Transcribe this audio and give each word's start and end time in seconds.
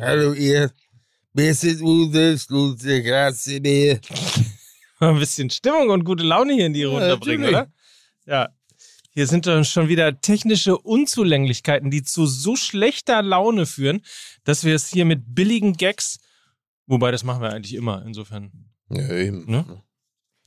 Hallo 0.00 0.32
ihr. 0.32 0.70
Bisschen 1.32 1.82
Ute, 1.82 2.38
Stute, 2.38 3.02
grazie. 3.02 4.00
Mal 5.00 5.10
ein 5.10 5.18
bisschen 5.18 5.50
Stimmung 5.50 5.90
und 5.90 6.04
gute 6.04 6.22
Laune 6.22 6.54
hier 6.54 6.66
in 6.66 6.72
die 6.72 6.84
Runde 6.84 7.16
bringen, 7.16 7.42
natürlich. 7.42 7.58
oder? 7.58 7.72
Ja. 8.24 8.48
Hier 9.10 9.26
sind 9.26 9.46
dann 9.48 9.64
schon 9.64 9.88
wieder 9.88 10.20
technische 10.20 10.78
Unzulänglichkeiten, 10.78 11.90
die 11.90 12.04
zu 12.04 12.26
so 12.26 12.54
schlechter 12.54 13.22
Laune 13.22 13.66
führen, 13.66 14.02
dass 14.44 14.62
wir 14.62 14.76
es 14.76 14.88
hier 14.88 15.04
mit 15.04 15.34
billigen 15.34 15.72
Gags, 15.72 16.20
wobei 16.86 17.10
das 17.10 17.24
machen 17.24 17.42
wir 17.42 17.50
eigentlich 17.50 17.74
immer, 17.74 18.04
insofern. 18.06 18.52
Ja, 18.90 19.10
eben. 19.10 19.50
Ne? 19.50 19.82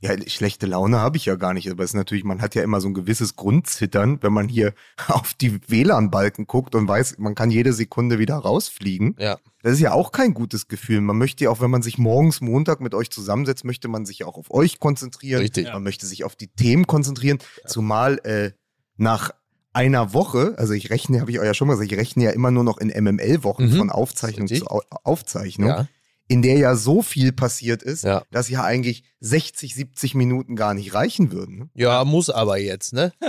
Ja, 0.04 0.12
schlechte 0.28 0.66
Laune 0.66 0.98
habe 1.00 1.18
ich 1.18 1.26
ja 1.26 1.36
gar 1.36 1.54
nicht, 1.54 1.70
aber 1.70 1.84
es 1.84 1.92
ist 1.92 1.96
natürlich, 1.96 2.24
man 2.24 2.42
hat 2.42 2.56
ja 2.56 2.64
immer 2.64 2.82
so 2.82 2.88
ein 2.88 2.96
gewisses 2.96 3.36
Grundzittern, 3.36 4.18
wenn 4.22 4.34
man 4.34 4.50
hier 4.50 4.74
auf 5.08 5.34
die 5.36 5.60
WLAN-Balken 5.70 6.48
guckt 6.48 6.74
und 6.74 6.88
weiß, 6.88 7.20
man 7.20 7.36
kann 7.36 7.52
jede 7.52 7.72
Sekunde 7.72 8.18
wieder 8.18 8.36
rausfliegen. 8.36 9.16
Ja. 9.20 9.38
Das 9.62 9.74
ist 9.74 9.80
ja 9.80 9.94
auch 9.94 10.12
kein 10.12 10.34
gutes 10.34 10.68
Gefühl. 10.68 11.02
Man 11.02 11.18
möchte 11.20 11.44
ja 11.44 11.52
auch, 11.52 11.62
wenn 11.62 11.70
man 11.70 11.84
sich 11.84 12.00
morgens 12.00 12.42
Montag 12.42 12.82
mit 12.82 12.96
euch 12.96 13.12
zusammensetzt, 13.12 13.64
möchte 13.64 13.88
man 13.88 14.06
sich 14.08 14.20
ja 14.20 14.26
auch 14.26 14.38
auf 14.38 14.50
euch 14.52 14.80
konzentrieren. 14.80 15.42
Richtig. 15.42 15.72
Man 15.72 15.84
möchte 15.84 16.08
sich 16.08 16.24
auf 16.24 16.36
die 16.36 16.48
Themen 16.48 16.88
konzentrieren, 16.88 17.38
zumal 17.68 18.18
äh, 18.24 18.52
nach 18.98 19.30
einer 19.74 20.14
Woche, 20.14 20.56
also 20.58 20.74
ich 20.74 20.90
rechne, 20.90 21.22
habe 21.22 21.32
ich 21.32 21.40
euch 21.40 21.46
ja 21.46 21.54
schon 21.54 21.68
mal 21.68 21.76
gesagt, 21.76 21.92
ich 21.92 21.98
rechne 21.98 22.24
ja 22.26 22.32
immer 22.32 22.50
nur 22.52 22.64
noch 22.64 22.78
in 22.80 22.90
MML-Wochen 22.90 23.66
Mhm. 23.68 23.78
von 23.78 23.90
Aufzeichnung 23.92 24.48
Richtig. 24.48 24.68
zu 24.68 24.72
Au 24.72 24.82
Aufzeichnung, 25.04 25.70
Ja. 25.70 25.88
In 26.32 26.42
der 26.42 26.58
ja 26.58 26.76
so 26.76 27.02
viel 27.02 27.34
passiert 27.34 27.84
ist, 27.84 28.04
Ja. 28.06 28.24
dass 28.32 28.48
ja 28.48 28.64
eigentlich 28.64 29.04
60, 29.20 29.76
70 29.76 30.16
Minuten 30.16 30.56
gar 30.56 30.74
nicht 30.74 30.94
reichen 30.94 31.32
würden. 31.34 31.70
Ja, 31.74 32.06
muss 32.06 32.30
aber 32.30 32.58
jetzt, 32.58 32.94
ne? 32.94 33.12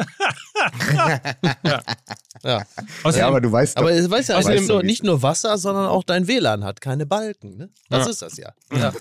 ja. 2.44 2.62
Außerdem, 3.02 3.20
Ja, 3.20 3.28
aber 3.28 3.40
du 3.40 3.50
weißt 3.50 3.76
Aber 3.76 3.90
doch, 3.90 3.96
es 3.96 4.10
weiß 4.10 4.28
ja, 4.28 4.38
es 4.38 4.46
Außerdem- 4.46 4.62
ist 4.62 4.68
nur, 4.68 4.82
nicht 4.82 5.02
nur 5.04 5.22
Wasser, 5.22 5.58
sondern 5.58 5.86
auch 5.86 6.04
dein 6.04 6.26
WLAN 6.28 6.64
hat 6.64 6.80
keine 6.80 7.06
Balken, 7.06 7.56
ne? 7.56 7.70
Das 7.90 8.04
Ja. 8.06 8.10
ist 8.10 8.22
das 8.22 8.36
ja. 8.36 8.52
ja. 8.72 8.92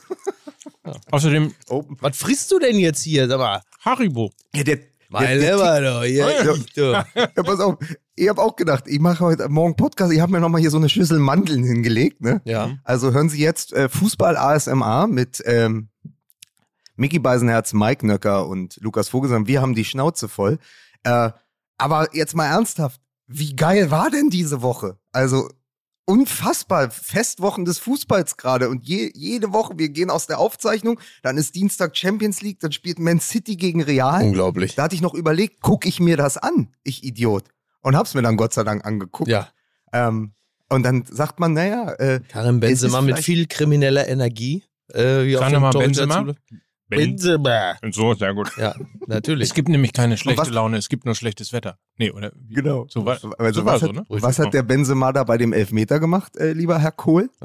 außerdem 1.12 1.54
Open. 1.70 1.98
Was 2.02 2.18
frisst 2.18 2.52
du 2.52 2.60
denn 2.60 2.78
jetzt 2.80 3.02
hier? 3.04 3.28
Sag 3.28 3.38
mal. 3.40 3.62
Haribo. 3.86 4.32
Ja, 4.56 4.64
der, 4.64 4.80
Mein 5.12 5.40
der, 5.40 5.56
Lieber, 5.56 5.82
doch. 5.82 6.06
Ja. 6.06 6.54
ich, 6.56 6.74
du. 6.74 6.94
ja, 7.16 7.44
pass 7.44 7.60
auf, 7.60 7.76
ich 8.16 8.30
habe 8.30 8.42
auch 8.42 8.56
gedacht, 8.56 8.86
ich 8.88 9.00
mache 9.02 9.20
heute 9.20 9.50
Morgen 9.50 9.76
Podcast, 9.76 10.14
ich 10.14 10.22
habe 10.22 10.32
mir 10.32 10.40
nochmal 10.40 10.62
hier 10.62 10.72
so 10.72 10.78
eine 10.78 10.88
Schüssel 10.88 11.20
Mandeln 11.20 11.66
hingelegt. 11.66 12.22
Ne? 12.22 12.42
Ja. 12.46 12.78
Also 12.86 13.12
hören 13.12 13.28
Sie 13.28 13.42
jetzt 13.42 13.74
äh, 13.74 13.90
Fußball 13.90 14.38
ASMR 14.38 15.08
mit 15.08 15.44
ähm, 15.46 15.90
Mickey 16.96 17.20
Beisenherz, 17.20 17.74
Mike 17.74 18.08
Nöcker 18.08 18.48
und 18.48 18.78
Lukas 18.80 19.10
Vogelsang. 19.10 19.48
Wir 19.48 19.62
haben 19.62 19.76
die 19.76 19.84
Schnauze 19.84 20.30
voll. 20.30 20.60
Äh, 21.04 21.32
aber 21.78 22.08
jetzt 22.16 22.34
mal 22.34 22.46
ernsthaft, 22.46 23.02
wie 23.28 23.54
geil 23.54 23.92
war 23.92 24.12
denn 24.12 24.30
diese 24.30 24.62
Woche? 24.62 24.98
Also 25.12 25.50
unfassbar, 26.12 26.92
Festwochen 26.92 27.64
des 27.66 27.80
Fußballs 27.80 28.36
gerade 28.38 28.70
und 28.70 28.88
je, 28.88 29.12
jede 29.16 29.54
Woche, 29.54 29.74
wir 29.78 29.90
gehen 29.90 30.10
aus 30.10 30.28
der 30.28 30.40
Aufzeichnung, 30.40 31.00
dann 31.24 31.38
ist 31.38 31.56
Dienstag 31.56 31.96
Champions 31.98 32.42
League, 32.42 32.60
dann 32.60 32.72
spielt 32.72 33.00
Man 33.00 33.20
City 33.20 33.56
gegen 33.56 33.82
Real. 33.82 34.22
Unglaublich. 34.24 34.76
Da 34.76 34.84
hatte 34.84 34.96
ich 34.96 35.02
noch 35.02 35.14
überlegt, 35.14 35.62
gucke 35.62 35.88
ich 35.88 36.00
mir 36.00 36.18
das 36.18 36.38
an, 36.38 36.68
ich 36.84 37.04
Idiot. 37.04 37.46
Und 37.82 37.96
hab's 37.96 38.14
mir 38.14 38.22
dann 38.22 38.38
Gott 38.38 38.54
sei 38.54 38.64
Dank 38.64 38.86
angeguckt. 38.86 39.30
Ja. 39.30 39.48
Ähm, 39.94 40.34
und 40.70 40.84
dann 40.84 41.04
sagt 41.10 41.40
man, 41.40 41.54
naja, 41.54 41.94
äh, 41.94 42.20
Karim 42.28 42.60
Benzema 42.60 43.02
mit 43.02 43.20
viel 43.20 43.48
krimineller 43.48 44.08
Energie. 44.08 44.64
Äh, 44.94 45.26
wie 45.26 45.38
auf 45.38 45.42
Sag 45.44 45.52
dem 45.52 45.62
Torhüter 45.72 45.80
Benzema. 46.08 46.26
zu- 46.28 46.56
Benzema. 46.98 47.76
So, 47.92 48.14
sehr 48.14 48.34
gut. 48.34 48.52
Ja, 48.58 48.76
natürlich. 49.08 49.50
Es 49.50 49.54
gibt 49.56 49.70
nämlich 49.70 49.94
keine 49.94 50.18
schlechte 50.18 50.42
was- 50.42 50.50
Laune, 50.50 50.78
es 50.78 50.90
gibt 50.90 51.06
nur 51.06 51.16
schlechtes 51.16 51.54
Wetter. 51.54 51.78
Nee, 51.98 52.12
oder? 52.12 52.32
wie? 52.48 52.56
genau. 52.56 52.86
So 52.90 53.06
war, 53.06 53.14
Also 53.40 53.62
so 53.62 53.66
war 53.66 53.74
was, 53.74 53.82
so, 53.82 53.88
hat, 53.88 53.96
ne? 53.96 54.06
was 54.10 54.40
hat 54.40 54.54
der 54.54 54.64
Benzema 54.64 55.12
da 55.14 55.24
bei 55.24 55.38
dem 55.38 55.54
Elfmeter 55.54 56.00
gemacht, 56.00 56.36
äh, 56.38 56.54
lieber 56.54 56.80
Herr 56.80 56.92
Kohl? 56.92 57.30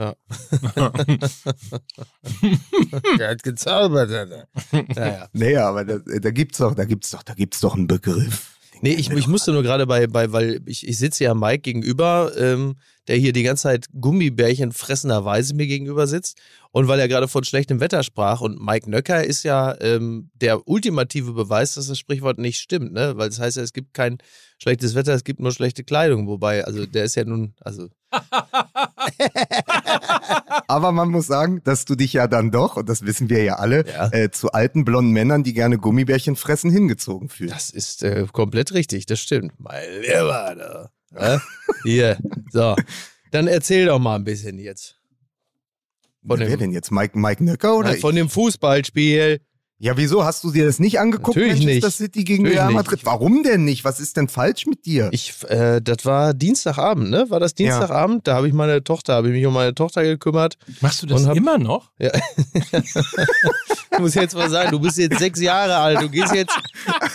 Der 3.19 3.31
hat 3.31 3.43
gezaubert. 3.43 4.11
Alter. 4.11 4.49
Naja. 4.95 5.29
Naja, 5.33 5.69
aber 5.69 5.85
da, 5.85 5.99
da 5.99 6.31
gibt's 6.31 6.59
doch, 6.59 6.75
da 6.75 6.85
gibt's 6.85 7.11
doch, 7.11 7.23
da 7.23 7.35
gibt's 7.35 7.61
doch 7.61 7.75
einen 7.75 7.87
Begriff. 7.87 8.56
Nee, 8.83 8.95
ich, 8.95 9.11
ich 9.11 9.27
musste 9.27 9.53
nur 9.53 9.63
gerade 9.63 9.87
bei, 9.87 10.07
bei, 10.07 10.33
weil 10.33 10.61
ich, 10.67 10.87
ich 10.87 10.99
sitze 10.99 11.25
ja 11.25 11.35
Mike 11.35 11.61
gegenüber, 11.61 12.33
ähm, 12.37 12.77
der 13.09 13.17
hier 13.17 13.33
die 13.33 13.43
ganze 13.43 13.65
Zeit 13.65 13.87
Gummibärchen 13.99 14.73
fressenderweise 14.73 15.55
mir 15.55 15.67
gegenüber 15.67 16.07
sitzt. 16.07 16.39
Und 16.73 16.89
weil 16.89 17.01
er 17.01 17.09
gerade 17.09 17.29
von 17.29 17.45
schlechtem 17.45 17.81
Wetter 17.81 18.03
sprach 18.03 18.43
und 18.43 18.61
Mike 18.61 18.91
Nöcker 18.91 19.25
ist 19.25 19.45
ja 19.45 19.75
ähm, 19.81 20.31
der 20.35 20.69
ultimative 20.69 21.33
Beweis, 21.33 21.75
dass 21.75 21.89
das 21.89 21.99
Sprichwort 21.99 22.39
nicht 22.39 22.59
stimmt, 22.59 22.93
ne? 22.93 23.17
Weil 23.17 23.31
das 23.31 23.39
heißt 23.39 23.57
ja, 23.57 23.63
es 23.63 23.73
gibt 23.73 23.95
kein 23.95 24.19
schlechtes 24.59 24.95
Wetter, 24.95 25.15
es 25.15 25.25
gibt 25.25 25.41
nur 25.41 25.53
schlechte 25.53 25.85
Kleidung. 25.85 26.27
Wobei, 26.27 26.65
also 26.65 26.85
der 26.85 27.05
ist 27.05 27.15
ja 27.15 27.25
nun, 27.25 27.55
also 27.61 27.89
Aber 30.69 30.93
man 30.93 31.11
muss 31.11 31.27
sagen, 31.27 31.61
dass 31.65 31.85
du 31.85 31.95
dich 31.95 32.13
ja 32.13 32.27
dann 32.27 32.51
doch, 32.51 32.77
und 32.77 32.89
das 32.89 33.05
wissen 33.07 33.29
wir 33.31 33.43
ja 33.45 33.55
alle, 33.57 33.85
Ja. 33.89 34.09
äh, 34.13 34.31
zu 34.31 34.53
alten 34.53 34.85
blonden 34.85 35.13
Männern, 35.13 35.43
die 35.45 35.53
gerne 35.55 35.79
Gummibärchen 35.79 36.37
fressen, 36.37 36.71
hingezogen 36.71 37.29
fühlst. 37.29 37.55
das 37.55 37.71
ist 37.71 38.03
äh, 38.03 38.27
komplett 38.33 38.73
richtig, 38.73 39.07
das 39.07 39.21
stimmt. 39.21 39.53
Mein 39.59 39.85
Lieber, 40.03 40.55
da. 40.57 40.91
Ja? 41.19 41.41
Hier, 41.85 42.19
so. 42.53 42.75
Dann 43.31 43.47
erzähl 43.49 43.87
doch 43.87 43.99
mal 43.99 44.17
ein 44.17 44.25
bisschen 44.25 44.59
jetzt. 44.59 44.97
Von 46.27 46.41
Wer 46.41 46.49
dem, 46.49 46.59
denn 46.59 46.73
jetzt? 46.73 46.91
Mike, 46.91 47.17
Mike 47.19 47.45
Nöcker 47.45 47.77
oder? 47.77 47.91
Na, 47.93 47.97
von 47.97 48.15
dem 48.17 48.29
Fußballspiel. 48.29 49.41
Ja, 49.79 49.97
wieso? 49.97 50.25
Hast 50.25 50.43
du 50.45 50.51
dir 50.51 50.65
das 50.65 50.79
nicht 50.79 50.99
angeguckt, 50.99 51.37
Natürlich 51.37 51.65
Manchester 51.65 51.87
nicht. 51.89 51.97
City 51.97 52.25
gegen 52.25 52.43
Natürlich 52.45 52.59
Real 52.59 52.67
nicht. 52.69 52.77
Madrid? 52.77 53.01
Warum 53.05 53.43
denn 53.43 53.65
nicht? 53.65 53.85
Was 53.85 54.01
ist 54.01 54.17
denn 54.17 54.29
falsch 54.29 54.67
mit 54.67 54.87
dir? 54.87 55.09
Ich, 55.13 55.35
äh, 55.49 55.81
das 55.83 56.05
war 56.05 56.33
Dienstagabend, 56.35 57.11
ne? 57.11 57.27
War 57.29 57.41
das 57.41 57.55
Dienstagabend? 57.55 58.27
Da 58.27 58.35
habe 58.35 58.49
ich 58.49 58.55
meine 58.55 58.83
Tochter, 58.83 59.15
habe 59.15 59.29
ich 59.29 59.35
mich 59.35 59.45
um 59.47 59.53
meine 59.55 59.75
Tochter 59.75 60.03
gekümmert. 60.03 60.57
Machst 60.81 61.03
du 61.03 61.07
das 61.07 61.27
hab- 61.27 61.37
immer 61.37 61.59
noch? 61.59 61.91
Ja. 61.99 62.11
ich 62.73 63.99
muss 63.99 64.15
jetzt 64.15 64.35
mal 64.35 64.49
sagen, 64.51 64.71
du 64.71 64.81
bist 64.81 64.99
jetzt 64.99 65.19
sechs 65.19 65.41
Jahre 65.41 65.77
alt, 65.77 66.01
du 66.01 66.09
gehst 66.09 66.35
jetzt, 66.35 66.57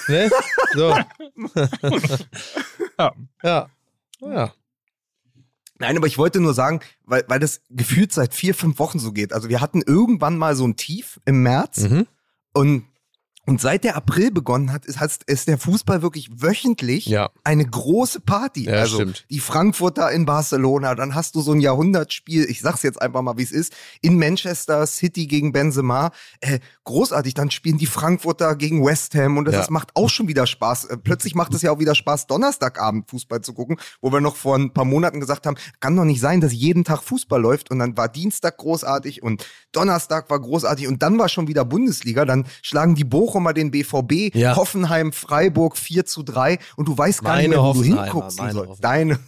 ne? 0.08 0.30
So. 0.74 0.96
Ja. 2.98 3.12
Ja. 3.44 3.70
Ja. 4.22 4.54
Nein, 5.80 5.98
aber 5.98 6.06
ich 6.06 6.18
wollte 6.20 6.40
nur 6.40 6.54
sagen, 6.54 6.80
weil, 7.06 7.24
weil 7.28 7.40
das 7.40 7.62
gefühlt 7.72 8.14
seit 8.14 8.36
vier, 8.36 8.54
fünf 8.54 8.78
Wochen 8.78 9.00
so 9.00 9.12
geht. 9.12 9.34
Also 9.34 9.50
wir 9.50 9.62
hatten 9.62 9.82
irgendwann 9.82 10.38
mal 10.38 10.56
so 10.56 10.64
ein 10.68 10.76
Tief 10.76 11.20
im 11.26 11.42
März 11.42 11.90
Mhm. 11.90 12.06
Und, 12.54 12.86
und 13.52 13.60
seit 13.60 13.84
der 13.84 13.98
April 13.98 14.32
begonnen 14.32 14.72
hat, 14.72 14.86
ist, 14.86 14.98
ist 15.28 15.48
der 15.50 15.58
Fußball 15.58 16.02
wirklich 16.02 16.30
wöchentlich 16.42 17.06
Ja. 17.06 17.32
eine 17.44 17.66
große 17.66 18.22
Party. 18.22 18.64
Ja, 18.66 18.76
also 18.76 18.96
stimmt. 18.96 19.26
die 19.30 19.42
Frankfurter 19.42 20.10
in 20.10 20.26
Barcelona, 20.26 20.96
dann 20.96 21.16
hast 21.16 21.36
du 21.36 21.42
so 21.42 21.52
ein 21.52 21.60
Jahrhundertspiel, 21.60 22.46
ich 22.50 22.62
sag's 22.62 22.82
jetzt 22.82 23.02
einfach 23.02 23.22
mal, 23.22 23.38
wie 23.38 23.44
es 23.44 23.52
ist, 23.52 23.74
in 24.02 24.18
Manchester 24.18 24.88
City 24.88 25.28
gegen 25.28 25.52
Benzema. 25.52 26.12
Äh, 26.40 26.60
großartig, 26.86 27.34
dann 27.34 27.52
spielen 27.52 27.78
die 27.78 27.88
Frankfurter 27.88 28.56
gegen 28.56 28.86
West 28.86 29.16
Ham 29.16 29.38
und 29.38 29.44
das, 29.46 29.54
Ja. 29.56 29.60
das 29.60 29.70
macht 29.70 29.90
auch 29.96 30.10
schon 30.10 30.30
wieder 30.30 30.48
Spaß. 30.48 30.86
Äh, 30.86 30.98
plötzlich 30.98 31.36
macht 31.36 31.54
es 31.54 31.62
ja 31.62 31.72
auch 31.72 31.80
wieder 31.80 31.94
Spaß, 31.94 32.28
Donnerstagabend 32.28 33.10
Fußball 33.10 33.42
zu 33.42 33.54
gucken, 33.54 33.76
wo 34.00 34.14
wir 34.14 34.22
noch 34.22 34.38
vor 34.38 34.58
ein 34.58 34.72
paar 34.72 34.86
Monaten 34.86 35.20
gesagt 35.20 35.46
haben, 35.46 35.58
kann 35.82 35.98
doch 35.98 36.06
nicht 36.06 36.22
sein, 36.22 36.40
dass 36.40 36.54
jeden 36.54 36.86
Tag 36.86 37.04
Fußball 37.04 37.42
läuft 37.42 37.70
und 37.70 37.80
dann 37.80 37.98
war 37.98 38.08
Dienstag 38.08 38.58
großartig 38.60 39.22
und 39.24 39.46
Donnerstag 39.74 40.30
war 40.30 40.40
großartig 40.40 40.88
und 40.88 41.04
dann 41.04 41.20
war 41.20 41.28
schon 41.28 41.50
wieder 41.50 41.66
Bundesliga, 41.66 42.24
dann 42.24 42.46
schlagen 42.62 42.96
die 42.96 43.04
Bochumer 43.42 43.54
den 43.54 43.72
BVB, 43.72 44.34
Ja. 44.36 44.56
Hoffenheim, 44.56 45.12
Freiburg 45.12 45.78
4 45.78 46.06
zu 46.06 46.24
3 46.24 46.60
und 46.76 46.88
du 46.88 46.98
weißt 46.98 47.24
gar 47.24 47.36
Meine 47.36 47.50
nicht 47.50 47.58
mehr, 47.58 47.64
wo 47.64 47.74
du 47.74 47.84
hinguckst. 47.84 48.40
Deine. 48.82 49.20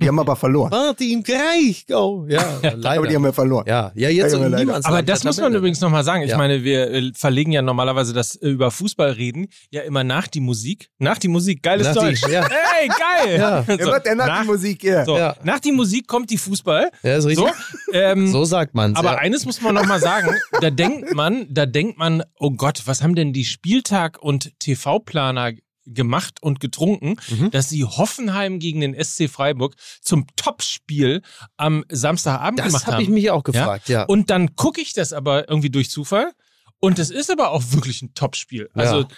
Die 0.00 0.08
haben 0.08 0.18
aber 0.18 0.36
verloren. 0.36 0.70
Martin 0.70 1.22
Kraichgau. 1.22 2.26
Ja, 2.28 2.42
leider. 2.62 2.98
Aber 2.98 3.06
die 3.08 3.14
haben 3.14 3.24
ja 3.24 3.32
verloren. 3.32 3.64
ja, 3.66 3.90
ja, 3.94 4.08
jetzt 4.10 4.32
Ja, 4.32 4.38
um 4.38 4.54
aber 4.84 5.02
das 5.02 5.24
muss 5.24 5.38
man 5.40 5.54
übrigens 5.54 5.80
nochmal 5.80 6.04
sagen. 6.04 6.22
Ich 6.22 6.30
Ja. 6.30 6.36
meine, 6.38 6.62
wir 6.62 6.90
äh, 6.90 7.12
verlegen 7.14 7.52
ja 7.52 7.62
normalerweise 7.62 8.12
das 8.12 8.36
äh, 8.36 8.48
über 8.48 8.70
Fußball 8.70 9.12
reden 9.12 9.48
ja 9.70 9.82
immer 9.82 10.04
nach 10.04 10.26
die 10.28 10.40
Musik. 10.40 10.90
Nach 10.98 11.18
die 11.18 11.28
Musik, 11.28 11.62
geiles 11.62 11.86
Nach 11.86 11.94
die- 11.94 12.00
Deutsch. 12.00 12.22
ja. 12.28 12.46
Hey, 12.48 12.88
geil! 12.88 13.38
Ja. 13.38 13.64
Ja, 13.66 13.68
wird 13.86 14.06
der 14.06 14.14
nach, 14.14 14.26
nach, 14.26 14.40
die 14.42 14.46
Musik 14.48 14.80
hier. 14.82 15.04
so, 15.04 15.16
Ja. 15.16 15.36
nach 15.42 15.58
die 15.60 15.72
Musik 15.72 16.06
kommt 16.06 16.30
die 16.30 16.38
Fußball. 16.38 16.90
Ja, 17.02 17.16
ist 17.16 17.26
richtig. 17.26 17.46
So, 17.48 17.92
ähm, 17.94 18.28
So 18.30 18.44
sagt 18.44 18.74
man 18.74 18.94
aber 18.96 19.12
ja. 19.12 19.18
eines 19.18 19.44
muss 19.46 19.60
man 19.60 19.74
nochmal 19.74 20.00
sagen, 20.00 20.34
da 20.60 20.70
denkt 20.70 21.14
man, 21.14 21.46
da 21.50 21.66
denkt 21.66 21.98
man, 21.98 22.22
oh 22.38 22.50
Gott, 22.50 22.82
was 22.86 23.02
haben 23.02 23.14
denn 23.14 23.32
die 23.32 23.44
Spieltag- 23.44 24.18
und 24.22 24.52
TV-Planer 24.60 25.52
gemacht 25.94 26.42
und 26.42 26.60
getrunken, 26.60 27.16
Mhm. 27.30 27.50
dass 27.50 27.68
sie 27.68 27.84
Hoffenheim 27.84 28.58
gegen 28.58 28.80
den 28.80 28.94
SC 28.94 29.28
Freiburg 29.28 29.74
zum 30.00 30.26
Topspiel 30.36 31.22
am 31.56 31.84
Samstagabend 31.90 32.60
Das 32.60 32.66
gemacht 32.68 32.86
habe 32.86 32.96
haben. 32.96 33.02
ich 33.04 33.08
mich 33.08 33.30
auch 33.30 33.42
gefragt, 33.42 33.88
ja. 33.88 34.04
Und 34.04 34.30
dann 34.30 34.54
gucke 34.56 34.80
ich 34.80 34.92
das 34.92 35.12
aber 35.12 35.48
irgendwie 35.48 35.70
durch 35.70 35.90
Zufall 35.90 36.32
und 36.80 36.98
es 36.98 37.10
ist 37.10 37.30
aber 37.30 37.50
auch 37.50 37.62
wirklich 37.70 38.02
ein 38.02 38.14
Topspiel. 38.14 38.70
Also 38.74 39.00
Ja. 39.02 39.08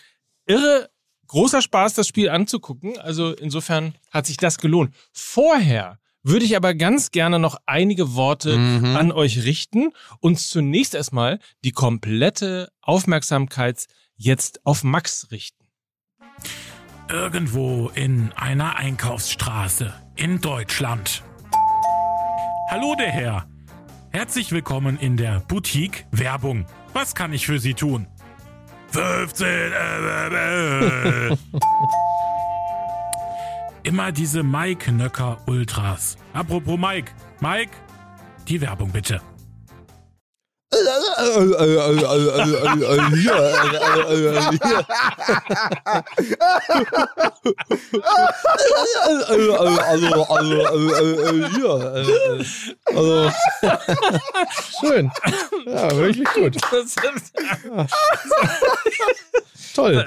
irre, 0.46 0.90
großer 1.26 1.62
Spaß, 1.62 1.94
das 1.94 2.08
Spiel 2.08 2.28
anzugucken. 2.31 2.99
Also 2.99 3.32
insofern 3.34 3.94
hat 4.11 4.26
sich 4.26 4.37
das 4.37 4.58
gelohnt. 4.58 4.94
Vorher 5.12 5.99
würde 6.23 6.44
ich 6.44 6.55
aber 6.56 6.75
ganz 6.75 7.12
gerne 7.12 7.38
noch 7.38 7.56
einige 7.66 8.14
Worte 8.14 8.58
Mhm. 8.58 8.84
an 8.96 9.12
euch 9.12 9.44
richten 9.44 9.93
und 10.20 10.38
zunächst 10.38 10.94
erstmal 10.94 11.38
die 11.64 11.73
komplette 11.73 12.70
Aufmerksamkeit 12.82 13.87
jetzt 14.16 14.61
auf 14.66 14.84
Max 14.84 15.28
richten. 15.31 15.59
Irgendwo 17.08 17.90
in 17.94 18.32
einer 18.37 18.76
Einkaufsstraße 18.76 19.92
in 20.16 20.40
Deutschland 20.40 21.22
Hallo 22.70 22.94
der 22.94 23.10
Herr. 23.10 23.46
Herzlich 24.12 24.52
willkommen 24.52 24.96
in 24.96 25.16
der 25.16 25.40
Boutique 25.40 26.06
Werbung. 26.12 26.66
Was 26.92 27.16
kann 27.16 27.32
ich 27.32 27.44
für 27.44 27.58
Sie 27.58 27.75
tun? 27.75 28.06
15. 28.92 29.44
Äh, 29.44 29.69
äh, 29.72 31.32
äh. 31.32 31.37
Immer 33.82 34.12
diese 34.12 34.44
Mike 34.44 34.92
Nöcker 34.92 35.38
Ultras. 35.46 36.16
Apropos 36.32 36.78
Mike. 36.78 37.10
Mike, 37.40 37.72
die 38.46 38.60
Werbung 38.60 38.92
bitte. 38.92 39.20
Also, 40.72 41.12
also, 41.17 41.56
also, 41.56 42.06
also, 52.94 53.31
schön. 54.81 55.11
Ja, 55.67 55.96
wirklich 55.96 56.28
gut. 56.28 56.56
Ja. 57.64 57.87
Toll. 59.75 60.05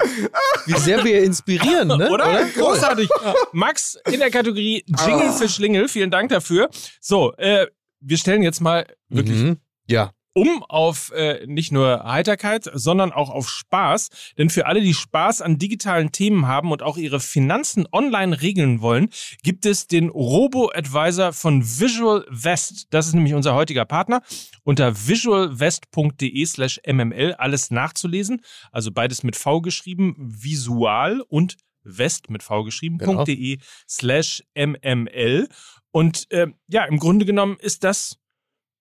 Wie 0.66 0.78
sehr 0.78 1.04
wir 1.04 1.22
inspirieren, 1.22 1.88
ne? 1.88 2.10
Oder? 2.10 2.44
Großartig. 2.56 3.08
Max 3.52 3.98
in 4.10 4.20
der 4.20 4.30
Kategorie 4.30 4.84
Jingle 4.86 5.32
für 5.32 5.48
Schlingel. 5.48 5.88
Vielen 5.88 6.10
Dank 6.10 6.30
dafür. 6.30 6.70
So, 7.00 7.34
äh, 7.36 7.66
wir 8.00 8.18
stellen 8.18 8.42
jetzt 8.42 8.60
mal 8.60 8.86
wirklich 9.08 9.38
Mhm. 9.38 9.58
Ja. 9.86 10.12
Um 10.34 10.62
auf 10.64 11.12
äh, 11.12 11.46
nicht 11.46 11.72
nur 11.72 12.04
Heiterkeit, 12.04 12.68
sondern 12.74 13.12
auch 13.12 13.30
auf 13.30 13.48
Spaß. 13.48 14.10
Denn 14.36 14.50
für 14.50 14.66
alle, 14.66 14.80
die 14.80 14.92
Spaß 14.92 15.40
an 15.40 15.58
digitalen 15.58 16.12
Themen 16.12 16.46
haben 16.46 16.72
und 16.72 16.82
auch 16.82 16.96
ihre 16.96 17.20
Finanzen 17.20 17.86
online 17.92 18.40
regeln 18.42 18.80
wollen, 18.82 19.08
gibt 19.42 19.64
es 19.64 19.86
den 19.86 20.08
Robo-Advisor 20.08 21.32
von 21.32 21.62
Visual 21.62 22.26
West. 22.28 22.88
Das 22.90 23.06
ist 23.06 23.14
nämlich 23.14 23.34
unser 23.34 23.54
heutiger 23.54 23.84
Partner. 23.84 24.22
Unter 24.64 25.06
visualwest.de 25.06 26.44
slash 26.46 26.80
mml 26.86 27.34
alles 27.34 27.70
nachzulesen. 27.70 28.40
Also 28.72 28.90
beides 28.90 29.22
mit 29.22 29.36
V 29.36 29.60
geschrieben, 29.60 30.14
visual 30.18 31.20
und 31.28 31.56
West 31.84 32.28
mit 32.30 32.42
V 32.42 32.64
geschrieben, 32.64 32.98
Genau. 32.98 33.24
.de 33.24 33.58
slash 33.88 34.42
mml. 34.56 35.48
Und 35.92 36.30
äh, 36.32 36.48
ja, 36.66 36.84
im 36.86 36.98
Grunde 36.98 37.24
genommen 37.24 37.56
ist 37.60 37.84
das 37.84 38.18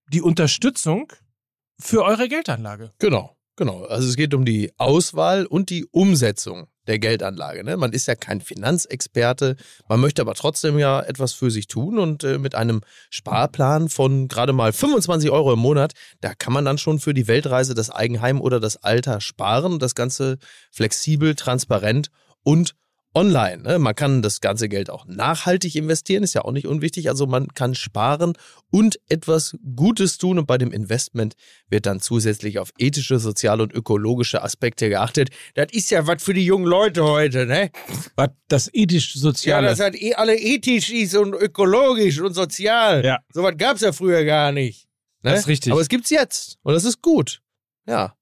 die 0.07 0.21
Unterstützung 0.21 1.13
für 1.79 2.03
eure 2.03 2.27
Geldanlage. 2.27 2.91
Genau, 2.99 3.35
genau. 3.55 3.83
Also 3.83 4.07
es 4.07 4.15
geht 4.15 4.33
um 4.33 4.45
die 4.45 4.71
Auswahl 4.77 5.45
und 5.45 5.69
die 5.69 5.85
Umsetzung 5.85 6.67
der 6.87 6.99
Geldanlage. 6.99 7.63
Ne? 7.63 7.77
Man 7.77 7.93
ist 7.93 8.07
ja 8.07 8.15
kein 8.15 8.41
Finanzexperte, 8.41 9.55
man 9.87 9.99
möchte 9.99 10.21
aber 10.21 10.33
trotzdem 10.33 10.77
ja 10.77 11.01
etwas 11.01 11.33
für 11.33 11.49
sich 11.49 11.67
tun 11.67 11.97
und 11.97 12.23
äh, 12.23 12.37
mit 12.37 12.55
einem 12.55 12.81
Sparplan 13.09 13.89
von 13.89 14.27
gerade 14.27 14.53
mal 14.53 14.73
25 14.73 15.29
Euro 15.29 15.53
im 15.53 15.59
Monat, 15.59 15.93
da 16.21 16.33
kann 16.33 16.53
man 16.53 16.65
dann 16.65 16.77
schon 16.77 16.99
für 16.99 17.13
die 17.13 17.27
Weltreise, 17.27 17.73
das 17.73 17.89
Eigenheim 17.89 18.41
oder 18.41 18.59
das 18.59 18.77
Alter 18.77 19.21
sparen. 19.21 19.79
Das 19.79 19.95
Ganze 19.95 20.37
flexibel, 20.71 21.35
transparent 21.35 22.09
und 22.43 22.75
online. 23.15 23.61
Ne? 23.61 23.79
Man 23.79 23.95
kann 23.95 24.21
das 24.21 24.41
ganze 24.41 24.69
Geld 24.69 24.89
auch 24.89 25.05
nachhaltig 25.05 25.75
investieren, 25.75 26.23
ist 26.23 26.33
ja 26.33 26.43
auch 26.43 26.51
nicht 26.51 26.67
unwichtig. 26.67 27.09
Also 27.09 27.27
man 27.27 27.47
kann 27.49 27.75
sparen 27.75 28.33
und 28.71 28.99
etwas 29.09 29.55
Gutes 29.75 30.17
tun. 30.17 30.39
Und 30.39 30.47
bei 30.47 30.57
dem 30.57 30.71
Investment 30.71 31.35
wird 31.69 31.85
dann 31.85 31.99
zusätzlich 32.01 32.59
auf 32.59 32.71
ethische, 32.77 33.19
soziale 33.19 33.63
und 33.63 33.73
ökologische 33.73 34.41
Aspekte 34.43 34.89
geachtet. 34.89 35.29
Das 35.53 35.67
ist 35.71 35.91
ja 35.91 36.07
was 36.07 36.23
für 36.23 36.33
die 36.33 36.45
jungen 36.45 36.65
Leute 36.65 37.03
heute, 37.03 37.45
ne? 37.45 37.71
Was 38.15 38.29
das 38.47 38.65
Ja, 38.73 38.81
ethisch-soziale. 38.83 39.67
das 39.67 39.79
halt 39.79 40.01
eh 40.01 40.15
alle 40.15 40.35
ethisch 40.37 40.89
ist 40.91 41.15
und 41.15 41.33
ökologisch 41.33 42.19
und 42.19 42.33
sozial. 42.33 43.05
Ja. 43.05 43.19
So 43.33 43.43
was 43.43 43.57
gab 43.57 43.75
es 43.75 43.81
ja 43.81 43.91
früher 43.91 44.23
gar 44.25 44.51
nicht. 44.51 44.87
Ne? 45.21 45.31
Das 45.31 45.41
ist 45.41 45.47
richtig. 45.47 45.71
Aber 45.71 45.81
es 45.81 45.89
gibt's 45.89 46.09
jetzt. 46.09 46.57
Und 46.63 46.73
das 46.73 46.83
ist 46.83 47.01
gut. 47.01 47.41
Ja. 47.87 48.15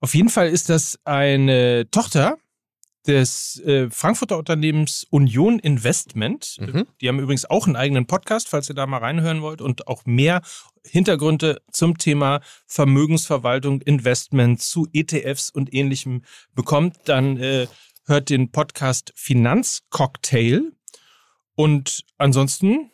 Auf 0.00 0.14
jeden 0.14 0.28
Fall 0.28 0.48
ist 0.48 0.68
das 0.68 0.98
eine 1.04 1.90
Tochter 1.90 2.38
des 3.08 3.60
äh, 3.64 3.90
Frankfurter 3.90 4.38
Unternehmens 4.38 5.06
Union 5.10 5.58
Investment. 5.58 6.56
Mhm. 6.60 6.86
Die 7.00 7.08
haben 7.08 7.18
übrigens 7.18 7.46
auch 7.46 7.66
einen 7.66 7.74
eigenen 7.76 8.06
Podcast, 8.06 8.48
falls 8.48 8.68
ihr 8.68 8.74
da 8.74 8.86
mal 8.86 8.98
reinhören 8.98 9.42
wollt 9.42 9.60
und 9.60 9.88
auch 9.88 10.04
mehr 10.06 10.42
Hintergründe 10.84 11.60
zum 11.72 11.98
Thema 11.98 12.40
Vermögensverwaltung, 12.66 13.80
Investment 13.80 14.62
zu 14.62 14.86
ETFs 14.92 15.50
und 15.50 15.74
ähnlichem 15.74 16.22
bekommt, 16.54 16.96
dann 17.06 17.38
äh, 17.38 17.66
hört 18.06 18.30
den 18.30 18.50
Podcast 18.52 19.12
Finanzcocktail. 19.16 20.72
Und 21.54 22.04
ansonsten 22.18 22.92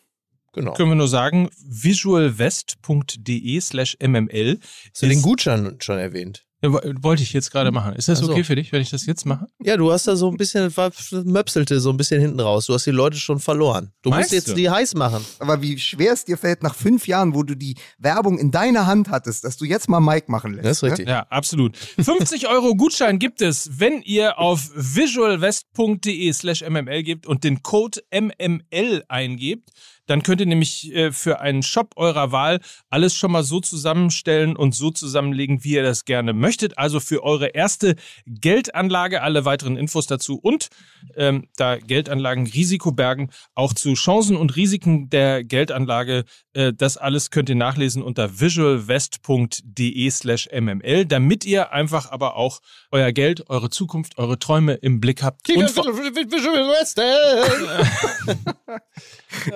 Genau. 0.53 0.73
können 0.73 0.91
wir 0.91 0.95
nur 0.95 1.09
sagen, 1.09 1.49
visualwest.de 1.67 3.59
slash 3.59 3.97
mml. 3.99 4.59
Hast 4.61 5.01
du 5.01 5.07
den 5.07 5.21
Gutschein 5.21 5.75
schon 5.81 5.97
erwähnt? 5.99 6.45
Wo- 6.73 6.81
Wollte 7.03 7.23
ich 7.23 7.33
jetzt 7.33 7.51
gerade 7.51 7.71
machen. 7.71 7.93
Ist 7.93 8.07
das 8.07 8.19
Ach 8.21 8.25
so. 8.25 8.31
okay 8.31 8.43
für 8.43 8.55
dich, 8.55 8.71
wenn 8.71 8.81
ich 8.81 8.89
das 8.89 9.05
jetzt 9.05 9.25
mache? 9.25 9.47
Ja, 9.63 9.77
du 9.77 9.91
hast 9.91 10.07
da 10.07 10.15
so 10.15 10.29
ein 10.29 10.37
bisschen, 10.37 10.75
war- 10.77 10.91
möpselte 11.25 11.79
so 11.79 11.89
ein 11.89 11.97
bisschen 11.97 12.21
hinten 12.21 12.39
raus. 12.39 12.65
Du 12.67 12.73
hast 12.73 12.85
die 12.85 12.91
Leute 12.91 13.17
schon 13.17 13.39
verloren. 13.39 13.91
Du 14.01 14.09
Meinst 14.09 14.31
musst 14.31 14.33
jetzt 14.33 14.47
du? 14.49 14.53
die 14.53 14.69
heiß 14.69 14.95
machen. 14.95 15.25
Aber 15.39 15.61
wie 15.61 15.77
schwer 15.79 16.13
es 16.13 16.25
dir 16.25 16.37
fällt, 16.37 16.63
nach 16.63 16.75
fünf 16.75 17.07
Jahren, 17.07 17.33
wo 17.35 17.43
du 17.43 17.55
die 17.55 17.75
Werbung 17.97 18.37
in 18.37 18.51
deiner 18.51 18.85
Hand 18.87 19.09
hattest, 19.09 19.43
dass 19.43 19.57
du 19.57 19.65
jetzt 19.65 19.89
mal 19.89 19.99
Mike 19.99 20.31
machen 20.31 20.53
lässt. 20.53 20.65
Das 20.65 20.77
ist 20.77 20.83
ne? 20.83 20.89
richtig. 20.89 21.07
Ja, 21.07 21.25
absolut. 21.29 21.77
50 21.77 22.47
Euro 22.49 22.75
Gutschein 22.75 23.19
gibt 23.19 23.41
es, 23.41 23.69
wenn 23.79 24.01
ihr 24.03 24.39
auf 24.39 24.69
visualwest.de 24.75 26.33
slash 26.33 26.61
mml 26.67 27.03
gebt 27.03 27.27
und 27.27 27.43
den 27.43 27.63
Code 27.63 28.01
MML 28.13 29.03
eingebt. 29.07 29.69
Dann 30.07 30.23
könnt 30.23 30.39
ihr 30.41 30.47
nämlich 30.47 30.93
äh, 30.93 31.11
für 31.11 31.39
einen 31.39 31.63
Shop 31.63 31.93
eurer 31.95 32.31
Wahl 32.31 32.59
alles 32.89 33.15
schon 33.15 33.31
mal 33.31 33.43
so 33.43 33.59
zusammenstellen 33.59 34.55
und 34.55 34.75
so 34.75 34.91
zusammenlegen, 34.91 35.63
wie 35.63 35.73
ihr 35.73 35.83
das 35.83 36.05
gerne 36.05 36.33
möchtet. 36.33 36.77
Also 36.77 36.99
für 36.99 37.23
eure 37.23 37.47
erste 37.47 37.95
Geldanlage, 38.25 39.21
alle 39.21 39.45
weiteren 39.45 39.77
Infos 39.77 40.07
dazu 40.07 40.35
und 40.39 40.69
ähm, 41.15 41.47
da 41.57 41.77
Geldanlagen 41.77 42.47
Risiko 42.47 42.91
bergen, 42.91 43.29
auch 43.53 43.73
zu 43.73 43.93
Chancen 43.93 44.35
und 44.37 44.55
Risiken 44.55 45.09
der 45.09 45.43
Geldanlage. 45.43 46.25
Äh, 46.53 46.73
das 46.73 46.97
alles 46.97 47.31
könnt 47.31 47.49
ihr 47.49 47.55
nachlesen 47.55 48.01
unter 48.01 48.39
visualwest.de 48.39 50.09
slash 50.11 50.49
mml, 50.53 51.05
damit 51.05 51.45
ihr 51.45 51.71
einfach 51.71 52.11
aber 52.11 52.35
auch 52.35 52.59
euer 52.91 53.11
Geld, 53.11 53.49
eure 53.49 53.69
Zukunft, 53.69 54.17
eure 54.17 54.39
Träume 54.39 54.73
im 54.75 54.99
Blick 54.99 55.23
habt. 55.23 55.47
Und 55.49 55.69
vor- 55.71 55.83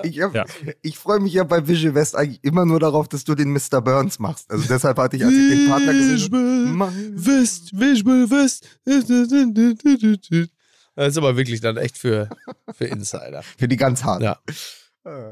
Ich, 0.04 0.22
hab- 0.22 0.36
Ja. 0.48 0.74
ich 0.82 0.98
freue 0.98 1.20
mich 1.20 1.34
ja 1.34 1.44
bei 1.44 1.68
Visual 1.68 1.96
West 1.96 2.16
eigentlich 2.16 2.44
immer 2.44 2.66
nur 2.66 2.80
darauf, 2.80 3.08
dass 3.08 3.24
du 3.24 3.36
den 3.36 3.52
Mr. 3.52 3.82
Burns 3.82 4.20
machst. 4.20 4.50
Also 4.52 4.68
deshalb 4.68 4.98
hatte 4.98 5.18
ich, 5.18 5.26
als 5.26 5.34
ich 5.34 5.50
den 5.50 5.68
Partner 5.68 5.94
gesehen 5.94 6.80
habe, 6.80 6.94
West, 7.16 7.72
Visual 7.74 8.30
West. 8.30 8.68
Das 10.96 11.08
ist 11.10 11.18
aber 11.18 11.38
wirklich 11.38 11.62
dann 11.62 11.78
echt 11.78 11.98
für, 11.98 12.30
für 12.74 12.86
Insider. 12.86 13.44
für 13.58 13.68
die 13.68 13.78
ganz 13.78 14.04
hart. 14.04 14.22
Ja. 14.22 14.40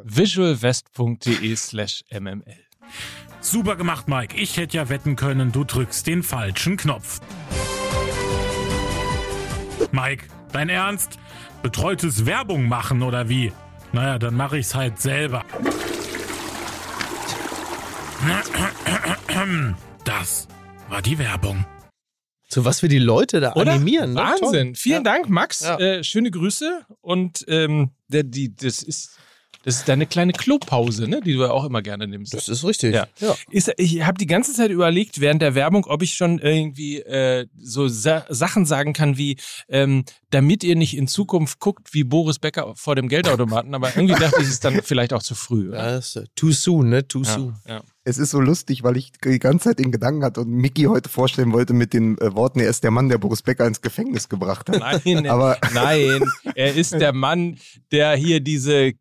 visualwest.de 0.03 1.55
slash 1.55 2.03
mml. 2.11 2.43
Super 3.41 3.75
gemacht, 3.75 4.07
Mike. 4.07 4.35
Ich 4.37 4.57
hätte 4.57 4.77
ja 4.77 4.89
wetten 4.89 5.15
können, 5.15 5.51
du 5.51 5.63
drückst 5.63 6.07
den 6.07 6.23
falschen 6.23 6.77
Knopf. 6.77 7.19
Mike, 9.91 10.25
dein 10.51 10.69
Ernst? 10.69 11.19
Betreutes 11.63 12.25
Werbung 12.25 12.67
machen 12.67 13.01
oder 13.03 13.29
wie? 13.29 13.51
Naja, 13.93 14.19
dann 14.19 14.35
mache 14.35 14.57
ich's 14.57 14.75
halt 14.75 14.99
selber. 14.99 15.43
Das 20.03 20.47
war 20.89 21.01
die 21.01 21.17
Werbung. 21.19 21.65
Zu 22.49 22.63
was 22.63 22.81
wir 22.81 22.89
die 22.89 22.99
Leute 22.99 23.39
da 23.41 23.53
Oder? 23.53 23.73
animieren. 23.73 24.13
Ne? 24.13 24.21
Wahnsinn. 24.21 24.67
Toll. 24.67 24.75
Vielen 24.75 25.05
Ja. 25.05 25.11
Dank, 25.11 25.29
Max. 25.29 25.61
Ja. 25.61 25.77
Äh, 25.79 26.03
schöne 26.03 26.31
Grüße. 26.31 26.85
Und 27.01 27.43
ähm, 27.47 27.91
der, 28.07 28.23
die, 28.23 28.55
das, 28.55 28.83
ist, 28.83 29.17
das 29.67 29.79
ist 29.79 29.89
deine 29.89 30.05
kleine 30.05 30.31
Klopause, 30.31 31.09
ne? 31.09 31.19
die 31.19 31.33
du 31.33 31.41
ja 31.41 31.51
auch 31.51 31.65
immer 31.65 31.81
gerne 31.81 32.07
nimmst. 32.07 32.33
Das 32.33 32.47
ist 32.47 32.63
richtig. 32.63 32.95
Ja. 32.95 33.05
ja. 33.19 33.35
Ist, 33.49 33.69
ich 33.75 34.01
habe 34.05 34.17
die 34.17 34.25
ganze 34.25 34.53
Zeit 34.53 34.71
überlegt 34.71 35.19
während 35.19 35.41
der 35.41 35.55
Werbung, 35.55 35.83
ob 35.87 36.01
ich 36.03 36.13
schon 36.13 36.39
irgendwie 36.39 36.99
äh, 36.99 37.47
so 37.57 37.89
Sa 37.89 38.25
Sachen 38.29 38.65
sagen 38.65 38.93
kann 38.93 39.17
wie, 39.17 39.35
ähm, 39.67 40.05
damit 40.29 40.63
ihr 40.63 40.77
nicht 40.77 40.95
in 40.95 41.09
Zukunft 41.09 41.59
guckt 41.59 41.93
wie 41.93 42.05
Boris 42.05 42.39
Becker 42.39 42.75
vor 42.77 42.95
dem 42.95 43.09
Geldautomaten. 43.09 43.75
Aber 43.75 43.89
irgendwie 43.93 44.15
dachte 44.17 44.37
ich, 44.39 44.43
es 44.47 44.51
ist 44.53 44.63
dann 44.63 44.81
vielleicht 44.83 45.11
auch 45.11 45.21
zu 45.21 45.35
früh. 45.35 45.67
Oder? 45.67 45.83
Das 45.95 46.15
ist, 46.15 46.15
äh, 46.15 46.25
too 46.35 46.51
soon, 46.53 46.87
ne? 46.87 47.05
Too 47.05 47.23
Ja, 47.23 47.33
soon. 47.33 47.55
ja. 47.67 47.81
Es 48.05 48.17
ist 48.17 48.29
so 48.31 48.39
lustig, 48.39 48.83
weil 48.83 48.95
ich 48.95 49.11
die 49.21 49.37
ganze 49.37 49.65
Zeit 49.67 49.79
den 49.79 49.91
Gedanken 49.91 50.23
hatte 50.23 50.39
und 50.39 50.49
Mickey 50.49 50.83
heute 50.83 51.09
vorstellen 51.09 51.51
wollte 51.51 51.73
mit 51.73 51.91
den 51.91 52.17
äh, 52.19 52.33
Worten, 52.35 52.61
er 52.61 52.69
ist 52.69 52.85
der 52.85 52.91
Mann, 52.91 53.09
der 53.09 53.17
Boris 53.17 53.41
Becker 53.41 53.67
ins 53.67 53.81
Gefängnis 53.81 54.29
gebracht 54.29 54.69
hat. 54.69 54.79
Nein, 54.79 55.27
Aber- 55.29 55.57
nein, 55.73 56.23
er 56.55 56.73
ist 56.73 56.93
der 56.93 57.11
Mann, 57.11 57.57
der 57.91 58.15
hier 58.15 58.39
diese 58.39 58.93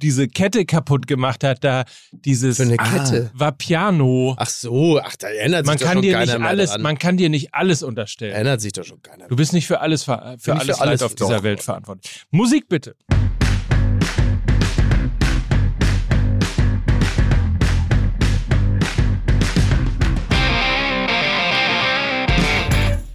diese 0.00 0.28
Kette 0.28 0.64
kaputt 0.64 1.06
gemacht 1.06 1.42
hat, 1.42 1.64
da 1.64 1.84
dieses 2.12 2.58
so 2.58 2.62
eine 2.62 2.78
ah, 2.78 2.84
Kette. 2.84 3.30
Ah, 3.34 3.38
Vapiano. 3.38 4.34
Ach 4.38 4.48
so, 4.48 5.00
ach, 5.00 5.16
da 5.16 5.28
erinnert 5.28 5.66
man 5.66 5.76
sich 5.76 5.86
kann 5.86 5.96
doch 5.96 6.02
schon 6.02 6.10
dir 6.10 6.12
keiner 6.12 6.38
nicht 6.38 6.46
alles, 6.48 6.70
dran. 6.70 6.82
Man 6.82 6.98
kann 6.98 7.16
dir 7.16 7.28
nicht 7.28 7.54
alles 7.54 7.82
unterstellen. 7.82 8.30
Da 8.30 8.36
erinnert 8.36 8.60
sich 8.60 8.72
doch 8.72 8.84
schon 8.84 9.02
keiner. 9.02 9.26
Du 9.26 9.36
bist 9.36 9.52
nicht 9.52 9.66
für 9.66 9.80
alles, 9.80 10.04
für 10.04 10.22
alles, 10.22 10.42
für 10.42 10.80
alles 10.80 11.02
auf 11.02 11.14
dieser 11.14 11.36
doch. 11.38 11.42
Welt 11.42 11.62
verantwortlich. 11.62 12.24
Musik 12.30 12.68
bitte. 12.68 12.94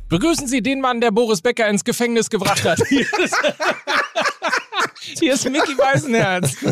Begrüßen 0.10 0.48
Sie 0.48 0.62
den 0.62 0.82
Mann, 0.82 1.02
der 1.02 1.12
Boris 1.12 1.42
Becker 1.42 1.68
ins 1.68 1.84
Gefängnis 1.84 2.30
gebracht 2.30 2.64
hat. 2.64 2.80
Hier 5.20 5.34
ist, 5.34 5.50
Mickey 5.50 5.78
Weißenherz. 5.78 6.58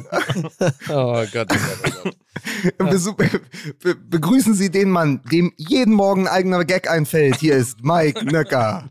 Oh 0.90 1.26
Gott, 1.32 1.48
oh 1.52 1.90
Gott, 2.04 3.08
oh 3.08 3.14
be 3.14 3.42
be 3.80 3.96
begrüßen 3.96 4.54
Sie 4.54 4.70
den 4.70 4.90
Mann, 4.90 5.22
dem 5.32 5.54
jeden 5.58 5.94
Morgen 5.94 6.28
ein 6.28 6.34
eigener 6.34 6.66
Gag 6.66 6.90
einfällt. 6.90 7.38
Hier 7.38 7.56
ist 7.56 7.84
Mike 7.84 8.26
Nöcker. 8.26 8.90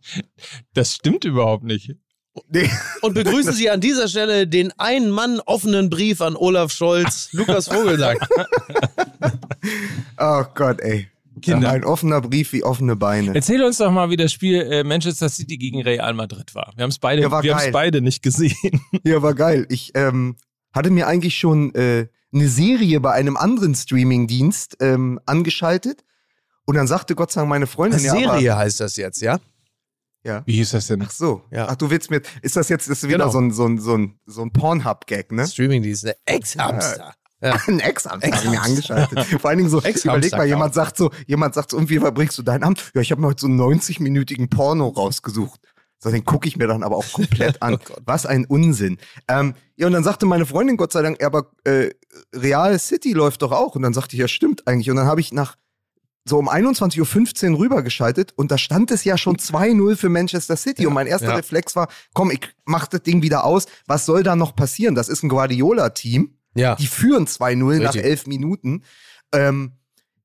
Das 0.75 0.95
stimmt 0.95 1.25
überhaupt 1.25 1.65
nicht. 1.65 1.95
Nee. 2.49 2.71
Und 3.03 3.15
begrüßen 3.15 3.53
Sie 3.53 3.69
an 3.69 3.81
dieser 3.81 4.09
Stelle 4.09 4.47
den 4.47 4.73
ein 4.79 5.11
Mann 5.11 5.41
offenen 5.41 5.91
Brief 5.91 6.21
an 6.21 6.37
Olaf 6.37 6.73
Scholz, 6.73 7.29
Lukas 7.33 7.69
Vogelsang. 7.69 8.19
Oh 10.19 10.45
Gott, 10.55 10.81
ey. 10.81 11.09
Kinder. 11.43 11.71
Ein 11.71 11.85
offener 11.85 12.21
Brief 12.23 12.53
wie 12.53 12.65
offene 12.65 12.97
Beine. 12.97 13.35
Erzähl 13.35 13.63
uns 13.63 13.77
doch 13.79 13.91
mal, 13.91 14.09
wie 14.11 14.17
das 14.17 14.33
Spiel 14.33 14.61
äh, 14.63 14.85
Manchester 14.85 15.29
City 15.29 15.59
gegen 15.59 15.83
Real 15.83 16.15
Madrid 16.15 16.55
war. 16.55 16.73
Wir 16.77 16.85
haben 16.85 16.91
es 16.91 16.99
beide, 16.99 17.21
Ja, 17.23 17.43
wir 17.43 17.55
haben's 17.55 17.73
beide 17.73 18.01
nicht 18.01 18.23
gesehen. 18.23 18.57
Ja, 19.05 19.21
war 19.23 19.35
geil. 19.35 19.67
Ich 19.69 19.93
ähm, 19.95 20.37
hatte 20.73 20.91
mir 20.91 21.07
eigentlich 21.07 21.37
schon 21.39 21.75
äh, 21.75 22.07
eine 22.33 22.49
Serie 22.49 23.01
bei 23.01 23.13
einem 23.13 23.37
anderen 23.37 23.75
Streamingdienst 23.75 24.79
ähm, 24.81 25.21
angeschaltet. 25.27 26.05
Und 26.65 26.77
dann 26.77 26.87
sagte 26.87 27.15
Gott 27.15 27.33
sei 27.33 27.41
Dank 27.43 27.51
meine 27.51 27.67
Freundin, 27.67 28.01
ja, 28.01 28.13
aber, 28.13 28.21
Serie 28.21 28.57
heißt 28.57 28.81
das 28.81 28.97
jetzt, 28.97 29.21
ja? 29.21 29.39
ja. 30.25 30.43
Wie 30.47 30.55
hieß 30.55 30.71
das 30.71 30.87
denn? 30.87 31.03
Ach 31.05 31.11
so. 31.11 31.43
Ja. 31.51 31.67
Ach, 31.69 31.77
du 31.77 31.91
willst 31.91 32.11
mir, 32.11 32.23
ist 32.41 32.57
das 32.57 32.69
jetzt 32.69 32.89
ist 32.89 33.03
wieder 33.03 33.19
Genau. 33.19 33.31
so 33.31 33.41
ein, 33.41 33.51
so 33.51 33.67
ein, 33.67 33.79
so 33.79 33.97
ein, 33.97 34.19
so 34.27 34.43
ein 34.43 34.53
Pornhub-Gag, 34.53 35.33
ne? 35.33 35.47
Streamingdienst, 35.47 36.05
ne? 36.05 36.15
Ex-Hamster. 36.25 37.15
Ja. 37.43 37.55
Ein 37.67 37.81
hab 37.81 38.25
ich 38.25 38.45
mir 38.51 38.63
angeschaltet. 38.63 39.27
Vor 39.41 39.51
allen 39.51 39.59
Dingen 39.59 39.71
so, 39.71 39.79
überleg 39.79 40.33
mal, 40.33 40.47
jemand 40.47 40.75
sagt 40.75 40.97
so, 40.97 41.11
jemand 41.27 41.55
sagt 41.55 41.71
so, 41.71 41.77
und 41.77 41.91
wie 41.91 41.99
verbringst 41.99 42.39
du 42.39 42.43
dein 42.43 42.63
Amt? 42.63 42.93
Ja, 42.95 43.01
ich 43.01 43.11
habe 43.11 43.21
mir 43.21 43.27
heute 43.27 43.41
so 43.41 43.47
einen 43.49 43.61
90-minütigen 43.61 44.49
Porno 44.49 44.89
rausgesucht. 44.89 45.61
So, 45.99 46.11
den 46.11 46.25
gucke 46.25 46.49
ich 46.49 46.57
mir 46.57 46.67
dann 46.67 46.83
aber 46.83 46.97
auch 46.97 47.13
komplett 47.13 47.63
an. 47.63 47.75
Oh. 47.75 47.95
Was 48.05 48.27
ein 48.27 48.45
Unsinn. 48.45 48.99
Ähm, 49.29 49.55
ja, 49.77 49.87
und 49.87 49.93
dann 49.93 50.05
sagte 50.05 50.27
meine 50.27 50.47
Freundin, 50.47 50.77
Gott 50.77 50.93
sei 50.93 51.03
Dank, 51.03 51.21
ja, 51.21 51.27
aber 51.27 51.51
äh, 51.65 51.91
Real 52.33 52.79
City 52.79 53.13
läuft 53.13 53.43
doch 53.43 53.53
auch. 53.53 53.75
Und 53.75 53.83
dann 53.83 53.93
sagte 53.93 54.17
ich, 54.17 54.21
ja, 54.21 54.29
stimmt 54.29 54.67
eigentlich. 54.67 54.91
Und 54.91 54.97
dann 54.97 55.07
habe 55.07 55.21
ich 55.21 55.33
nach 55.33 55.57
so 56.25 56.39
um 56.39 56.49
21.15 56.49 57.53
Uhr 57.53 57.59
rübergeschaltet 57.59 58.33
und 58.37 58.53
da 58.53 58.59
stand 58.59 58.93
es 58.93 59.03
ja 59.03 59.19
schon 59.19 59.37
2-0 59.39 59.97
für 59.97 60.09
Manchester 60.09 60.57
City. 60.57 60.87
und 60.87 60.93
mein 60.95 61.09
erster 61.09 61.31
ja. 61.31 61.35
Reflex 61.35 61.75
war, 61.75 61.89
komm, 62.15 62.31
ich 62.31 62.49
mach 62.65 62.87
das 62.87 63.03
Ding 63.03 63.23
wieder 63.23 63.45
aus. 63.45 63.67
Was 63.89 64.07
soll 64.07 64.23
da 64.23 64.37
noch 64.37 64.55
passieren? 64.55 64.95
Das 64.95 65.09
ist 65.09 65.25
ein 65.25 65.29
Guardiola-Team. 65.29 66.37
Ja. 66.55 66.75
Die 66.77 66.87
führen 66.87 67.27
2-0 67.27 67.81
nach 67.81 67.95
elf 67.95 68.27
Minuten. 68.27 68.83
Ähm, 69.33 69.73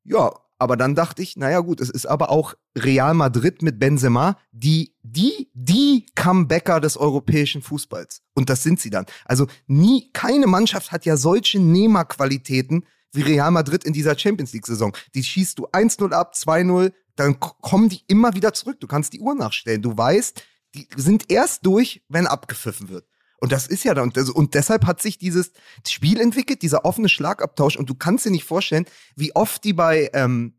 ja, 0.03 0.31
aber 0.59 0.75
dann 0.75 0.95
dachte 0.95 1.21
ich, 1.21 1.37
naja 1.37 1.59
gut, 1.59 1.81
es 1.81 1.89
ist 1.89 2.07
aber 2.07 2.29
auch 2.29 2.55
Real 2.75 3.13
Madrid 3.13 3.61
mit 3.61 3.79
Benzema, 3.79 4.37
die, 4.51 4.95
die, 5.03 5.51
die 5.53 6.07
Comebacker 6.15 6.79
des 6.79 6.97
europäischen 6.97 7.61
Fußballs. 7.61 8.23
Und 8.33 8.49
das 8.49 8.63
sind 8.63 8.79
sie 8.79 8.89
dann. 8.89 9.05
Also 9.25 9.47
nie, 9.67 10.09
keine 10.13 10.47
Mannschaft 10.47 10.91
hat 10.91 11.05
ja 11.05 11.15
solche 11.15 11.59
Nehmerqualitäten 11.59 12.85
wie 13.13 13.21
Real 13.21 13.51
Madrid 13.51 13.83
in 13.83 13.93
dieser 13.93 14.17
Champions 14.17 14.53
League-Saison. 14.53 14.95
Die 15.13 15.23
schießt 15.23 15.59
du 15.59 15.67
1-0 15.67 16.11
ab, 16.11 16.33
2-0, 16.35 16.91
dann 17.15 17.39
kommen 17.39 17.89
die 17.89 18.01
immer 18.07 18.33
wieder 18.33 18.53
zurück. 18.53 18.79
Du 18.79 18.87
kannst 18.87 19.13
die 19.13 19.19
Uhr 19.19 19.35
nachstellen. 19.35 19.81
Du 19.81 19.97
weißt, 19.97 20.43
die 20.75 20.87
sind 20.95 21.31
erst 21.31 21.65
durch, 21.65 22.03
wenn 22.09 22.27
abgepfiffen 22.27 22.89
wird. 22.89 23.07
Und 23.39 23.51
das 23.51 23.67
ist 23.67 23.83
ja 23.83 23.93
dann, 23.93 24.05
und 24.05 24.17
das- 24.17 24.31
deshalb 24.53 24.85
hat 24.85 25.01
sich 25.01 25.17
dieses 25.17 25.51
Spiel 25.87 26.19
entwickelt, 26.19 26.61
dieser 26.63 26.85
offene 26.85 27.09
Schlagabtausch. 27.09 27.75
Und 27.77 27.89
du 27.89 27.95
kannst 27.95 28.25
dir 28.25 28.31
nicht 28.31 28.45
vorstellen, 28.45 28.85
wie 29.15 29.35
oft 29.35 29.63
die 29.63 29.73
bei, 29.73 30.09
ähm, 30.13 30.53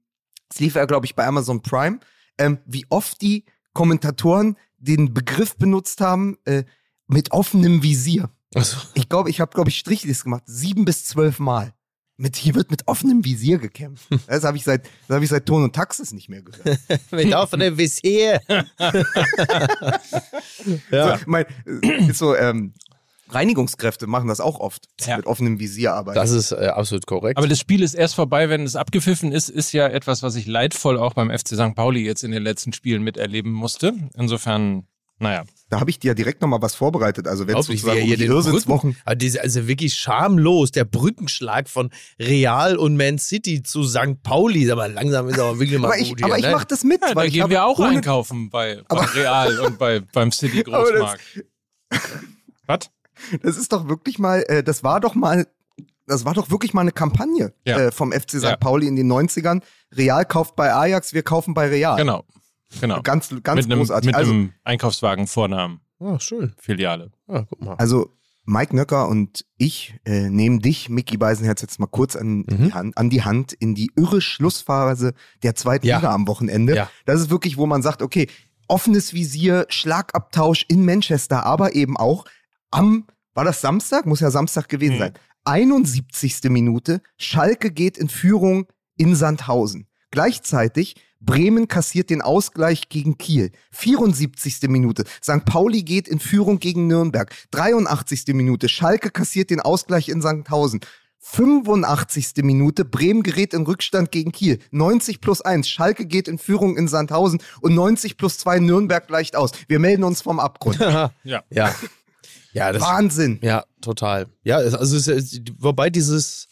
es 0.48 0.60
lief 0.60 0.74
ja, 0.76 0.84
glaube 0.84 1.06
ich, 1.06 1.14
bei 1.14 1.26
Amazon 1.26 1.60
Prime, 1.62 1.98
ähm, 2.38 2.58
wie 2.66 2.86
oft 2.88 3.20
die 3.20 3.44
Kommentatoren 3.72 4.56
den 4.78 5.12
Begriff 5.12 5.56
benutzt 5.56 6.00
haben, 6.00 6.38
äh, 6.44 6.64
mit 7.08 7.32
offenem 7.32 7.82
Visier. 7.82 8.30
Also, 8.54 8.76
Ich 8.94 9.08
glaube, 9.08 9.28
ich 9.30 9.40
habe, 9.40 9.52
glaube 9.52 9.70
ich, 9.70 9.78
Strichlist 9.78 10.24
gemacht, 10.24 10.44
sieben 10.46 10.84
bis 10.84 11.04
zwölf 11.04 11.38
Mal. 11.38 11.74
Mit, 12.20 12.34
hier 12.34 12.56
wird 12.56 12.70
mit 12.72 12.88
offenem 12.88 13.24
Visier 13.24 13.58
gekämpft. 13.58 14.08
Das 14.26 14.42
habe 14.42 14.56
ich 14.56 14.64
seit, 14.64 14.84
das 15.06 15.14
habe 15.14 15.24
ich 15.24 15.30
seit 15.30 15.46
Ton 15.46 15.62
und 15.62 15.74
Taxis 15.74 16.12
nicht 16.12 16.28
mehr 16.28 16.42
gehört. 16.42 16.78
mit 17.12 17.32
offenem 17.32 17.78
Visier. 17.78 18.40
ja. 20.90 21.16
So, 21.18 21.24
mein, 21.26 21.44
äh, 21.64 22.08
ist 22.08 22.18
so, 22.18 22.34
ähm, 22.34 22.74
Reinigungskräfte 23.30 24.06
machen 24.06 24.28
das 24.28 24.40
auch 24.40 24.58
oft, 24.58 24.88
Ja. 25.06 25.16
mit 25.18 25.26
offenem 25.26 25.60
Visier 25.60 25.92
arbeiten. 25.94 26.16
Das 26.16 26.30
ist 26.30 26.50
äh, 26.52 26.68
absolut 26.74 27.06
korrekt. 27.06 27.36
Aber 27.36 27.46
das 27.46 27.60
Spiel 27.60 27.82
ist 27.82 27.94
erst 27.94 28.14
vorbei, 28.14 28.48
wenn 28.48 28.62
es 28.64 28.74
abgepfiffen 28.74 29.32
ist, 29.32 29.48
ist 29.50 29.72
ja 29.72 29.86
etwas, 29.86 30.22
was 30.22 30.34
ich 30.34 30.46
leidvoll 30.46 30.98
auch 30.98 31.12
beim 31.14 31.30
FC 31.30 31.48
St. 31.48 31.74
Pauli 31.74 32.04
jetzt 32.04 32.24
in 32.24 32.30
den 32.30 32.42
letzten 32.42 32.72
Spielen 32.72 33.02
miterleben 33.02 33.52
musste. 33.52 33.92
Insofern, 34.16 34.86
naja. 35.18 35.44
da 35.68 35.80
habe 35.80 35.90
ich 35.90 35.98
dir 35.98 36.14
direkt 36.14 36.40
nochmal 36.42 36.62
was 36.62 36.74
vorbereitet. 36.74 37.26
Also 37.26 37.46
wenn 37.46 37.56
es 37.56 37.68
er 37.68 37.72
um 37.72 37.76
hier 37.98 38.16
die 38.16 38.22
den 38.24 38.30
Irrsinnswochen 38.32 38.96
Also, 39.04 39.38
also 39.40 39.66
wirklich 39.68 39.94
schamlos, 39.94 40.70
der 40.70 40.84
Brückenschlag 40.84 41.68
von 41.68 41.90
Real 42.18 42.76
und 42.76 42.96
Man 42.96 43.18
City 43.18 43.62
zu 43.62 43.84
St. 43.84 44.22
Pauli. 44.22 44.70
Aber 44.70 44.88
langsam 44.88 45.28
ist 45.28 45.38
aber 45.38 45.58
wirklich 45.58 45.78
mal 45.78 45.88
Aber 45.88 45.98
ich, 45.98 46.08
gut 46.10 46.22
aber 46.22 46.34
hier, 46.36 46.44
ich 46.44 46.50
ne? 46.50 46.52
mache 46.56 46.66
das 46.66 46.84
mit, 46.84 47.00
Ja, 47.02 47.08
da 47.10 47.16
weil 47.16 47.28
ich 47.28 47.34
gehen 47.34 47.50
wir 47.50 47.64
auch 47.64 47.78
ohne- 47.78 47.88
einkaufen 47.96 48.48
bei, 48.50 48.82
bei 48.88 49.04
Real 49.06 49.58
und 49.60 49.78
bei, 49.78 50.00
beim 50.00 50.30
City 50.32 50.64
Aber 50.72 50.84
Großmarkt. 50.84 51.20
Was? 52.66 52.90
Das 53.42 53.56
ist 53.56 53.72
doch 53.72 53.88
wirklich 53.88 54.18
mal, 54.18 54.44
äh, 54.48 54.62
das 54.62 54.84
war 54.84 55.00
doch 55.00 55.14
mal, 55.14 55.46
das 56.06 56.24
war 56.24 56.34
doch 56.34 56.50
wirklich 56.50 56.72
mal 56.74 56.82
eine 56.82 56.92
Kampagne 56.92 57.52
Ja. 57.66 57.78
äh, 57.78 57.92
vom 57.92 58.12
FC 58.12 58.32
St. 58.38 58.42
Ja. 58.44 58.56
Pauli 58.56 58.86
in 58.86 58.96
den 58.96 59.10
90ern. 59.10 59.62
Real 59.94 60.24
kauft 60.24 60.54
bei 60.56 60.72
Ajax, 60.72 61.12
wir 61.14 61.22
kaufen 61.22 61.54
bei 61.54 61.66
Real. 61.68 61.96
Genau. 61.96 62.24
Genau. 62.80 63.00
Ganz, 63.02 63.28
ganz 63.42 63.56
mit 63.62 63.72
einem, 63.72 63.78
großartig. 63.80 64.06
mit 64.06 64.14
also, 64.14 64.30
einem 64.32 64.52
Einkaufswagen 64.64 65.26
Vornamen, 65.26 65.80
Ah, 66.00 66.20
schön. 66.20 66.54
Filiale. 66.58 67.10
Ah, 67.26 67.44
guck 67.48 67.60
mal. 67.62 67.74
also 67.74 68.14
Mike 68.44 68.74
Nöcker 68.74 69.08
und 69.08 69.44
ich 69.56 69.94
äh, 70.04 70.30
nehmen 70.30 70.60
dich, 70.60 70.88
Micky 70.88 71.16
Beisenherz, 71.18 71.60
jetzt 71.60 71.80
mal 71.80 71.86
kurz 71.86 72.14
an, 72.16 72.44
Mhm. 72.48 72.64
die 72.66 72.72
Hand, 72.72 72.96
an 72.96 73.10
die 73.10 73.22
Hand 73.24 73.52
in 73.52 73.74
die 73.74 73.90
irre 73.96 74.20
Schlussphase 74.20 75.12
der 75.42 75.54
zweiten 75.54 75.86
Ja. 75.86 75.96
Liga 75.96 76.14
am 76.14 76.28
Wochenende. 76.28 76.76
Ja. 76.76 76.90
Das 77.04 77.20
ist 77.20 77.30
wirklich, 77.30 77.56
wo 77.56 77.66
man 77.66 77.82
sagt, 77.82 78.00
okay, 78.00 78.28
offenes 78.68 79.12
Visier, 79.12 79.66
Schlagabtausch 79.70 80.64
in 80.68 80.84
Manchester, 80.84 81.44
aber 81.44 81.74
eben 81.74 81.96
auch 81.96 82.26
am, 82.70 83.06
war 83.34 83.44
das 83.44 83.60
Samstag? 83.60 84.06
Muss 84.06 84.20
ja 84.20 84.30
Samstag 84.30 84.68
gewesen 84.68 84.94
Mhm. 84.94 84.98
sein. 85.00 85.12
71. 85.44 86.48
Minute, 86.50 87.00
Schalke 87.16 87.70
geht 87.72 87.98
in 87.98 88.08
Führung 88.08 88.66
in 88.96 89.14
Sandhausen. 89.16 89.87
Gleichzeitig 90.10 90.96
Bremen 91.20 91.66
kassiert 91.66 92.10
den 92.10 92.22
Ausgleich 92.22 92.88
gegen 92.88 93.18
Kiel. 93.18 93.50
74. 93.72 94.62
Minute. 94.68 95.04
St. 95.22 95.44
Pauli 95.44 95.82
geht 95.82 96.08
in 96.08 96.20
Führung 96.20 96.60
gegen 96.60 96.86
Nürnberg. 96.86 97.34
83. 97.50 98.34
Minute. 98.34 98.68
Schalke 98.68 99.10
kassiert 99.10 99.50
den 99.50 99.60
Ausgleich 99.60 100.08
in 100.08 100.22
Sandhausen. 100.22 100.80
85. 101.20 102.44
Minute. 102.44 102.84
Bremen 102.84 103.22
gerät 103.22 103.52
in 103.52 103.62
Rückstand 103.62 104.12
gegen 104.12 104.30
Kiel. 104.30 104.60
90 104.70 105.20
plus 105.20 105.40
1. 105.40 105.68
Schalke 105.68 106.06
geht 106.06 106.28
in 106.28 106.38
Führung 106.38 106.76
in 106.76 106.86
Sandhausen. 106.86 107.42
Und 107.60 107.74
90 107.74 108.16
plus 108.16 108.38
2. 108.38 108.60
Nürnberg 108.60 109.06
gleicht 109.08 109.34
aus. 109.34 109.50
Wir 109.66 109.80
melden 109.80 110.04
uns 110.04 110.22
vom 110.22 110.38
Abgrund. 110.40 110.78
Ja. 111.24 111.42
ja. 111.50 111.74
Ja, 112.52 112.72
das, 112.72 112.82
Wahnsinn. 112.82 113.38
ja, 113.42 113.64
total. 113.82 114.26
Ja, 114.42 114.56
also 114.56 114.96
es 114.96 115.06
ist, 115.06 115.42
wobei 115.58 115.90
dieses, 115.90 116.48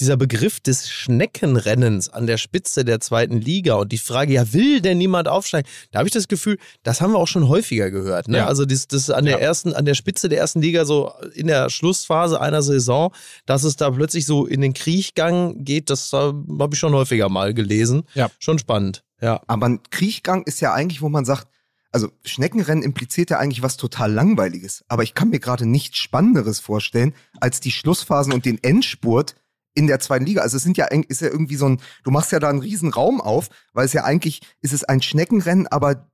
dieser 0.00 0.16
Begriff 0.16 0.60
des 0.60 0.88
Schneckenrennens 0.88 2.08
an 2.08 2.26
der 2.26 2.36
Spitze 2.38 2.84
der 2.84 3.00
zweiten 3.00 3.40
Liga 3.40 3.74
und 3.74 3.90
die 3.92 3.98
Frage, 3.98 4.32
ja, 4.32 4.52
will 4.52 4.80
denn 4.80 4.98
niemand 4.98 5.28
aufsteigen? 5.28 5.68
Da 5.90 5.98
habe 5.98 6.08
ich 6.08 6.12
das 6.14 6.28
Gefühl, 6.28 6.58
das 6.82 7.00
haben 7.00 7.12
wir 7.12 7.18
auch 7.18 7.28
schon 7.28 7.48
häufiger 7.48 7.90
gehört. 7.90 8.28
Ne? 8.28 8.38
Ja. 8.38 8.46
Also 8.46 8.64
das, 8.64 8.86
das 8.88 9.10
an 9.10 9.24
der 9.24 9.34
Ja. 9.34 9.38
ersten, 9.40 9.72
an 9.72 9.84
der 9.84 9.94
Spitze 9.94 10.28
der 10.28 10.38
ersten 10.38 10.62
Liga, 10.62 10.84
so 10.84 11.12
in 11.34 11.46
der 11.46 11.70
Schlussphase 11.70 12.40
einer 12.40 12.62
Saison, 12.62 13.12
dass 13.46 13.64
es 13.64 13.76
da 13.76 13.90
plötzlich 13.90 14.26
so 14.26 14.46
in 14.46 14.60
den 14.60 14.74
Kriechgang 14.74 15.64
geht, 15.64 15.90
das 15.90 16.12
habe 16.12 16.68
ich 16.72 16.78
schon 16.78 16.92
häufiger 16.94 17.28
mal 17.28 17.54
gelesen. 17.54 18.04
Ja. 18.14 18.30
Schon 18.38 18.58
spannend. 18.58 19.04
Ja. 19.20 19.42
Aber 19.46 19.66
ein 19.68 19.80
Kriechgang 19.90 20.42
ist 20.44 20.60
ja 20.60 20.72
eigentlich, 20.72 21.02
wo 21.02 21.08
man 21.08 21.24
sagt, 21.24 21.48
also 21.90 22.10
Schneckenrennen 22.24 22.84
impliziert 22.84 23.30
ja 23.30 23.38
eigentlich 23.38 23.62
was 23.62 23.76
total 23.78 24.12
Langweiliges. 24.12 24.84
Aber 24.88 25.02
ich 25.02 25.14
kann 25.14 25.30
mir 25.30 25.40
gerade 25.40 25.66
nichts 25.66 25.98
Spannenderes 25.98 26.60
vorstellen, 26.60 27.14
als 27.40 27.60
die 27.60 27.72
Schlussphasen 27.72 28.32
und 28.32 28.44
den 28.44 28.62
Endspurt 28.62 29.34
in 29.78 29.86
der 29.86 30.00
zweiten 30.00 30.26
Liga. 30.26 30.42
Also 30.42 30.56
es 30.56 30.64
sind 30.64 30.76
ja, 30.76 30.86
ist 30.86 31.20
ja 31.20 31.28
irgendwie 31.28 31.54
so 31.54 31.66
ein, 31.66 31.80
du 32.02 32.10
machst 32.10 32.32
ja 32.32 32.40
da 32.40 32.50
einen 32.50 32.58
riesen 32.58 32.92
Raum 32.92 33.20
auf, 33.20 33.48
weil 33.72 33.86
es 33.86 33.92
ja 33.92 34.02
eigentlich, 34.02 34.42
ist 34.60 34.72
es 34.72 34.82
ein 34.82 35.00
Schneckenrennen, 35.00 35.68
aber 35.68 36.10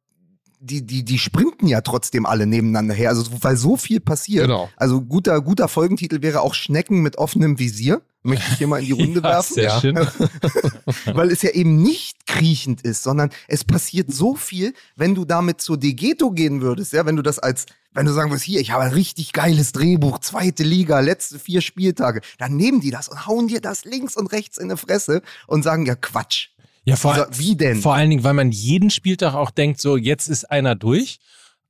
die, 0.64 0.87
die, 0.87 1.04
die 1.04 1.18
sprinten 1.18 1.66
ja 1.66 1.80
trotzdem 1.83 2.26
alle 2.26 2.47
nebeneinander 2.47 2.94
her. 2.94 3.11
Also 3.11 3.25
weil 3.40 3.56
so 3.56 3.76
viel 3.76 4.00
passiert. 4.00 4.47
Genau. 4.47 4.71
Also 4.76 5.02
guter, 5.02 5.40
guter 5.40 5.68
Folgentitel 5.68 6.23
wäre 6.23 6.40
auch 6.40 6.54
Schnecken 6.54 7.02
mit 7.02 7.18
offenem 7.18 7.59
Visier. 7.59 8.02
Möchte 8.23 8.47
ich 8.52 8.59
hier 8.59 8.66
mal 8.66 8.80
in 8.80 8.87
die 8.87 8.92
Runde 9.02 9.21
Ja, 9.21 9.25
werfen 9.25 9.54
sehr 9.54 9.80
schön. 9.80 9.97
weil 11.12 11.30
es 11.30 11.42
ja 11.42 11.50
eben 11.50 11.83
nicht 11.83 12.26
kriechend 12.26 12.80
ist, 12.80 13.02
sondern 13.02 13.30
es 13.49 13.64
passiert 13.64 14.12
so 14.12 14.35
viel, 14.35 14.73
wenn 14.97 15.14
du 15.14 15.26
damit 15.26 15.61
zur 15.61 15.76
Degeto 15.76 16.30
gehen 16.30 16.62
würdest, 16.62 16.94
ja, 16.94 17.04
wenn 17.04 17.16
du 17.16 17.23
das 17.23 17.38
als, 17.38 17.66
wenn 17.92 18.06
du 18.06 18.12
sagen 18.12 18.30
würdest, 18.30 18.47
hier, 18.47 18.61
ich 18.61 18.71
habe 18.71 18.85
ein 18.85 18.92
richtig 18.92 19.35
geiles 19.35 19.73
Drehbuch, 19.73 20.21
zweite 20.21 20.62
Liga, 20.62 21.00
letzte 21.00 21.38
vier 21.38 21.61
Spieltage, 21.61 22.23
dann 22.38 22.56
nehmen 22.56 22.80
die 22.80 22.90
das 22.90 23.09
und 23.09 23.26
hauen 23.26 23.49
dir 23.49 23.61
das 23.61 23.85
links 23.85 24.16
und 24.16 24.33
rechts 24.33 24.56
in 24.56 24.71
die 24.71 24.76
Fresse 24.78 25.21
und 25.47 25.62
sagen, 25.62 25.85
ja 25.85 25.94
Quatsch. 25.94 26.49
Ja, 26.85 26.97
vor, 26.97 27.14
Dieser- 27.14 27.38
wie 27.38 27.57
denn? 27.57 27.76
Vor 27.81 27.95
allen 27.95 28.11
Dingen, 28.11 28.25
weil 28.25 28.35
man 28.35 28.50
jeden 28.53 28.91
Spieltag 28.91 29.35
auch 29.35 29.50
denkt, 29.50 29.81
so 29.81 29.97
jetzt 29.97 30.29
ist 30.29 30.50
einer 30.50 30.75
durch. 30.75 31.19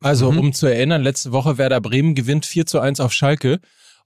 Also 0.00 0.30
Mhm. 0.32 0.38
um 0.38 0.52
zu 0.52 0.66
erinnern, 0.66 1.02
letzte 1.02 1.32
Woche 1.32 1.56
Werder 1.56 1.80
Bremen 1.80 2.14
gewinnt 2.14 2.44
4 2.46 2.66
zu 2.66 2.80
1 2.80 3.00
auf 3.00 3.12
Schalke. 3.12 3.60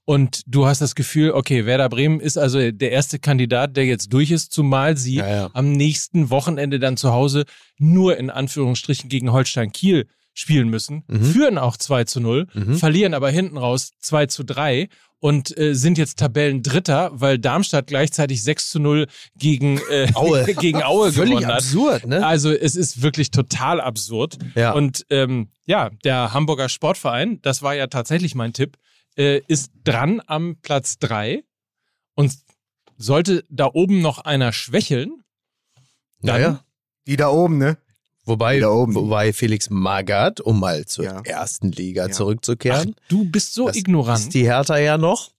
Und 0.05 0.43
du 0.47 0.65
hast 0.65 0.81
das 0.81 0.95
Gefühl, 0.95 1.31
okay, 1.31 1.65
Werder 1.65 1.89
Bremen 1.89 2.19
ist 2.19 2.37
also 2.37 2.71
der 2.71 2.91
erste 2.91 3.19
Kandidat, 3.19 3.75
der 3.77 3.85
jetzt 3.85 4.11
durch 4.13 4.31
ist, 4.31 4.51
zumal 4.53 4.97
sie 4.97 5.15
Ja, 5.15 5.27
ja. 5.29 5.49
am 5.53 5.71
nächsten 5.71 6.29
Wochenende 6.29 6.79
dann 6.79 6.97
zu 6.97 7.11
Hause 7.11 7.45
nur 7.77 8.17
in 8.17 8.29
Anführungsstrichen 8.29 9.09
gegen 9.09 9.31
Holstein 9.31 9.71
Kiel 9.71 10.07
spielen 10.33 10.69
müssen, 10.69 11.03
Mhm. 11.07 11.23
führen 11.23 11.57
auch 11.57 11.75
2 11.77 12.03
zu 12.05 12.19
0, 12.19 12.47
Mhm. 12.53 12.75
verlieren 12.77 13.13
aber 13.13 13.29
hinten 13.29 13.57
raus 13.57 13.91
2 13.99 14.27
zu 14.27 14.43
3 14.43 14.87
und 15.19 15.57
äh, 15.57 15.73
sind 15.75 15.97
jetzt 15.97 16.17
Tabellendritter, 16.19 17.11
weil 17.13 17.37
Darmstadt 17.39 17.87
gleichzeitig 17.87 18.41
6 18.41 18.69
zu 18.69 18.79
0 18.79 19.07
gegen, 19.35 19.79
äh, 19.89 20.07
Aue. 20.15 20.45
gegen 20.59 20.81
Aue 20.81 21.11
Völlig 21.11 21.31
gewonnen 21.31 21.47
hat. 21.47 21.55
absurd, 21.55 22.07
ne? 22.07 22.25
Also 22.25 22.51
es 22.51 22.75
ist 22.77 23.01
wirklich 23.01 23.31
total 23.31 23.81
absurd. 23.81 24.37
Ja. 24.55 24.71
Und 24.71 25.05
ähm, 25.09 25.49
ja, 25.65 25.89
der 26.05 26.33
Hamburger 26.33 26.69
Sportverein, 26.69 27.41
das 27.41 27.61
war 27.61 27.75
ja 27.75 27.87
tatsächlich 27.87 28.33
mein 28.35 28.53
Tipp, 28.53 28.77
äh, 29.17 29.41
ist 29.47 29.71
dran 29.83 30.21
am 30.25 30.55
Platz 30.61 30.99
drei 30.99 31.43
und 32.15 32.33
sollte 32.97 33.43
da 33.49 33.69
oben 33.73 34.01
noch 34.01 34.19
einer 34.19 34.53
schwächeln, 34.53 35.21
dann 36.21 36.35
Naja. 36.41 36.63
Die 37.07 37.15
da 37.17 37.29
oben, 37.29 37.57
ne? 37.57 37.77
Wobei, 38.29 38.59
Da 38.59 38.69
oben. 38.69 38.95
wobei 38.95 39.33
Felix 39.33 39.69
Magath, 39.69 40.39
um 40.39 40.59
mal 40.59 40.85
zur 40.85 41.05
Ja. 41.05 41.21
ersten 41.23 41.71
Liga 41.71 42.05
Ja. 42.05 42.11
zurückzukehren, 42.11 42.95
du 43.09 43.25
bist 43.25 43.53
so 43.53 43.67
das 43.67 43.75
ignorant. 43.75 44.19
ist 44.19 44.33
die 44.33 44.43
Hertha 44.43 44.77
ja 44.77 44.97
noch. 44.97 45.31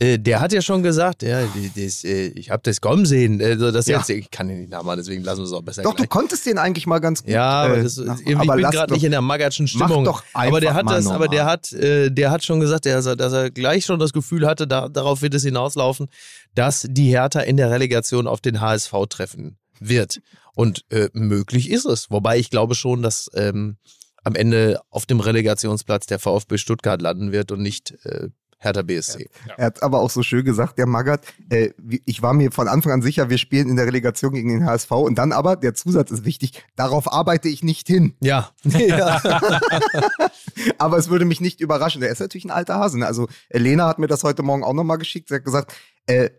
Äh, 0.00 0.16
der 0.20 0.38
hat 0.40 0.52
ja 0.52 0.62
schon 0.62 0.84
gesagt, 0.84 1.24
ja, 1.24 1.40
das, 1.74 2.04
äh, 2.04 2.28
ich 2.28 2.50
habe 2.50 2.62
das 2.62 2.80
kommen 2.80 3.04
sehen. 3.04 3.40
Äh, 3.40 3.58
so, 3.58 3.72
das 3.72 3.86
Ja. 3.86 3.96
jetzt, 3.98 4.08
ich 4.10 4.30
kann 4.30 4.46
den 4.46 4.60
nicht 4.60 4.70
nachmachen, 4.70 4.98
deswegen 4.98 5.24
lassen 5.24 5.40
wir 5.40 5.46
es 5.46 5.52
auch 5.52 5.62
besser 5.62 5.82
Doch, 5.82 5.90
du 5.90 5.96
gleich. 5.96 6.08
konntest 6.08 6.46
den 6.46 6.56
eigentlich 6.56 6.86
mal 6.86 7.00
ganz 7.00 7.24
gut. 7.24 7.32
Ja, 7.32 7.48
aber 7.64 7.78
äh, 7.78 7.82
das, 7.82 7.96
irgendwie, 7.98 8.34
aber 8.34 8.44
ich 8.44 8.62
bin 8.62 8.70
gerade 8.70 8.92
nicht 8.92 9.02
in 9.02 9.10
der 9.10 9.22
Magatschen 9.22 9.66
Stimmung. 9.66 10.04
doch 10.04 10.22
aber 10.34 10.60
der 10.60 10.74
hat 10.74 10.84
mal 10.84 10.94
das, 10.94 11.08
aber 11.08 11.26
der 11.26 11.46
hat, 11.46 11.72
äh, 11.72 12.10
der 12.12 12.30
hat 12.30 12.44
schon 12.44 12.60
gesagt, 12.60 12.86
dass 12.86 13.06
er, 13.06 13.16
dass 13.16 13.32
er 13.32 13.50
gleich 13.50 13.84
schon 13.86 13.98
das 13.98 14.12
Gefühl 14.12 14.46
hatte, 14.46 14.68
da, 14.68 14.88
darauf 14.88 15.20
wird 15.20 15.34
es 15.34 15.42
hinauslaufen, 15.42 16.06
dass 16.54 16.86
die 16.88 17.08
Hertha 17.08 17.40
in 17.40 17.56
der 17.56 17.72
Relegation 17.72 18.28
auf 18.28 18.40
den 18.40 18.60
HSV 18.60 18.92
treffen 19.08 19.58
wird. 19.80 20.20
Und 20.58 20.84
äh, 20.90 21.08
möglich 21.12 21.70
ist 21.70 21.84
es. 21.84 22.10
Wobei 22.10 22.36
ich 22.36 22.50
glaube 22.50 22.74
schon, 22.74 23.00
dass 23.00 23.30
ähm, 23.34 23.76
am 24.24 24.34
Ende 24.34 24.80
auf 24.90 25.06
dem 25.06 25.20
Relegationsplatz 25.20 26.06
der 26.06 26.18
VfB 26.18 26.58
Stuttgart 26.58 27.00
landen 27.00 27.30
wird 27.30 27.52
und 27.52 27.62
nicht 27.62 27.94
äh, 28.04 28.30
Hertha 28.58 28.82
BSC. 28.82 29.30
Er 29.56 29.66
hat 29.66 29.84
aber 29.84 30.00
auch 30.00 30.10
so 30.10 30.24
schön 30.24 30.44
gesagt, 30.44 30.76
der 30.76 30.86
Magath, 30.86 31.20
äh, 31.48 31.70
ich 32.04 32.22
war 32.22 32.34
mir 32.34 32.50
von 32.50 32.66
Anfang 32.66 32.90
an 32.90 33.02
sicher, 33.02 33.30
wir 33.30 33.38
spielen 33.38 33.68
in 33.68 33.76
der 33.76 33.86
Relegation 33.86 34.32
gegen 34.32 34.48
den 34.48 34.66
HSV 34.66 34.90
und 34.90 35.16
dann 35.16 35.30
aber, 35.30 35.54
der 35.54 35.74
Zusatz 35.74 36.10
ist 36.10 36.24
wichtig, 36.24 36.64
darauf 36.74 37.12
arbeite 37.12 37.48
ich 37.48 37.62
nicht 37.62 37.86
hin. 37.86 38.16
Ja. 38.20 38.50
ja. 38.64 39.22
Aber 40.78 40.98
es 40.98 41.08
würde 41.08 41.24
mich 41.24 41.40
nicht 41.40 41.60
überraschen. 41.60 42.00
Der 42.00 42.10
ist 42.10 42.18
natürlich 42.18 42.46
ein 42.46 42.50
alter 42.50 42.74
Hase. 42.74 42.98
Ne? 42.98 43.06
Also 43.06 43.28
Lena 43.50 43.86
hat 43.86 44.00
mir 44.00 44.08
das 44.08 44.24
heute 44.24 44.42
Morgen 44.42 44.64
auch 44.64 44.72
nochmal 44.72 44.98
geschickt. 44.98 45.28
Sie 45.28 45.36
hat 45.36 45.44
gesagt, 45.44 45.72
äh, 46.06 46.30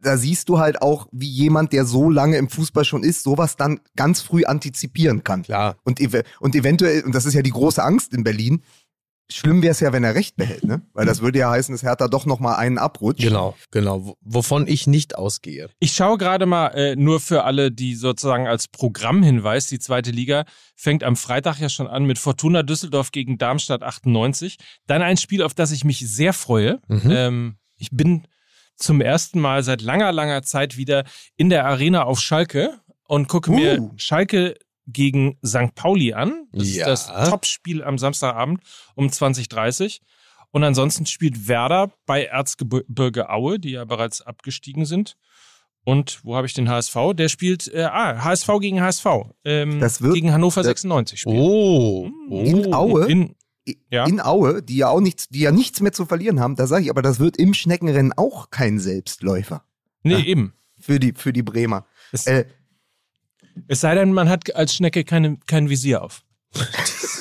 da 0.00 0.16
siehst 0.16 0.48
du 0.48 0.58
halt 0.58 0.82
auch, 0.82 1.06
wie 1.12 1.28
jemand, 1.28 1.72
der 1.72 1.84
so 1.84 2.10
lange 2.10 2.36
im 2.36 2.48
Fußball 2.48 2.84
schon 2.84 3.02
ist, 3.02 3.22
sowas 3.22 3.56
dann 3.56 3.80
ganz 3.96 4.20
früh 4.20 4.44
antizipieren 4.44 5.24
kann. 5.24 5.42
Klar. 5.42 5.76
Und, 5.84 6.00
ev 6.00 6.22
und 6.40 6.54
eventuell, 6.54 7.02
und 7.04 7.14
das 7.14 7.26
ist 7.26 7.34
ja 7.34 7.42
die 7.42 7.50
große 7.50 7.82
Angst 7.82 8.12
in 8.12 8.24
Berlin, 8.24 8.62
schlimm 9.30 9.62
wäre 9.62 9.72
es 9.72 9.80
ja, 9.80 9.92
wenn 9.92 10.04
er 10.04 10.14
recht 10.14 10.36
behält, 10.36 10.64
ne? 10.64 10.82
Weil 10.92 11.06
das 11.06 11.20
würde 11.20 11.38
ja 11.38 11.50
heißen, 11.50 11.74
dass 11.74 11.82
Hertha 11.82 12.08
doch 12.08 12.26
nochmal 12.26 12.56
einen 12.56 12.78
abrutscht. 12.78 13.22
Genau, 13.22 13.56
genau. 13.70 14.16
Wovon 14.20 14.66
ich 14.68 14.86
nicht 14.86 15.16
ausgehe. 15.16 15.68
Ich 15.80 15.92
schaue 15.92 16.18
gerade 16.18 16.46
mal 16.46 16.68
äh, 16.68 16.96
nur 16.96 17.20
für 17.20 17.44
alle, 17.44 17.72
die 17.72 17.94
sozusagen 17.94 18.46
als 18.46 18.68
Programmhinweis, 18.68 19.66
die 19.66 19.78
zweite 19.78 20.10
Liga 20.10 20.44
fängt 20.76 21.02
am 21.02 21.16
Freitag 21.16 21.58
ja 21.58 21.68
schon 21.68 21.88
an 21.88 22.04
mit 22.04 22.18
Fortuna 22.18 22.62
Düsseldorf 22.62 23.10
gegen 23.10 23.38
Darmstadt 23.38 23.82
98. 23.82 24.58
Dann 24.86 25.02
ein 25.02 25.16
Spiel, 25.16 25.42
auf 25.42 25.54
das 25.54 25.72
ich 25.72 25.84
mich 25.84 25.98
sehr 26.08 26.32
freue. 26.32 26.80
Mhm. 26.88 27.10
Ähm, 27.10 27.56
ich 27.78 27.90
bin 27.90 28.26
zum 28.76 29.00
ersten 29.00 29.40
Mal 29.40 29.62
seit 29.62 29.82
langer, 29.82 30.12
langer 30.12 30.42
Zeit 30.42 30.76
wieder 30.76 31.04
in 31.36 31.48
der 31.50 31.64
Arena 31.66 32.04
auf 32.04 32.20
Schalke 32.20 32.78
und 33.08 33.28
gucke 33.28 33.50
mir 33.50 33.80
Uh. 33.80 33.92
Schalke 33.96 34.56
gegen 34.86 35.36
St. 35.44 35.74
Pauli 35.74 36.12
an. 36.12 36.46
Das 36.52 36.74
Ja. 36.74 36.92
ist 36.92 37.08
das 37.08 37.28
Topspiel 37.30 37.82
am 37.82 37.98
Samstagabend 37.98 38.60
um 38.94 39.08
20.30 39.08 40.00
Und 40.52 40.62
ansonsten 40.64 41.04
spielt 41.06 41.48
Werder 41.48 41.90
bei 42.06 42.24
Erzgebirge 42.24 43.28
Aue, 43.30 43.58
die 43.58 43.72
ja 43.72 43.84
bereits 43.84 44.22
abgestiegen 44.22 44.86
sind. 44.86 45.16
Und 45.84 46.20
wo 46.24 46.34
habe 46.34 46.46
ich 46.46 46.54
den 46.54 46.68
HSV? 46.68 47.12
Der 47.14 47.28
spielt, 47.28 47.68
äh, 47.72 47.82
ah, 47.84 48.24
HSV 48.24 48.48
gegen 48.60 48.80
HSV. 48.80 49.06
Ähm, 49.44 49.80
Das 49.80 50.00
wird- 50.02 50.14
gegen 50.14 50.32
Hannover 50.32 50.60
das- 50.60 50.66
96 50.68 51.20
spielen. 51.20 51.36
Oh. 51.38 52.08
In 52.30 52.72
Aue? 52.72 53.06
In, 53.06 53.34
Ja. 53.90 54.06
In 54.06 54.20
Aue, 54.20 54.62
die 54.62 54.76
ja 54.76 54.88
auch 54.88 55.00
nichts, 55.00 55.28
die 55.28 55.40
ja 55.40 55.50
nichts 55.50 55.80
mehr 55.80 55.92
zu 55.92 56.06
verlieren 56.06 56.38
haben, 56.40 56.54
da 56.56 56.66
sage 56.66 56.84
ich, 56.84 56.90
aber 56.90 57.02
das 57.02 57.18
wird 57.18 57.36
im 57.36 57.52
Schneckenrennen 57.54 58.12
auch 58.12 58.50
kein 58.50 58.78
Selbstläufer 58.78 59.64
nee, 60.02 60.12
Ja. 60.14 60.18
eben. 60.20 60.52
für 60.78 61.00
die, 61.00 61.12
für 61.12 61.32
die 61.32 61.42
Bremer. 61.42 61.86
Es, 62.12 62.26
Äh, 62.26 62.44
es 63.68 63.80
sei 63.80 63.94
denn, 63.94 64.12
man 64.12 64.28
hat 64.28 64.54
als 64.54 64.74
Schnecke 64.74 65.02
keine, 65.04 65.38
kein 65.46 65.68
Visier 65.68 66.02
auf. 66.02 66.22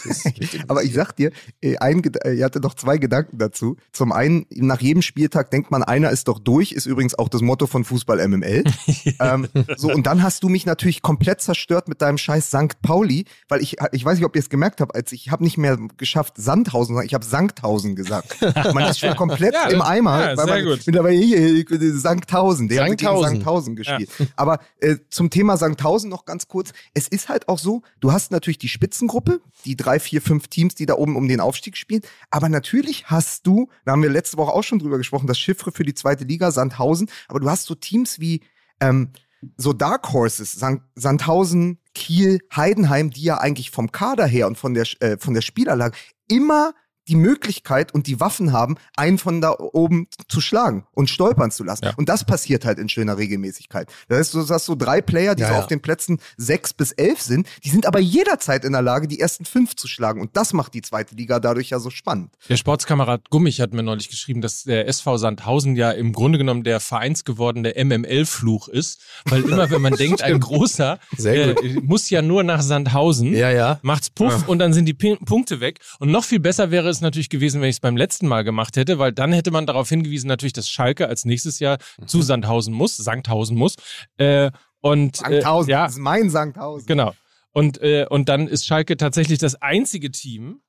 Aber 0.67 0.83
ich 0.83 0.93
sag 0.93 1.13
dir, 1.15 1.31
äh, 1.61 1.77
ein, 1.77 2.01
Ged- 2.01 2.23
äh, 2.25 2.33
ich 2.35 2.43
hatte 2.43 2.59
doch 2.61 2.73
zwei 2.73 2.97
Gedanken 2.97 3.37
dazu. 3.37 3.77
Zum 3.91 4.11
einen, 4.11 4.45
nach 4.49 4.81
jedem 4.81 5.01
Spieltag 5.01 5.51
denkt 5.51 5.71
man, 5.71 5.83
einer 5.83 6.09
ist 6.11 6.27
doch 6.27 6.39
durch, 6.39 6.71
ist 6.71 6.85
übrigens 6.85 7.15
auch 7.17 7.29
das 7.29 7.41
Motto 7.41 7.67
von 7.67 7.83
Fußball 7.83 8.25
MML. 8.27 8.63
ähm, 9.19 9.47
so, 9.77 9.91
und 9.91 10.05
dann 10.07 10.23
hast 10.23 10.43
du 10.43 10.49
mich 10.49 10.65
natürlich 10.65 11.01
komplett 11.01 11.41
zerstört 11.41 11.87
mit 11.87 12.01
deinem 12.01 12.17
scheiß 12.17 12.47
St. 12.47 12.81
Pauli, 12.81 13.25
weil 13.49 13.61
ich, 13.61 13.77
ich 13.91 14.05
weiß 14.05 14.17
nicht, 14.17 14.25
ob 14.25 14.35
ihr 14.35 14.41
es 14.41 14.49
gemerkt 14.49 14.81
habt, 14.81 14.95
als 14.95 15.11
ich 15.11 15.31
habe 15.31 15.43
nicht 15.43 15.57
mehr 15.57 15.77
geschafft 15.97 16.33
Sandhausen, 16.37 16.95
sondern 16.95 17.05
ich 17.05 17.13
habe 17.13 17.25
Sankhausen 17.25 17.95
gesagt. 17.95 18.37
Man 18.73 18.89
ist 18.89 18.99
schon 18.99 19.15
komplett 19.17 19.53
Ja, 19.53 19.69
im 19.69 19.81
Eimer, 19.81 20.19
ja, 20.31 20.37
weil 20.37 20.45
sehr 20.45 20.55
man 20.55 20.65
gut. 20.65 20.81
mittlerweile 20.85 21.15
hier, 21.17 21.39
hier, 21.39 21.65
Sankhausen, 21.99 22.67
der 22.67 22.81
hat 22.83 22.89
gegen 22.89 22.99
Sankhausen. 22.99 23.35
Sankhausen 23.35 23.75
gespielt. 23.75 24.09
Aber 24.35 24.59
äh, 24.79 24.97
zum 25.09 25.29
Thema 25.29 25.57
Sankhausen 25.57 26.09
noch 26.09 26.25
ganz 26.25 26.47
kurz. 26.47 26.71
Es 26.93 27.07
ist 27.07 27.29
halt 27.29 27.47
auch 27.47 27.59
so, 27.59 27.81
du 27.99 28.11
hast 28.11 28.31
natürlich 28.31 28.57
die 28.57 28.69
Spitzengruppe, 28.69 29.41
die 29.65 29.75
drei, 29.75 29.94
vier, 29.99 30.21
fünf 30.21 30.47
Teams, 30.47 30.75
die 30.75 30.85
da 30.85 30.95
oben 30.95 31.15
um 31.15 31.27
den 31.27 31.39
Aufstieg 31.39 31.77
spielen. 31.77 32.01
Aber 32.29 32.49
natürlich 32.49 33.07
hast 33.07 33.47
du, 33.47 33.69
da 33.85 33.93
haben 33.93 34.03
wir 34.03 34.09
letzte 34.09 34.37
Woche 34.37 34.53
auch 34.53 34.63
schon 34.63 34.79
drüber 34.79 34.97
gesprochen, 34.97 35.27
das 35.27 35.39
Chiffre 35.39 35.71
für 35.71 35.83
die 35.83 35.93
zweite 35.93 36.23
Liga, 36.23 36.51
Sandhausen. 36.51 37.09
Aber 37.27 37.39
du 37.39 37.49
hast 37.49 37.65
so 37.65 37.75
Teams 37.75 38.19
wie 38.19 38.41
ähm, 38.79 39.09
so 39.57 39.73
Dark 39.73 40.11
Horses, 40.13 40.53
San 40.53 40.81
Sandhausen, 40.95 41.79
Kiel, 41.93 42.39
Heidenheim, 42.55 43.09
die 43.09 43.23
ja 43.23 43.37
eigentlich 43.37 43.71
vom 43.71 43.91
Kader 43.91 44.25
her 44.25 44.47
und 44.47 44.57
von 44.57 44.73
der, 44.73 44.85
äh, 44.99 45.17
von 45.17 45.33
der 45.33 45.41
Spielanlage 45.41 45.95
immer 46.27 46.73
die 47.07 47.15
Möglichkeit 47.15 47.93
und 47.93 48.07
die 48.07 48.19
Waffen 48.19 48.51
haben, 48.51 48.75
einen 48.95 49.17
von 49.17 49.41
da 49.41 49.55
oben 49.57 50.07
zu 50.27 50.41
schlagen 50.41 50.85
und 50.93 51.09
stolpern 51.09 51.51
zu 51.51 51.63
lassen. 51.63 51.85
Ja. 51.85 51.93
Und 51.97 52.09
das 52.09 52.23
passiert 52.25 52.65
halt 52.65 52.79
in 52.79 52.89
schöner 52.89 53.17
Regelmäßigkeit. 53.17 53.87
Das 54.07 54.17
heißt, 54.19 54.33
du 54.33 54.47
hast 54.47 54.65
so 54.65 54.75
drei 54.75 55.01
Player, 55.01 55.35
die 55.35 55.41
Ja, 55.41 55.49
so 55.49 55.53
ja. 55.55 55.59
auf 55.59 55.67
den 55.67 55.81
Plätzen 55.81 56.19
sechs 56.37 56.73
bis 56.73 56.91
elf 56.91 57.21
sind, 57.21 57.47
die 57.63 57.69
sind 57.69 57.85
aber 57.85 57.99
jederzeit 57.99 58.65
in 58.65 58.71
der 58.73 58.81
Lage, 58.81 59.07
die 59.07 59.19
ersten 59.19 59.45
fünf 59.45 59.75
zu 59.75 59.87
schlagen. 59.87 60.21
Und 60.21 60.35
das 60.35 60.53
macht 60.53 60.73
die 60.73 60.81
zweite 60.81 61.15
Liga 61.15 61.39
dadurch 61.39 61.69
ja 61.69 61.79
so 61.79 61.89
spannend. 61.89 62.31
Der 62.49 62.57
Sportskamerad 62.57 63.29
Gummich 63.29 63.61
hat 63.61 63.73
mir 63.73 63.83
neulich 63.83 64.09
geschrieben, 64.09 64.41
dass 64.41 64.63
der 64.63 64.87
SV 64.87 65.17
Sandhausen 65.17 65.75
ja 65.75 65.91
im 65.91 66.13
Grunde 66.13 66.37
genommen 66.37 66.63
der 66.63 66.79
vereinsgewordene 66.79 67.73
MML-Fluch 67.83 68.67
ist, 68.67 69.01
weil 69.25 69.41
immer 69.43 69.69
wenn 69.69 69.81
man 69.81 69.93
denkt, 69.97 70.21
ein 70.23 70.39
großer 70.39 70.99
äh, 71.23 71.55
muss 71.81 72.09
ja 72.09 72.21
nur 72.21 72.43
nach 72.43 72.61
Sandhausen, 72.61 73.33
Ja, 73.33 73.49
ja. 73.51 73.79
macht's 73.81 74.09
Puff 74.09 74.47
und 74.47 74.59
dann 74.59 74.73
sind 74.73 74.85
die 74.85 74.93
P 74.93 75.15
Punkte 75.17 75.59
weg. 75.59 75.79
Und 75.99 76.11
noch 76.11 76.23
viel 76.23 76.39
besser 76.39 76.71
wäre 76.71 76.89
es 76.89 76.94
natürlich 77.01 77.29
gewesen, 77.29 77.61
wenn 77.61 77.69
ich 77.69 77.77
es 77.77 77.79
beim 77.79 77.97
letzten 77.97 78.27
Mal 78.27 78.43
gemacht 78.43 78.77
hätte, 78.77 78.99
weil 78.99 79.11
dann 79.11 79.31
hätte 79.33 79.51
man 79.51 79.65
darauf 79.65 79.89
hingewiesen, 79.89 80.27
natürlich, 80.27 80.53
dass 80.53 80.69
Schalke 80.69 81.07
als 81.07 81.25
nächstes 81.25 81.59
Jahr 81.59 81.77
zu 82.05 82.21
Sandhausen 82.21 82.73
muss, 82.73 82.97
Sandhausen 82.97 83.57
muss. 83.57 83.75
Äh, 84.17 84.51
und 84.81 85.15
äh, 85.15 85.41
Sankhausen, 85.41 85.71
ja, 85.71 85.83
das 85.85 85.93
ist 85.93 85.99
mein 85.99 86.29
Sankhausen. 86.29 86.85
Genau. 86.87 87.13
Und, 87.51 87.81
äh, 87.81 88.05
und 88.09 88.29
dann 88.29 88.47
ist 88.47 88.65
Schalke 88.65 88.97
tatsächlich 88.97 89.39
das 89.39 89.55
einzige 89.61 90.11
Team, 90.11 90.61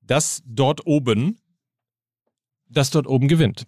das 0.00 0.42
dort 0.46 0.86
oben, 0.86 1.38
das 2.68 2.90
dort 2.90 3.06
oben 3.06 3.28
gewinnt. 3.28 3.66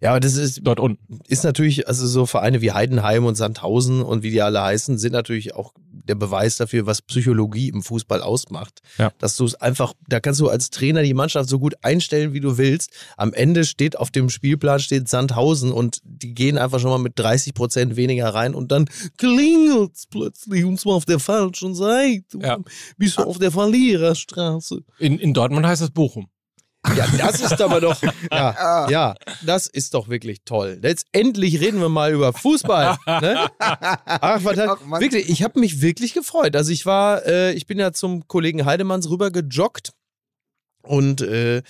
Ja, 0.00 0.10
aber 0.10 0.20
das 0.20 0.36
ist, 0.36 0.60
Dort 0.62 0.78
unten. 0.78 1.20
ist 1.26 1.42
natürlich, 1.42 1.88
also 1.88 2.06
so 2.06 2.26
Vereine 2.26 2.60
wie 2.60 2.72
Heidenheim 2.72 3.24
und 3.24 3.34
Sandhausen 3.34 4.02
und 4.02 4.22
wie 4.22 4.30
die 4.30 4.42
alle 4.42 4.62
heißen, 4.62 4.98
sind 4.98 5.12
natürlich 5.12 5.54
auch 5.54 5.72
der 6.08 6.14
Beweis 6.14 6.56
dafür, 6.56 6.86
was 6.86 7.02
Psychologie 7.02 7.68
im 7.68 7.82
Fußball 7.82 8.22
ausmacht. 8.22 8.80
Ja. 8.98 9.12
Dass 9.18 9.36
du 9.36 9.44
es 9.44 9.54
einfach, 9.56 9.92
da 10.08 10.20
kannst 10.20 10.40
du 10.40 10.48
als 10.48 10.70
Trainer 10.70 11.02
die 11.02 11.14
Mannschaft 11.14 11.48
so 11.48 11.58
gut 11.58 11.74
einstellen, 11.82 12.32
wie 12.32 12.40
du 12.40 12.58
willst. 12.58 12.90
Am 13.16 13.32
Ende 13.32 13.64
steht 13.64 13.98
auf 13.98 14.10
dem 14.10 14.28
Spielplan 14.28 14.80
steht 14.80 15.08
Sandhausen 15.08 15.72
und 15.72 16.00
die 16.04 16.34
gehen 16.34 16.58
einfach 16.58 16.80
schon 16.80 16.90
mal 16.90 16.98
mit 16.98 17.18
30 17.18 17.54
Prozent 17.54 17.96
weniger 17.96 18.28
rein 18.34 18.54
und 18.54 18.72
dann 18.72 18.86
klingelt's 19.16 20.06
plötzlich 20.06 20.64
und 20.64 20.78
zwar 20.78 20.94
auf 20.94 21.04
der 21.04 21.18
falschen 21.18 21.74
Seite. 21.74 22.38
Ja. 22.40 22.58
Bist 22.96 23.18
du 23.18 23.22
auf 23.22 23.38
der 23.38 23.50
Verliererstraße. 23.50 24.82
In, 24.98 25.18
in 25.18 25.34
Dortmund 25.34 25.66
heißt 25.66 25.82
es 25.82 25.90
Bochum. 25.90 26.28
Ja, 26.94 27.06
das 27.18 27.40
ist 27.40 27.60
aber 27.60 27.80
doch, 27.80 28.00
ja, 28.30 28.88
ja, 28.88 29.14
das 29.42 29.66
ist 29.66 29.94
doch 29.94 30.08
wirklich 30.08 30.42
toll. 30.44 30.78
Jetzt 30.82 31.06
endlich 31.12 31.60
reden 31.60 31.80
wir 31.80 31.88
mal 31.88 32.12
über 32.12 32.32
Fußball. 32.32 32.96
Ne? 33.06 33.48
Ach, 33.58 34.44
was 34.44 34.58
hat, 34.58 34.78
Ach, 34.82 35.00
wirklich, 35.00 35.28
ich 35.28 35.42
habe 35.42 35.58
mich 35.58 35.80
wirklich 35.80 36.14
gefreut. 36.14 36.54
Also 36.54 36.70
ich 36.72 36.86
war, 36.86 37.24
äh, 37.26 37.52
ich 37.52 37.66
bin 37.66 37.78
ja 37.78 37.92
zum 37.92 38.28
Kollegen 38.28 38.64
Heidemanns 38.64 39.08
rüber 39.08 39.30
gejoggt 39.30 39.92
und 40.82 41.22
äh, 41.22 41.62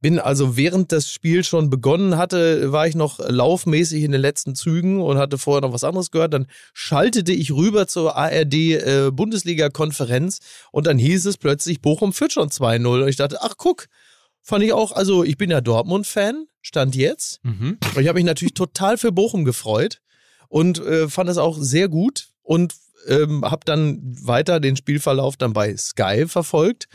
bin 0.00 0.18
also 0.18 0.56
während 0.56 0.92
das 0.92 1.10
Spiel 1.10 1.44
schon 1.44 1.68
begonnen 1.68 2.16
hatte, 2.16 2.72
war 2.72 2.86
ich 2.86 2.94
noch 2.94 3.18
laufmäßig 3.18 4.02
in 4.02 4.12
den 4.12 4.20
letzten 4.20 4.54
Zügen 4.54 5.02
und 5.02 5.18
hatte 5.18 5.36
vorher 5.36 5.60
noch 5.60 5.74
was 5.74 5.84
anderes 5.84 6.10
gehört. 6.10 6.32
Dann 6.32 6.46
schaltete 6.72 7.32
ich 7.32 7.52
rüber 7.52 7.86
zur 7.86 8.16
ARD 8.16 8.54
äh, 8.54 9.10
Bundesliga-Konferenz 9.12 10.38
und 10.72 10.86
dann 10.86 10.98
hieß 10.98 11.26
es 11.26 11.36
plötzlich, 11.36 11.82
Bochum 11.82 12.12
führt 12.12 12.32
schon 12.32 12.48
2-0. 12.48 13.02
Und 13.02 13.08
ich 13.08 13.16
dachte, 13.16 13.38
ach 13.42 13.54
guck, 13.58 13.86
fand 14.50 14.64
ich 14.64 14.74
auch, 14.74 14.92
also 14.92 15.24
ich 15.24 15.38
bin 15.38 15.50
ja 15.50 15.62
Dortmund-Fan, 15.62 16.46
stand 16.60 16.94
jetzt. 16.94 17.40
Mhm. 17.42 17.78
Und 17.94 18.02
ich 18.02 18.08
habe 18.08 18.18
mich 18.18 18.26
natürlich 18.26 18.54
total 18.54 18.98
für 18.98 19.12
Bochum 19.12 19.46
gefreut 19.46 20.02
und 20.48 20.78
äh, 20.80 21.08
fand 21.08 21.30
es 21.30 21.38
auch 21.38 21.56
sehr 21.58 21.88
gut 21.88 22.28
und 22.42 22.74
ähm, 23.06 23.44
habe 23.44 23.62
dann 23.64 24.00
weiter 24.02 24.60
den 24.60 24.76
Spielverlauf 24.76 25.36
dann 25.36 25.54
bei 25.54 25.74
Sky 25.76 26.26
verfolgt 26.26 26.88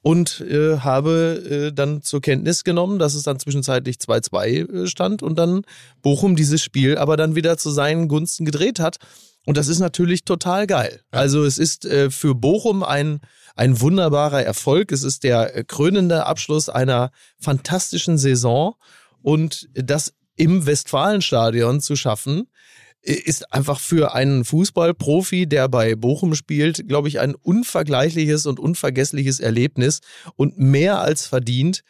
und 0.00 0.40
äh, 0.40 0.78
habe 0.78 1.70
äh, 1.70 1.72
dann 1.72 2.02
zur 2.02 2.20
Kenntnis 2.20 2.64
genommen, 2.64 2.98
dass 2.98 3.14
es 3.14 3.22
dann 3.22 3.38
zwischenzeitlich 3.38 3.96
2-2 3.96 4.46
äh, 4.46 4.86
stand 4.88 5.22
und 5.22 5.38
dann 5.38 5.62
Bochum 6.00 6.34
dieses 6.34 6.62
Spiel 6.62 6.98
aber 6.98 7.16
dann 7.16 7.36
wieder 7.36 7.56
zu 7.58 7.70
seinen 7.70 8.08
Gunsten 8.08 8.44
gedreht 8.44 8.80
hat. 8.80 8.96
Und 9.44 9.56
das 9.56 9.68
ist 9.68 9.80
natürlich 9.80 10.24
total 10.24 10.66
geil. 10.66 11.00
Also 11.10 11.44
es 11.44 11.58
ist 11.58 11.84
äh, 11.84 12.10
für 12.10 12.34
Bochum 12.34 12.82
ein, 12.82 13.20
ein 13.56 13.80
wunderbarer 13.80 14.42
Erfolg. 14.42 14.92
Es 14.92 15.02
ist 15.02 15.24
der 15.24 15.56
äh, 15.56 15.64
krönende 15.64 16.26
Abschluss 16.26 16.68
einer 16.68 17.10
fantastischen 17.38 18.18
Saison. 18.18 18.74
Und 19.20 19.68
das 19.74 20.14
im 20.36 20.66
Westfalenstadion 20.66 21.80
zu 21.80 21.96
schaffen, 21.96 22.48
äh, 23.02 23.14
ist 23.14 23.52
einfach 23.52 23.80
für 23.80 24.14
einen 24.14 24.44
Fußballprofi, 24.44 25.46
der 25.46 25.68
bei 25.68 25.96
Bochum 25.96 26.34
spielt, 26.34 26.88
glaube 26.88 27.08
ich, 27.08 27.18
ein 27.18 27.34
unvergleichliches 27.34 28.46
und 28.46 28.60
unvergessliches 28.60 29.40
Erlebnis 29.40 30.00
und 30.36 30.58
mehr 30.58 31.00
als 31.00 31.26
verdient. 31.26 31.82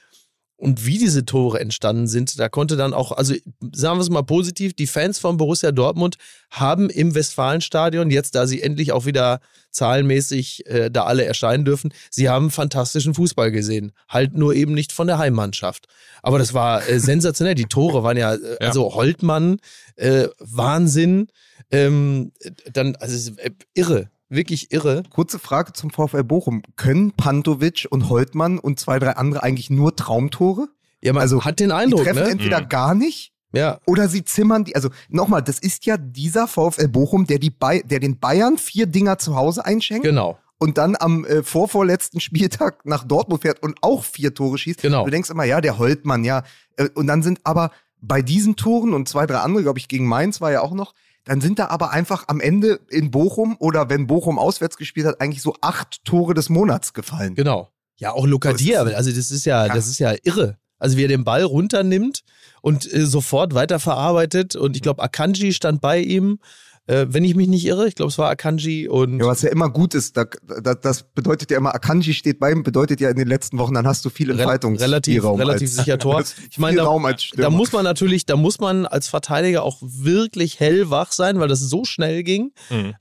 Und 0.63 0.87
wie 0.87 0.97
diese 0.97 1.25
Tore 1.25 1.59
entstanden 1.59 2.07
sind, 2.07 2.39
da 2.39 2.49
konnte 2.49 2.77
dann 2.77 2.95
auch, 2.95 3.11
also 3.11 3.35
sagen 3.73 3.99
wir 3.99 4.03
es 4.03 4.11
mal 4.11 4.23
positiv, 4.23 4.75
die 4.75 4.87
Fans 4.87 5.19
von 5.19 5.37
Borussia 5.37 5.73
Dortmund 5.73 6.19
haben 6.51 6.89
im 6.89 7.17
Westfalenstadion, 7.17 8.13
jetzt 8.13 8.37
da 8.37 8.47
sie 8.47 8.63
endlich 8.63 8.93
auch 8.93 9.05
wieder 9.05 9.41
zahlenmäßig 9.73 10.65
äh, 10.69 10.89
da 10.89 11.03
alle 11.03 11.25
erscheinen 11.25 11.65
dürfen, 11.65 11.93
sie 12.11 12.29
haben 12.29 12.53
fantastischen 12.53 13.13
Fußball 13.13 13.51
gesehen. 13.51 13.91
Halt 14.09 14.35
nur 14.35 14.55
eben 14.55 14.73
nicht 14.73 14.93
von 14.93 15.09
der 15.09 15.19
Heimmannschaft. 15.19 15.89
Aber 16.23 16.39
das 16.39 16.55
war 16.55 16.89
äh, 16.89 17.01
sensationell. 17.01 17.57
Die 17.57 17.67
Tore 17.67 18.05
waren 18.05 18.17
ja, 18.17 18.35
äh, 18.35 18.39
Ja. 18.61 18.69
also 18.69 18.95
Holtmann, 18.95 19.57
äh, 19.97 20.29
Wahnsinn. 20.39 21.27
Ähm, 21.73 22.31
dann, 22.73 22.95
also 22.97 23.33
äh, 23.39 23.51
irre, 23.75 24.11
wirklich 24.33 24.73
irre. 24.73 25.03
Kurze 25.11 25.39
Frage 25.39 25.73
zum 25.73 25.91
VfL 25.91 26.25
Bochum. 26.25 26.63
Können 26.77 27.13
Pantovic 27.13 27.87
und 27.91 28.09
Holtmann 28.09 28.59
und 28.59 28.81
zwei, 28.81 28.99
drei 28.99 29.13
andere 29.13 29.43
eigentlich 29.43 29.71
nur 29.71 29.95
Traumtore? 29.95 30.69
Ja, 31.03 31.13
man 31.13 31.23
Also, 31.23 31.45
hat 31.45 31.61
den 31.61 31.69
Die 31.69 31.75
Eindruck, 31.75 32.05
treffen 32.05 32.23
ne? 32.25 32.31
entweder 32.31 32.61
Mhm. 32.63 32.69
gar 32.69 32.95
nicht 32.95 33.33
Ja, 33.55 33.79
oder 33.87 34.09
sie 34.09 34.25
zimmern 34.25 34.65
die. 34.65 34.75
Also 34.75 34.89
nochmal, 35.09 35.43
das 35.43 35.59
ist 35.59 35.85
ja 35.85 35.97
dieser 35.99 36.49
VfL 36.49 36.89
Bochum, 36.89 37.27
der, 37.27 37.39
die 37.39 37.51
Bay 37.51 37.83
der 37.85 38.01
den 38.01 38.19
Bayern 38.19 38.57
vier 38.57 38.87
Dinger 38.87 39.19
zu 39.19 39.37
Hause 39.37 39.65
einschenkt 39.67 40.05
genau. 40.05 40.39
und 40.59 40.79
dann 40.79 40.97
am 40.99 41.25
äh, 41.27 41.43
vorvorletzten 41.43 42.21
Spieltag 42.21 42.87
nach 42.87 43.05
Dortmund 43.05 43.43
fährt 43.43 43.63
und 43.63 43.77
auch 43.83 44.05
vier 44.05 44.33
Tore 44.33 44.57
schießt. 44.57 44.81
Genau. 44.81 45.05
Du 45.05 45.11
denkst 45.11 45.29
immer, 45.29 45.45
ja, 45.45 45.61
der 45.61 45.77
Holtmann, 45.79 46.25
ja. 46.25 46.45
Äh, 46.77 46.89
Und 46.95 47.09
dann 47.09 47.23
sind 47.23 47.41
aber 47.45 47.71
bei 48.01 48.23
diesen 48.23 48.57
Toren 48.57 48.95
und 48.95 49.09
zwei, 49.09 49.27
drei 49.27 49.39
andere, 49.39 49.63
glaube 49.63 49.79
ich, 49.79 49.87
gegen 49.89 50.07
Mainz 50.07 50.41
war 50.41 50.51
ja 50.51 50.63
auch 50.63 50.73
noch, 50.73 50.95
dann 51.25 51.41
sind 51.41 51.59
da 51.59 51.69
aber 51.69 51.91
einfach 51.91 52.25
am 52.29 52.41
Ende 52.41 52.81
in 52.89 53.11
Bochum 53.11 53.57
oder 53.59 53.89
wenn 53.89 54.07
Bochum 54.07 54.39
auswärts 54.39 54.77
gespielt 54.77 55.07
hat, 55.07 55.21
eigentlich 55.21 55.43
so 55.43 55.55
acht 55.61 56.05
Tore 56.05 56.35
des 56.35 56.49
Monats 56.49 56.93
gefallen. 56.95 57.35
Genau. 57.35 57.69
Ja, 57.97 58.13
auch 58.13 58.27
Luca 58.27 58.51
So 58.51 58.55
ist 58.57 58.65
Dia, 58.65 58.83
es. 58.85 58.95
also 58.95 59.11
das 59.11 59.31
ist 59.31 59.45
ja, 59.45 59.67
Ja. 59.67 59.75
das 59.75 59.87
ist 59.87 59.99
ja 60.01 60.15
irre. 60.25 60.57
Also 60.79 60.97
wie 60.97 61.05
er 61.05 61.09
den 61.09 61.23
Ball 61.23 61.45
runternimmt 61.45 62.23
und 62.61 62.93
äh, 62.93 63.07
sofort 63.07 63.55
weiterverarbeitet 63.55 64.57
und 64.57 64.75
ich 64.75 64.83
glaube 64.83 65.03
Akanji 65.03 65.53
stand 65.53 65.81
bei 65.81 66.01
ihm, 66.01 66.39
äh, 66.87 67.07
wenn 67.09 67.23
ich 67.25 67.35
mich 67.37 67.47
nicht 67.49 67.65
irre, 67.65 67.87
ich 67.87 67.95
glaube 67.95 68.11
es 68.11 68.19
war 68.19 68.29
Akanji 68.31 68.89
und 68.89 69.21
Ja, 69.21 69.27
was 69.27 69.43
ja 69.43 69.51
immer 69.51 69.71
gut 69.71 69.95
ist, 69.95 70.17
da, 70.17 70.25
da, 70.63 70.75
das 70.75 71.05
bedeutet 71.05 71.51
ja 71.51 71.59
immer, 71.59 71.75
Akanji 71.75 72.13
steht 72.15 72.41
bei 72.41 72.51
ihm, 72.51 72.63
bedeutet 72.65 73.01
ja 73.01 73.09
in 73.11 73.17
den 73.17 73.29
letzten 73.29 73.59
Wochen, 73.59 73.75
dann 73.75 73.87
hast 73.87 74.05
du 74.05 74.11
viel 74.11 74.31
Re- 74.31 74.39
Entfaltungsspielraum. 74.39 75.39
relativ, 75.39 75.39
relativ 75.39 75.69
als, 75.79 75.85
sicher 75.85 75.99
Tor. 75.99 76.23
Ich 76.51 76.59
meine, 76.59 76.79
da, 76.79 76.99
da 77.37 77.51
muss 77.51 77.73
man 77.73 77.85
natürlich, 77.85 78.27
da 78.27 78.37
muss 78.37 78.59
man 78.59 78.85
als 78.87 79.07
Verteidiger 79.09 79.63
auch 79.63 79.79
wirklich 79.81 80.59
hellwach 80.61 81.13
sein, 81.13 81.39
weil 81.39 81.49
das 81.49 81.61
so 81.61 81.85
schnell 81.85 82.23
ging. 82.25 82.53
Mhm. 82.71 82.95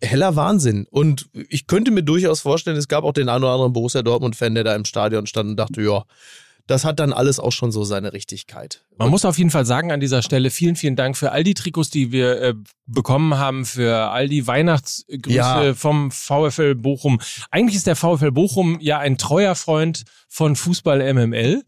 Heller 0.00 0.36
Wahnsinn. 0.36 0.86
Und 0.90 1.28
ich 1.32 1.66
könnte 1.66 1.90
mir 1.90 2.02
durchaus 2.02 2.40
vorstellen, 2.40 2.76
es 2.76 2.88
gab 2.88 3.04
auch 3.04 3.12
den 3.12 3.28
einen 3.28 3.44
oder 3.44 3.52
anderen 3.52 3.72
Borussia 3.72 4.02
Dortmund-Fan, 4.02 4.54
der 4.54 4.64
da 4.64 4.74
im 4.74 4.84
Stadion 4.84 5.26
stand 5.26 5.50
und 5.50 5.56
dachte, 5.56 5.82
ja, 5.82 6.04
das 6.68 6.84
hat 6.84 7.00
dann 7.00 7.12
alles 7.12 7.40
auch 7.40 7.50
schon 7.50 7.72
so 7.72 7.82
seine 7.82 8.12
Richtigkeit. 8.12 8.84
Man 8.98 9.08
muss 9.10 9.24
auf 9.24 9.38
jeden 9.38 9.50
Fall 9.50 9.66
sagen 9.66 9.90
an 9.90 9.98
dieser 10.00 10.22
Stelle 10.22 10.50
vielen, 10.50 10.76
vielen 10.76 10.94
Dank 10.96 11.16
für 11.16 11.32
all 11.32 11.42
die 11.42 11.54
Trikots, 11.54 11.90
die 11.90 12.12
wir 12.12 12.40
äh, 12.40 12.54
bekommen 12.86 13.36
haben, 13.38 13.64
für 13.64 14.10
all 14.10 14.28
die 14.28 14.46
Weihnachtsgrüße 14.46 15.34
Ja. 15.34 15.74
vom 15.74 16.10
VfL 16.10 16.74
Bochum. 16.76 17.20
Eigentlich 17.50 17.74
ist 17.76 17.86
der 17.86 17.96
VfL 17.96 18.30
Bochum 18.30 18.78
ja 18.80 18.98
ein 18.98 19.18
treuer 19.18 19.54
Freund 19.54 20.04
von 20.28 20.54
Fußball 20.54 21.12
MML. 21.14 21.64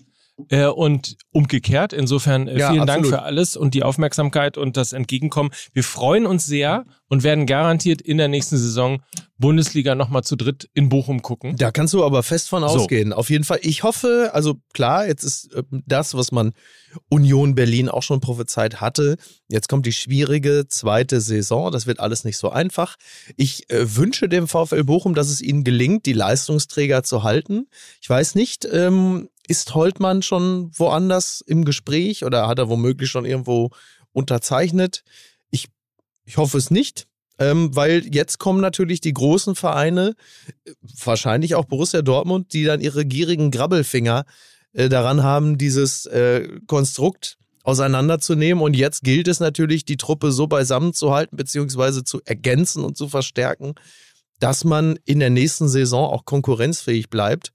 Äh, 0.49 0.67
und 0.67 1.17
umgekehrt. 1.33 1.93
Insofern 1.93 2.49
äh, 2.49 2.59
Ja, 2.59 2.71
vielen 2.73 2.87
Dank 2.87 3.01
absolut. 3.01 3.19
für 3.21 3.23
alles 3.23 3.57
und 3.57 3.75
die 3.75 3.83
Aufmerksamkeit 3.83 4.57
und 4.59 4.77
das 4.77 4.93
Entgegenkommen. 4.93 5.51
Wir 5.73 5.85
freuen 5.85 6.27
uns 6.27 6.47
sehr 6.47 6.85
und 7.09 7.23
werden 7.23 7.47
garantiert 7.47 8.01
in 8.01 8.19
der 8.19 8.29
nächsten 8.29 8.57
Saison 8.57 9.03
Bundesliga 9.39 9.95
nochmal 9.95 10.23
zu 10.23 10.37
dritt 10.37 10.69
in 10.75 10.89
Bochum 10.91 11.23
gucken. 11.23 11.57
Da 11.57 11.71
kannst 11.73 11.95
du 11.95 12.05
aber 12.05 12.23
fest 12.23 12.49
von 12.49 12.61
So. 12.63 12.69
ausgehen. 12.69 13.13
Auf 13.13 13.31
jeden 13.31 13.45
Fall. 13.45 13.59
Ich 13.63 13.83
hoffe, 13.83 14.31
also 14.35 14.57
klar, 14.75 15.07
jetzt 15.07 15.25
ist 15.25 15.53
äh, 15.55 15.63
das, 15.87 16.15
was 16.15 16.31
man 16.31 16.53
Union 17.09 17.55
Berlin 17.55 17.89
auch 17.89 18.03
schon 18.03 18.21
prophezeit 18.21 18.81
hatte. 18.81 19.17
Jetzt 19.49 19.69
kommt 19.69 19.87
die 19.87 19.93
schwierige 19.93 20.67
zweite 20.69 21.21
Saison. 21.21 21.73
Das 21.73 21.87
wird 21.87 22.01
alles 22.01 22.25
nicht 22.25 22.37
so 22.37 22.51
einfach. 22.51 22.97
Ich 23.37 23.71
äh, 23.71 23.97
wünsche 23.97 24.29
dem 24.29 24.47
VfL 24.47 24.85
Bochum, 24.85 25.15
dass 25.15 25.29
es 25.31 25.41
ihnen 25.41 25.65
gelingt, 25.65 26.07
die 26.07 26.13
Leistungsträger 26.13 27.03
zu 27.03 27.23
halten. 27.23 27.67
Ich 28.03 28.11
weiß 28.11 28.35
nicht, 28.35 28.69
ähm, 28.71 29.29
ist 29.51 29.75
Holtmann 29.75 30.23
schon 30.23 30.71
woanders 30.79 31.43
im 31.45 31.65
Gespräch 31.65 32.25
oder 32.25 32.47
hat 32.47 32.61
er 32.61 32.69
womöglich 32.69 33.11
schon 33.11 33.25
irgendwo 33.25 33.71
unterzeichnet? 34.13 35.03
Ich, 35.51 35.67
ich 36.25 36.37
hoffe 36.37 36.57
es 36.57 36.71
nicht. 36.71 37.09
Ähm, 37.41 37.75
weil 37.75 38.07
jetzt 38.15 38.39
kommen 38.39 38.61
natürlich 38.61 39.01
die 39.01 39.15
großen 39.15 39.57
Vereine, 39.57 40.15
äh, 40.65 40.73
wahrscheinlich 41.05 41.55
auch 41.55 41.65
Borussia 41.65 42.03
Dortmund, 42.03 42.53
die 42.53 42.65
dann 42.65 42.81
ihre 42.81 43.05
gierigen 43.05 43.51
Grabbelfinger 43.51 44.25
äh, 44.73 44.89
daran 44.89 45.23
haben, 45.23 45.59
dieses 45.59 46.07
äh, 46.07 46.47
Konstrukt 46.67 47.39
auseinanderzunehmen. 47.65 48.63
Und 48.63 48.77
jetzt 48.77 49.03
gilt 49.03 49.27
es 49.27 49.41
natürlich, 49.41 49.85
die 49.85 49.97
Truppe 49.97 50.33
so 50.33 50.47
beisammen 50.47 50.93
zu 50.93 51.13
halten, 51.13 51.37
beziehungsweise 51.37 52.05
zu 52.05 52.21
ergänzen 52.25 52.85
und 52.85 52.97
zu 52.97 53.09
verstärken, 53.09 53.75
dass 54.39 54.63
man 54.63 54.99
in 55.07 55.19
der 55.19 55.31
nächsten 55.31 55.69
Saison 55.69 56.09
auch 56.09 56.25
konkurrenzfähig 56.25 57.09
bleibt. 57.09 57.53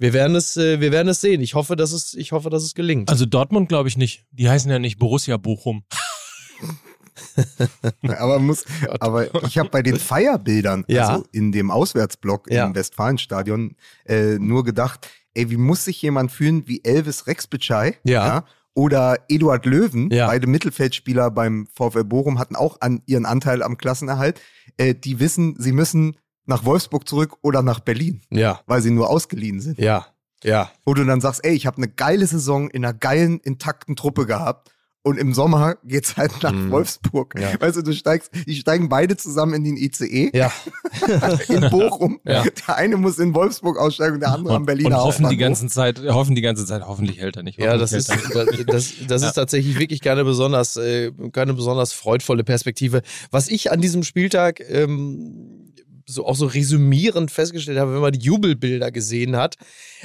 Wir 0.00 0.14
werden 0.14 0.34
es, 0.34 0.56
äh, 0.56 0.80
wir 0.80 0.92
werden 0.92 1.08
es 1.08 1.20
sehen. 1.20 1.42
Ich 1.42 1.54
hoffe, 1.54 1.76
dass 1.76 1.92
es, 1.92 2.14
ich 2.14 2.32
hoffe, 2.32 2.48
dass 2.48 2.62
es 2.62 2.74
gelingt. 2.74 3.10
Also 3.10 3.26
Dortmund 3.26 3.68
glaube 3.68 3.86
ich 3.88 3.98
nicht. 3.98 4.24
Die 4.32 4.48
heißen 4.48 4.70
ja 4.70 4.78
nicht 4.78 4.98
Borussia 4.98 5.36
Bochum. 5.36 5.84
aber 8.18 8.38
muss, 8.38 8.64
aber 9.00 9.34
ich 9.44 9.58
habe 9.58 9.68
bei 9.68 9.82
den 9.82 9.98
Feierbildern, 9.98 10.84
Ja. 10.88 11.08
also 11.08 11.26
in 11.32 11.52
dem 11.52 11.70
Auswärtsblock 11.70 12.50
Ja. 12.50 12.66
im 12.66 12.74
Westfalenstadion, 12.74 13.76
äh, 14.06 14.38
nur 14.38 14.64
gedacht, 14.64 15.06
ey, 15.34 15.50
wie 15.50 15.58
muss 15.58 15.84
sich 15.84 16.00
jemand 16.00 16.32
fühlen 16.32 16.66
wie 16.66 16.82
Elvis 16.82 17.26
Rexbitschei? 17.26 17.98
Ja. 18.04 18.46
Oder 18.74 19.18
Eduard 19.28 19.66
Löwen, 19.66 20.10
Ja. 20.10 20.28
beide 20.28 20.46
Mittelfeldspieler 20.46 21.30
beim 21.30 21.66
VfL 21.74 22.04
Bochum 22.04 22.38
hatten 22.38 22.56
auch 22.56 22.80
an 22.80 23.02
ihren 23.04 23.26
Anteil 23.26 23.62
am 23.62 23.76
Klassenerhalt. 23.76 24.40
Äh, 24.78 24.94
die 24.94 25.20
wissen, 25.20 25.56
sie 25.58 25.72
müssen 25.72 26.16
nach 26.50 26.64
Wolfsburg 26.66 27.08
zurück 27.08 27.38
oder 27.42 27.62
nach 27.62 27.80
Berlin, 27.80 28.20
ja, 28.30 28.60
weil 28.66 28.82
sie 28.82 28.90
nur 28.90 29.08
ausgeliehen 29.08 29.60
sind. 29.60 29.78
ja, 29.78 30.06
ja. 30.44 30.70
Wo 30.86 30.94
du 30.94 31.04
dann 31.04 31.20
sagst, 31.20 31.44
ey, 31.44 31.52
ich 31.54 31.66
habe 31.66 31.76
eine 31.78 31.88
geile 31.88 32.26
Saison 32.26 32.70
in 32.70 32.84
einer 32.84 32.94
geilen, 32.94 33.40
intakten 33.40 33.94
Truppe 33.96 34.26
gehabt. 34.26 34.70
Und 35.02 35.18
im 35.18 35.32
Sommer 35.32 35.76
geht's 35.82 36.18
halt 36.18 36.42
nach 36.42 36.52
Mhm. 36.52 36.70
Wolfsburg. 36.70 37.34
Ja. 37.40 37.58
Weißt 37.58 37.78
du, 37.78 37.82
du 37.82 37.94
steigst, 37.94 38.30
die 38.46 38.54
steigen 38.54 38.90
beide 38.90 39.16
zusammen 39.16 39.54
in 39.54 39.64
den 39.64 39.76
ICE 39.78 40.30
Ja, 40.34 40.52
in 41.48 41.70
Bochum. 41.70 42.20
Ja. 42.24 42.44
Der 42.66 42.76
eine 42.76 42.98
muss 42.98 43.18
in 43.18 43.34
Wolfsburg 43.34 43.78
aussteigen 43.78 44.14
und 44.14 44.20
der 44.20 44.32
andere 44.32 44.54
am 44.56 44.60
Und, 44.62 44.66
Berliner 44.66 44.98
und 44.98 45.04
hoffen 45.04 45.28
die 45.30 45.38
ganze 45.38 45.68
Zeit, 45.68 46.02
hoffen 46.06 46.34
die 46.34 46.42
ganze 46.42 46.66
Zeit, 46.66 46.82
hoffentlich 46.86 47.18
hält 47.18 47.36
er 47.36 47.42
nicht. 47.42 47.58
Ja, 47.58 47.76
das 47.78 47.92
ist, 47.94 48.10
das, 48.10 48.48
das, 48.66 48.92
das 49.08 49.22
ist 49.22 49.32
tatsächlich 49.32 49.78
wirklich 49.78 50.02
keine 50.02 50.22
besonders, 50.24 50.76
äh, 50.76 51.12
keine 51.32 51.54
besonders 51.54 51.94
freudvolle 51.94 52.44
Perspektive. 52.44 53.00
Was 53.30 53.48
ich 53.48 53.72
an 53.72 53.80
diesem 53.80 54.02
Spieltag 54.02 54.60
ähm, 54.68 55.59
so 56.10 56.26
auch 56.26 56.36
so 56.36 56.46
resümierend 56.46 57.30
festgestellt 57.30 57.78
habe, 57.78 57.94
wenn 57.94 58.00
man 58.00 58.12
die 58.12 58.24
Jubelbilder 58.24 58.90
gesehen 58.90 59.36
hat. 59.36 59.56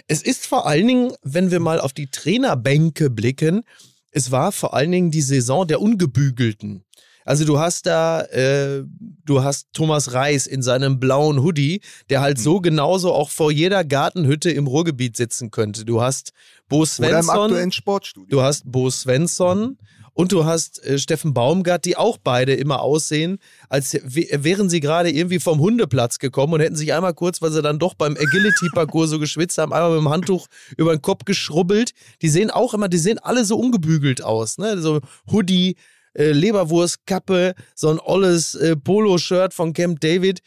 Es 0.07 0.21
ist 0.21 0.45
vor 0.45 0.67
allen 0.67 0.87
Dingen, 0.87 1.13
wenn 1.23 1.51
wir 1.51 1.59
mal 1.59 1.79
auf 1.79 1.93
die 1.93 2.07
Trainerbänke 2.07 3.09
blicken, 3.09 3.63
es 4.11 4.31
war 4.31 4.51
vor 4.51 4.73
allen 4.73 4.91
Dingen 4.91 5.11
die 5.11 5.21
Saison 5.21 5.67
der 5.67 5.81
Ungebügelten. 5.81 6.85
Also 7.25 7.43
du 7.43 7.57
hast 7.57 7.87
da, 7.87 8.21
äh, 8.25 8.83
du 9.25 9.43
hast 9.43 9.69
Thomas 9.73 10.13
Reis 10.13 10.45
in 10.45 10.61
seinem 10.61 10.99
blauen 10.99 11.41
Hoodie, 11.41 11.81
der 12.11 12.21
halt 12.21 12.37
so 12.37 12.61
genauso 12.61 13.11
auch 13.13 13.31
vor 13.31 13.51
jeder 13.51 13.83
Gartenhütte 13.83 14.51
im 14.51 14.67
Ruhrgebiet 14.67 15.17
sitzen 15.17 15.49
könnte. 15.49 15.85
Du 15.85 16.01
hast 16.01 16.33
Bo 16.69 16.77
Oder 16.77 16.83
im 16.83 16.87
Svensson, 16.87 17.41
aktuellen 17.41 17.71
Sportstudio. 17.71 18.29
du 18.29 18.41
hast 18.43 18.71
Bo 18.71 18.91
Svensson 18.91 19.77
und 20.15 20.31
du 20.31 20.45
hast 20.45 20.83
äh, 20.83 20.97
Steffen 20.97 21.33
Baumgart, 21.33 21.85
die 21.85 21.97
auch 21.97 22.17
beide 22.17 22.55
immer 22.55 22.81
aussehen, 22.81 23.37
als 23.69 23.93
wären 24.03 24.69
sie 24.69 24.79
gerade 24.79 25.11
irgendwie 25.11 25.39
vom 25.39 25.59
Hundeplatz 25.59 26.17
gekommen 26.17 26.53
und 26.53 26.61
hätten 26.61 26.75
sich 26.75 26.93
einmal 26.93 27.13
kurz, 27.13 27.41
weil 27.41 27.51
sie 27.51 27.61
dann 27.61 27.77
doch 27.77 27.93
beim 27.93 28.15
Agility-Parcours 28.17 29.09
so 29.09 29.19
geschwitzt 29.19 29.57
haben, 29.57 29.73
einmal 29.73 29.91
mit 29.91 29.99
dem 29.99 30.09
Handtuch 30.09 30.47
über 30.77 30.95
den 30.95 31.01
Kopf 31.01 31.25
geschrubbelt. 31.25 31.91
Die 32.21 32.29
sehen 32.29 32.49
auch 32.49 32.73
immer, 32.73 32.87
die 32.87 32.97
sehen 32.97 33.19
alle 33.19 33.45
so 33.45 33.57
ungebügelt 33.57 34.23
aus, 34.23 34.57
ne? 34.57 34.81
So 34.81 35.01
Hoodie, 35.29 35.75
äh, 36.13 36.31
Leberwurstkappe, 36.31 37.53
so 37.75 37.89
ein 37.89 37.99
olles 37.99 38.55
äh, 38.55 38.77
Polo-Shirt 38.77 39.53
von 39.53 39.73
Camp 39.73 39.99
David. 39.99 40.39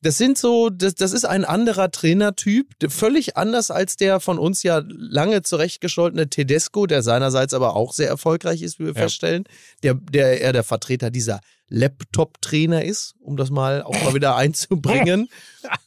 Das 0.00 0.16
sind 0.16 0.38
so, 0.38 0.70
das, 0.70 0.94
das 0.94 1.12
ist 1.12 1.24
ein 1.24 1.44
anderer 1.44 1.90
Trainertyp, 1.90 2.68
völlig 2.88 3.36
anders 3.36 3.70
als 3.72 3.96
der 3.96 4.20
von 4.20 4.38
uns 4.38 4.62
ja 4.62 4.82
lange 4.86 5.42
zurechtgescholtene 5.42 6.28
Tedesco, 6.30 6.86
der 6.86 7.02
seinerseits 7.02 7.52
aber 7.52 7.74
auch 7.74 7.92
sehr 7.92 8.08
erfolgreich 8.08 8.62
ist, 8.62 8.78
wie 8.78 8.84
wir 8.84 8.92
Ja. 8.94 9.02
feststellen, 9.02 9.44
der, 9.82 9.94
der 9.94 10.40
eher 10.40 10.52
der 10.52 10.62
Vertreter 10.62 11.10
dieser 11.10 11.40
Laptop-Trainer 11.68 12.84
ist, 12.84 13.14
um 13.20 13.36
das 13.36 13.50
mal 13.50 13.82
auch 13.82 14.02
mal 14.04 14.14
wieder 14.14 14.36
einzubringen. 14.36 15.28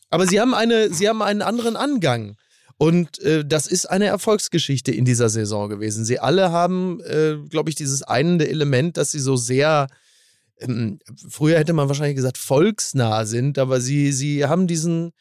Aber 0.10 0.28
sie 0.28 0.40
haben 0.42 0.54
eine, 0.54 0.94
sie 0.94 1.08
haben 1.08 1.22
einen 1.22 1.42
anderen 1.42 1.76
Angang. 1.76 2.36
Und 2.78 3.20
äh, 3.20 3.46
das 3.46 3.68
ist 3.68 3.86
eine 3.90 4.06
Erfolgsgeschichte 4.06 4.92
in 4.92 5.06
dieser 5.06 5.30
Saison 5.30 5.70
gewesen. 5.70 6.04
Sie 6.04 6.20
alle 6.20 6.52
haben, 6.52 7.00
äh, 7.02 7.36
glaube 7.50 7.70
ich, 7.70 7.76
dieses 7.76 8.02
einende 8.04 8.50
Element, 8.50 8.98
dass 8.98 9.12
sie 9.12 9.20
so 9.20 9.36
sehr, 9.36 9.88
früher 11.30 11.58
hätte 11.60 11.74
man 11.74 11.88
wahrscheinlich 11.88 12.16
gesagt, 12.16 12.38
volksnah 12.38 13.26
sind, 13.26 13.58
aber 13.58 13.82
sie, 13.82 14.12
sie 14.12 14.46
haben 14.46 14.68
diesen, 14.68 15.12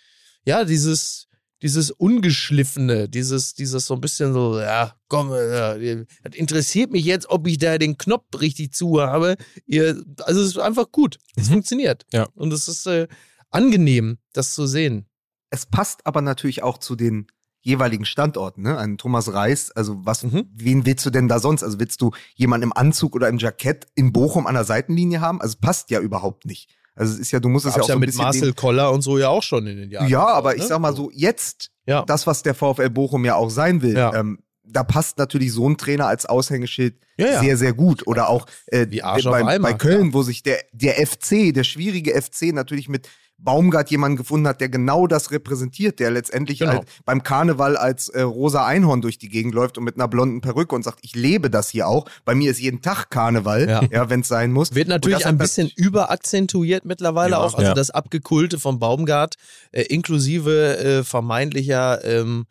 ja, 0.45 0.65
dieses, 0.65 1.27
dieses 1.63 1.91
Ungeschliffene, 1.91 3.09
dieses, 3.09 3.55
dieses 3.55 3.87
so 3.87 3.95
ein 3.95 4.01
bisschen 4.01 4.33
so, 4.33 4.59
ja, 4.59 4.95
komm, 5.09 5.33
äh, 5.33 6.07
das 6.23 6.35
interessiert 6.35 6.91
mich 6.91 7.05
jetzt, 7.05 7.29
ob 7.29 7.47
ich 7.47 7.59
da 7.59 7.77
den 7.79 7.99
Knopf 7.99 8.41
richtig 8.41 8.73
zu 8.73 9.01
habe. 9.01 9.37
Ihr, 9.67 10.03
also 10.23 10.41
es 10.41 10.49
ist 10.49 10.59
einfach 10.59 10.91
gut. 10.91 11.19
Es 11.37 11.49
Mhm. 11.49 11.55
funktioniert. 11.55 12.07
Ja. 12.13 12.29
Und 12.35 12.53
es 12.53 12.67
ist 12.69 12.87
äh, 12.87 13.09
angenehm, 13.51 14.19
das 14.33 14.55
zu 14.55 14.67
sehen. 14.67 15.07
es 15.53 15.67
passt 15.67 16.07
aber 16.07 16.23
natürlich 16.23 16.63
auch 16.63 16.79
zu 16.79 16.95
den 16.95 17.27
jeweiligen 17.63 18.05
Standorten, 18.05 18.63
ne? 18.63 18.79
Ein 18.79 18.97
Thomas 18.99 19.33
Reis, 19.33 19.71
also 19.71 19.97
was, 20.05 20.23
Mhm. 20.23 20.47
wen 20.55 20.87
willst 20.87 21.05
du 21.05 21.11
denn 21.11 21.29
da 21.29 21.39
sonst? 21.39 21.63
Also 21.63 21.79
willst 21.79 22.01
du 22.01 22.11
jemanden 22.35 22.65
im 22.65 22.73
Anzug 22.73 23.15
oder 23.15 23.29
im 23.29 23.39
Jackett 23.39 23.87
in 23.95 24.13
Bochum 24.13 24.47
an 24.47 24.55
der 24.55 24.65
Seitenlinie 24.65 25.21
haben? 25.21 25.41
Also 25.41 25.57
passt 25.61 25.91
ja 25.91 26.01
überhaupt 26.01 26.47
nicht. 26.47 26.71
Also 26.95 27.15
es 27.15 27.21
ist 27.21 27.31
ja, 27.31 27.41
du 27.41 27.49
musst 27.49 27.67
es 27.67 27.77
ja 27.77 27.83
auch 27.83 27.89
ja 27.89 27.93
so 27.95 27.99
ein 27.99 28.01
mit 28.01 28.09
bisschen 28.09 28.25
Marcel 28.25 28.53
Koller 28.55 28.93
und 28.93 29.03
so 29.03 29.17
ja 29.19 29.29
auch 29.29 29.43
schon 29.43 29.67
in 29.67 29.77
den 29.77 29.91
Jahren. 29.91 30.09
Ja, 30.09 30.27
aber 30.27 30.51
ne? 30.51 30.57
ich 30.57 30.65
sag 30.65 30.81
mal 30.81 30.95
so, 30.95 31.11
jetzt 31.13 31.71
Ja. 31.87 32.03
das, 32.05 32.27
was 32.27 32.43
der 32.43 32.55
VfL 32.55 32.91
Bochum 32.91 33.25
ja 33.25 33.37
auch 33.37 33.51
sein 33.51 33.83
will, 33.83 33.95
Ja. 33.97 34.15
ähm, 34.15 34.41
da 34.65 34.85
passt 34.85 35.19
natürlich 35.19 35.53
so 35.53 35.69
ein 35.69 35.77
Trainer 35.77 36.07
als 36.07 36.27
Aushängeschild 36.27 36.95
Ja, 37.19 37.41
sehr, 37.41 37.57
sehr 37.57 37.73
gut. 37.73 38.07
Oder 38.07 38.29
auch 38.29 38.47
äh, 38.67 38.87
bei, 38.87 39.59
bei 39.59 39.75
Köln, 39.75 40.15
wo 40.15 40.23
sich 40.23 40.43
der, 40.43 40.59
der 40.73 40.95
FC, 41.07 41.53
der 41.53 41.65
schwierige 41.65 42.13
FC, 42.21 42.53
natürlich 42.53 42.89
mit 42.89 43.09
Baumgart 43.43 43.91
jemanden 43.91 44.17
gefunden 44.17 44.47
hat, 44.47 44.61
der 44.61 44.69
genau 44.69 45.07
das 45.07 45.31
repräsentiert, 45.31 45.99
der 45.99 46.11
letztendlich 46.11 46.59
Genau. 46.59 46.73
halt 46.73 46.89
beim 47.05 47.23
Karneval 47.23 47.77
als 47.77 48.09
äh, 48.09 48.21
rosa 48.23 48.67
Einhorn 48.67 49.01
durch 49.01 49.19
die 49.19 49.29
Gegend 49.29 49.55
läuft 49.55 49.79
und 49.79 49.85
mit 49.85 49.95
einer 49.97 50.09
blonden 50.09 50.41
Perücke 50.41 50.75
und 50.75 50.83
sagt, 50.83 50.99
ich 51.03 51.15
lebe 51.15 51.49
das 51.51 51.71
hier 51.71 51.89
auch. 51.89 52.07
Bei 52.25 52.35
mir 52.35 52.51
ist 52.51 52.61
jeden 52.61 52.83
Tag 52.83 53.09
Karneval, 53.11 53.69
Ja. 53.69 53.83
ja, 53.91 54.11
wenn 54.11 54.21
es 54.21 54.29
sein 54.29 54.53
muss. 54.53 54.75
Wird 54.75 54.89
natürlich 54.89 55.27
ein 55.27 55.39
bisschen 55.39 55.71
überakzentuiert 55.75 56.85
mittlerweile 56.85 57.33
Ja. 57.33 57.39
auch. 57.39 57.55
Also 57.55 57.69
Ja. 57.69 57.75
das 57.75 57.91
Abgekulte 57.91 58.59
von 58.59 58.79
Baumgart, 58.79 59.37
äh, 59.73 59.83
inklusive 59.83 60.79
äh, 60.79 61.05
vermeintlicher 61.05 62.05
ähm, 62.05 62.47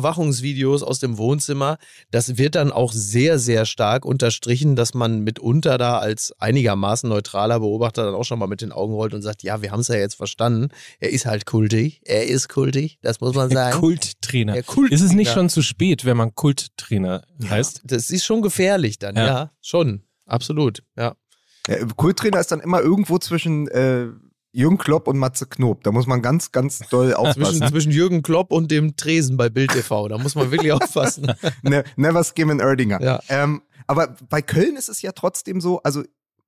Überwachungsvideos 0.00 0.82
aus 0.82 0.98
dem 1.00 1.18
Wohnzimmer. 1.18 1.76
Das 2.10 2.38
wird 2.38 2.54
dann 2.54 2.72
auch 2.72 2.92
sehr, 2.92 3.38
sehr 3.38 3.66
stark 3.66 4.04
unterstrichen, 4.04 4.76
dass 4.76 4.94
man 4.94 5.20
mitunter 5.20 5.76
da 5.78 5.98
als 5.98 6.32
einigermaßen 6.38 7.08
neutraler 7.08 7.60
Beobachter 7.60 8.04
dann 8.06 8.14
auch 8.14 8.24
schon 8.24 8.38
mal 8.38 8.46
mit 8.46 8.60
den 8.62 8.72
Augen 8.72 8.94
rollt 8.94 9.12
und 9.14 9.22
sagt, 9.22 9.42
ja, 9.42 9.60
wir 9.62 9.70
haben 9.72 9.80
es 9.80 9.88
ja 9.88 9.96
jetzt 9.96 10.14
verstanden. 10.30 10.68
Er 10.98 11.10
ist 11.10 11.26
halt 11.26 11.46
kultig. 11.46 12.00
Er 12.04 12.26
ist 12.26 12.48
kultig, 12.48 12.98
das 13.02 13.20
muss 13.20 13.34
man 13.34 13.50
sagen. 13.50 13.78
Kulttrainer. 13.78 14.54
Der 14.54 14.62
Kulttrainer. 14.62 14.94
Ist 14.94 15.02
es 15.06 15.12
nicht 15.12 15.32
schon 15.32 15.48
zu 15.48 15.62
spät, 15.62 16.04
wenn 16.04 16.16
man 16.16 16.34
Kulttrainer 16.34 17.22
heißt? 17.48 17.82
Das 17.84 18.10
ist 18.10 18.24
schon 18.24 18.42
gefährlich 18.42 18.98
dann, 18.98 19.16
ja, 19.16 19.26
Ja. 19.26 19.52
schon. 19.60 20.02
Absolut, 20.26 20.82
ja. 20.96 21.14
Äh, 21.68 21.84
Kulttrainer 21.96 22.40
ist 22.40 22.52
dann 22.52 22.60
immer 22.60 22.80
irgendwo 22.80 23.18
zwischen 23.18 23.68
äh, 23.68 24.06
Jürgen 24.52 24.78
Klopp 24.78 25.06
und 25.08 25.18
Matze 25.18 25.46
Knob. 25.46 25.82
Da 25.84 25.92
muss 25.92 26.06
man 26.06 26.22
ganz, 26.22 26.52
ganz 26.52 26.78
doll 26.90 27.12
aufpassen. 27.14 27.58
Zwischen, 27.58 27.68
zwischen 27.68 27.92
Jürgen 27.92 28.22
Klopp 28.22 28.52
und 28.52 28.70
dem 28.70 28.96
Tresen 28.96 29.36
bei 29.36 29.48
Bild 29.48 29.72
TV. 29.72 30.08
Da 30.08 30.18
muss 30.18 30.34
man 30.34 30.50
wirklich 30.50 30.72
aufpassen. 30.72 31.32
ne, 31.62 31.84
never 31.96 32.24
skim 32.24 32.50
an 32.50 32.60
Erdinger. 32.60 33.00
Ja. 33.02 33.20
Ähm, 33.28 33.62
aber 33.86 34.16
bei 34.28 34.40
Köln 34.42 34.76
ist 34.76 34.88
es 34.88 35.02
ja 35.02 35.12
trotzdem 35.12 35.60
so, 35.60 35.82
also 35.82 36.02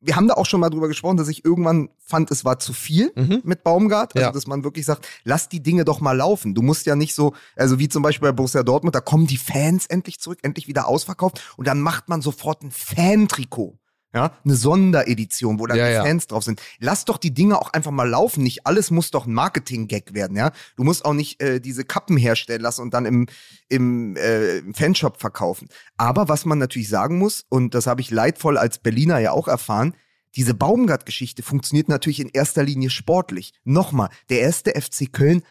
wir 0.04 0.16
haben 0.16 0.26
da 0.28 0.34
auch 0.34 0.46
schon 0.46 0.60
mal 0.60 0.68
drüber 0.68 0.88
gesprochen, 0.88 1.16
dass 1.16 1.28
ich 1.28 1.44
irgendwann 1.44 1.88
fand, 2.04 2.30
es 2.30 2.44
war 2.44 2.58
zu 2.58 2.72
viel 2.72 3.12
Mhm. 3.14 3.40
mit 3.44 3.62
Baumgart. 3.62 4.14
Also, 4.16 4.26
Ja. 4.26 4.32
dass 4.32 4.46
man 4.46 4.64
wirklich 4.64 4.84
sagt, 4.84 5.06
lass 5.24 5.48
die 5.48 5.62
Dinge 5.62 5.84
doch 5.84 6.00
mal 6.00 6.16
laufen. 6.16 6.54
Du 6.54 6.62
musst 6.62 6.86
ja 6.86 6.96
nicht 6.96 7.14
so, 7.14 7.34
also 7.56 7.78
wie 7.78 7.88
zum 7.88 8.02
Beispiel 8.02 8.28
bei 8.28 8.32
Borussia 8.32 8.62
Dortmund, 8.62 8.94
da 8.94 9.00
kommen 9.00 9.26
die 9.26 9.36
Fans 9.38 9.86
endlich 9.86 10.18
zurück, 10.20 10.40
endlich 10.42 10.66
wieder 10.66 10.88
ausverkauft 10.88 11.40
und 11.56 11.66
dann 11.68 11.80
macht 11.80 12.08
man 12.08 12.20
sofort 12.20 12.62
ein 12.62 12.70
Fan-Trikot. 12.72 13.78
Ja, 14.14 14.36
eine 14.44 14.54
Sonderedition, 14.54 15.58
wo 15.58 15.66
dann 15.66 15.78
Ja, 15.78 15.86
die 15.88 15.94
ja. 15.94 16.02
Fans 16.02 16.26
drauf 16.26 16.44
sind. 16.44 16.60
Lass 16.78 17.06
doch 17.06 17.16
die 17.16 17.32
Dinge 17.32 17.58
auch 17.58 17.72
einfach 17.72 17.90
mal 17.90 18.08
laufen. 18.08 18.42
Nicht 18.42 18.66
alles 18.66 18.90
muss 18.90 19.10
doch 19.10 19.26
ein 19.26 19.32
Marketing-Gag 19.32 20.12
werden, 20.12 20.36
ja. 20.36 20.52
Du 20.76 20.84
musst 20.84 21.04
auch 21.04 21.14
nicht 21.14 21.40
äh, 21.40 21.60
diese 21.60 21.84
Kappen 21.84 22.18
herstellen 22.18 22.60
lassen 22.60 22.82
und 22.82 22.92
dann 22.92 23.06
im, 23.06 23.26
im, 23.68 24.16
äh, 24.16 24.58
im 24.58 24.74
Fanshop 24.74 25.18
verkaufen. 25.18 25.68
Aber 25.96 26.28
was 26.28 26.44
man 26.44 26.58
natürlich 26.58 26.90
sagen 26.90 27.18
muss, 27.18 27.46
und 27.48 27.74
das 27.74 27.86
habe 27.86 28.02
ich 28.02 28.10
leidvoll 28.10 28.58
als 28.58 28.78
Berliner 28.78 29.18
ja 29.18 29.32
auch 29.32 29.48
erfahren, 29.48 29.94
diese 30.36 30.54
Baumgart-Geschichte 30.54 31.42
funktioniert 31.42 31.88
natürlich 31.88 32.20
in 32.20 32.28
erster 32.28 32.62
Linie 32.62 32.90
sportlich. 32.90 33.52
Nochmal, 33.64 34.08
der 34.30 34.40
erste 34.40 34.70
FC 34.80 35.12
Köln 35.12 35.42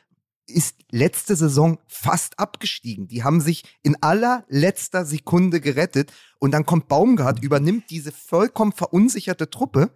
ist 0.48 0.76
letzte 0.92 1.36
Saison 1.36 1.78
fast 1.88 2.40
abgestiegen. 2.40 3.08
Die 3.08 3.24
haben 3.24 3.42
sich 3.42 3.64
in 3.84 3.96
allerletzter 4.02 5.06
Sekunde 5.06 5.62
gerettet 5.62 6.12
und 6.40 6.52
dann 6.52 6.66
kommt 6.66 6.88
Baumgart, 6.88 7.44
übernimmt 7.44 7.90
diese 7.90 8.12
vollkommen 8.12 8.72
verunsicherte 8.74 9.50
Truppe, 9.50 9.92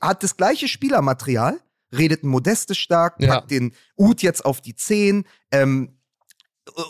hat 0.00 0.22
das 0.22 0.36
gleiche 0.36 0.68
Spielermaterial, 0.68 1.60
redet 1.94 2.22
Modeste 2.24 2.74
stark, 2.74 3.16
Ja. 3.20 3.34
packt 3.36 3.50
den 3.50 3.74
Ut 3.98 4.22
jetzt 4.22 4.44
auf 4.44 4.60
die 4.60 4.74
10, 4.74 5.24
ähm, 5.50 5.98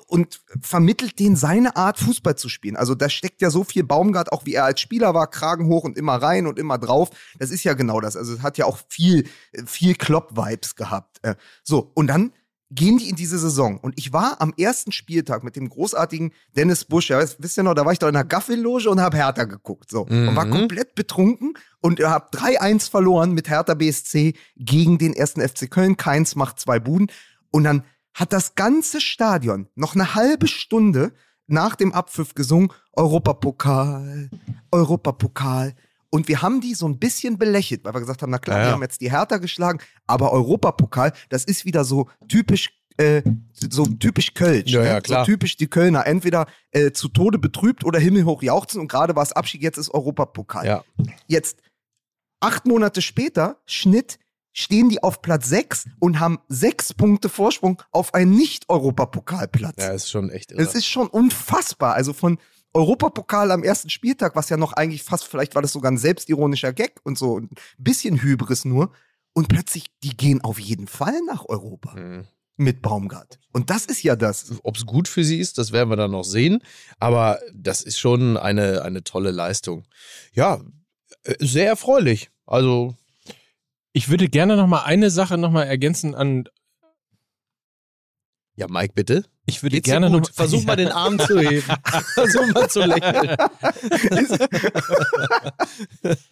und 0.06 0.42
vermittelt 0.60 1.18
denen 1.18 1.34
seine 1.34 1.76
Art, 1.76 1.98
Fußball 1.98 2.36
zu 2.36 2.50
spielen. 2.50 2.76
Also 2.76 2.94
da 2.94 3.08
steckt 3.08 3.40
ja 3.40 3.48
so 3.50 3.64
viel 3.64 3.84
Baumgart, 3.84 4.30
auch 4.30 4.44
wie 4.44 4.52
er 4.54 4.64
als 4.66 4.80
Spieler 4.82 5.14
war, 5.14 5.28
Kragen 5.30 5.66
hoch 5.66 5.84
und 5.84 5.96
immer 5.96 6.16
rein 6.16 6.46
und 6.46 6.58
immer 6.58 6.76
drauf. 6.76 7.08
Das 7.38 7.50
ist 7.50 7.64
ja 7.64 7.72
genau 7.72 8.00
das. 8.00 8.14
Also 8.14 8.34
es 8.34 8.42
hat 8.42 8.58
ja 8.58 8.66
auch 8.66 8.78
viel, 8.90 9.26
viel 9.64 9.94
Klopp-Vibes 9.94 10.76
gehabt. 10.76 11.20
Äh, 11.22 11.36
So, 11.64 11.90
und 11.94 12.08
dann 12.08 12.32
gehen 12.74 12.96
die 12.98 13.08
in 13.10 13.16
diese 13.16 13.38
Saison. 13.38 13.78
Und 13.78 13.98
ich 13.98 14.12
war 14.12 14.40
am 14.40 14.54
ersten 14.56 14.92
Spieltag 14.92 15.44
mit 15.44 15.56
dem 15.56 15.68
großartigen 15.68 16.32
Dennis 16.56 16.84
Busch, 16.84 17.10
ja, 17.10 17.20
wisst 17.38 17.58
ihr 17.58 17.62
noch, 17.62 17.74
da 17.74 17.84
war 17.84 17.92
ich 17.92 17.98
doch 17.98 18.08
in 18.08 18.14
der 18.14 18.24
Gaffelloge 18.24 18.88
und 18.88 19.00
habe 19.00 19.16
Hertha 19.18 19.44
geguckt. 19.44 19.90
So. 19.90 20.02
Und 20.02 20.34
war 20.34 20.46
Mhm. 20.46 20.50
komplett 20.50 20.94
betrunken 20.94 21.54
und 21.80 22.00
habe 22.00 22.28
3-1 22.32 22.88
verloren 22.88 23.32
mit 23.32 23.48
Hertha 23.50 23.74
BSC 23.74 24.34
gegen 24.56 24.96
den 24.98 25.12
ersten 25.12 25.40
FC 25.40 25.70
Köln. 25.70 25.96
Keins 25.96 26.34
macht 26.34 26.58
zwei 26.60 26.78
Buden. 26.78 27.08
Und 27.50 27.64
dann 27.64 27.84
hat 28.14 28.32
das 28.32 28.54
ganze 28.54 29.00
Stadion 29.00 29.68
noch 29.74 29.94
eine 29.94 30.14
halbe 30.14 30.46
Stunde 30.48 31.12
nach 31.46 31.76
dem 31.76 31.92
Abpfiff 31.92 32.34
gesungen, 32.34 32.70
Europapokal, 32.94 34.30
Europapokal. 34.70 35.74
Und 36.14 36.28
wir 36.28 36.42
haben 36.42 36.60
die 36.60 36.74
so 36.74 36.86
ein 36.86 36.98
bisschen 36.98 37.38
belächelt, 37.38 37.84
weil 37.84 37.94
wir 37.94 38.00
gesagt 38.00 38.20
haben, 38.20 38.30
na 38.30 38.38
klar, 38.38 38.58
Ja, 38.58 38.62
wir 38.64 38.68
ja. 38.68 38.74
haben 38.74 38.82
jetzt 38.82 39.00
die 39.00 39.10
Hertha 39.10 39.38
geschlagen, 39.38 39.80
aber 40.06 40.30
Europapokal, 40.32 41.14
das 41.30 41.44
ist 41.44 41.64
wieder 41.64 41.84
so 41.84 42.10
typisch, 42.28 42.70
äh, 42.98 43.22
so 43.54 43.86
typisch 43.86 44.34
Kölsch. 44.34 44.70
Ja, 44.70 44.82
ne? 44.82 44.88
ja, 44.88 45.00
klar. 45.00 45.24
So 45.24 45.32
typisch 45.32 45.56
die 45.56 45.68
Kölner. 45.68 46.06
Entweder 46.06 46.46
äh, 46.70 46.92
zu 46.92 47.08
Tode 47.08 47.38
betrübt 47.38 47.82
oder 47.82 47.98
himmelhoch 47.98 48.42
jauchzen 48.42 48.78
und 48.78 48.88
gerade 48.88 49.16
war 49.16 49.22
es 49.22 49.32
Abschied, 49.32 49.62
jetzt 49.62 49.78
ist 49.78 49.88
Europapokal. 49.88 50.66
Ja. 50.66 50.84
Jetzt, 51.28 51.62
acht 52.40 52.66
Monate 52.66 53.00
später, 53.00 53.62
Schnitt, 53.64 54.18
stehen 54.52 54.90
die 54.90 55.02
auf 55.02 55.22
Platz 55.22 55.48
6 55.48 55.86
und 55.98 56.20
haben 56.20 56.40
sechs 56.48 56.92
Punkte 56.92 57.30
Vorsprung 57.30 57.82
auf 57.90 58.12
einen 58.12 58.32
Nicht-Europapokalplatz. 58.32 59.76
Ja, 59.78 59.92
ist 59.92 60.10
schon 60.10 60.28
echt 60.28 60.52
irre. 60.52 60.60
Es 60.60 60.74
ist 60.74 60.86
schon 60.86 61.06
unfassbar. 61.08 61.94
Also 61.94 62.12
von 62.12 62.38
Europapokal 62.74 63.50
am 63.50 63.62
ersten 63.62 63.90
Spieltag, 63.90 64.34
was 64.36 64.48
ja 64.48 64.56
noch 64.56 64.72
eigentlich 64.72 65.02
fast, 65.02 65.24
vielleicht 65.24 65.54
war 65.54 65.62
das 65.62 65.72
sogar 65.72 65.90
ein 65.92 65.98
selbstironischer 65.98 66.72
Gag 66.72 67.00
und 67.04 67.18
so, 67.18 67.38
ein 67.38 67.50
bisschen 67.78 68.22
Hybris 68.22 68.64
nur. 68.64 68.92
und 69.34 69.48
plötzlich, 69.48 69.86
die 70.02 70.14
gehen 70.16 70.42
auf 70.42 70.58
jeden 70.58 70.86
Fall 70.86 71.18
nach 71.26 71.46
Europa 71.48 71.94
Mhm. 71.94 72.26
mit 72.56 72.82
Baumgart. 72.82 73.38
Und 73.52 73.70
das 73.70 73.86
ist 73.86 74.02
ja 74.02 74.14
das. 74.14 74.52
Ob 74.62 74.76
es 74.76 74.84
gut 74.84 75.08
für 75.08 75.24
sie 75.24 75.38
ist, 75.38 75.56
das 75.56 75.72
werden 75.72 75.88
wir 75.88 75.96
dann 75.96 76.10
noch 76.10 76.24
sehen. 76.24 76.62
Aber 76.98 77.40
das 77.54 77.80
ist 77.82 77.98
schon 77.98 78.36
eine, 78.36 78.82
eine 78.82 79.02
tolle 79.04 79.30
Leistung. 79.30 79.86
Ja, 80.34 80.60
äh, 81.24 81.34
sehr 81.40 81.66
erfreulich. 81.66 82.30
Also, 82.46 82.94
Ich 83.94 84.08
würde 84.10 84.28
gerne 84.28 84.56
noch 84.56 84.66
mal 84.66 84.82
eine 84.82 85.10
Sache 85.10 85.38
noch 85.38 85.50
mal 85.50 85.64
ergänzen 85.64 86.14
an. 86.14 86.44
ja, 88.54 88.66
Mike, 88.68 88.92
bitte. 88.94 89.24
Ich 89.44 89.60
würde 89.62 89.76
Geht's 89.76 89.86
gerne 89.86 90.08
noch 90.08 90.30
Versuch 90.32 90.62
mal 90.64 90.76
den 90.76 90.88
Arm 90.92 91.18
zu 91.18 91.38
heben. 91.40 91.64
Versuch 92.14 92.46
mal 92.54 92.68
zu 92.70 92.80
lächeln. 92.80 93.36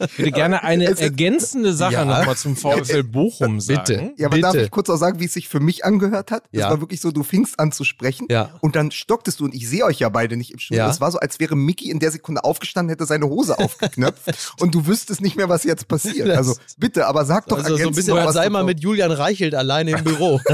Ich 0.00 0.18
würde 0.18 0.30
gerne 0.32 0.62
eine 0.62 0.84
Es 0.86 1.00
ergänzende 1.00 1.72
Sache 1.72 1.94
Ja. 1.94 2.04
noch 2.04 2.24
mal 2.24 2.36
zum 2.36 2.54
VfL 2.56 3.02
Bochum 3.02 3.60
sagen. 3.60 3.80
Bitte. 3.84 4.12
Ja, 4.16 4.28
aber 4.28 4.38
darf 4.38 4.52
Bitte. 4.52 4.64
ich 4.66 4.70
kurz 4.70 4.88
auch 4.90 4.96
sagen, 4.96 5.18
wie 5.18 5.24
es 5.24 5.32
sich 5.34 5.48
für 5.48 5.58
mich 5.58 5.84
angehört 5.84 6.30
hat? 6.30 6.44
Es 6.52 6.60
Ja. 6.60 6.70
war 6.70 6.80
wirklich 6.80 7.00
so, 7.00 7.10
du 7.10 7.24
fingst 7.24 7.58
an 7.58 7.72
zu 7.72 7.82
sprechen 7.82 8.26
Ja. 8.30 8.50
und 8.60 8.76
dann 8.76 8.92
stocktest 8.92 9.40
du 9.40 9.44
und 9.44 9.54
ich 9.54 9.68
sehe 9.68 9.84
euch 9.84 9.98
ja 9.98 10.08
beide 10.08 10.36
nicht 10.36 10.52
im 10.52 10.60
Studio. 10.60 10.84
Ja. 10.84 10.90
Es 10.90 11.00
war 11.00 11.10
so, 11.10 11.18
als 11.18 11.40
wäre 11.40 11.56
Mickey 11.56 11.90
in 11.90 11.98
der 11.98 12.12
Sekunde 12.12 12.44
aufgestanden, 12.44 12.90
hätte 12.90 13.06
seine 13.06 13.26
Hose 13.26 13.58
aufgeknöpft 13.58 14.54
und 14.60 14.72
du 14.74 14.86
wüsstest 14.86 15.20
nicht 15.20 15.36
mehr, 15.36 15.48
was 15.48 15.64
jetzt 15.64 15.88
passiert. 15.88 16.28
Das- 16.28 16.36
Also 16.38 16.54
bitte, 16.78 17.06
aber 17.06 17.24
sag 17.24 17.46
doch 17.48 17.56
Also 17.58 17.70
so 17.70 17.74
ein 17.74 17.78
ergänzend 17.80 18.06
bisschen, 18.06 18.24
noch 18.24 18.32
sei 18.32 18.48
mal 18.48 18.62
mit 18.64 18.80
Julian 18.80 19.10
Reichelt 19.10 19.54
alleine 19.56 19.90
im 19.92 20.04
Büro. 20.04 20.40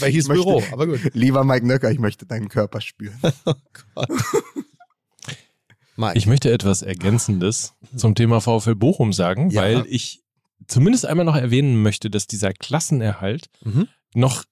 Welches 0.00 0.28
möchte- 0.28 0.42
Büro? 0.44 0.62
Aber 0.72 0.86
gut. 0.86 1.00
Lieber 1.14 1.44
Mike 1.44 1.66
Nöcker, 1.66 1.90
ich 1.90 1.98
möchte 1.98 2.26
deinen 2.26 2.48
Körper 2.48 2.80
spüren. 2.80 3.18
Mike. 5.96 6.16
Ich 6.18 6.26
möchte 6.26 6.50
etwas 6.50 6.82
Ergänzendes 6.82 7.74
zum 7.94 8.14
Thema 8.14 8.40
VfL 8.40 8.74
Bochum 8.74 9.12
sagen, 9.12 9.50
Ja. 9.50 9.62
weil 9.62 9.84
ich 9.86 10.22
zumindest 10.66 11.04
einmal 11.06 11.26
noch 11.26 11.36
erwähnen 11.36 11.82
möchte, 11.82 12.08
dass 12.10 12.26
dieser 12.26 12.52
Klassenerhalt 12.52 13.50
Mhm. 13.64 13.88
noch 14.14 14.44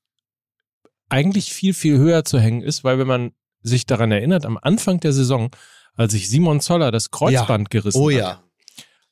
eigentlich 1.08 1.52
viel, 1.54 1.72
viel 1.72 1.96
höher 1.96 2.24
zu 2.24 2.38
hängen 2.38 2.60
ist, 2.62 2.84
weil 2.84 2.98
wenn 2.98 3.06
man 3.06 3.32
sich 3.62 3.86
daran 3.86 4.12
erinnert, 4.12 4.44
am 4.44 4.58
Anfang 4.60 5.00
der 5.00 5.12
Saison, 5.12 5.50
als 5.94 6.12
sich 6.12 6.28
Simon 6.28 6.60
Zoller 6.60 6.90
das 6.90 7.10
Kreuzband 7.10 7.70
gerissen 7.70 7.98
Oh 8.00 8.10
hat, 8.10 8.16
ja. 8.18 8.42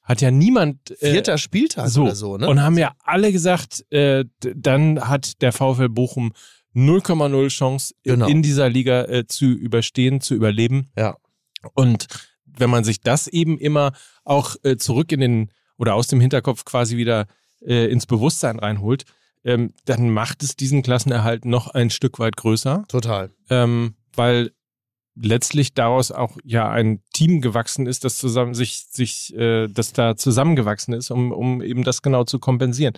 Hat 0.06 0.20
ja 0.22 0.30
niemand 0.30 0.90
äh, 1.02 1.10
Vierter 1.12 1.36
Spieltag 1.36 1.88
so, 1.88 2.04
oder 2.04 2.14
so, 2.14 2.38
ne? 2.38 2.48
und 2.48 2.62
haben 2.62 2.78
ja 2.78 2.94
alle 3.04 3.32
gesagt, 3.32 3.84
äh, 3.92 4.24
dann 4.40 5.06
hat 5.08 5.42
der 5.42 5.52
VfL 5.52 5.88
Bochum 5.90 6.32
0,0 6.74 7.48
Chance 7.48 7.94
Genau. 8.02 8.26
in 8.26 8.42
dieser 8.42 8.68
Liga 8.68 9.04
äh, 9.04 9.26
zu 9.26 9.46
überstehen, 9.46 10.20
zu 10.20 10.34
überleben. 10.34 10.88
Ja. 10.96 11.16
Und 11.74 12.06
wenn 12.44 12.70
man 12.70 12.84
sich 12.84 13.00
das 13.00 13.26
eben 13.28 13.58
immer 13.58 13.92
auch 14.24 14.56
äh, 14.62 14.76
zurück 14.76 15.12
in 15.12 15.20
den 15.20 15.50
oder 15.78 15.94
aus 15.94 16.06
dem 16.06 16.20
Hinterkopf 16.20 16.64
quasi 16.64 16.96
wieder 16.96 17.26
äh, 17.60 17.86
ins 17.90 18.06
Bewusstsein 18.06 18.58
reinholt, 18.58 19.04
ähm, 19.44 19.72
dann 19.84 20.10
macht 20.10 20.42
es 20.42 20.56
diesen 20.56 20.82
Klassenerhalt 20.82 21.44
noch 21.44 21.68
ein 21.68 21.90
Stück 21.90 22.18
weit 22.18 22.36
größer, 22.36 22.84
Total. 22.88 23.30
ähm, 23.50 23.94
weil 24.14 24.52
letztlich 25.20 25.72
daraus 25.74 26.12
auch 26.12 26.36
ja 26.44 26.68
ein 26.70 27.00
Team 27.14 27.40
gewachsen 27.40 27.86
ist, 27.86 28.04
das 28.04 28.16
zusammen 28.16 28.54
sich 28.54 28.86
sich 28.90 29.34
äh, 29.36 29.66
das 29.68 29.92
da 29.92 30.16
zusammengewachsen 30.16 30.94
ist, 30.94 31.10
um 31.10 31.32
um 31.32 31.62
eben 31.62 31.84
das 31.84 32.02
genau 32.02 32.24
zu 32.24 32.38
kompensieren 32.38 32.94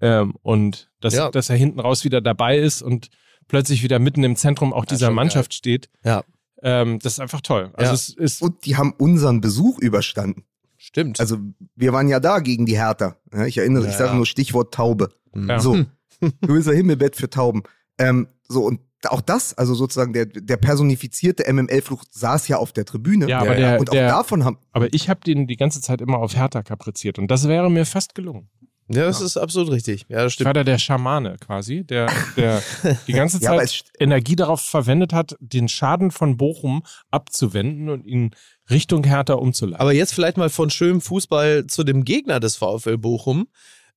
ähm, 0.00 0.34
und 0.42 0.90
dass 1.00 1.14
Ja. 1.14 1.30
dass 1.30 1.50
er 1.50 1.56
hinten 1.56 1.80
raus 1.80 2.04
wieder 2.04 2.20
dabei 2.20 2.58
ist 2.58 2.82
und 2.82 3.08
plötzlich 3.48 3.82
wieder 3.82 3.98
mitten 3.98 4.24
im 4.24 4.36
Zentrum 4.36 4.72
auch 4.72 4.84
dieser 4.84 5.10
Mannschaft 5.10 5.54
steht. 5.54 5.88
Ja. 6.04 6.24
Ähm, 6.62 6.98
das 7.00 7.14
ist 7.14 7.20
einfach 7.20 7.40
toll. 7.40 7.70
Also 7.74 7.88
Ja. 7.90 7.94
es 7.94 8.08
ist 8.10 8.42
Und 8.42 8.64
die 8.66 8.76
haben 8.76 8.92
unseren 8.98 9.40
Besuch 9.40 9.78
überstanden. 9.78 10.44
Stimmt. 10.76 11.20
Also 11.20 11.38
wir 11.76 11.92
waren 11.92 12.08
ja 12.08 12.18
da 12.18 12.40
gegen 12.40 12.66
die 12.66 12.76
Hertha. 12.76 13.16
Ja, 13.32 13.46
ich 13.46 13.58
erinnere, 13.58 13.84
ich 13.84 13.92
Ja, 13.92 13.98
sage 13.98 14.10
ja. 14.10 14.16
nur 14.16 14.26
Stichwort 14.26 14.74
Taube. 14.74 15.10
Ja. 15.34 15.60
So, 15.60 15.84
böser 16.40 16.72
Himmelbett 16.72 17.14
für 17.16 17.30
Tauben. 17.30 17.62
Ähm, 17.98 18.26
so, 18.48 18.64
und 18.64 18.80
auch 19.10 19.20
das, 19.20 19.54
also 19.58 19.74
sozusagen 19.74 20.12
der, 20.12 20.26
der 20.26 20.56
personifizierte 20.56 21.50
MML-Fluch 21.52 22.04
saß 22.10 22.48
ja 22.48 22.58
auf 22.58 22.72
der 22.72 22.84
Tribüne. 22.84 23.28
ja, 23.28 23.38
aber 23.40 23.58
Ja, 23.58 23.70
der, 23.72 23.80
und 23.80 23.88
auch 23.90 23.92
der 23.94 24.08
davon 24.08 24.44
haben, 24.44 24.58
aber 24.72 24.92
ich 24.92 25.08
habe 25.08 25.20
den 25.20 25.46
die 25.46 25.56
ganze 25.56 25.80
Zeit 25.80 26.00
immer 26.00 26.18
auf 26.18 26.36
Hertha 26.36 26.62
kapriziert 26.62 27.18
und 27.18 27.28
das 27.30 27.48
wäre 27.48 27.70
mir 27.70 27.84
fast 27.86 28.14
gelungen. 28.14 28.48
Ja, 28.88 29.04
das 29.04 29.20
ist 29.22 29.36
absolut 29.38 29.70
richtig. 29.70 30.04
Ja, 30.08 30.22
das 30.24 30.34
Ich 30.34 30.40
war 30.40 30.50
stimmt. 30.50 30.56
da 30.56 30.64
der 30.64 30.76
Schamane 30.78 31.36
quasi, 31.38 31.82
der, 31.84 32.12
der 32.36 32.62
die 33.06 33.12
ganze 33.12 33.38
Ja, 33.38 33.50
Zeit 33.56 33.62
es- 33.62 33.84
Energie 33.98 34.36
darauf 34.36 34.60
verwendet 34.60 35.12
hat, 35.14 35.36
den 35.40 35.68
Schaden 35.68 36.10
von 36.10 36.36
Bochum 36.36 36.82
abzuwenden 37.10 37.88
und 37.88 38.04
ihn 38.06 38.32
Richtung 38.70 39.04
Hertha 39.04 39.34
umzuleiten. 39.34 39.80
Aber 39.80 39.92
jetzt 39.94 40.12
vielleicht 40.12 40.36
mal 40.36 40.50
von 40.50 40.68
schönem 40.68 41.00
Fußball 41.00 41.66
zu 41.68 41.84
dem 41.84 42.04
Gegner 42.04 42.38
des 42.40 42.56
VfL 42.56 42.98
Bochum. 42.98 43.46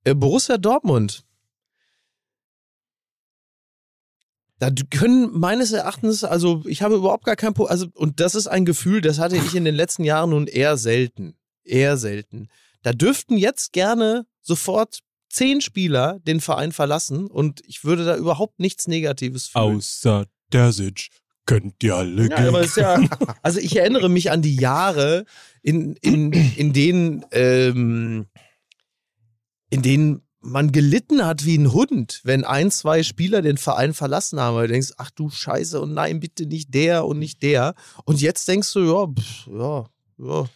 Äh, 0.05 0.13
Borussia 0.13 0.57
Dortmund. 0.57 1.23
Da 4.71 4.84
können 4.89 5.38
meines 5.38 5.71
Erachtens, 5.71 6.23
also 6.23 6.63
ich 6.65 6.82
habe 6.82 6.95
überhaupt 6.95 7.25
gar 7.25 7.36
kein 7.36 7.54
Problem, 7.54 7.71
also 7.71 7.88
und 7.93 8.19
das 8.19 8.36
ist 8.36 8.47
ein 8.47 8.65
Gefühl, 8.65 9.01
das 9.01 9.19
hatte 9.19 9.38
ich 9.38 9.56
in 9.56 9.65
den 9.65 9.75
letzten 9.75 10.04
Jahren 10.04 10.32
nun 10.32 10.47
eher 10.47 10.78
selten. 10.78 11.36
Eher 11.63 11.97
selten. 11.97 12.47
Da 12.84 12.93
dürften 12.93 13.38
jetzt 13.38 13.73
gerne 13.73 14.25
sofort 14.41 14.99
zehn 15.30 15.62
Spieler 15.62 16.19
den 16.25 16.39
Verein 16.39 16.71
verlassen 16.71 17.28
und 17.28 17.62
ich 17.65 17.84
würde 17.84 18.06
da 18.06 18.15
überhaupt 18.15 18.60
nichts 18.60 18.88
Negatives 18.88 19.47
fühlen. 19.47 19.78
Außer 19.78 20.25
der 20.51 20.71
Sitch 20.71 21.10
könnt 21.45 21.84
ihr 21.84 21.95
alle 21.95 22.30
Ja, 22.30 22.38
aber 22.47 22.62
ist 22.62 22.78
ja, 22.78 22.99
also 23.41 23.60
ich 23.60 23.75
erinnere 23.75 24.10
mich 24.10 24.32
an 24.32 24.41
die 24.41 24.56
Jahre, 24.56 25.25
in, 25.62 25.95
in, 25.97 26.32
in 26.32 26.73
denen, 26.73 27.25
ähm, 27.32 28.28
in 29.69 29.82
denen 29.82 30.24
man 30.45 30.71
gelitten 30.71 31.25
hat 31.25 31.45
wie 31.45 31.58
ein 31.58 31.73
Hund, 31.73 32.21
wenn 32.23 32.43
ein, 32.43 32.71
zwei 32.71 33.03
Spieler 33.03 33.41
den 33.41 33.58
Verein 33.58 33.93
verlassen 33.93 34.39
haben. 34.39 34.55
Weil 34.55 34.67
du 34.67 34.73
denkst, 34.73 34.93
ach 34.97 35.12
du 35.12 35.29
Scheiße, 35.29 35.81
und 35.81 35.93
nein, 35.93 36.19
bitte 36.19 36.45
nicht 36.45 36.73
der 36.73 37.05
und 37.05 37.19
nicht 37.19 37.41
der. 37.41 37.73
Und 38.05 38.21
jetzt 38.21 38.47
denkst 38.47 38.71
du, 38.73 38.79
ja, 38.81 39.08
pff, 39.08 39.47
ja, 39.47 39.86
ja, 40.17 40.49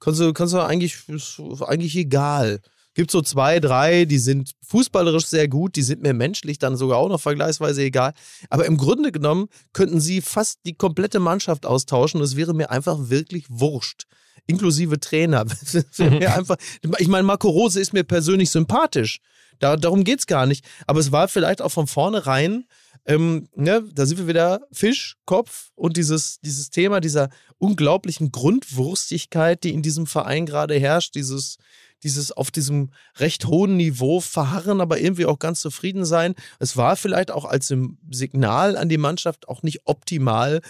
kannst 0.00 0.20
du, 0.20 0.32
kannst 0.32 0.54
du 0.54 0.58
eigentlich, 0.58 1.08
ist 1.08 1.40
eigentlich 1.62 1.96
egal. 1.96 2.60
Gibt 2.96 3.10
so 3.10 3.20
zwei, 3.20 3.60
drei, 3.60 4.06
die 4.06 4.18
sind 4.18 4.52
fußballerisch 4.62 5.26
sehr 5.26 5.48
gut, 5.48 5.76
die 5.76 5.82
sind 5.82 6.00
mir 6.00 6.14
menschlich 6.14 6.58
dann 6.58 6.78
sogar 6.78 6.96
auch 6.96 7.10
noch 7.10 7.20
vergleichsweise 7.20 7.82
egal. 7.82 8.14
Aber 8.48 8.64
im 8.64 8.78
Grunde 8.78 9.12
genommen 9.12 9.48
könnten 9.74 10.00
sie 10.00 10.22
fast 10.22 10.60
die 10.64 10.72
komplette 10.72 11.20
Mannschaft 11.20 11.66
austauschen 11.66 12.20
und 12.20 12.24
es 12.24 12.36
wäre 12.36 12.54
mir 12.54 12.70
einfach 12.70 13.10
wirklich 13.10 13.44
wurscht. 13.50 14.04
Inklusive 14.46 14.98
Trainer. 14.98 15.44
Mir 15.98 16.34
einfach, 16.34 16.56
ich 16.98 17.08
meine, 17.08 17.24
Marco 17.24 17.50
Rose 17.50 17.80
ist 17.80 17.92
mir 17.92 18.04
persönlich 18.04 18.48
sympathisch. 18.50 19.18
Da, 19.58 19.76
darum 19.76 20.04
geht 20.04 20.20
es 20.20 20.26
gar 20.26 20.46
nicht. 20.46 20.64
Aber 20.86 21.00
es 21.00 21.12
war 21.12 21.28
vielleicht 21.28 21.60
auch 21.60 21.72
von 21.72 21.88
vornherein, 21.88 22.64
ähm, 23.06 23.48
ne, 23.54 23.84
da 23.92 24.06
sind 24.06 24.18
wir 24.18 24.28
wieder 24.28 24.60
Fisch, 24.72 25.16
Kopf 25.26 25.70
und 25.74 25.96
dieses, 25.96 26.38
dieses 26.40 26.70
Thema 26.70 27.00
dieser 27.00 27.28
unglaublichen 27.58 28.32
Grundwurstigkeit, 28.32 29.64
die 29.64 29.74
in 29.74 29.82
diesem 29.82 30.06
Verein 30.06 30.46
gerade 30.46 30.78
herrscht, 30.78 31.14
dieses, 31.14 31.58
dieses 32.02 32.32
auf 32.32 32.50
diesem 32.50 32.90
recht 33.16 33.46
hohen 33.46 33.76
Niveau 33.76 34.20
verharren, 34.20 34.80
aber 34.80 35.00
irgendwie 35.00 35.26
auch 35.26 35.38
ganz 35.38 35.60
zufrieden 35.60 36.04
sein. 36.04 36.34
Es 36.58 36.76
war 36.76 36.96
vielleicht 36.96 37.30
auch 37.30 37.44
als 37.44 37.72
Signal 38.10 38.76
an 38.76 38.88
die 38.88 38.98
Mannschaft 38.98 39.48
auch 39.48 39.62
nicht 39.62 39.80
optimal, 39.84 40.60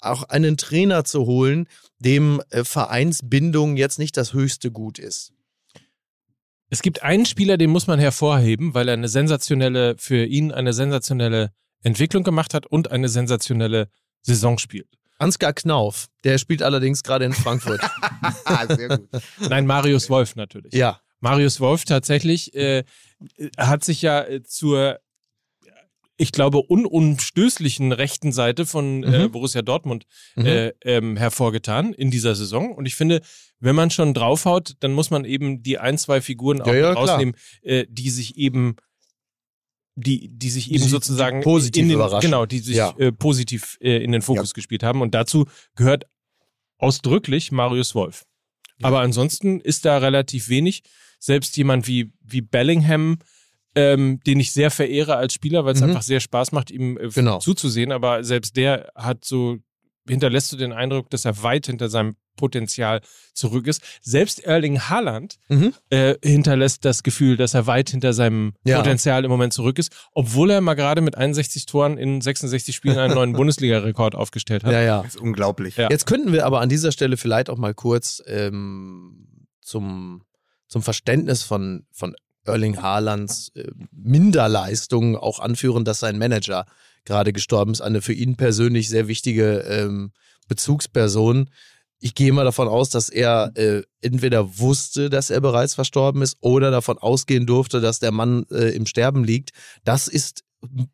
auch 0.00 0.24
einen 0.24 0.56
Trainer 0.56 1.04
zu 1.04 1.26
holen, 1.26 1.68
dem 1.98 2.42
äh, 2.50 2.64
Vereinsbindung 2.64 3.76
jetzt 3.76 3.98
nicht 3.98 4.16
das 4.16 4.32
höchste 4.32 4.70
Gut 4.70 4.98
ist. 4.98 5.32
Es 6.68 6.82
gibt 6.82 7.02
einen 7.02 7.26
Spieler, 7.26 7.56
den 7.56 7.70
muss 7.70 7.86
man 7.86 7.98
hervorheben, 7.98 8.74
weil 8.74 8.88
er 8.88 8.94
eine 8.94 9.08
sensationelle, 9.08 9.96
für 9.98 10.24
ihn 10.24 10.52
eine 10.52 10.72
sensationelle 10.72 11.52
Entwicklung 11.82 12.24
gemacht 12.24 12.54
hat 12.54 12.66
und 12.66 12.90
eine 12.90 13.08
sensationelle 13.08 13.88
Saison 14.22 14.58
spielt. 14.58 14.88
Ansgar 15.18 15.52
Knauf, 15.52 16.06
der 16.24 16.38
spielt 16.38 16.62
allerdings 16.62 17.02
gerade 17.02 17.24
in 17.24 17.32
Frankfurt. 17.32 17.80
ah, 18.44 18.66
sehr 18.76 18.88
gut. 18.98 19.08
Nein, 19.48 19.66
Marius 19.66 20.10
Wolf 20.10 20.36
natürlich. 20.36 20.74
ja, 20.74 21.00
Marius 21.20 21.60
Wolf 21.60 21.84
tatsächlich 21.84 22.54
äh, 22.54 22.84
hat 23.58 23.82
sich 23.84 24.02
ja 24.02 24.22
äh, 24.22 24.42
zur, 24.42 24.98
ich 26.18 26.32
glaube, 26.32 26.58
unumstößlichen 26.58 27.92
rechten 27.92 28.32
Seite 28.32 28.66
von 28.66 29.02
äh, 29.04 29.24
Mhm. 29.26 29.32
Borussia 29.32 29.62
Dortmund 29.62 30.04
Mhm. 30.36 30.46
äh, 30.46 30.72
ähm, 30.84 31.16
hervorgetan 31.16 31.92
in 31.92 32.10
dieser 32.10 32.34
Saison. 32.34 32.72
Und 32.74 32.86
ich 32.86 32.94
finde, 32.94 33.20
wenn 33.58 33.74
man 33.76 33.90
schon 33.90 34.12
draufhaut, 34.14 34.74
dann 34.80 34.92
muss 34.92 35.10
man 35.10 35.24
eben 35.24 35.62
die 35.62 35.78
ein, 35.78 35.96
zwei 35.98 36.20
Figuren 36.20 36.60
auch 36.60 36.66
Ja, 36.68 36.74
ja, 36.74 36.92
rausnehmen, 36.92 37.34
äh, 37.62 37.86
die 37.88 38.10
sich 38.10 38.36
eben 38.36 38.76
die, 39.96 40.28
die 40.28 40.50
sich 40.50 40.70
eben 40.70 40.82
Die- 40.84 40.88
sozusagen 40.90 41.40
positiv 41.42 41.82
in 41.82 41.88
den, 41.88 41.94
überraschen. 41.96 42.28
genau, 42.30 42.46
die 42.46 42.58
sich 42.60 42.76
Ja. 42.76 42.94
äh, 42.98 43.12
positiv 43.12 43.78
äh, 43.80 43.96
in 44.04 44.12
den 44.12 44.22
Fokus 44.22 44.52
gespielt 44.54 44.82
haben. 44.82 45.00
Und 45.00 45.14
dazu 45.14 45.46
gehört 45.74 46.04
ausdrücklich 46.78 47.52
Marius 47.52 47.94
Wolf. 47.94 48.24
Aber 48.82 49.00
ansonsten 49.00 49.60
ist 49.60 49.84
da 49.86 49.98
relativ 49.98 50.48
wenig. 50.48 50.82
Selbst 51.18 51.56
jemand 51.56 51.86
wie, 51.88 52.12
wie 52.22 52.42
Bellingham, 52.42 53.18
ähm, 53.74 54.20
den 54.26 54.38
ich 54.38 54.52
sehr 54.52 54.70
verehre 54.70 55.16
als 55.16 55.32
Spieler, 55.32 55.64
weil 55.64 55.74
es 55.74 55.80
Mhm. 55.80 55.88
einfach 55.88 56.02
sehr 56.02 56.20
Spaß 56.20 56.52
macht, 56.52 56.70
ihm 56.70 56.98
äh, 56.98 57.08
Genau. 57.08 57.38
zuzusehen. 57.38 57.90
Aber 57.90 58.22
selbst 58.22 58.56
der 58.56 58.90
hat 58.94 59.24
so, 59.24 59.56
hinterlässt 60.06 60.52
du 60.52 60.56
den 60.56 60.72
Eindruck, 60.72 61.08
dass 61.10 61.24
er 61.24 61.42
weit 61.42 61.66
hinter 61.66 61.88
seinem 61.88 62.16
Potenzial 62.36 63.00
zurück 63.34 63.66
ist. 63.66 63.82
Selbst 64.02 64.40
Erling 64.44 64.80
Haaland 64.80 65.36
Mhm. 65.48 65.74
äh, 65.90 66.14
hinterlässt 66.22 66.84
das 66.84 67.02
Gefühl, 67.02 67.36
dass 67.36 67.54
er 67.54 67.66
weit 67.66 67.90
hinter 67.90 68.12
seinem 68.12 68.52
Ja. 68.64 68.78
Potenzial 68.78 69.24
im 69.24 69.30
Moment 69.30 69.52
zurück 69.52 69.78
ist, 69.78 69.90
obwohl 70.14 70.50
er 70.50 70.60
mal 70.60 70.74
gerade 70.74 71.00
mit 71.00 71.16
61 71.16 71.66
Toren 71.66 71.98
in 71.98 72.20
66 72.20 72.74
Spielen 72.76 72.98
einen 72.98 73.14
neuen 73.14 73.32
Bundesliga-Rekord 73.34 74.14
aufgestellt 74.14 74.64
hat. 74.64 74.72
Ja, 74.72 74.80
ja. 74.82 75.02
Das 75.02 75.14
ist 75.16 75.20
unglaublich. 75.20 75.76
Ja. 75.76 75.88
Jetzt 75.90 76.06
könnten 76.06 76.32
wir 76.32 76.46
aber 76.46 76.60
an 76.60 76.68
dieser 76.68 76.92
Stelle 76.92 77.16
vielleicht 77.16 77.50
auch 77.50 77.58
mal 77.58 77.74
kurz 77.74 78.22
ähm, 78.26 79.46
zum, 79.60 80.22
zum 80.68 80.82
Verständnis 80.82 81.42
von, 81.42 81.86
von 81.92 82.14
Erling 82.44 82.80
Haalands 82.80 83.50
äh, 83.56 83.64
Minderleistungen 83.92 85.16
auch 85.16 85.40
anführen, 85.40 85.84
dass 85.84 85.98
sein 86.00 86.18
Manager 86.18 86.64
gerade 87.04 87.32
gestorben 87.32 87.72
ist. 87.72 87.80
Eine 87.80 88.02
für 88.02 88.12
ihn 88.12 88.36
persönlich 88.36 88.88
sehr 88.88 89.08
wichtige 89.08 89.58
ähm, 89.60 90.12
Bezugsperson. 90.48 91.50
Ich 91.98 92.14
gehe 92.14 92.32
mal 92.32 92.44
davon 92.44 92.68
aus, 92.68 92.90
dass 92.90 93.08
er 93.08 93.52
äh, 93.56 93.82
entweder 94.02 94.58
wusste, 94.58 95.08
dass 95.10 95.30
er 95.30 95.40
bereits 95.40 95.74
verstorben 95.74 96.22
ist 96.22 96.36
oder 96.40 96.70
davon 96.70 96.98
ausgehen 96.98 97.46
durfte, 97.46 97.80
dass 97.80 97.98
der 98.00 98.12
Mann 98.12 98.44
äh, 98.50 98.74
im 98.74 98.86
Sterben 98.86 99.24
liegt. 99.24 99.50
Das 99.84 100.06
ist 100.08 100.44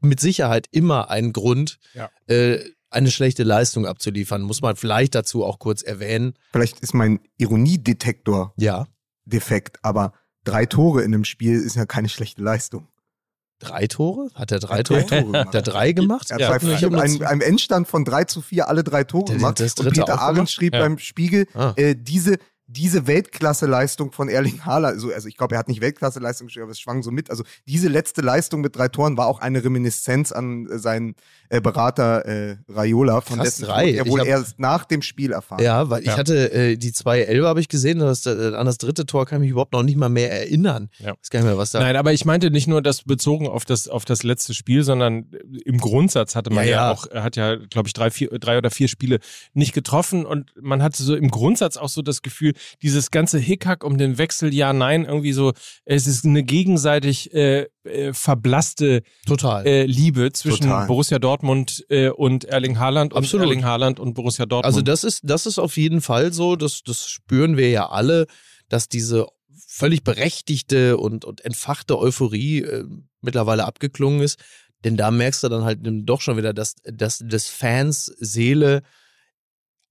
mit 0.01 0.21
Sicherheit 0.21 0.67
immer 0.71 1.11
ein 1.11 1.33
Grund, 1.33 1.79
Ja. 1.95 2.09
äh, 2.27 2.61
eine 2.91 3.11
schlechte 3.11 3.43
Leistung 3.43 3.87
abzuliefern. 3.87 4.43
Muss 4.43 4.61
man 4.61 4.77
vielleicht 4.77 5.15
dazu 5.15 5.45
auch 5.45 5.59
kurz 5.59 5.83
erwähnen. 5.83 6.35
Vielleicht 6.53 6.81
ist 6.81 6.93
mein 6.95 7.21
Ironiedetektor 7.39 8.53
Ja, 8.59 8.87
defekt, 9.25 9.79
aber 9.83 10.13
drei 10.45 10.67
Tore 10.67 11.03
in 11.03 11.15
einem 11.15 11.25
Spiel 11.25 11.55
ist 11.59 11.77
ja 11.77 11.87
keine 11.87 12.09
schlechte 12.09 12.43
Leistung. 12.43 12.89
Drei 13.63 13.87
Tore? 13.87 14.29
Hat 14.35 14.53
er 14.53 14.59
drei 14.59 14.83
Tore? 14.83 15.05
drei 15.05 15.21
Tore 15.23 15.39
Hat 15.39 15.55
er 15.55 15.63
gemacht. 15.63 15.67
drei 15.75 15.93
gemacht? 15.93 16.31
Er 16.31 16.35
hat 16.35 16.41
Ja, 16.41 16.49
bei 16.49 16.55
einem, 17.03 17.23
einem, 17.23 17.41
Endstand 17.41 17.89
von 17.89 18.05
3 18.05 18.25
zu 18.25 18.41
4 18.43 18.69
alle 18.69 18.85
drei 18.85 19.05
Tore 19.05 19.33
gemacht. 19.35 19.61
und 19.61 19.91
Peter 19.91 20.05
gemacht? 20.35 20.51
schrieb 20.51 20.75
Ja. 20.75 20.81
beim 20.81 20.99
Spiegel, 20.99 21.47
Ah. 21.55 21.73
äh, 21.77 21.95
diese, 21.99 22.37
diese 22.73 23.07
Weltklasse-Leistung 23.07 24.13
von 24.13 24.29
Erling 24.29 24.65
Haaland, 24.65 24.95
also, 24.95 25.13
also 25.13 25.29
ich 25.29 25.37
glaube, 25.37 25.55
er 25.55 25.59
hat 25.59 25.69
nicht 25.69 25.81
Weltklasse-Leistung 25.81 26.47
geschrieben, 26.47 26.65
aber 26.65 26.73
es 26.73 26.81
schwang 26.81 27.03
so 27.03 27.11
mit. 27.11 27.31
Also 27.31 27.45
diese 27.67 27.89
letzte 27.89 28.21
Leistung 28.23 28.61
mit 28.61 28.77
drei 28.77 28.89
Toren 28.89 29.17
war 29.17 29.27
auch 29.27 29.41
eine 29.41 29.63
Reminiszenz 29.63 30.33
an 30.33 30.67
äh, 30.71 30.79
seinen 30.79 31.15
äh, 31.49 31.61
Berater 31.61 32.25
äh, 32.25 32.57
Raiola, 32.69 33.21
von 33.21 33.37
Krass, 33.37 33.47
dessen 33.57 33.65
drei. 33.67 33.93
Er 33.93 34.07
Ich 34.07 34.11
wohl 34.11 34.21
hab- 34.21 34.27
erst 34.27 34.59
nach 34.59 34.85
dem 34.85 35.03
Spiel 35.03 35.33
erfahren. 35.33 35.63
Ja, 35.63 35.91
weil 35.91 36.03
Ja. 36.05 36.13
ich 36.13 36.19
hatte 36.19 36.53
äh, 36.53 36.77
die 36.77 36.93
zwei 36.93 37.21
Elber 37.21 37.49
habe 37.49 37.61
ich 37.61 37.69
gesehen, 37.69 37.99
das, 37.99 38.25
äh, 38.27 38.55
an 38.55 38.67
das 38.67 38.79
dritte 38.79 39.05
Tor 39.07 39.27
kann 39.27 39.39
ich 39.39 39.43
mich 39.43 39.51
überhaupt 39.51 39.73
noch 39.73 39.83
nicht 39.83 39.97
mal 39.97 40.09
mehr 40.09 40.33
erinnern. 40.33 40.89
Ja. 40.99 41.13
Ich 41.13 41.19
weiß 41.25 41.31
gar 41.31 41.41
nicht 41.41 41.49
mehr, 41.49 41.59
was 41.59 41.71
da. 41.73 41.81
Nein, 41.81 41.97
aber 41.97 42.13
ich 42.13 42.25
meinte 42.25 42.51
nicht 42.51 42.69
nur 42.69 42.81
das 42.81 43.03
bezogen 43.03 43.47
auf 43.49 43.65
das, 43.65 43.89
auf 43.89 44.05
das 44.05 44.23
letzte 44.23 44.55
Spiel, 44.55 44.83
sondern 44.83 45.27
im 45.65 45.79
Grundsatz 45.79 46.35
hatte 46.35 46.51
man 46.51 46.65
Ja, 46.65 46.71
ja, 46.71 46.77
ja. 46.87 46.93
auch, 46.93 47.07
er 47.07 47.23
hat 47.23 47.37
ja, 47.37 47.57
glaube 47.57 47.89
ich, 47.89 47.93
drei, 47.93 48.11
vier, 48.11 48.29
drei 48.39 48.57
oder 48.59 48.71
vier 48.71 48.89
Spiele 48.89 49.19
nicht 49.53 49.75
getroffen 49.75 50.25
und 50.25 50.53
man 50.61 50.83
hatte 50.83 51.03
so 51.03 51.15
im 51.15 51.31
Grundsatz 51.31 51.77
auch 51.77 51.89
so 51.89 52.03
das 52.03 52.23
Gefühl, 52.23 52.55
dieses 52.83 53.11
ganze 53.11 53.39
Hickhack 53.39 53.85
um 53.85 53.99
den 53.99 54.19
Wechsel, 54.19 54.53
ja, 54.55 54.73
nein, 54.73 55.05
irgendwie 55.05 55.33
so, 55.33 55.53
es 55.85 56.07
ist 56.07 56.25
eine 56.25 56.43
gegenseitig 56.43 57.33
äh, 57.35 57.67
äh, 57.85 58.13
verblasste 58.13 59.03
Total. 59.27 59.67
äh, 59.67 59.85
Liebe 59.85 60.33
zwischen 60.33 60.65
Total. 60.65 60.87
Borussia 60.87 61.19
Dortmund 61.19 61.85
äh, 61.89 62.09
und 62.09 62.45
Erling 62.45 62.79
Haaland 62.79 63.15
Absolut. 63.15 63.47
und 63.47 63.51
Erling 63.51 63.65
Haaland 63.65 64.01
und 64.01 64.15
Borussia 64.15 64.47
Dortmund. 64.47 64.67
Also 64.67 64.83
das 64.83 65.05
ist, 65.05 65.21
das 65.25 65.47
ist 65.47 65.59
auf 65.59 65.77
jeden 65.77 66.01
Fall 66.01 66.33
so, 66.33 66.57
das, 66.57 66.83
das 66.83 67.09
spüren 67.09 67.57
wir 67.57 67.71
ja 67.71 67.89
alle, 67.89 68.27
dass 68.69 68.89
diese 68.89 69.27
völlig 69.67 70.05
berechtigte 70.05 70.99
und, 70.99 71.25
und 71.25 71.45
entfachte 71.45 71.99
Euphorie 71.99 72.63
äh, 72.63 72.85
mittlerweile 73.21 73.65
abgeklungen 73.65 74.21
ist. 74.21 74.39
Denn 74.85 74.97
da 74.97 75.11
merkst 75.11 75.43
du 75.45 75.49
dann 75.49 75.65
halt 75.65 75.79
doch 75.83 76.21
schon 76.21 76.37
wieder, 76.37 76.53
dass, 76.53 76.75
dass 76.85 77.19
des 77.19 77.49
Fans 77.49 78.07
Seele 78.19 78.83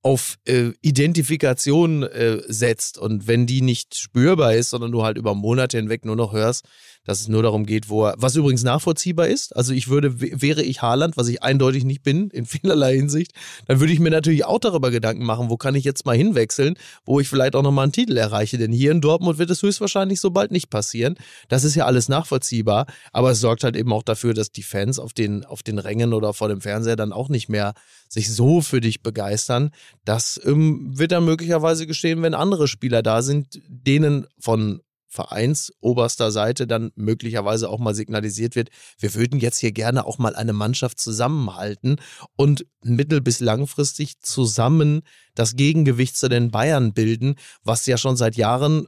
auf 0.04 0.38
äh, 0.46 0.72
Identifikation 0.82 2.04
äh, 2.04 2.42
setzt 2.48 2.98
und 2.98 3.28
wenn 3.28 3.46
die 3.46 3.62
nicht 3.62 3.96
spürbar 3.96 4.56
ist, 4.56 4.72
sondern 4.72 4.92
du 4.92 5.04
halt 5.04 5.18
über 5.18 5.36
Monate 5.36 5.78
hinweg 5.78 6.06
nur 6.06 6.16
noch 6.16 6.34
hörst, 6.34 6.66
dass 7.04 7.22
es 7.22 7.28
nur 7.28 7.44
darum 7.44 7.66
geht, 7.66 7.90
wo 7.90 8.06
er, 8.06 8.16
was 8.18 8.36
übrigens 8.36 8.64
nachvollziehbar 8.64 9.28
ist. 9.28 9.56
Also 9.56 9.74
ich 9.74 9.90
würde, 9.90 10.20
wäre 10.20 10.64
ich 10.64 10.82
Haaland, 10.82 11.18
was 11.18 11.28
ich 11.28 11.44
eindeutig 11.44 11.84
nicht 11.84 12.02
bin, 12.02 12.30
in 12.30 12.46
vielerlei 12.48 12.96
Hinsicht, 12.96 13.34
dann 13.68 13.80
würde 13.80 13.94
ich 13.94 14.00
mir 14.00 14.10
natürlich 14.10 14.46
auch 14.46 14.60
darüber 14.60 14.90
Gedanken 14.90 15.24
machen, 15.24 15.50
wo 15.50 15.58
kann 15.58 15.76
ich 15.76 15.84
jetzt 15.84 16.06
mal 16.06 16.16
hinwechseln, 16.16 16.76
wo 17.06 17.20
ich 17.20 17.28
vielleicht 17.28 17.56
auch 17.56 17.64
nochmal 17.64 17.84
einen 17.84 17.94
Titel 17.94 18.18
erreiche. 18.18 18.58
Denn 18.58 18.72
hier 18.72 18.92
in 18.92 19.02
Dortmund 19.02 19.38
wird 19.38 19.52
es 19.52 19.62
höchstwahrscheinlich 19.62 20.20
so 20.20 20.32
bald 20.32 20.52
nicht 20.52 20.70
passieren. 20.70 21.16
Das 21.48 21.64
ist 21.64 21.76
ja 21.76 21.86
alles 21.86 22.10
nachvollziehbar, 22.10 22.88
aber 23.12 23.32
es 23.32 23.40
sorgt 23.40 23.64
halt 23.64 23.76
eben 23.76 23.94
auch 23.94 24.04
dafür, 24.04 24.34
dass 24.34 24.52
die 24.52 24.64
Fans 24.64 24.98
auf 24.98 25.14
den, 25.14 25.46
auf 25.46 25.62
den 25.62 25.78
Rängen 25.78 26.14
oder 26.14 26.34
vor 26.34 26.50
dem 26.50 26.62
Fernseher 26.62 26.96
dann 26.96 27.14
auch 27.14 27.30
nicht 27.30 27.50
mehr 27.50 27.74
sich 28.12 28.34
so 28.34 28.62
für 28.62 28.82
dich 28.82 29.02
begeistern. 29.02 29.72
Das 30.04 30.40
ähm, 30.44 30.98
wird 30.98 31.14
dann 31.14 31.24
möglicherweise 31.24 31.88
geschehen, 31.88 32.22
wenn 32.22 32.34
andere 32.34 32.68
Spieler 32.68 33.02
da 33.02 33.22
sind, 33.22 33.62
denen 33.68 34.28
von 34.38 34.82
vereinsoberster 35.08 36.32
Seite 36.32 36.68
dann 36.68 36.92
möglicherweise 36.96 37.70
auch 37.70 37.80
mal 37.80 37.94
signalisiert 37.94 38.56
wird, 38.56 38.70
wir 38.98 39.14
würden 39.14 39.40
jetzt 39.40 39.60
hier 39.60 39.74
gerne 39.74 40.06
auch 40.06 40.18
mal 40.18 40.36
eine 40.36 40.54
Mannschaft 40.54 41.00
zusammenhalten 41.00 41.98
und 42.38 42.66
mittel- 42.82 43.20
bis 43.20 43.42
langfristig 43.42 44.22
zusammen 44.22 45.02
das 45.36 45.56
Gegengewicht 45.58 46.16
zu 46.16 46.30
den 46.30 46.50
Bayern 46.50 46.94
bilden, 46.94 47.36
was 47.64 47.86
ja 47.88 47.98
schon 47.98 48.16
seit 48.16 48.38
Jahren 48.38 48.88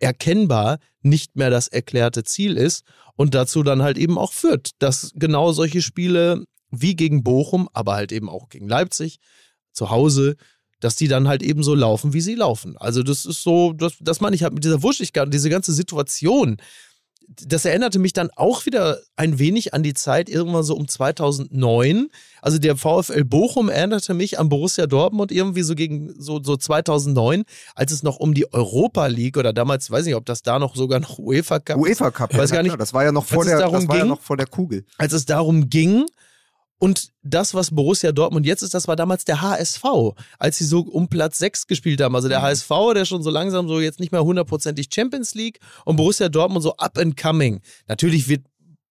erkennbar 0.00 0.80
nicht 1.00 1.36
mehr 1.36 1.48
das 1.48 1.68
erklärte 1.68 2.24
Ziel 2.24 2.58
ist 2.58 2.84
und 3.16 3.34
dazu 3.34 3.62
dann 3.62 3.82
halt 3.82 3.96
eben 3.96 4.18
auch 4.18 4.32
führt, 4.32 4.70
dass 4.80 5.12
genau 5.14 5.52
solche 5.52 5.80
Spiele 5.80 6.44
wie 6.80 6.96
gegen 6.96 7.22
Bochum, 7.22 7.68
aber 7.72 7.94
halt 7.94 8.12
eben 8.12 8.28
auch 8.28 8.48
gegen 8.48 8.68
Leipzig 8.68 9.18
zu 9.72 9.90
Hause, 9.90 10.36
dass 10.80 10.96
die 10.96 11.08
dann 11.08 11.28
halt 11.28 11.42
eben 11.42 11.62
so 11.62 11.74
laufen, 11.74 12.12
wie 12.12 12.20
sie 12.20 12.34
laufen. 12.34 12.76
Also 12.76 13.02
das 13.02 13.24
ist 13.26 13.42
so, 13.42 13.72
das, 13.72 13.94
das 14.00 14.20
meine 14.20 14.36
ich 14.36 14.42
halt 14.42 14.52
mit 14.54 14.64
dieser 14.64 14.82
Wurstigkeit 14.82 15.24
und 15.24 15.34
diese 15.34 15.48
ganze 15.50 15.72
Situation. 15.72 16.58
Das 17.26 17.64
erinnerte 17.64 17.98
mich 17.98 18.12
dann 18.12 18.28
auch 18.36 18.66
wieder 18.66 18.98
ein 19.16 19.38
wenig 19.38 19.72
an 19.72 19.82
die 19.82 19.94
Zeit 19.94 20.28
irgendwann 20.28 20.62
so 20.62 20.76
um 20.76 20.86
2009. 20.86 22.08
Also 22.42 22.58
der 22.58 22.76
VfL 22.76 23.24
Bochum 23.24 23.70
erinnerte 23.70 24.12
mich 24.12 24.38
an 24.38 24.50
Borussia 24.50 24.86
Dortmund 24.86 25.32
irgendwie 25.32 25.62
so 25.62 25.74
gegen 25.74 26.12
so, 26.20 26.42
so 26.42 26.56
2009, 26.58 27.44
als 27.74 27.92
es 27.92 28.02
noch 28.02 28.16
um 28.18 28.34
die 28.34 28.52
Europa 28.52 29.06
League 29.06 29.38
oder 29.38 29.54
damals, 29.54 29.90
weiß 29.90 30.04
nicht, 30.04 30.16
ob 30.16 30.26
das 30.26 30.42
da 30.42 30.58
noch 30.58 30.76
sogar 30.76 31.00
noch 31.00 31.18
UEFA 31.18 31.60
Cup 31.60 31.78
UEFA 31.78 32.10
Cup, 32.10 32.36
Weiß 32.36 32.50
ja, 32.50 32.56
gar 32.56 32.62
nicht, 32.62 32.70
klar, 32.72 32.78
das 32.78 32.92
war 32.92 33.04
ja 33.04 33.12
noch 33.12 33.24
vor 33.24 33.44
der, 33.46 33.58
das 33.58 33.72
war 33.72 33.96
ja 33.96 34.02
ging- 34.02 34.08
noch 34.10 34.20
vor 34.20 34.36
der 34.36 34.46
Kugel. 34.46 34.84
als 34.98 35.14
es 35.14 35.24
darum 35.24 35.70
ging, 35.70 36.04
und 36.84 37.12
das, 37.22 37.54
was 37.54 37.70
Borussia 37.70 38.12
Dortmund 38.12 38.44
jetzt 38.44 38.60
ist, 38.60 38.74
das 38.74 38.86
war 38.86 38.94
damals 38.94 39.24
der 39.24 39.40
HSV, 39.40 39.82
als 40.38 40.58
sie 40.58 40.66
so 40.66 40.80
um 40.80 41.08
Platz 41.08 41.38
6 41.38 41.66
gespielt 41.66 42.02
haben. 42.02 42.14
Also 42.14 42.28
der 42.28 42.42
HSV, 42.42 42.68
der 42.94 43.06
schon 43.06 43.22
so 43.22 43.30
langsam 43.30 43.68
so 43.68 43.80
jetzt 43.80 44.00
nicht 44.00 44.12
mehr 44.12 44.22
hundertprozentig 44.22 44.90
Champions 44.92 45.34
League 45.34 45.60
und 45.86 45.96
Borussia 45.96 46.28
Dortmund 46.28 46.62
so 46.62 46.76
up 46.76 46.98
and 46.98 47.16
coming. 47.16 47.62
Natürlich 47.88 48.28
wird 48.28 48.44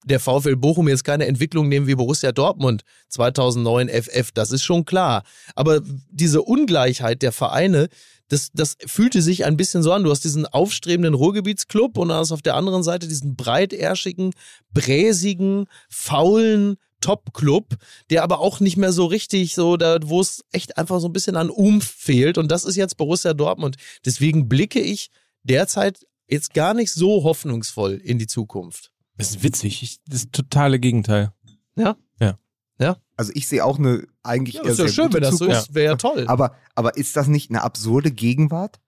der 0.06 0.20
VfL 0.20 0.56
Bochum 0.56 0.88
jetzt 0.88 1.04
keine 1.04 1.28
Entwicklung 1.28 1.70
nehmen 1.70 1.86
wie 1.86 1.94
Borussia 1.94 2.32
Dortmund 2.32 2.82
2009 3.10 3.90
FF, 3.90 4.32
das 4.32 4.50
ist 4.50 4.64
schon 4.64 4.86
klar. 4.86 5.22
Aber 5.54 5.80
diese 6.10 6.42
Ungleichheit 6.42 7.22
der 7.22 7.32
Vereine, 7.32 7.90
das, 8.28 8.50
das 8.54 8.76
fühlte 8.88 9.22
sich 9.22 9.46
ein 9.46 9.56
bisschen 9.56 9.84
so 9.84 9.94
an. 9.94 10.04
Du 10.04 10.10
hast 10.10 10.24
diesen 10.24 10.48
aufstrebenden 10.48 11.14
Ruhrgebietsclub 11.14 12.00
und 12.00 12.10
dann 12.10 12.18
hast 12.18 12.32
auf 12.32 12.42
der 12.42 12.56
anderen 12.56 12.82
Seite 12.82 13.08
diesen 13.08 13.36
breiterschigen, 13.36 14.32
bräsigen, 14.74 15.68
faulen 15.90 16.78
Top-Club, 17.04 17.76
der 18.10 18.24
aber 18.24 18.40
auch 18.40 18.60
nicht 18.62 18.78
mehr 18.78 18.94
so 18.94 19.06
richtig 19.06 19.54
so, 19.54 19.76
da, 19.78 20.00
wo 20.04 20.22
es 20.22 20.44
echt 20.52 20.78
einfach 20.78 21.00
so 21.00 21.08
ein 21.08 21.14
bisschen 21.14 21.36
an 21.36 21.50
Umf 21.50 21.86
fehlt. 21.86 22.38
Und 22.38 22.50
das 22.50 22.64
ist 22.64 22.78
jetzt 22.78 22.96
Borussia 22.98 23.34
Dortmund. 23.34 23.76
Deswegen 24.06 24.48
blicke 24.48 24.80
ich 24.80 25.10
derzeit 25.44 26.08
jetzt 26.28 26.54
gar 26.54 26.74
nicht 26.74 26.92
so 26.92 27.24
hoffnungsvoll 27.24 27.94
in 27.96 28.18
die 28.18 28.28
Zukunft. 28.28 28.92
das 29.18 29.32
ist 29.32 29.44
witzig. 29.44 29.84
Ich, 29.84 30.00
das 30.08 30.32
totale 30.32 30.80
Gegenteil. 30.80 31.34
Ja? 31.76 31.98
Ja. 32.20 32.40
Ja? 32.80 32.98
Also 33.18 33.32
ich 33.36 33.48
sehe 33.48 33.64
auch 33.64 33.78
eine 33.78 34.08
eigentlich 34.24 34.56
Ja, 34.56 34.64
eher 34.64 34.72
ist 34.72 34.80
ja 34.80 34.86
sehr 34.86 34.94
schön, 34.94 35.06
gute 35.06 35.16
wenn 35.16 35.24
das 35.24 35.32
so 35.32 35.46
Zukunft. 35.46 35.70
ist. 35.70 35.76
Wäre 35.76 35.86
ja 35.92 35.96
toll. 35.98 36.26
Aber, 36.28 36.56
aber 36.76 36.96
ist 36.98 37.16
das 37.18 37.28
nicht 37.28 37.50
eine 37.50 37.62
absurde 37.62 38.12
Gegenwart? 38.12 38.80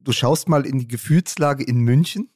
Du 0.00 0.12
schaust 0.12 0.48
mal 0.48 0.66
in 0.66 0.78
die 0.78 0.86
Gefühlslage 0.86 1.64
in 1.64 1.78
München 1.78 2.30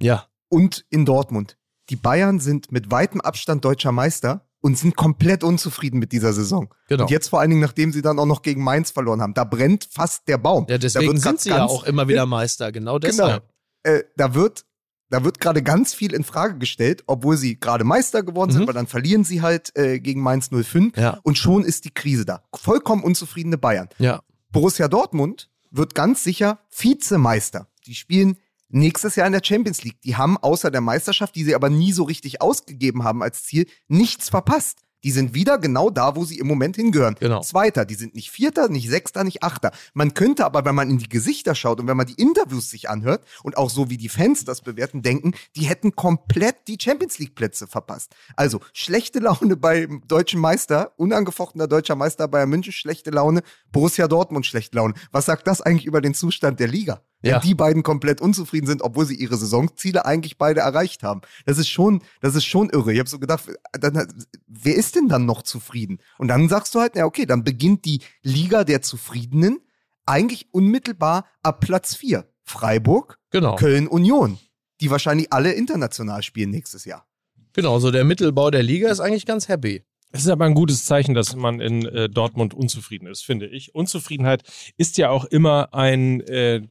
ja. 0.00 0.26
und 0.48 0.86
in 0.88 1.04
Dortmund. 1.04 1.58
Die 1.90 1.96
Bayern 1.96 2.40
sind 2.40 2.72
mit 2.72 2.90
weitem 2.90 3.20
Abstand 3.20 3.64
deutscher 3.64 3.92
Meister 3.92 4.46
und 4.62 4.78
sind 4.78 4.96
komplett 4.96 5.44
unzufrieden 5.44 5.98
mit 5.98 6.12
dieser 6.12 6.32
Saison. 6.32 6.72
Genau. 6.88 7.02
Und 7.04 7.10
jetzt 7.10 7.28
vor 7.28 7.40
allen 7.40 7.50
Dingen, 7.50 7.60
nachdem 7.62 7.92
sie 7.92 8.00
dann 8.00 8.18
auch 8.18 8.26
noch 8.26 8.40
gegen 8.42 8.62
Mainz 8.64 8.90
verloren 8.90 9.20
haben. 9.20 9.34
Da 9.34 9.44
brennt 9.44 9.86
fast 9.90 10.26
der 10.28 10.38
Baum. 10.38 10.66
Ja, 10.70 10.78
deswegen 10.78 11.18
sind 11.18 11.40
sie 11.40 11.50
ja 11.50 11.64
auch 11.66 11.84
immer 11.84 12.08
wieder 12.08 12.24
Meister. 12.24 12.72
Genau 12.72 12.98
deshalb. 12.98 13.44
äh, 13.82 14.04
da 14.16 14.34
wird 14.34 14.64
da 15.10 15.24
wird 15.24 15.40
gerade 15.40 15.62
ganz 15.62 15.92
viel 15.92 16.14
in 16.14 16.24
Frage 16.24 16.56
gestellt, 16.56 17.04
obwohl 17.06 17.36
sie 17.36 17.60
gerade 17.60 17.84
Meister 17.84 18.22
geworden 18.22 18.50
Mhm. 18.52 18.56
sind, 18.58 18.66
weil 18.68 18.72
dann 18.74 18.86
verlieren 18.86 19.24
sie 19.24 19.42
halt 19.42 19.76
äh, 19.76 20.00
gegen 20.00 20.22
Mainz 20.22 20.48
05 20.50 20.96
Ja. 20.96 21.18
und 21.22 21.36
schon 21.36 21.64
ist 21.64 21.84
die 21.84 21.90
Krise 21.90 22.24
da. 22.24 22.42
Vollkommen 22.54 23.02
unzufriedene 23.04 23.58
Bayern. 23.58 23.90
Ja. 23.98 24.22
Borussia 24.52 24.88
Dortmund 24.88 25.50
wird 25.70 25.94
ganz 25.94 26.24
sicher 26.24 26.60
Vizemeister. 26.74 27.66
Die 27.86 27.94
spielen 27.94 28.38
nächstes 28.72 29.16
Jahr 29.16 29.26
in 29.26 29.32
der 29.32 29.44
Champions 29.44 29.84
League. 29.84 30.00
Die 30.02 30.16
haben 30.16 30.36
außer 30.36 30.70
der 30.70 30.80
Meisterschaft, 30.80 31.34
die 31.36 31.44
sie 31.44 31.54
aber 31.54 31.70
nie 31.70 31.92
so 31.92 32.04
richtig 32.04 32.40
ausgegeben 32.40 33.04
haben 33.04 33.22
als 33.22 33.44
Ziel, 33.44 33.66
nichts 33.88 34.28
verpasst. 34.28 34.78
Die 35.04 35.10
sind 35.10 35.34
wieder 35.34 35.58
genau 35.58 35.90
da, 35.90 36.14
wo 36.14 36.24
sie 36.24 36.38
im 36.38 36.46
Moment 36.46 36.76
hingehören. 36.76 37.16
Genau. 37.18 37.40
Zweiter, 37.40 37.84
die 37.84 37.94
sind 37.94 38.14
nicht 38.14 38.30
Vierter, 38.30 38.68
nicht 38.68 38.88
Sechster, 38.88 39.24
nicht 39.24 39.42
Achter. 39.42 39.72
Man 39.94 40.14
könnte 40.14 40.44
aber, 40.44 40.64
wenn 40.64 40.74
man 40.74 40.90
in 40.90 40.98
die 40.98 41.08
Gesichter 41.08 41.54
schaut 41.54 41.80
und 41.80 41.88
wenn 41.88 41.96
man 41.96 42.06
die 42.06 42.20
Interviews 42.20 42.70
sich 42.70 42.88
anhört 42.88 43.24
und 43.42 43.56
auch 43.56 43.70
so 43.70 43.90
wie 43.90 43.96
die 43.96 44.08
Fans 44.08 44.44
das 44.44 44.60
bewerten, 44.60 45.02
denken, 45.02 45.32
die 45.56 45.62
hätten 45.62 45.96
komplett 45.96 46.68
die 46.68 46.78
Champions 46.80 47.18
League 47.18 47.34
Plätze 47.34 47.66
verpasst. 47.66 48.14
Also 48.36 48.60
schlechte 48.72 49.18
Laune 49.18 49.56
beim 49.56 50.02
deutschen 50.06 50.40
Meister, 50.40 50.92
unangefochtener 50.96 51.66
deutscher 51.66 51.96
Meister 51.96 52.28
Bayern 52.28 52.50
München, 52.50 52.72
schlechte 52.72 53.10
Laune, 53.10 53.42
Borussia 53.72 54.06
Dortmund 54.06 54.46
schlechte 54.46 54.76
Laune. 54.76 54.94
Was 55.10 55.26
sagt 55.26 55.46
das 55.48 55.60
eigentlich 55.60 55.86
über 55.86 56.00
den 56.00 56.14
Zustand 56.14 56.60
der 56.60 56.68
Liga? 56.68 57.02
Wenn 57.22 57.30
Ja. 57.32 57.38
die 57.38 57.54
beiden 57.54 57.82
komplett 57.82 58.20
unzufrieden 58.20 58.66
sind, 58.66 58.82
obwohl 58.82 59.06
sie 59.06 59.14
ihre 59.14 59.36
Saisonziele 59.36 60.04
eigentlich 60.04 60.36
beide 60.38 60.60
erreicht 60.60 61.02
haben. 61.02 61.20
Das 61.46 61.56
ist 61.58 61.68
schon, 61.68 62.02
das 62.20 62.34
ist 62.34 62.44
schon 62.44 62.68
irre. 62.70 62.92
Ich 62.92 62.98
habe 62.98 63.08
so 63.08 63.18
gedacht, 63.18 63.44
dann, 63.72 64.06
wer 64.46 64.74
ist 64.74 64.96
denn 64.96 65.08
dann 65.08 65.24
noch 65.24 65.42
zufrieden? 65.42 65.98
Und 66.18 66.28
dann 66.28 66.48
sagst 66.48 66.74
du 66.74 66.80
halt, 66.80 66.96
ja 66.96 67.04
okay, 67.06 67.24
dann 67.26 67.44
beginnt 67.44 67.84
die 67.84 68.00
Liga 68.22 68.64
der 68.64 68.82
Zufriedenen 68.82 69.60
eigentlich 70.04 70.48
unmittelbar 70.52 71.26
ab 71.42 71.60
Platz 71.60 71.94
4. 71.94 72.26
Freiburg, 72.44 73.18
Genau. 73.30 73.54
Köln, 73.56 73.86
Union, 73.86 74.38
die 74.80 74.90
wahrscheinlich 74.90 75.32
alle 75.32 75.52
international 75.52 76.22
spielen 76.22 76.50
nächstes 76.50 76.84
Jahr. 76.84 77.06
Genau, 77.54 77.78
so 77.78 77.90
der 77.90 78.04
Mittelbau 78.04 78.50
der 78.50 78.62
Liga 78.62 78.90
ist 78.90 79.00
eigentlich 79.00 79.26
ganz 79.26 79.46
happy. 79.48 79.84
Es 80.10 80.22
ist 80.22 80.28
aber 80.28 80.44
ein 80.44 80.54
gutes 80.54 80.84
Zeichen, 80.84 81.14
dass 81.14 81.34
man 81.36 81.60
in 81.60 81.86
äh, 81.86 82.08
Dortmund 82.10 82.52
unzufrieden 82.52 83.06
ist, 83.06 83.24
finde 83.24 83.46
ich. 83.46 83.74
Unzufriedenheit 83.74 84.42
ist 84.76 84.98
ja 84.98 85.08
auch 85.08 85.24
immer 85.24 85.72
ein, 85.72 86.20
äh, 86.22 86.62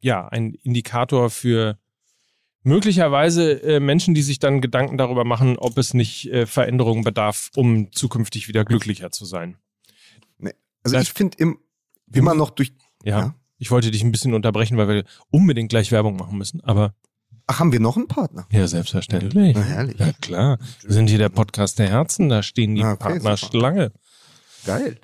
ja, 0.00 0.26
ein 0.28 0.54
Indikator 0.54 1.30
für 1.30 1.78
möglicherweise 2.62 3.62
äh, 3.62 3.80
Menschen, 3.80 4.14
die 4.14 4.22
sich 4.22 4.38
dann 4.38 4.60
Gedanken 4.60 4.98
darüber 4.98 5.24
machen, 5.24 5.56
ob 5.58 5.78
es 5.78 5.94
nicht 5.94 6.26
äh, 6.30 6.46
Veränderungen 6.46 7.04
bedarf, 7.04 7.50
um 7.56 7.90
zukünftig 7.92 8.48
wieder 8.48 8.64
glücklicher 8.64 9.10
zu 9.10 9.24
sein. 9.24 9.56
Also 10.82 10.96
Das- 10.96 11.02
ich 11.04 11.12
finde 11.12 11.36
im, 11.38 11.58
immer 12.12 12.34
noch 12.34 12.50
durch. 12.50 12.72
Ja. 13.04 13.18
Ja. 13.20 13.34
Ich 13.58 13.70
wollte 13.70 13.90
dich 13.90 14.02
ein 14.02 14.10
bisschen 14.12 14.32
unterbrechen, 14.32 14.78
weil 14.78 14.88
wir 14.88 15.04
unbedingt 15.30 15.68
gleich 15.68 15.92
Werbung 15.92 16.16
machen 16.16 16.38
müssen, 16.38 16.62
aber 16.62 16.94
Ach, 17.46 17.58
haben 17.60 17.72
wir 17.72 17.80
noch 17.80 17.96
einen 17.98 18.08
Partner? 18.08 18.46
ja, 18.50 18.66
selbstverständlich. 18.66 19.54
Na, 19.54 19.62
herrlich. 19.62 19.98
Ja, 19.98 20.12
klar. 20.22 20.58
Wir 20.82 20.92
sind 20.94 21.08
hier 21.10 21.18
der 21.18 21.28
Podcast 21.28 21.78
der 21.78 21.88
Herzen, 21.90 22.28
da 22.30 22.42
stehen 22.42 22.74
die 22.74 22.82
okay, 22.84 22.96
Partner 22.96 23.36
super. 23.36 23.50
Schlange. 23.58 23.92
Geil. 24.64 24.98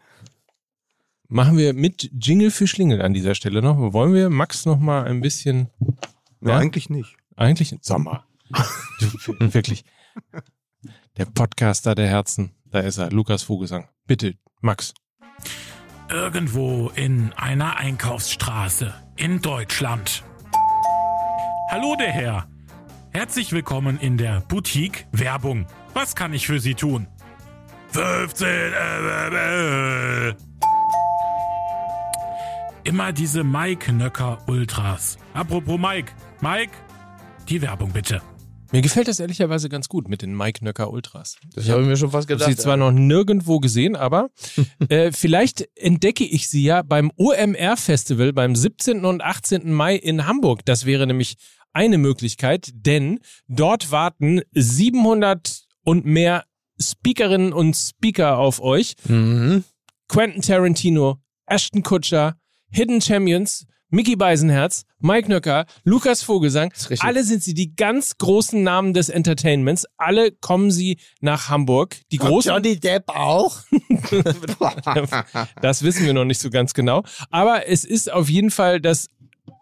Machen 1.28 1.56
wir 1.58 1.74
mit 1.74 2.08
Jingle 2.20 2.50
für 2.50 2.66
Schlingel 2.66 3.02
an 3.02 3.12
dieser 3.12 3.34
Stelle 3.34 3.60
noch. 3.62 3.76
Wollen 3.92 4.14
wir 4.14 4.30
Max 4.30 4.64
noch 4.64 4.78
mal 4.78 5.04
ein 5.06 5.20
bisschen 5.20 5.68
Ja, 6.40 6.50
Ja? 6.50 6.58
eigentlich 6.58 6.88
nicht. 6.88 7.16
eigentlich 7.36 7.76
Sommer. 7.80 8.24
Wirklich. 9.40 9.84
Der 11.16 11.24
Podcaster 11.24 11.94
der 11.96 12.06
Herzen, 12.08 12.52
da 12.66 12.80
ist 12.80 12.98
er, 12.98 13.10
Lukas 13.10 13.42
Vogelsang. 13.42 13.88
Bitte, 14.06 14.34
Max. 14.60 14.94
Irgendwo 16.08 16.90
in 16.94 17.32
einer 17.32 17.76
Einkaufsstraße 17.76 18.94
in 19.16 19.42
Deutschland. 19.42 20.22
Hallo 21.70 21.96
der 21.98 22.12
Herr. 22.12 22.48
Herzlich 23.10 23.50
willkommen 23.50 23.98
in 23.98 24.16
der 24.16 24.42
Boutique 24.42 25.06
Werbung. 25.10 25.66
Was 25.94 26.14
kann 26.14 26.32
ich 26.32 26.46
für 26.46 26.60
Sie 26.60 26.74
tun? 26.74 27.08
15 27.88 28.46
äh, 28.46 28.68
äh, 28.68 30.28
äh. 30.28 30.34
Immer 32.86 33.12
diese 33.12 33.42
Mike 33.42 33.92
Nöcker 33.92 34.38
Ultras. 34.46 35.18
Apropos 35.34 35.76
Mike. 35.76 36.12
Mike, 36.40 36.70
die 37.48 37.60
Werbung 37.60 37.90
bitte. 37.90 38.22
Mir 38.70 38.80
gefällt 38.80 39.08
das 39.08 39.18
ehrlicherweise 39.18 39.68
ganz 39.68 39.88
gut 39.88 40.08
mit 40.08 40.22
den 40.22 40.36
Mike 40.36 40.64
Nöcker 40.64 40.92
Ultras. 40.92 41.36
Das 41.56 41.68
habe 41.68 41.82
ich 41.82 41.88
mir 41.88 41.96
schon 41.96 42.12
fast 42.12 42.30
Ich 42.30 42.34
habe 42.34 42.44
gedacht. 42.44 42.56
sie 42.56 42.62
zwar 42.62 42.76
noch 42.76 42.92
nirgendwo 42.92 43.58
gesehen, 43.58 43.96
aber 43.96 44.30
äh, 44.88 45.10
vielleicht 45.10 45.68
entdecke 45.74 46.22
ich 46.22 46.48
sie 46.48 46.62
ja 46.62 46.82
beim 46.82 47.10
OMR-Festival 47.16 48.32
beim 48.32 48.54
17. 48.54 49.04
und 49.04 49.20
18. 49.20 49.72
Mai 49.72 49.96
in 49.96 50.28
Hamburg. 50.28 50.64
Das 50.64 50.86
wäre 50.86 51.08
nämlich 51.08 51.38
eine 51.72 51.98
Möglichkeit, 51.98 52.70
denn 52.72 53.18
dort 53.48 53.90
warten 53.90 54.42
700 54.52 55.64
und 55.82 56.04
mehr 56.06 56.44
Speakerinnen 56.80 57.52
und 57.52 57.74
Speaker 57.74 58.38
auf 58.38 58.60
euch. 58.60 58.94
Mhm. 59.08 59.64
Quentin 60.06 60.42
Tarantino, 60.42 61.18
Ashton 61.46 61.82
Kutcher, 61.82 62.36
Hidden 62.70 63.00
Champions, 63.00 63.66
Mickey 63.88 64.16
Beisenherz, 64.16 64.84
Mike 64.98 65.28
Nöcker, 65.28 65.64
Lukas 65.84 66.22
Vogelsang. 66.22 66.72
Alle 66.98 67.22
sind 67.22 67.42
sie 67.42 67.54
die 67.54 67.76
ganz 67.76 68.18
großen 68.18 68.62
Namen 68.62 68.94
des 68.94 69.08
Entertainments. 69.08 69.86
Alle 69.96 70.32
kommen 70.32 70.70
sie 70.70 70.98
nach 71.20 71.48
Hamburg. 71.48 71.96
Die 72.10 72.18
großen, 72.18 72.50
Johnny 72.50 72.80
Depp 72.80 73.04
auch? 73.08 73.60
das 75.62 75.82
wissen 75.82 76.04
wir 76.04 76.14
noch 76.14 76.24
nicht 76.24 76.40
so 76.40 76.50
ganz 76.50 76.74
genau. 76.74 77.04
Aber 77.30 77.68
es 77.68 77.84
ist 77.84 78.12
auf 78.12 78.28
jeden 78.28 78.50
Fall 78.50 78.80
das 78.80 79.06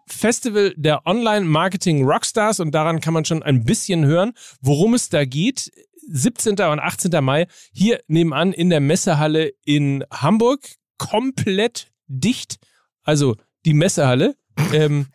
Festival 0.07 0.73
der 0.75 1.05
Online-Marketing-Rockstars 1.05 2.59
und 2.59 2.71
daran 2.71 3.01
kann 3.01 3.13
man 3.13 3.25
schon 3.25 3.43
ein 3.43 3.63
bisschen 3.63 4.05
hören, 4.05 4.33
worum 4.61 4.93
es 4.95 5.09
da 5.09 5.25
geht. 5.25 5.71
17. 6.07 6.53
und 6.53 6.79
18. 6.79 7.23
Mai 7.23 7.47
hier 7.73 7.99
nebenan 8.07 8.53
in 8.53 8.69
der 8.69 8.79
Messehalle 8.79 9.51
in 9.65 10.03
Hamburg. 10.11 10.61
Komplett 10.97 11.91
dicht. 12.07 12.57
Also 13.05 13.37
die 13.63 13.73
Messehalle. 13.73 14.35
Ähm, 14.73 15.07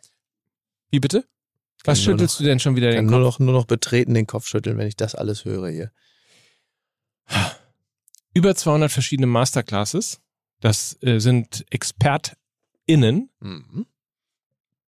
wie 0.89 0.99
bitte? 0.99 1.25
Was 1.83 1.97
Kann 1.99 2.05
schüttelst 2.05 2.39
du 2.39 2.43
denn 2.43 2.59
schon 2.59 2.75
wieder 2.75 2.91
den 2.91 3.05
Kopf? 3.05 3.11
nur 3.11 3.19
noch, 3.19 3.39
nur 3.39 3.53
noch 3.53 3.65
betreten 3.65 4.13
den 4.13 4.27
Kopf 4.27 4.47
schütteln, 4.47 4.77
wenn 4.77 4.87
ich 4.87 4.95
das 4.95 5.15
alles 5.15 5.45
höre 5.45 5.69
hier. 5.69 5.91
Über 8.33 8.55
200 8.55 8.91
verschiedene 8.91 9.27
Masterclasses. 9.27 10.19
Das 10.59 10.97
äh, 11.01 11.19
sind 11.19 11.65
ExpertInnen. 11.71 13.29
Mhm. 13.39 13.85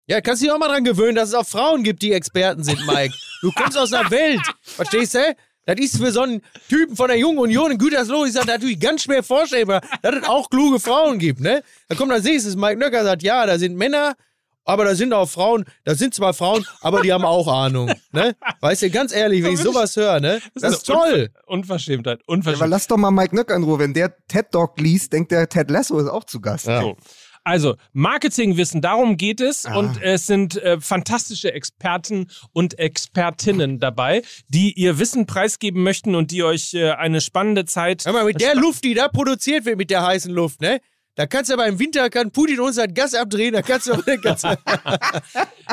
Ja, 0.08 0.22
kannst 0.22 0.44
dich 0.44 0.52
auch 0.52 0.60
mal 0.60 0.68
dran 0.68 0.84
gewöhnen, 0.84 1.16
dass 1.16 1.30
es 1.30 1.36
auch 1.36 1.48
Frauen 1.48 1.84
gibt, 1.84 2.04
die 2.04 2.14
Experten 2.14 2.64
sind, 2.64 2.86
Mike. 2.86 3.16
Du 3.42 3.52
kommst 3.52 3.78
aus 3.78 3.92
einer 3.92 4.12
Welt, 4.12 4.42
verstehst 4.62 5.16
du? 5.16 5.36
Das 5.66 5.78
ist 5.80 5.98
für 5.98 6.12
so 6.12 6.22
einen 6.22 6.42
Typen 6.70 6.96
von 6.96 7.08
der 7.08 7.18
Jungen 7.18 7.40
Union 7.40 7.72
in 7.72 7.78
Gütersloh, 7.78 8.26
ist 8.26 8.36
das 8.36 8.46
natürlich 8.46 8.80
ganz 8.80 9.04
schwer 9.04 9.24
vorstellbar, 9.24 9.82
dass 10.02 10.16
es 10.16 10.24
auch 10.24 10.50
kluge 10.50 10.80
Frauen 10.80 11.18
gibt, 11.18 11.40
ne? 11.40 11.64
Da 11.88 11.96
kommt 11.96 12.12
als 12.12 12.24
nächstes 12.24 12.56
Mike 12.56 12.78
Nöcker 12.78 13.04
sagt, 13.04 13.24
ja, 13.24 13.46
da 13.46 13.58
sind 13.58 13.76
Männer, 13.76 14.16
aber 14.64 14.86
da 14.86 14.96
sind 14.96 15.14
auch 15.14 15.30
Frauen, 15.30 15.66
da 15.84 15.96
sind 15.96 16.14
zwar 16.14 16.34
Frauen, 16.34 16.66
aber 16.82 17.02
die 17.02 17.12
haben 17.12 17.26
auch 17.26 17.48
Ahnung, 17.48 17.92
ne? 18.12 18.36
Weißt 18.62 18.84
du, 18.84 18.90
ganz 18.92 19.12
ehrlich, 19.14 19.44
wenn 19.44 19.54
ich 19.54 19.60
sowas 19.60 19.96
höre, 19.96 20.20
ne? 20.20 20.40
Das 20.54 20.74
ist 20.74 20.90
eine 20.90 21.00
toll. 21.00 21.30
Unver 21.46 21.54
Unverschämtheit. 21.54 22.20
Ja, 22.20 22.24
aber 22.26 22.34
Unverschämtheit. 22.34 22.70
lass 22.70 22.88
doch 22.88 22.98
mal 22.98 23.12
Mike 23.12 23.36
Nöcker 23.36 23.56
in 23.56 23.64
Ruhe. 23.64 23.80
Wenn 23.80 23.94
der 23.94 24.16
TED 24.28 24.54
Dog 24.54 24.80
liest, 24.80 25.14
denkt 25.14 25.32
der 25.32 25.50
Ted 25.50 25.72
Lasso 25.72 26.00
ist 26.00 26.10
auch 26.10 26.24
zu 26.26 26.42
Gast. 26.42 26.68
Ja. 26.68 26.82
So. 26.82 26.98
Also, 27.46 27.76
Marketingwissen, 27.94 28.82
darum 28.82 29.18
geht 29.18 29.40
es. 29.40 29.68
Ah. 29.68 29.78
Und 29.78 30.02
es 30.02 30.26
sind 30.26 30.62
äh, 30.62 30.82
fantastische 30.82 31.54
Experten 31.54 32.28
und 32.54 32.80
Expertinnen 32.80 33.80
dabei, 33.80 34.24
die 34.48 34.74
ihr 34.74 34.98
Wissen 34.98 35.28
preisgeben 35.28 35.84
möchten 35.84 36.16
und 36.16 36.32
die 36.32 36.44
euch 36.44 36.74
äh, 36.74 36.92
eine 36.94 37.22
spannende 37.22 37.66
Zeit. 37.66 38.04
Hör 38.06 38.14
mal, 38.14 38.26
mit 38.26 38.42
der 38.42 38.56
Luft, 38.56 38.84
die 38.84 38.96
da 38.96 39.10
produziert 39.10 39.66
wird, 39.66 39.78
mit 39.78 39.92
der 39.92 40.04
heißen 40.04 40.34
Luft, 40.34 40.60
ne? 40.60 40.82
Da 41.16 41.26
kannst 41.26 41.50
du 41.50 41.54
aber 41.54 41.66
im 41.68 41.80
Winter, 41.80 42.10
kann 42.10 42.32
Putin 42.32 42.60
uns 42.60 42.76
das 42.76 42.88
Gas 42.94 43.14
abdrehen, 43.14 43.54
da 43.54 43.62
kannst 43.62 43.88
du 43.88 43.94
aber 43.94 44.18
kannst 44.18 44.44
du 44.44 44.50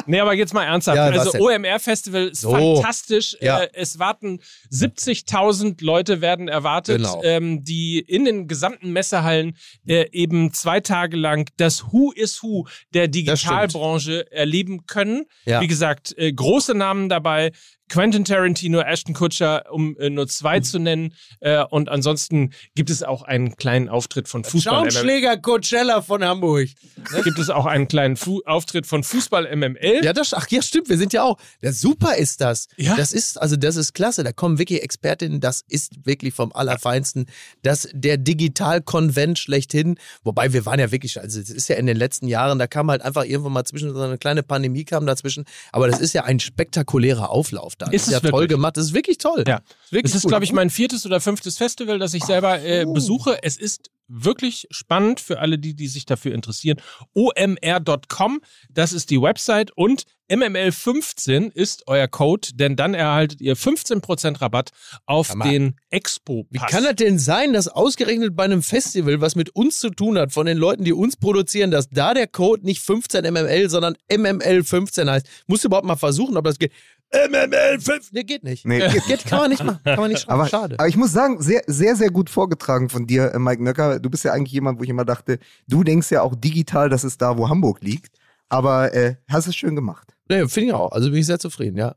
Nee, 0.07 0.21
aber 0.21 0.35
jetzt 0.35 0.55
mal 0.55 0.65
ernsthaft. 0.65 0.97
Ja, 0.97 1.05
also? 1.07 1.37
OMR-Festival 1.39 2.29
ist 2.29 2.43
So. 2.43 2.77
fantastisch. 2.77 3.37
Ja. 3.41 3.63
Äh, 3.63 3.69
es 3.75 3.99
warten 3.99 4.41
70.000 4.71 5.85
Leute 5.85 6.21
werden 6.21 6.49
erwartet, 6.49 6.99
Genau. 6.99 7.23
ähm, 7.25 7.65
die 7.65 7.99
in 7.99 8.25
den 8.25 8.47
gesamten 8.47 8.93
Messehallen 8.93 9.57
äh, 9.87 10.07
eben 10.13 10.53
zwei 10.53 10.81
Tage 10.81 11.17
lang 11.17 11.51
das 11.57 11.93
Who 11.93 12.13
is 12.13 12.43
Who 12.43 12.67
der 12.95 13.09
Digitalbranche 13.09 14.31
erleben 14.31 14.87
können. 14.87 15.25
Ja. 15.45 15.61
Wie 15.61 15.67
gesagt, 15.67 16.15
äh, 16.19 16.33
große 16.33 16.75
Namen 16.75 17.09
dabei. 17.09 17.53
Quentin 17.93 18.25
Tarantino, 18.25 18.81
Ashton 18.81 19.13
Kutcher, 19.13 19.67
um 19.71 19.99
äh, 19.99 20.09
nur 20.09 20.27
zwei 20.27 20.61
zu 20.61 20.79
nennen. 20.79 21.13
Äh, 21.41 21.63
und 21.65 21.91
ansonsten 21.91 22.55
gibt 22.75 22.89
es 22.89 23.03
auch 23.03 23.21
einen 23.21 23.57
kleinen 23.57 23.91
Auftritt 23.91 24.29
von 24.29 24.45
Fußball. 24.45 24.91
Schaumschläger 24.91 25.37
Coachella 25.37 26.01
von 26.01 26.25
Hamburg. 26.25 26.71
Gibt 27.25 27.39
es 27.39 27.51
auch 27.51 27.67
einen 27.67 27.89
kleinen 27.89 28.17
Fu 28.17 28.41
Auftritt 28.47 28.87
von 28.87 29.05
Fußball 29.05 29.55
MML. 29.55 30.03
Ja, 30.03 30.15
das, 30.15 30.33
ach 30.33 30.49
ja, 30.49 30.63
stimmt, 30.63 30.89
wir 30.89 30.97
sind 30.97 31.13
ja 31.13 31.23
auch. 31.23 31.37
Ja, 31.61 31.71
super 31.71 32.17
ist 32.17 32.41
das. 32.41 32.69
Ja. 32.79 32.97
Das 32.97 33.13
ist, 33.13 33.39
also 33.39 33.57
das 33.57 33.77
ist 33.77 33.93
klasse. 33.93 34.25
Da 34.25 34.33
kommen 34.33 34.59
wirklich 34.59 34.83
Expertinnen, 34.83 35.41
das 35.41 35.63
ist 35.69 36.07
wirklich 36.07 36.33
vom 36.33 36.51
Allerfeinsten. 36.55 37.27
Das, 37.63 37.91
der 37.93 38.17
Digital-Konvent 38.17 39.39
schlechthin. 39.39 39.99
Wobei 40.25 40.55
wir 40.55 40.65
waren 40.65 40.81
ja 40.81 40.91
wirklich, 40.93 41.21
also 41.21 41.39
es 41.39 41.51
ist 41.51 41.69
ja 41.69 41.77
in 41.77 41.85
den 41.85 41.99
letzten 41.99 42.27
Jahren, 42.27 42.59
da 42.59 42.67
kam 42.67 42.91
halt 42.91 43.03
einfach 43.03 43.25
irgendwann 43.25 43.53
mal 43.53 43.65
zwischen, 43.65 43.93
so 43.93 44.01
eine 44.01 44.17
kleine 44.17 44.43
Pandemie 44.43 44.85
kam 44.85 45.05
dazwischen. 45.05 45.45
Aber 45.73 45.89
das 45.89 46.01
ist 46.01 46.15
ja 46.15 46.25
ein 46.25 46.41
spektakulärer 46.41 47.29
Auflauf 47.29 47.77
Das 47.87 47.95
Ist 47.95 48.03
ist 48.03 48.07
es 48.09 48.13
ja 48.15 48.21
toll 48.21 48.33
wirklich? 48.33 48.49
gemacht. 48.51 48.77
Das 48.77 48.85
ist 48.87 48.95
wirklich 48.95 49.19
toll. 49.19 49.45
Ja. 49.47 49.61
Wirklich 49.91 50.13
Es 50.13 50.17
ist, 50.17 50.29
glaube 50.29 50.45
ich, 50.45 50.53
mein 50.53 50.71
viertes 50.71 51.07
oder 51.07 51.21
fünftes 51.21 51.59
Festival, 51.59 51.99
das 51.99 52.15
ich 52.15 52.25
selber 52.25 52.63
äh, 52.63 52.85
besuche. 52.87 53.39
Es 53.43 53.57
ist 53.57 53.91
wirklich 54.09 54.67
spannend 54.71 55.21
für 55.21 55.41
alle, 55.41 55.59
die, 55.59 55.75
die 55.75 55.89
sich 55.89 56.05
dafür 56.05 56.35
interessieren. 56.35 56.81
omr.com, 57.15 58.41
das 58.71 58.93
ist 58.93 59.11
die 59.11 59.21
Website 59.21 59.71
und 59.77 60.05
MML15 60.31 61.53
ist 61.53 61.85
euer 61.87 62.09
Code, 62.09 62.49
denn 62.55 62.77
dann 62.77 62.95
erhaltet 62.95 63.41
ihr 63.41 63.57
15% 63.57 64.41
Rabatt 64.41 64.71
auf 65.05 65.33
den 65.45 65.77
expo 65.91 66.47
Wie 66.51 66.59
kann 66.59 66.85
das 66.85 66.97
denn 66.97 67.19
sein, 67.19 67.53
dass 67.53 67.69
ausgerechnet 67.69 68.35
bei 68.35 68.45
einem 68.45 68.63
Festival, 68.63 69.21
was 69.21 69.35
mit 69.35 69.55
uns 69.55 69.79
zu 69.79 69.91
tun 69.91 70.17
hat, 70.19 70.33
von 70.33 70.47
den 70.47 70.57
Leuten, 70.57 70.85
die 70.85 70.93
uns 70.93 71.17
produzieren, 71.17 71.71
dass 71.71 71.89
da 71.91 72.15
der 72.15 72.27
Code 72.27 72.65
nicht 72.65 72.81
15 72.83 73.31
MML, 73.31 73.69
sondern 73.69 73.95
MML 74.11 74.65
15 74.65 75.11
heißt? 75.11 75.27
Musst 75.47 75.65
du 75.65 75.69
überhaupt 75.69 75.87
mal 75.87 75.97
versuchen, 75.97 76.37
ob 76.37 76.45
das 76.45 76.59
geht. 76.59 76.73
MML 77.13 77.79
15, 77.79 78.01
nee, 78.13 78.25
geht 78.25 78.43
nicht. 78.43 78.65
Nee, 78.67 78.79
Geht, 78.89 79.07
geht, 79.07 79.25
kann 79.27 79.41
man 79.41 79.51
nicht 79.51 79.63
machen. 79.63 79.81
Kann 79.85 80.01
man 80.01 80.11
nicht 80.11 80.23
schreiben. 80.23 80.41
Aber, 80.41 80.49
Schade. 80.49 80.77
aber 80.79 80.89
ich 80.89 80.97
muss 80.97 81.13
sagen, 81.13 81.43
sehr, 81.43 81.63
sehr, 81.67 81.95
sehr 81.95 82.11
gut 82.11 82.31
vorgetragen 82.31 82.89
von 82.89 83.07
dir, 83.07 83.33
äh, 83.35 83.39
Mike 83.39 83.63
Nöcker. 83.63 84.01
Du 84.01 84.09
bist 84.09 84.25
ja 84.25 84.33
eigentlich 84.33 84.53
jemand, 84.53 84.79
wo 84.79 84.83
ich 84.85 84.89
immer 84.89 85.05
dachte, 85.05 85.39
du 85.69 85.85
denkst 85.85 86.11
ja 86.11 86.23
auch 86.23 86.35
digital, 86.35 86.89
dass 86.89 87.05
es 87.05 87.19
da, 87.19 87.37
wo 87.37 87.49
Hamburg 87.49 87.83
liegt. 87.83 88.17
Aber 88.49 88.95
äh, 88.95 89.17
hast 89.29 89.47
es 89.47 89.57
schön 89.57 89.77
gemacht. 89.77 90.15
Nee, 90.29 90.47
finde 90.49 90.69
ich 90.69 90.75
auch. 90.75 90.93
Also 90.93 91.11
bin 91.11 91.21
ich 91.21 91.27
sehr 91.27 91.39
zufrieden, 91.39 91.77
ja. 91.77 91.97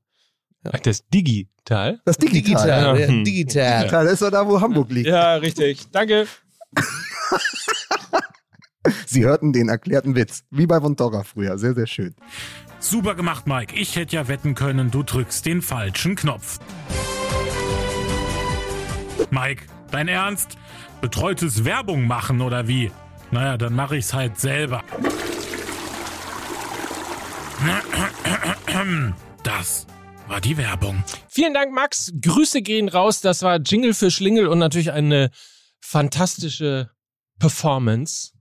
Ach, 0.63 0.79
das 0.79 1.07
Digital? 1.09 2.01
Das 2.05 2.17
digital. 2.17 2.41
Digital. 2.41 2.67
ja. 2.67 2.95
ja, 2.95 3.07
digital. 3.23 3.79
Digital, 3.79 4.03
das 4.05 4.13
ist 4.13 4.21
doch 4.21 4.31
da, 4.31 4.47
wo 4.47 4.59
Hamburg 4.59 4.89
liegt. 4.91 5.07
Ja, 5.07 5.35
richtig. 5.35 5.89
Danke. 5.91 6.27
Sie 9.05 9.25
hörten 9.25 9.53
den 9.53 9.69
erklärten 9.69 10.15
Witz. 10.15 10.43
Wie 10.51 10.67
bei 10.67 10.79
Von 10.79 10.95
Torra 10.95 11.23
früher. 11.23 11.57
Sehr, 11.57 11.73
sehr 11.73 11.87
schön. 11.87 12.15
Super 12.79 13.15
gemacht, 13.15 13.47
Mike. 13.47 13.75
Ich 13.75 13.95
hätte 13.95 14.15
ja 14.15 14.27
wetten 14.27 14.53
können, 14.55 14.91
du 14.91 15.03
drückst 15.03 15.45
den 15.45 15.61
falschen 15.61 16.15
Knopf. 16.15 16.59
Mike, 19.31 19.63
dein 19.91 20.07
Ernst? 20.07 20.57
Betreutes 21.01 21.65
Werbung 21.65 22.05
machen 22.07 22.41
oder 22.41 22.67
wie? 22.67 22.91
Naja, 23.31 23.57
dann 23.57 23.73
mache 23.73 23.97
ich's 23.97 24.13
halt 24.13 24.39
selber. 24.39 24.83
Das 29.43 29.87
war 30.27 30.41
die 30.41 30.57
Werbung. 30.57 31.03
Vielen 31.27 31.53
Dank, 31.53 31.73
Max. 31.73 32.11
Grüße 32.21 32.61
gehen 32.61 32.89
raus. 32.89 33.21
Das 33.21 33.41
war 33.41 33.57
Jingle 33.57 33.93
für 33.93 34.11
Schlingel 34.11 34.47
und 34.47 34.59
natürlich 34.59 34.91
eine 34.91 35.31
fantastische 35.81 36.89
Performance, 37.39 38.31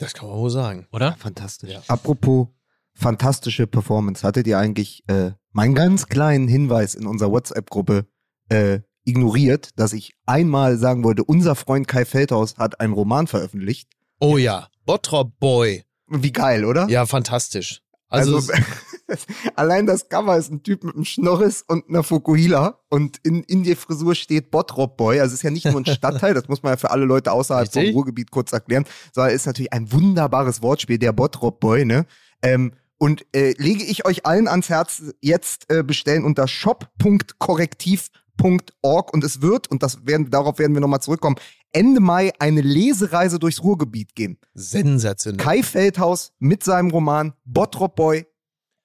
Das 0.00 0.14
kann 0.14 0.28
man 0.28 0.38
wohl 0.38 0.50
sagen. 0.50 0.86
oder? 0.92 1.14
Fantastisch. 1.18 1.78
Apropos 1.86 2.48
fantastische 2.94 3.66
Performance. 3.66 4.26
Hattet 4.26 4.46
ihr 4.46 4.58
eigentlich 4.58 5.04
äh, 5.08 5.32
meinen 5.52 5.74
ganz 5.74 6.06
kleinen 6.06 6.48
Hinweis 6.48 6.94
in 6.94 7.06
unserer 7.06 7.30
WhatsApp-Gruppe 7.30 8.06
äh, 8.48 8.80
ignoriert, 9.04 9.70
dass 9.76 9.92
ich 9.92 10.12
einmal 10.26 10.76
sagen 10.78 11.04
wollte, 11.04 11.24
unser 11.24 11.54
Freund 11.54 11.86
Kai 11.88 12.04
Feldhaus 12.04 12.56
hat 12.58 12.80
einen 12.80 12.92
Roman 12.92 13.26
veröffentlicht? 13.26 13.88
Oh 14.20 14.36
ja, 14.36 14.68
Bottrop 14.84 15.38
Boy. 15.38 15.84
Wie 16.08 16.32
geil, 16.32 16.64
oder? 16.64 16.88
Ja, 16.88 17.06
fantastisch. 17.06 17.82
Also, 18.08 18.36
Also, 18.36 18.52
allein 19.56 19.86
das 19.86 20.08
Cover 20.08 20.36
ist 20.36 20.50
ein 20.50 20.62
Typ 20.62 20.84
mit 20.84 20.94
einem 20.94 21.04
Schnorris 21.04 21.64
und 21.66 21.88
einer 21.88 22.02
Fukuhila 22.02 22.78
und 22.88 23.18
in, 23.22 23.42
in 23.44 23.64
der 23.64 23.76
Frisur 23.76 24.14
steht 24.14 24.50
Bottrop 24.50 24.96
Boy. 24.96 25.20
Also 25.20 25.32
es 25.32 25.40
ist 25.40 25.42
ja 25.42 25.50
nicht 25.50 25.66
nur 25.66 25.80
ein 25.80 25.86
Stadtteil, 25.86 26.34
das 26.34 26.48
muss 26.48 26.62
man 26.62 26.72
ja 26.72 26.76
für 26.76 26.90
alle 26.90 27.04
Leute 27.04 27.32
außerhalb 27.32 27.66
Richtig. 27.66 27.88
vom 27.88 27.94
Ruhrgebiet 27.94 28.30
kurz 28.30 28.52
erklären, 28.52 28.84
sondern 29.12 29.34
ist 29.34 29.46
natürlich 29.46 29.72
ein 29.72 29.90
wunderbares 29.92 30.62
Wortspiel, 30.62 30.98
der 30.98 31.12
Bottrop 31.12 31.60
Boy, 31.60 31.84
ne? 31.84 32.06
Ähm, 32.42 32.72
und 32.98 33.24
äh, 33.34 33.54
lege 33.56 33.82
ich 33.82 34.04
euch 34.04 34.26
allen 34.26 34.46
ans 34.46 34.68
Herz, 34.68 35.02
jetzt 35.22 35.70
äh, 35.70 35.82
bestellen 35.82 36.24
unter 36.24 36.46
shop.korrektiv.org 36.46 39.14
und 39.14 39.24
es 39.24 39.40
wird, 39.40 39.70
und 39.70 39.82
das 39.82 40.06
werden, 40.06 40.30
darauf 40.30 40.58
werden 40.58 40.74
wir 40.74 40.82
nochmal 40.82 41.00
zurückkommen, 41.00 41.36
Ende 41.72 42.00
Mai 42.00 42.32
eine 42.38 42.60
Lesereise 42.60 43.38
durchs 43.38 43.62
Ruhrgebiet 43.62 44.14
geben. 44.14 44.36
sensationell. 44.54 45.42
Kai 45.42 45.62
Feldhaus 45.62 46.32
mit 46.40 46.62
seinem 46.64 46.90
Roman 46.90 47.32
Bottrop 47.44 47.96
Boy 47.96 48.26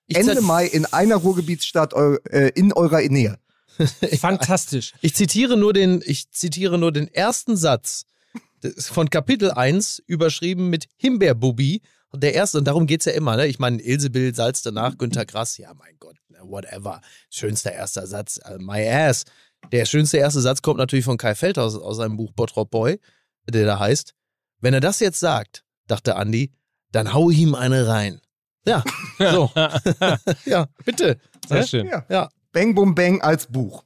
Ich 0.08 0.18
Ende 0.18 0.42
Mai 0.42 0.68
in 0.68 0.86
einer 0.86 1.16
Ruhrgebietsstadt 1.16 1.94
äh, 1.94 2.50
in 2.50 2.74
eurer 2.74 3.02
Nähe. 3.02 3.40
Fantastisch. 4.20 4.94
Ich 5.02 5.16
zitiere 5.16 5.58
nur 5.58 5.74
den, 5.74 6.02
ich 6.06 6.32
zitiere 6.32 6.78
nur 6.78 6.92
den 6.92 7.08
ersten 7.08 7.58
Satz 7.58 8.06
von 8.78 9.10
Kapitel 9.10 9.52
1, 9.52 10.04
überschrieben 10.08 10.70
mit 10.70 10.88
Himbeerbubi. 10.98 11.82
Der 12.14 12.34
erste, 12.34 12.60
und 12.60 12.66
darum 12.66 12.88
geht's 12.88 13.06
ja 13.06 13.12
immer, 13.12 13.36
ne? 13.36 13.48
Ich 13.48 13.60
meine, 13.60 13.82
Ilsebill, 13.82 14.34
Salz 14.34 14.62
danach, 14.62 14.98
Günter 14.98 15.26
Grass, 15.26 15.58
ja, 15.58 15.74
mein 15.74 15.98
Gott, 16.00 16.16
whatever. 16.42 17.02
Schönster 17.30 17.74
erster 17.74 18.08
Satz, 18.08 18.38
äh, 18.38 18.58
my 18.58 18.88
ass. 18.88 19.26
Der 19.72 19.86
schönste 19.86 20.18
erste 20.18 20.42
Satz 20.42 20.62
kommt 20.62 20.78
natürlich 20.78 21.06
von 21.06 21.18
Kai 21.18 21.36
Feldhaus 21.36 21.76
aus 21.76 21.98
seinem 21.98 22.18
Buch 22.18 22.32
Bottrop 22.32 22.70
Boy, 22.70 23.00
der 23.50 23.66
da 23.66 23.80
heißt, 23.80 24.14
wenn 24.62 24.74
er 24.74 24.80
das 24.80 25.00
jetzt 25.00 25.20
sagt, 25.20 25.64
dachte 25.88 26.16
Andi, 26.16 26.52
dann 26.92 27.14
hau 27.14 27.30
ich 27.30 27.40
ihm 27.40 27.56
eine 27.56 27.88
rein. 27.88 28.22
Ja, 28.68 28.84
so. 29.20 29.52
ja, 30.46 30.68
bitte. 30.84 31.20
Sehr 31.48 31.60
Ne? 31.62 31.68
schön. 31.68 31.88
Ja. 31.88 32.06
Ja, 32.10 32.30
Bang 32.52 32.74
Bum 32.76 32.96
Bang 32.96 33.22
als 33.22 33.48
Buch. 33.48 33.84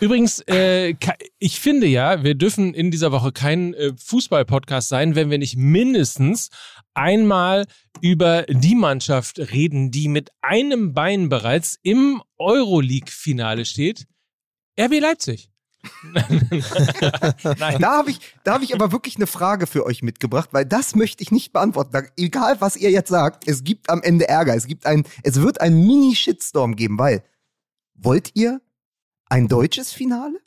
Übrigens, 0.00 0.42
äh, 0.48 0.94
ich 1.38 1.60
finde 1.60 1.86
ja, 1.86 2.24
wir 2.24 2.34
dürfen 2.34 2.72
in 2.72 2.90
dieser 2.90 3.12
Woche 3.12 3.30
kein 3.32 3.74
äh, 3.74 3.92
Fußball-Podcast 4.02 4.88
sein, 4.88 5.14
wenn 5.16 5.30
wir 5.30 5.36
nicht 5.36 5.56
mindestens 5.56 6.48
einmal 6.94 7.66
über 8.00 8.44
die 8.48 8.74
Mannschaft 8.74 9.38
reden, 9.38 9.90
die 9.90 10.08
mit 10.08 10.30
einem 10.40 10.94
Bein 10.94 11.28
bereits 11.28 11.78
im 11.82 12.22
Euroleague-Finale 12.38 13.66
steht. 13.66 14.06
RB 14.80 14.98
Leipzig. 15.00 15.49
Da 17.78 17.98
habe 17.98 18.10
ich, 18.10 18.20
hab 18.46 18.62
ich 18.62 18.74
aber 18.74 18.92
wirklich 18.92 19.16
eine 19.16 19.26
Frage 19.26 19.66
für 19.66 19.86
euch 19.86 20.02
mitgebracht, 20.02 20.50
weil 20.52 20.66
das 20.66 20.94
möchte 20.94 21.22
ich 21.22 21.30
nicht 21.30 21.52
beantworten. 21.52 21.92
Da, 21.92 22.02
egal, 22.16 22.60
was 22.60 22.76
ihr 22.76 22.90
jetzt 22.90 23.08
sagt, 23.08 23.48
es 23.48 23.64
gibt 23.64 23.88
am 23.88 24.02
Ende 24.02 24.28
Ärger. 24.28 24.54
Es, 24.54 24.66
gibt 24.66 24.86
ein, 24.86 25.04
es 25.22 25.40
wird 25.40 25.60
einen 25.60 25.86
Mini-Shitstorm 25.86 26.76
geben, 26.76 26.98
weil 26.98 27.24
wollt 27.94 28.32
ihr 28.34 28.60
ein 29.26 29.48
deutsches 29.48 29.92
Finale? 29.92 30.40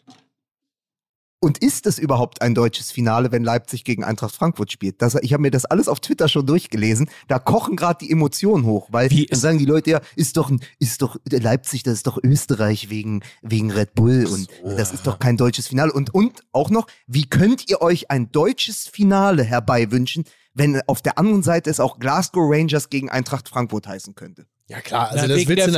Und 1.44 1.58
ist 1.58 1.86
es 1.88 2.00
überhaupt 2.00 2.41
ein 2.41 2.56
deutsches 2.56 2.89
Finale, 2.91 3.34
wenn 3.34 3.44
Leipzig 3.44 3.84
gegen 3.84 4.06
Eintracht 4.06 4.34
Frankfurt 4.34 4.72
spielt? 4.72 5.02
Das, 5.02 5.16
ich 5.16 5.34
habe 5.34 5.41
mir 5.41 5.52
das 5.52 5.66
alles 5.66 5.89
auf 5.89 6.00
Twitter 6.00 6.30
schon 6.30 6.46
durchgelesen. 6.46 7.10
Da 7.28 7.38
kochen 7.38 7.76
gerade 7.76 7.98
die 8.06 8.10
Emotionen 8.12 8.66
hoch, 8.66 8.88
weil 8.91 9.10
Wie 9.12 9.26
dann 9.26 9.38
sagen 9.39 9.58
die 9.58 9.66
Leute 9.66 9.89
ja, 9.91 10.02
ist 10.16 10.38
doch, 10.38 10.50
ein- 10.50 10.62
ist 10.80 11.02
doch 11.02 11.18
Leipzig, 11.30 11.84
das 11.84 11.96
ist 11.96 12.08
doch 12.08 12.18
Österreich 12.24 12.89
wegen, 12.89 13.24
wegen 13.41 13.72
Red 13.72 13.94
Bull 13.94 14.26
und 14.26 14.48
das 14.78 14.94
ist 14.94 15.06
doch 15.06 15.20
kein 15.20 15.36
deutsches 15.36 15.68
Finale. 15.68 15.91
Und, 15.91 16.14
und 16.14 16.39
auch 16.54 16.70
noch, 16.70 16.88
wie 17.08 17.26
könnt 17.30 17.70
ihr 17.70 17.82
euch 17.82 18.10
ein 18.10 18.32
deutsches 18.32 18.88
Finale 18.88 19.44
herbeiwünschen, 19.44 20.24
wenn 20.54 20.80
auf 20.88 21.02
der 21.02 21.18
anderen 21.18 21.44
Seite 21.44 21.70
es 21.70 21.82
auch 21.82 22.00
Glasgow 22.00 22.44
Rangers 22.50 22.89
gegen 22.89 23.10
Eintracht 23.10 23.50
Frankfurt 23.50 23.86
heißen 23.86 24.16
könnte? 24.16 24.46
ja 24.70 24.80
klar. 24.80 25.10
Also 25.10 25.24
Na, 25.24 25.28
das 25.28 25.38
wegen 25.39 25.50
willst 25.50 25.60
der 25.60 25.68
du 25.68 25.74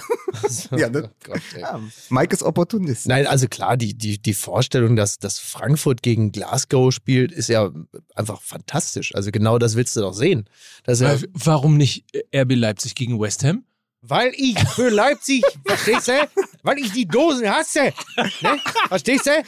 Fünfjahreswertung. 0.00 0.78
Ja, 0.78 0.88
ne? 0.88 1.10
Oh 1.10 1.16
Gott. 1.32 1.42
Ja, 1.58 1.80
Mike 2.08 2.34
ist 2.34 2.42
Opportunist. 2.42 3.06
Nein, 3.06 3.26
also 3.26 3.48
klar, 3.48 3.76
die, 3.76 3.94
die, 3.94 4.20
die 4.20 4.34
Vorstellung, 4.34 4.96
dass, 4.96 5.18
dass 5.18 5.38
Frankfurt 5.38 6.02
gegen 6.02 6.32
Glasgow 6.32 6.92
spielt, 6.92 7.32
ist 7.32 7.48
ja 7.48 7.70
einfach 8.14 8.40
fantastisch. 8.42 9.14
Also 9.14 9.30
genau 9.30 9.58
das 9.58 9.76
willst 9.76 9.96
du 9.96 10.00
doch 10.00 10.14
sehen. 10.14 10.48
Das 10.84 11.00
ist 11.00 11.06
ja, 11.06 11.14
Äh, 11.14 11.28
Warum 11.32 11.76
nicht 11.76 12.04
RB 12.34 12.52
Leipzig 12.54 12.94
gegen 12.94 13.20
West 13.20 13.44
Ham? 13.44 13.64
weil 14.02 14.32
ich 14.34 14.58
für 14.70 14.88
Leipzig, 14.88 15.44
verstehst 15.66 16.08
du? 16.08 16.12
Weil 16.62 16.78
ich 16.78 16.90
die 16.92 17.06
Dosen 17.06 17.50
hasse. 17.50 17.92
Ne? 18.40 18.58
Verstehst 18.88 19.26
du? 19.26 19.42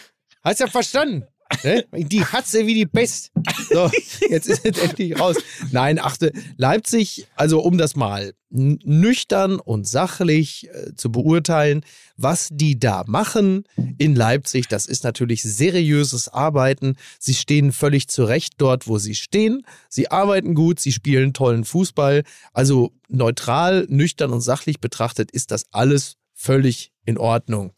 Hast 0.45 0.61
ja 0.61 0.67
verstanden. 0.67 1.25
Ne? 1.65 1.85
Die 1.93 2.25
hasse 2.25 2.67
wie 2.67 2.75
die 2.75 2.87
Pest. 2.87 3.31
So, 3.71 3.91
jetzt 4.29 4.49
ist 4.49 4.65
es 4.65 4.79
endlich 4.79 5.19
raus. 5.19 5.37
Nein, 5.71 5.99
achte, 5.99 6.33
Leipzig, 6.57 7.27
also 7.37 7.61
um 7.61 7.79
das 7.79 7.97
mal 7.97 8.35
nüchtern 8.53 9.59
und 9.59 9.89
sachlich 9.89 10.69
äh, 10.69 10.95
zu 10.95 11.11
beurteilen, 11.11 11.85
was 12.17 12.51
die 12.53 12.79
da 12.79 13.03
machen 13.07 13.65
in 13.99 14.15
Leipzig, 14.15 14.69
das 14.69 14.87
ist 14.87 15.05
natürlich 15.05 15.43
seriöses 15.43 16.29
Arbeiten. 16.29 16.97
Sie 17.19 17.35
stehen 17.35 17.73
völlig 17.73 18.09
zurecht 18.09 18.55
dort, 18.59 18.87
wo 18.87 18.99
sie 18.99 19.15
stehen. 19.15 19.63
Sie 19.89 20.11
arbeiten 20.11 20.55
gut, 20.55 20.81
sie 20.81 20.93
spielen 20.93 21.33
tollen 21.33 21.65
Fußball. 21.65 22.25
Also 22.53 22.93
neutral, 23.09 23.87
nüchtern 23.89 24.33
und 24.33 24.43
sachlich 24.43 24.81
betrachtet 24.81 25.31
ist 25.31 25.51
das 25.51 25.65
alles 25.71 26.17
völlig 26.35 26.93
in 27.05 27.19
Ordnung. 27.19 27.73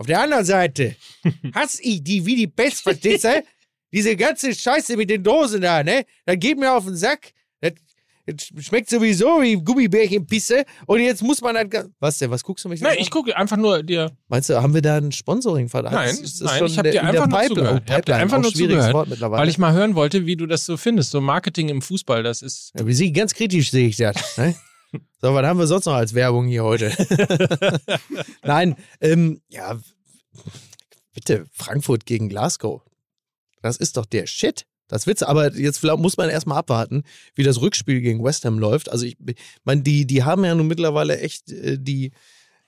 Auf 0.00 0.06
der 0.06 0.18
anderen 0.22 0.44
Seite 0.46 0.96
hasse 1.54 1.82
ich 1.82 2.02
die 2.02 2.24
wie 2.24 2.34
die 2.34 2.46
Pest, 2.46 2.80
verstehst 2.82 3.24
du? 3.24 3.42
Diese 3.92 4.16
ganze 4.16 4.54
Scheiße 4.54 4.96
mit 4.96 5.10
den 5.10 5.22
Dosen 5.22 5.60
da, 5.60 5.82
ne? 5.82 6.06
Das 6.24 6.36
geht 6.38 6.58
mir 6.58 6.72
auf 6.72 6.84
den 6.86 6.96
Sack. 6.96 7.32
Das, 7.60 7.72
das 8.26 8.64
schmeckt 8.64 8.88
sowieso 8.88 9.42
wie 9.42 9.54
Gummibärchenpisse. 9.56 10.64
Und 10.86 11.00
jetzt 11.00 11.22
muss 11.22 11.40
man 11.42 11.68
ga- 11.68 11.84
Was 11.98 12.16
denn? 12.18 12.30
Was 12.30 12.42
guckst 12.44 12.64
du 12.64 12.68
mich 12.70 12.80
Nein, 12.80 12.92
an? 12.92 12.98
ich 13.02 13.10
gucke 13.10 13.36
einfach 13.36 13.56
nur 13.58 13.82
dir. 13.82 14.10
Meinst 14.28 14.48
du, 14.48 14.62
haben 14.62 14.72
wir 14.72 14.80
da 14.82 14.96
einen 14.96 15.10
Sponsoring-Vertrag? 15.12 15.92
Nein, 15.92 16.08
Das 16.10 16.20
ist 16.20 16.40
nein, 16.42 16.64
ich 16.64 16.78
hab 16.78 16.84
der- 16.84 16.92
dir 16.92 17.00
in 17.00 17.06
einfach 17.08 17.26
nur 17.28 17.42
zugehört. 17.42 17.82
Oh, 17.82 17.84
Ich 17.88 17.92
hab 17.92 18.06
dir 18.06 18.16
einfach 18.16 18.38
nur 18.40 18.50
schwieriges 18.52 18.74
zugehört, 18.76 18.94
Wort 18.94 19.08
mittlerweile. 19.08 19.42
Weil 19.42 19.48
ich 19.50 19.58
mal 19.58 19.72
hören 19.74 19.94
wollte, 19.96 20.24
wie 20.24 20.36
du 20.36 20.46
das 20.46 20.64
so 20.64 20.76
findest. 20.78 21.10
So 21.10 21.20
Marketing 21.20 21.68
im 21.68 21.82
Fußball, 21.82 22.22
das 22.22 22.40
ist. 22.40 22.72
Ja, 22.78 22.86
wie 22.86 22.94
sie 22.94 23.12
ganz 23.12 23.34
kritisch 23.34 23.70
sehe 23.70 23.88
ich 23.88 23.96
das. 23.96 24.38
Ne? 24.38 24.54
So, 24.92 25.34
was 25.34 25.44
haben 25.46 25.58
wir 25.58 25.66
sonst 25.66 25.86
noch 25.86 25.94
als 25.94 26.14
Werbung 26.14 26.46
hier 26.46 26.64
heute? 26.64 26.92
Nein, 28.42 28.76
ähm, 29.00 29.40
ja, 29.48 29.78
bitte, 31.12 31.46
Frankfurt 31.52 32.06
gegen 32.06 32.28
Glasgow. 32.28 32.82
Das 33.62 33.76
ist 33.76 33.96
doch 33.96 34.06
der 34.06 34.26
Shit. 34.26 34.66
Das 34.88 35.06
Witz, 35.06 35.22
aber 35.22 35.54
jetzt 35.54 35.84
muss 35.84 36.16
man 36.16 36.30
erstmal 36.30 36.58
abwarten, 36.58 37.04
wie 37.36 37.44
das 37.44 37.60
Rückspiel 37.60 38.00
gegen 38.00 38.24
West 38.24 38.44
Ham 38.44 38.58
läuft. 38.58 38.90
Also 38.90 39.06
ich 39.06 39.16
meine, 39.62 39.82
die, 39.82 40.04
die 40.04 40.24
haben 40.24 40.44
ja 40.44 40.52
nun 40.52 40.66
mittlerweile 40.66 41.20
echt 41.20 41.52
äh, 41.52 41.78
die, 41.78 42.10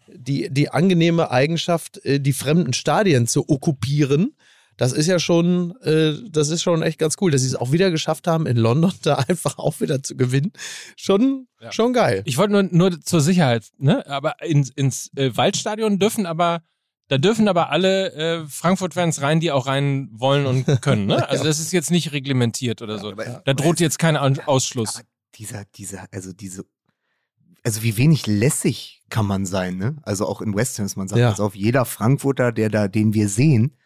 die, 0.07 0.49
die 0.49 0.69
angenehme 0.69 1.33
Eigenschaft, 1.33 2.05
äh, 2.05 2.21
die 2.21 2.33
fremden 2.33 2.75
Stadien 2.75 3.27
zu 3.27 3.49
okkupieren. 3.49 4.37
Das 4.77 4.93
ist 4.93 5.07
ja 5.07 5.19
schon, 5.19 5.77
äh, 5.83 6.15
das 6.31 6.49
ist 6.49 6.63
schon 6.63 6.83
echt 6.83 6.99
ganz 6.99 7.17
cool, 7.21 7.31
dass 7.31 7.43
sie 7.43 7.49
es 7.49 7.55
auch 7.55 7.73
wieder 7.73 7.91
geschafft 7.91 8.27
haben, 8.27 8.47
in 8.47 8.57
London 8.57 8.93
da 9.03 9.15
einfach 9.29 9.59
auch 9.59 9.81
wieder 9.81 10.03
zu 10.03 10.17
gewinnen. 10.17 10.53
Schon, 10.97 11.47
ja. 11.61 11.73
schon 11.73 11.93
geil. 11.93 12.23
Ich 12.25 12.39
wollte 12.39 12.53
nur, 12.53 12.63
nur 12.65 13.01
zur 13.01 13.21
Sicherheit, 13.21 13.69
ne? 13.79 14.07
Aber 14.07 14.43
ins, 14.43 14.71
ins 14.71 15.11
äh, 15.17 15.37
Waldstadion 15.37 15.99
dürfen 15.99 16.27
aber 16.27 16.63
da 17.09 17.19
dürfen 17.19 17.47
aber 17.47 17.69
alle 17.69 18.13
äh, 18.15 18.47
Frankfurt-Fans 18.49 19.21
rein, 19.21 19.39
die 19.39 19.53
auch 19.53 19.67
rein 19.67 20.09
wollen 20.13 20.47
und 20.47 20.65
können. 20.81 21.05
Ne? 21.05 21.29
Also 21.29 21.45
das 21.45 21.59
ist 21.59 21.71
jetzt 21.71 21.91
nicht 21.91 22.13
reglementiert 22.13 22.81
oder 22.81 22.99
so. 22.99 23.13
da 23.13 23.53
droht 23.53 23.81
jetzt 23.81 23.99
kein 23.99 24.17
Ausschluss. 24.17 24.97
Aber 24.97 25.05
dieser, 25.35 25.65
dieser, 25.75 26.07
also 26.11 26.33
diese, 26.33 26.65
also 27.63 27.83
wie 27.83 27.99
wenig 27.99 28.27
lässig 28.27 29.03
kann 29.11 29.27
man 29.27 29.45
sein, 29.45 29.77
ne? 29.77 29.97
Also 30.05 30.27
auch 30.27 30.41
in 30.41 30.55
West 30.55 30.79
Ham, 30.79 30.89
man 30.97 31.07
sagt, 31.07 31.21
ja. 31.21 31.29
also 31.29 31.45
auf 31.45 31.55
jeder 31.55 31.85
Frankfurter, 31.85 32.51
der 32.51 32.71
da, 32.71 32.89
den 32.89 33.13
wir 33.13 33.29
sehen, 33.29 33.77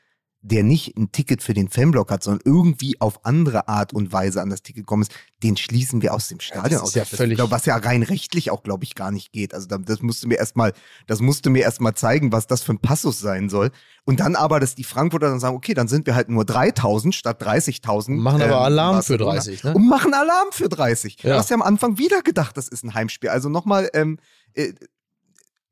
der 0.43 0.63
nicht 0.63 0.97
ein 0.97 1.11
Ticket 1.11 1.43
für 1.43 1.55
den 1.55 1.69
Fanblock 1.69 2.11
hat, 2.11 2.23
sondern 2.23 2.43
irgendwie 2.45 3.01
auf 3.01 3.25
andere 3.25 3.69
Art 3.69 3.93
und 3.93 4.13
Weise 4.13 4.41
an 4.41 4.51
das 4.51 4.63
Ticket 4.63 4.83
gekommen 4.83 5.03
ist, 5.03 5.13
den 5.43 5.57
schließen 5.57 6.03
wir 6.03 6.15
aus 6.15 6.29
dem 6.29 6.41
Stadion 6.41 6.81
aus. 6.81 6.95
Ja 6.95 7.05
völlig 7.05 7.37
glaub, 7.37 7.51
was 7.51 7.67
ja 7.67 7.77
rein 7.77 8.03
rechtlich 8.03 8.51
auch, 8.51 8.63
glaube 8.63 8.85
ich, 8.85 8.95
gar 8.95 9.11
nicht 9.11 9.33
geht. 9.33 9.55
Also 9.55 9.67
das 9.67 10.03
musste 10.03 10.29
mir 10.29 10.37
erstmal, 10.37 10.73
das 11.07 11.21
musste 11.21 11.51
mir 11.51 11.63
erstmal 11.63 11.95
zeigen, 11.95 12.33
was 12.33 12.47
das 12.47 12.63
für 12.63 12.73
ein 12.73 12.79
Passus 12.79 13.19
sein 13.19 13.49
soll. 13.49 13.71
Und 14.05 14.21
dann 14.21 14.37
aber, 14.37 14.61
dass 14.61 14.77
die 14.77 14.85
Frankfurter 14.85 15.29
dann 15.29 15.41
sagen, 15.41 15.57
okay, 15.57 15.75
dann 15.75 15.89
sind 15.89 16.07
wir 16.07 16.15
halt 16.15 16.29
nur 16.29 16.45
3000 16.45 17.15
statt 17.15 17.43
30.000. 17.43 18.13
Machen 18.13 18.41
aber 18.41 18.53
ähm, 18.53 18.59
Alarm 18.59 19.03
für 19.03 19.19
30, 19.19 19.65
ne? 19.65 19.75
Und 19.75 19.89
machen 19.89 20.15
Alarm 20.15 20.49
für 20.53 20.69
30. 20.69 21.23
Ja. 21.23 21.31
Du 21.31 21.39
hast 21.39 21.51
ja 21.51 21.57
am 21.57 21.63
Anfang 21.63 21.99
wieder 21.99 22.23
gedacht, 22.23 22.57
das 22.57 22.69
ist 22.69 22.85
ein 22.85 22.95
Heimspiel. 22.95 23.31
Also 23.31 23.49
nochmal, 23.49 23.91
ähm, 23.95 24.19
äh, 24.55 24.73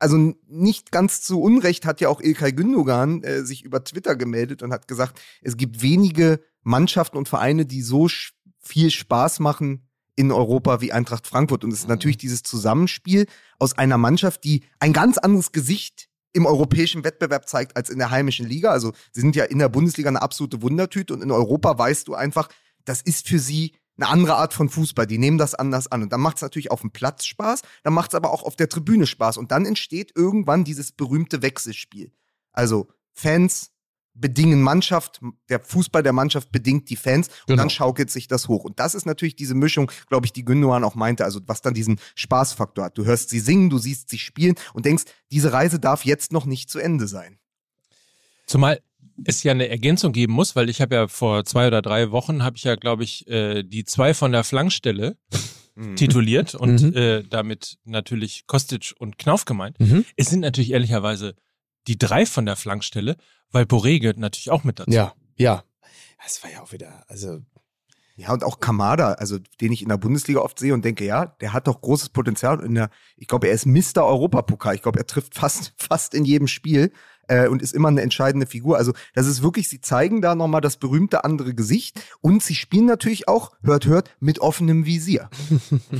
also 0.04 0.34
nicht 0.46 0.92
ganz 0.92 1.22
zu 1.22 1.40
Unrecht 1.40 1.86
hat 1.86 2.02
ja 2.02 2.10
auch 2.10 2.20
Ilkay 2.20 2.52
Gündogan 2.52 3.22
äh, 3.22 3.42
sich 3.42 3.64
über 3.64 3.82
Twitter 3.82 4.16
gemeldet 4.16 4.62
und 4.62 4.70
hat 4.70 4.86
gesagt, 4.86 5.18
es 5.40 5.56
gibt 5.56 5.80
wenige 5.80 6.40
Mannschaften 6.62 7.16
und 7.16 7.26
Vereine, 7.26 7.64
die 7.64 7.80
so 7.80 8.06
viel 8.60 8.90
Spaß 8.90 9.40
machen 9.40 9.88
in 10.14 10.30
Europa 10.30 10.82
wie 10.82 10.92
Eintracht 10.92 11.26
Frankfurt. 11.26 11.64
Und 11.64 11.72
es 11.72 11.78
ist 11.80 11.88
natürlich 11.88 12.18
dieses 12.18 12.42
Zusammenspiel 12.42 13.24
aus 13.58 13.78
einer 13.78 13.96
Mannschaft, 13.96 14.44
die 14.44 14.64
ein 14.78 14.92
ganz 14.92 15.16
anderes 15.16 15.52
Gesicht 15.52 16.10
im 16.34 16.44
europäischen 16.44 17.02
Wettbewerb 17.02 17.48
zeigt 17.48 17.74
als 17.74 17.88
in 17.88 17.98
der 17.98 18.10
heimischen 18.10 18.46
Liga. 18.46 18.72
Also 18.72 18.92
sie 19.10 19.22
sind 19.22 19.34
ja 19.36 19.44
in 19.44 19.58
der 19.58 19.70
Bundesliga 19.70 20.10
eine 20.10 20.20
absolute 20.20 20.60
Wundertüte 20.60 21.14
und 21.14 21.22
in 21.22 21.30
Europa 21.30 21.78
weißt 21.78 22.08
du 22.08 22.14
einfach, 22.14 22.50
das 22.84 23.00
ist 23.00 23.26
für 23.26 23.38
sie 23.38 23.72
eine 23.96 24.08
andere 24.08 24.36
Art 24.36 24.54
von 24.54 24.68
Fußball. 24.68 25.06
Die 25.06 25.18
nehmen 25.18 25.38
das 25.38 25.54
anders 25.54 25.86
an. 25.86 26.02
Und 26.02 26.12
dann 26.12 26.20
macht 26.20 26.36
es 26.36 26.42
natürlich 26.42 26.70
auf 26.70 26.80
dem 26.80 26.90
Platz 26.90 27.24
Spaß, 27.26 27.62
dann 27.82 27.92
macht 27.92 28.10
es 28.10 28.14
aber 28.14 28.32
auch 28.32 28.42
auf 28.42 28.56
der 28.56 28.68
Tribüne 28.68 29.06
Spaß. 29.06 29.36
Und 29.36 29.50
dann 29.50 29.66
entsteht 29.66 30.12
irgendwann 30.14 30.64
dieses 30.64 30.92
berühmte 30.92 31.42
Wechselspiel. 31.42 32.12
Also 32.52 32.88
Fans 33.12 33.70
bedingen 34.14 34.62
Mannschaft, 34.62 35.20
der 35.48 35.60
Fußball 35.60 36.02
der 36.02 36.12
Mannschaft 36.12 36.52
bedingt 36.52 36.88
die 36.88 36.96
Fans 36.96 37.28
und 37.28 37.34
genau. 37.48 37.62
dann 37.62 37.70
schaukelt 37.70 38.10
sich 38.10 38.28
das 38.28 38.48
hoch. 38.48 38.64
Und 38.64 38.78
das 38.78 38.94
ist 38.94 39.06
natürlich 39.06 39.34
diese 39.34 39.54
Mischung, 39.54 39.90
glaube 40.08 40.26
ich, 40.26 40.32
die 40.32 40.44
Gündogan 40.44 40.84
auch 40.84 40.94
meinte, 40.94 41.24
also 41.24 41.40
was 41.46 41.62
dann 41.62 41.74
diesen 41.74 41.98
Spaßfaktor 42.14 42.84
hat. 42.84 42.98
Du 42.98 43.04
hörst 43.04 43.30
sie 43.30 43.40
singen, 43.40 43.70
du 43.70 43.78
siehst 43.78 44.08
sie 44.08 44.18
spielen 44.18 44.54
und 44.72 44.86
denkst, 44.86 45.04
diese 45.32 45.52
Reise 45.52 45.80
darf 45.80 46.04
jetzt 46.04 46.32
noch 46.32 46.46
nicht 46.46 46.70
zu 46.70 46.78
Ende 46.78 47.08
sein. 47.08 47.38
Zumal 48.46 48.80
es 49.24 49.42
ja 49.42 49.52
eine 49.52 49.68
Ergänzung 49.68 50.12
geben 50.12 50.32
muss, 50.32 50.56
weil 50.56 50.68
ich 50.68 50.80
habe 50.80 50.94
ja 50.94 51.08
vor 51.08 51.44
zwei 51.44 51.66
oder 51.68 51.82
drei 51.82 52.10
Wochen 52.10 52.42
habe 52.42 52.56
ich 52.56 52.64
ja, 52.64 52.76
glaube 52.76 53.04
ich, 53.04 53.28
äh, 53.28 53.62
die 53.62 53.84
zwei 53.84 54.14
von 54.14 54.32
der 54.32 54.44
Flankstelle 54.44 55.16
mhm. 55.74 55.96
tituliert 55.96 56.54
und 56.54 56.82
mhm. 56.82 56.96
äh, 56.96 57.22
damit 57.22 57.78
natürlich 57.84 58.46
Kostic 58.46 58.94
und 58.98 59.18
Knauf 59.18 59.44
gemeint. 59.44 59.78
Mhm. 59.80 60.04
Es 60.16 60.30
sind 60.30 60.40
natürlich 60.40 60.72
ehrlicherweise 60.72 61.34
die 61.86 61.98
drei 61.98 62.26
von 62.26 62.46
der 62.46 62.56
Flankstelle, 62.56 63.16
weil 63.50 63.64
Boré 63.64 64.00
gehört 64.00 64.18
natürlich 64.18 64.50
auch 64.50 64.64
mit 64.64 64.78
dazu. 64.78 64.90
Ja, 64.90 65.14
ja. 65.36 65.64
Das 66.22 66.42
war 66.42 66.50
ja 66.50 66.62
auch 66.62 66.72
wieder, 66.72 67.04
also 67.08 67.40
ja, 68.16 68.32
und 68.32 68.44
auch 68.44 68.60
Kamada, 68.60 69.14
also 69.14 69.38
den 69.60 69.72
ich 69.72 69.82
in 69.82 69.88
der 69.88 69.96
Bundesliga 69.96 70.40
oft 70.40 70.58
sehe 70.58 70.72
und 70.72 70.84
denke, 70.84 71.04
ja, 71.04 71.26
der 71.26 71.52
hat 71.52 71.66
doch 71.66 71.80
großes 71.80 72.10
Potenzial. 72.10 72.64
In 72.64 72.76
der, 72.76 72.90
ich 73.16 73.26
glaube, 73.26 73.48
er 73.48 73.54
ist 73.54 73.66
Mr. 73.66 74.04
Europapokal. 74.04 74.76
Ich 74.76 74.82
glaube, 74.82 75.00
er 75.00 75.06
trifft 75.06 75.34
fast, 75.34 75.74
fast 75.76 76.14
in 76.14 76.24
jedem 76.24 76.46
Spiel 76.46 76.92
äh, 77.28 77.48
und 77.48 77.62
ist 77.62 77.74
immer 77.74 77.88
eine 77.88 78.02
entscheidende 78.02 78.46
Figur. 78.46 78.76
Also 78.76 78.92
das 79.14 79.26
ist 79.26 79.42
wirklich, 79.42 79.68
sie 79.68 79.80
zeigen 79.80 80.20
da 80.22 80.34
nochmal 80.34 80.60
das 80.60 80.76
berühmte 80.76 81.24
andere 81.24 81.54
Gesicht 81.54 82.00
und 82.20 82.42
sie 82.42 82.54
spielen 82.54 82.86
natürlich 82.86 83.28
auch, 83.28 83.52
hört, 83.62 83.86
hört, 83.86 84.10
mit 84.20 84.38
offenem 84.40 84.86
Visier. 84.86 85.28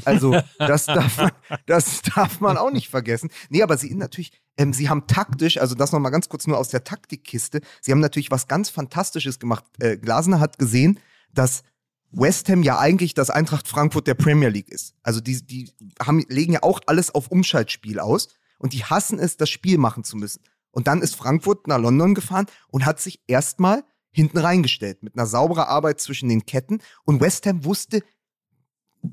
Also 0.04 0.36
das 0.58 0.86
darf 0.86 1.16
man, 1.18 1.30
das 1.66 2.02
darf 2.02 2.40
man 2.40 2.56
auch 2.56 2.70
nicht 2.70 2.88
vergessen. 2.88 3.30
Nee, 3.48 3.62
aber 3.62 3.76
sie 3.76 3.94
natürlich, 3.94 4.32
ähm, 4.56 4.72
sie 4.72 4.88
haben 4.88 5.06
taktisch, 5.06 5.58
also 5.58 5.74
das 5.74 5.92
nochmal 5.92 6.12
ganz 6.12 6.28
kurz 6.28 6.46
nur 6.46 6.58
aus 6.58 6.68
der 6.68 6.84
Taktikkiste, 6.84 7.60
sie 7.80 7.92
haben 7.92 8.00
natürlich 8.00 8.30
was 8.30 8.48
ganz 8.48 8.70
Fantastisches 8.70 9.38
gemacht. 9.38 9.64
Äh, 9.78 9.96
Glasner 9.96 10.40
hat 10.40 10.58
gesehen, 10.58 11.00
dass 11.32 11.62
West 12.16 12.48
Ham 12.48 12.62
ja 12.62 12.78
eigentlich 12.78 13.14
das 13.14 13.30
Eintracht 13.30 13.68
Frankfurt 13.68 14.06
der 14.06 14.14
Premier 14.14 14.48
League 14.48 14.70
ist. 14.70 14.94
Also 15.02 15.20
die, 15.20 15.44
die 15.44 15.70
haben, 16.00 16.24
legen 16.28 16.52
ja 16.52 16.62
auch 16.62 16.80
alles 16.86 17.14
auf 17.14 17.28
Umschaltspiel 17.28 17.98
aus 17.98 18.28
und 18.58 18.72
die 18.72 18.84
hassen 18.84 19.18
es, 19.18 19.36
das 19.36 19.50
Spiel 19.50 19.78
machen 19.78 20.04
zu 20.04 20.16
müssen. 20.16 20.40
Und 20.74 20.86
dann 20.86 21.00
ist 21.00 21.16
Frankfurt 21.16 21.66
nach 21.66 21.78
London 21.78 22.14
gefahren 22.14 22.46
und 22.68 22.84
hat 22.84 23.00
sich 23.00 23.20
erstmal 23.26 23.84
hinten 24.10 24.38
reingestellt 24.38 25.02
mit 25.02 25.16
einer 25.16 25.26
sauberen 25.26 25.64
Arbeit 25.64 26.00
zwischen 26.00 26.28
den 26.28 26.46
Ketten. 26.46 26.80
Und 27.04 27.20
West 27.20 27.46
Ham 27.46 27.64
wusste 27.64 28.02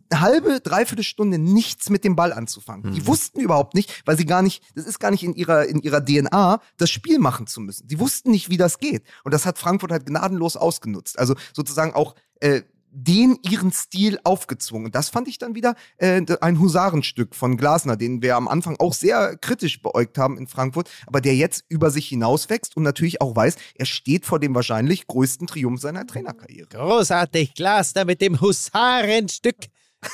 eine 0.09 0.22
halbe, 0.22 0.59
dreiviertel 0.62 1.03
Stunde 1.03 1.38
nichts 1.38 1.89
mit 1.89 2.03
dem 2.03 2.16
Ball 2.16 2.34
anzufangen. 2.34 2.91
Mhm. 2.91 2.95
Die 2.95 3.07
wussten 3.07 3.39
überhaupt 3.39 3.74
nicht, 3.74 4.03
weil 4.05 4.18
sie 4.18 4.26
gar 4.26 4.41
nicht, 4.41 4.64
das 4.76 4.86
ist 4.86 4.99
gar 4.99 5.12
nicht 5.12 5.24
in 5.24 5.34
ihrer, 5.34 5.66
in 5.66 5.82
ihrer 5.82 6.03
DNA, 6.03 6.62
das 6.78 6.89
Spiel 6.89 7.20
machen 7.20 7.47
zu 7.47 7.62
müssen. 7.62 7.88
Die 7.88 7.99
wussten 7.99 8.32
nicht, 8.32 8.49
wie 8.49 8.57
das 8.57 8.80
geht. 8.80 9.03
Und 9.24 9.34
das 9.34 9.45
hat 9.45 9.57
Frankfurt 9.57 9.91
halt 9.91 10.05
gnadenlos 10.05 10.55
ausgenutzt. 10.55 11.20
Also 11.20 11.36
sozusagen 11.53 11.93
auch 11.93 12.16
äh, 12.39 12.62
den 12.91 13.37
ihren 13.41 13.71
Stil 13.71 14.19
aufgezwungen. 14.23 14.87
Und 14.87 14.95
das 14.95 15.09
fand 15.09 15.27
ich 15.27 15.37
dann 15.37 15.55
wieder 15.55 15.75
äh, 15.97 16.21
ein 16.41 16.59
Husarenstück 16.59 17.35
von 17.35 17.57
Glasner, 17.57 17.95
den 17.95 18.21
wir 18.21 18.35
am 18.35 18.47
Anfang 18.47 18.75
auch 18.79 18.93
sehr 18.93 19.37
kritisch 19.37 19.81
beäugt 19.81 20.17
haben 20.17 20.37
in 20.37 20.47
Frankfurt, 20.47 20.89
aber 21.07 21.21
der 21.21 21.35
jetzt 21.35 21.63
über 21.69 21.89
sich 21.89 22.07
hinauswächst 22.09 22.75
und 22.75 22.83
natürlich 22.83 23.21
auch 23.21 23.35
weiß, 23.35 23.55
er 23.75 23.85
steht 23.85 24.25
vor 24.25 24.39
dem 24.39 24.53
wahrscheinlich 24.53 25.07
größten 25.07 25.47
Triumph 25.47 25.81
seiner 25.81 26.05
Trainerkarriere. 26.05 26.67
Großartig, 26.67 27.53
Glasner 27.53 28.05
mit 28.05 28.21
dem 28.21 28.39
Husarenstück. 28.41 29.57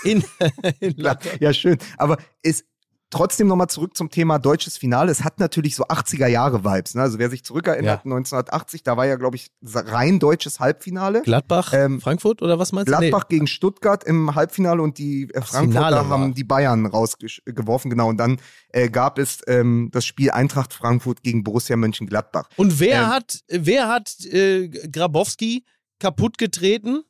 In, 0.03 0.23
in 0.79 0.95
ja, 1.39 1.53
schön. 1.53 1.77
Aber 1.97 2.17
es, 2.43 2.63
trotzdem 3.09 3.47
nochmal 3.47 3.67
zurück 3.67 3.95
zum 3.95 4.09
Thema 4.09 4.39
deutsches 4.39 4.77
Finale. 4.77 5.11
Es 5.11 5.23
hat 5.23 5.39
natürlich 5.39 5.75
so 5.75 5.85
80er 5.85 6.27
Jahre 6.27 6.63
Vibes. 6.63 6.95
Ne? 6.95 7.01
Also 7.01 7.19
wer 7.19 7.29
sich 7.29 7.43
zurückerinnert, 7.43 8.05
ja. 8.05 8.11
1980, 8.11 8.83
da 8.83 8.97
war 8.97 9.05
ja, 9.05 9.15
glaube 9.15 9.35
ich, 9.35 9.51
rein 9.63 10.19
deutsches 10.19 10.59
Halbfinale. 10.59 11.21
Gladbach, 11.21 11.73
ähm, 11.73 12.01
Frankfurt 12.01 12.41
oder 12.41 12.59
was 12.59 12.71
meinst 12.71 12.89
du? 12.89 12.97
Gladbach 12.97 13.25
nee. 13.29 13.35
gegen 13.35 13.47
Stuttgart 13.47 14.03
im 14.03 14.35
Halbfinale 14.35 14.81
und 14.81 14.97
die 14.97 15.29
äh, 15.33 15.41
Frankfurter 15.41 16.09
haben 16.09 16.33
die 16.33 16.43
Bayern 16.43 16.85
rausgeworfen, 16.85 17.89
genau. 17.89 18.09
Und 18.09 18.17
dann 18.17 18.39
äh, 18.69 18.89
gab 18.89 19.19
es 19.19 19.41
ähm, 19.47 19.89
das 19.91 20.05
Spiel 20.05 20.31
Eintracht 20.31 20.73
Frankfurt 20.73 21.23
gegen 21.23 21.43
Borussia 21.43 21.75
Mönchengladbach. 21.77 22.49
Und 22.57 22.79
wer 22.79 23.01
ähm, 23.03 23.07
hat, 23.07 23.39
wer 23.49 23.87
hat 23.87 24.25
äh, 24.25 24.67
Grabowski 24.67 25.65
kaputt 25.99 26.37
getreten? 26.37 27.03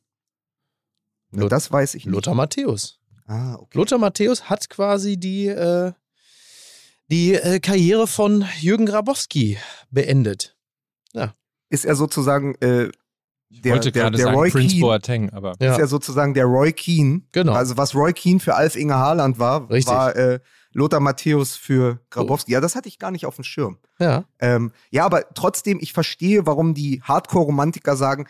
das 1.30 1.70
weiß 1.70 1.94
ich 1.94 2.06
nicht. 2.06 2.14
Lothar 2.14 2.34
Matthäus. 2.34 2.97
Ah, 3.28 3.54
okay. 3.54 3.78
Lothar 3.78 3.98
Matthäus 3.98 4.48
hat 4.48 4.68
quasi 4.70 5.18
die, 5.18 5.46
äh, 5.46 5.92
die 7.08 7.34
äh, 7.34 7.60
Karriere 7.60 8.06
von 8.06 8.44
Jürgen 8.58 8.86
Grabowski 8.86 9.58
beendet. 9.90 10.56
Ja. 11.12 11.34
Ist 11.68 11.84
er 11.84 11.94
sozusagen 11.94 12.54
äh, 12.56 12.90
der, 13.50 13.74
wollte 13.74 13.92
der, 13.92 14.02
gerade 14.02 14.16
der 14.16 14.26
sagen, 14.26 14.36
Roy 14.36 14.50
Prince 14.50 14.68
Keane, 14.68 14.80
Boateng, 14.80 15.30
aber 15.30 15.54
ja. 15.60 15.72
ist 15.72 15.78
ja 15.78 15.86
sozusagen 15.86 16.34
der 16.34 16.44
Roy 16.44 16.72
Keane. 16.72 17.22
Genau. 17.32 17.52
Also 17.52 17.76
was 17.76 17.94
Roy 17.94 18.12
Keane 18.12 18.40
für 18.40 18.54
Alf 18.54 18.76
Inge 18.76 18.94
Haaland 18.94 19.38
war, 19.38 19.70
Richtig. 19.70 19.94
war 19.94 20.16
äh, 20.16 20.40
Lothar 20.72 21.00
Matthäus 21.00 21.56
für 21.56 22.00
Grabowski. 22.10 22.52
Oh. 22.52 22.54
Ja, 22.54 22.60
das 22.60 22.74
hatte 22.76 22.88
ich 22.88 22.98
gar 22.98 23.10
nicht 23.10 23.26
auf 23.26 23.36
dem 23.36 23.44
Schirm. 23.44 23.78
Ja. 23.98 24.24
Ähm, 24.38 24.72
ja, 24.90 25.04
aber 25.04 25.24
trotzdem, 25.34 25.78
ich 25.80 25.92
verstehe, 25.92 26.46
warum 26.46 26.74
die 26.74 27.02
Hardcore-Romantiker 27.02 27.96
sagen, 27.96 28.26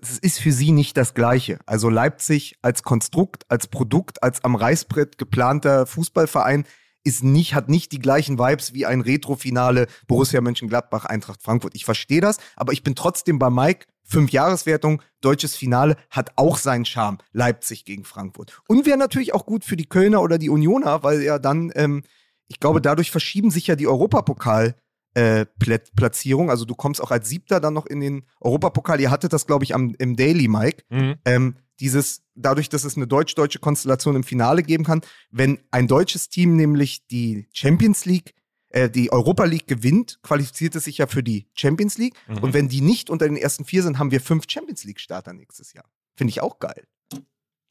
das 0.00 0.18
ist 0.18 0.40
für 0.40 0.52
sie 0.52 0.72
nicht 0.72 0.96
das 0.96 1.14
Gleiche. 1.14 1.58
Also 1.66 1.88
Leipzig 1.88 2.56
als 2.62 2.82
Konstrukt, 2.82 3.44
als 3.48 3.66
Produkt, 3.66 4.22
als 4.22 4.44
am 4.44 4.54
Reißbrett 4.54 5.18
geplanter 5.18 5.86
Fußballverein 5.86 6.64
ist 7.04 7.24
nicht, 7.24 7.54
hat 7.54 7.68
nicht 7.68 7.92
die 7.92 7.98
gleichen 7.98 8.38
Vibes 8.38 8.74
wie 8.74 8.86
ein 8.86 9.00
Retro-Finale 9.00 9.88
Borussia 10.06 10.40
Mönchengladbach, 10.40 11.04
Eintracht 11.04 11.42
Frankfurt. 11.42 11.74
Ich 11.74 11.84
verstehe 11.84 12.20
das, 12.20 12.38
aber 12.56 12.72
ich 12.72 12.82
bin 12.82 12.94
trotzdem 12.94 13.38
bei 13.38 13.50
Mike. 13.50 13.86
Fünf 14.04 14.30
Jahreswertung, 14.30 15.00
deutsches 15.20 15.56
Finale 15.56 15.96
hat 16.10 16.32
auch 16.36 16.58
seinen 16.58 16.84
Charme. 16.84 17.18
Leipzig 17.32 17.84
gegen 17.84 18.04
Frankfurt. 18.04 18.60
Und 18.68 18.84
wäre 18.84 18.98
natürlich 18.98 19.32
auch 19.32 19.46
gut 19.46 19.64
für 19.64 19.76
die 19.76 19.86
Kölner 19.86 20.22
oder 20.22 20.38
die 20.38 20.50
Unioner, 20.50 21.02
weil 21.02 21.22
ja 21.22 21.38
dann, 21.38 21.72
ähm, 21.76 22.02
ich 22.46 22.60
glaube, 22.60 22.80
dadurch 22.80 23.10
verschieben 23.10 23.50
sich 23.50 23.68
ja 23.68 23.76
die 23.76 23.88
Europapokal- 23.88 24.74
äh, 25.14 25.46
Pla- 25.58 25.78
Platzierung. 25.96 26.50
Also 26.50 26.64
du 26.64 26.74
kommst 26.74 27.00
auch 27.02 27.10
als 27.10 27.28
Siebter 27.28 27.60
dann 27.60 27.74
noch 27.74 27.86
in 27.86 28.00
den 28.00 28.24
Europapokal. 28.40 29.00
Ihr 29.00 29.10
hattet 29.10 29.32
das, 29.32 29.46
glaube 29.46 29.64
ich, 29.64 29.74
am, 29.74 29.94
im 29.98 30.16
Daily, 30.16 30.48
Mike. 30.48 30.84
Mhm. 30.90 31.16
Ähm, 31.24 31.56
dieses, 31.80 32.22
dadurch, 32.34 32.68
dass 32.68 32.84
es 32.84 32.96
eine 32.96 33.06
deutsch-deutsche 33.06 33.58
Konstellation 33.58 34.16
im 34.16 34.24
Finale 34.24 34.62
geben 34.62 34.84
kann, 34.84 35.00
wenn 35.30 35.58
ein 35.70 35.88
deutsches 35.88 36.28
Team 36.28 36.56
nämlich 36.56 37.06
die 37.08 37.48
Champions 37.52 38.04
League, 38.04 38.34
äh, 38.68 38.88
die 38.88 39.12
Europa 39.12 39.44
League 39.44 39.66
gewinnt, 39.66 40.20
qualifiziert 40.22 40.76
es 40.76 40.84
sich 40.84 40.98
ja 40.98 41.06
für 41.06 41.22
die 41.22 41.48
Champions 41.54 41.98
League. 41.98 42.14
Mhm. 42.28 42.38
Und 42.38 42.54
wenn 42.54 42.68
die 42.68 42.80
nicht 42.80 43.10
unter 43.10 43.26
den 43.26 43.36
ersten 43.36 43.64
vier 43.64 43.82
sind, 43.82 43.98
haben 43.98 44.10
wir 44.10 44.20
fünf 44.20 44.44
Champions 44.48 44.84
League-Starter 44.84 45.32
nächstes 45.32 45.72
Jahr. 45.72 45.90
Finde 46.14 46.30
ich 46.30 46.40
auch 46.40 46.58
geil. 46.58 46.84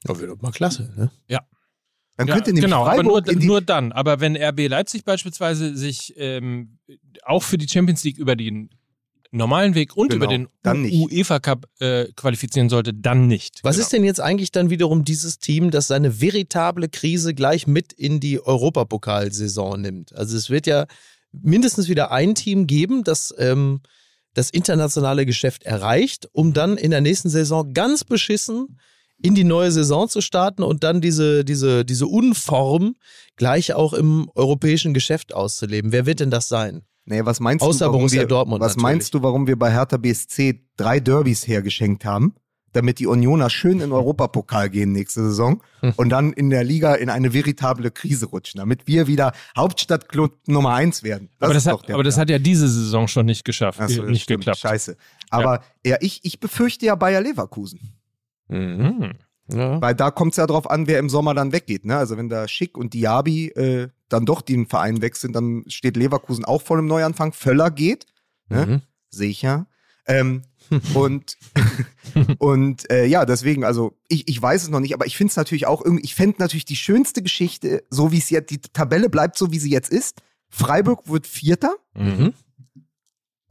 Ja, 0.07 0.17
wäre 0.17 0.35
doch 0.35 0.41
mal 0.41 0.51
klasse, 0.51 0.91
ne? 0.95 1.11
Dann 2.17 2.27
Ja, 2.27 2.35
könnte 2.35 2.49
nämlich 2.51 2.65
genau, 2.65 2.83
aber 2.85 2.95
Freiburg 2.97 3.25
nur, 3.25 3.33
in 3.33 3.39
die, 3.39 3.47
nur 3.47 3.61
dann. 3.61 3.91
Aber 3.91 4.19
wenn 4.19 4.35
RB 4.35 4.67
Leipzig 4.67 5.03
beispielsweise 5.05 5.75
sich 5.75 6.13
ähm, 6.17 6.77
auch 7.25 7.43
für 7.43 7.57
die 7.57 7.67
Champions 7.67 8.03
League 8.03 8.17
über 8.17 8.35
den 8.35 8.69
normalen 9.33 9.75
Weg 9.75 9.95
und 9.95 10.09
Genau, 10.09 10.25
über 10.25 10.27
den 10.27 10.49
dann 10.61 10.81
nicht. 10.81 10.93
UEFA 10.93 11.39
Cup 11.39 11.65
äh, 11.79 12.05
qualifizieren 12.17 12.67
sollte, 12.69 12.93
dann 12.93 13.27
nicht. 13.27 13.59
Was 13.63 13.75
Genau. 13.77 13.83
ist 13.85 13.93
denn 13.93 14.03
jetzt 14.03 14.19
eigentlich 14.19 14.51
dann 14.51 14.69
wiederum 14.69 15.05
dieses 15.05 15.39
Team, 15.39 15.71
das 15.71 15.87
seine 15.87 16.19
veritable 16.21 16.89
Krise 16.89 17.33
gleich 17.33 17.65
mit 17.65 17.93
in 17.93 18.19
die 18.19 18.41
Europapokalsaison 18.45 19.79
nimmt? 19.81 20.13
Also 20.13 20.35
es 20.37 20.49
wird 20.49 20.67
ja 20.67 20.85
mindestens 21.31 21.87
wieder 21.87 22.11
ein 22.11 22.35
Team 22.35 22.67
geben, 22.67 23.03
das 23.03 23.33
ähm, 23.37 23.79
das 24.33 24.49
internationale 24.49 25.25
Geschäft 25.25 25.63
erreicht, 25.63 26.29
um 26.31 26.53
dann 26.53 26.77
in 26.77 26.91
der 26.91 27.01
nächsten 27.01 27.29
Saison 27.29 27.73
ganz 27.73 28.03
beschissen 28.03 28.79
in 29.21 29.35
die 29.35 29.43
neue 29.43 29.71
Saison 29.71 30.07
zu 30.09 30.21
starten 30.21 30.63
und 30.63 30.83
dann 30.83 31.01
diese, 31.01 31.43
diese, 31.45 31.85
diese 31.85 32.07
Unform 32.07 32.95
gleich 33.35 33.73
auch 33.73 33.93
im 33.93 34.29
europäischen 34.35 34.93
Geschäft 34.93 35.33
auszuleben. 35.33 35.91
Wer 35.91 36.05
wird 36.05 36.19
denn 36.19 36.31
das 36.31 36.47
sein? 36.47 36.81
Nee, 37.05 37.25
was 37.25 37.39
meinst 37.39 37.63
Außer 37.63 37.79
du, 37.79 37.85
warum 37.85 37.99
Borussia 38.01 38.21
wir, 38.21 38.27
Dortmund 38.27 38.61
Was 38.61 38.73
natürlich. 38.75 38.83
meinst 38.83 39.13
du, 39.13 39.23
warum 39.23 39.47
wir 39.47 39.57
bei 39.57 39.71
Hertha 39.71 39.97
BSC 39.97 40.61
drei 40.77 40.99
Derbys 40.99 41.47
hergeschenkt 41.47 42.05
haben? 42.05 42.35
Damit 42.73 42.99
die 42.99 43.07
Unioner 43.07 43.49
schön 43.49 43.73
in 43.73 43.79
den 43.79 43.91
Europapokal 43.91 44.69
gehen 44.69 44.93
nächste 44.93 45.21
Saison 45.23 45.61
Hm. 45.81 45.93
und 45.97 46.09
dann 46.09 46.31
in 46.31 46.49
der 46.49 46.63
Liga 46.63 46.93
in 46.95 47.09
eine 47.09 47.33
veritable 47.33 47.91
Krise 47.91 48.27
rutschen, 48.27 48.59
damit 48.59 48.87
wir 48.87 49.07
wieder 49.07 49.33
Hauptstadtclub 49.57 50.37
Nummer 50.47 50.73
eins 50.75 51.03
werden. 51.03 51.29
aber 51.39 51.53
das, 51.53 51.65
hat, 51.65 51.89
aber 51.91 52.03
das 52.03 52.17
hat 52.17 52.29
ja 52.29 52.39
diese 52.39 52.69
Saison 52.69 53.07
schon 53.09 53.25
nicht 53.25 53.43
geschafft, 53.43 53.81
so, 53.89 54.03
nicht 54.03 54.23
stimmt. 54.23 54.41
geklappt. 54.41 54.59
Scheiße. 54.59 54.95
Aber 55.31 55.63
ja, 55.85 55.97
ich, 55.99 56.21
ich 56.23 56.39
befürchte 56.39 56.85
ja 56.85 56.95
Bayer 56.95 57.19
Leverkusen. 57.21 57.97
Mhm. 58.51 59.13
Ja. 59.51 59.81
Weil 59.81 59.95
da 59.95 60.11
kommt 60.11 60.33
es 60.33 60.37
ja 60.37 60.47
drauf 60.47 60.69
an, 60.69 60.87
wer 60.87 60.99
im 60.99 61.09
Sommer 61.09 61.33
dann 61.33 61.51
weggeht. 61.51 61.85
Ne? 61.85 61.97
Also 61.97 62.17
wenn 62.17 62.29
da 62.29 62.47
Schick 62.47 62.77
und 62.77 62.93
Diaby 62.93 63.49
äh, 63.49 63.89
dann 64.07 64.25
doch 64.25 64.41
den 64.41 64.65
Verein 64.67 65.01
wechseln, 65.01 65.33
dann 65.33 65.63
steht 65.67 65.97
Leverkusen 65.97 66.45
auch 66.45 66.61
vor 66.61 66.77
einem 66.77 66.87
Neuanfang. 66.87 67.33
Völler 67.33 67.71
geht. 67.71 68.05
Ne? 68.49 68.65
Mhm. 68.65 68.81
Sicher. 69.09 69.67
Ähm, 70.05 70.43
und 70.93 71.37
und 72.37 72.89
äh, 72.89 73.05
ja, 73.05 73.25
deswegen, 73.25 73.63
also 73.65 73.97
ich, 74.07 74.27
ich 74.29 74.41
weiß 74.41 74.63
es 74.63 74.69
noch 74.69 74.79
nicht, 74.79 74.93
aber 74.93 75.05
ich 75.05 75.17
finde 75.17 75.31
es 75.31 75.37
natürlich 75.37 75.67
auch 75.67 75.83
irgendwie, 75.83 76.05
ich 76.05 76.15
fände 76.15 76.37
natürlich 76.39 76.65
die 76.65 76.75
schönste 76.75 77.21
Geschichte, 77.21 77.83
so 77.89 78.11
wie 78.11 78.17
es 78.19 78.29
jetzt, 78.29 78.51
die 78.51 78.59
Tabelle 78.59 79.09
bleibt 79.09 79.37
so, 79.37 79.51
wie 79.51 79.59
sie 79.59 79.71
jetzt 79.71 79.89
ist. 79.89 80.21
Freiburg 80.49 81.07
wird 81.09 81.27
Vierter 81.27 81.75
Mhm. 81.93 82.33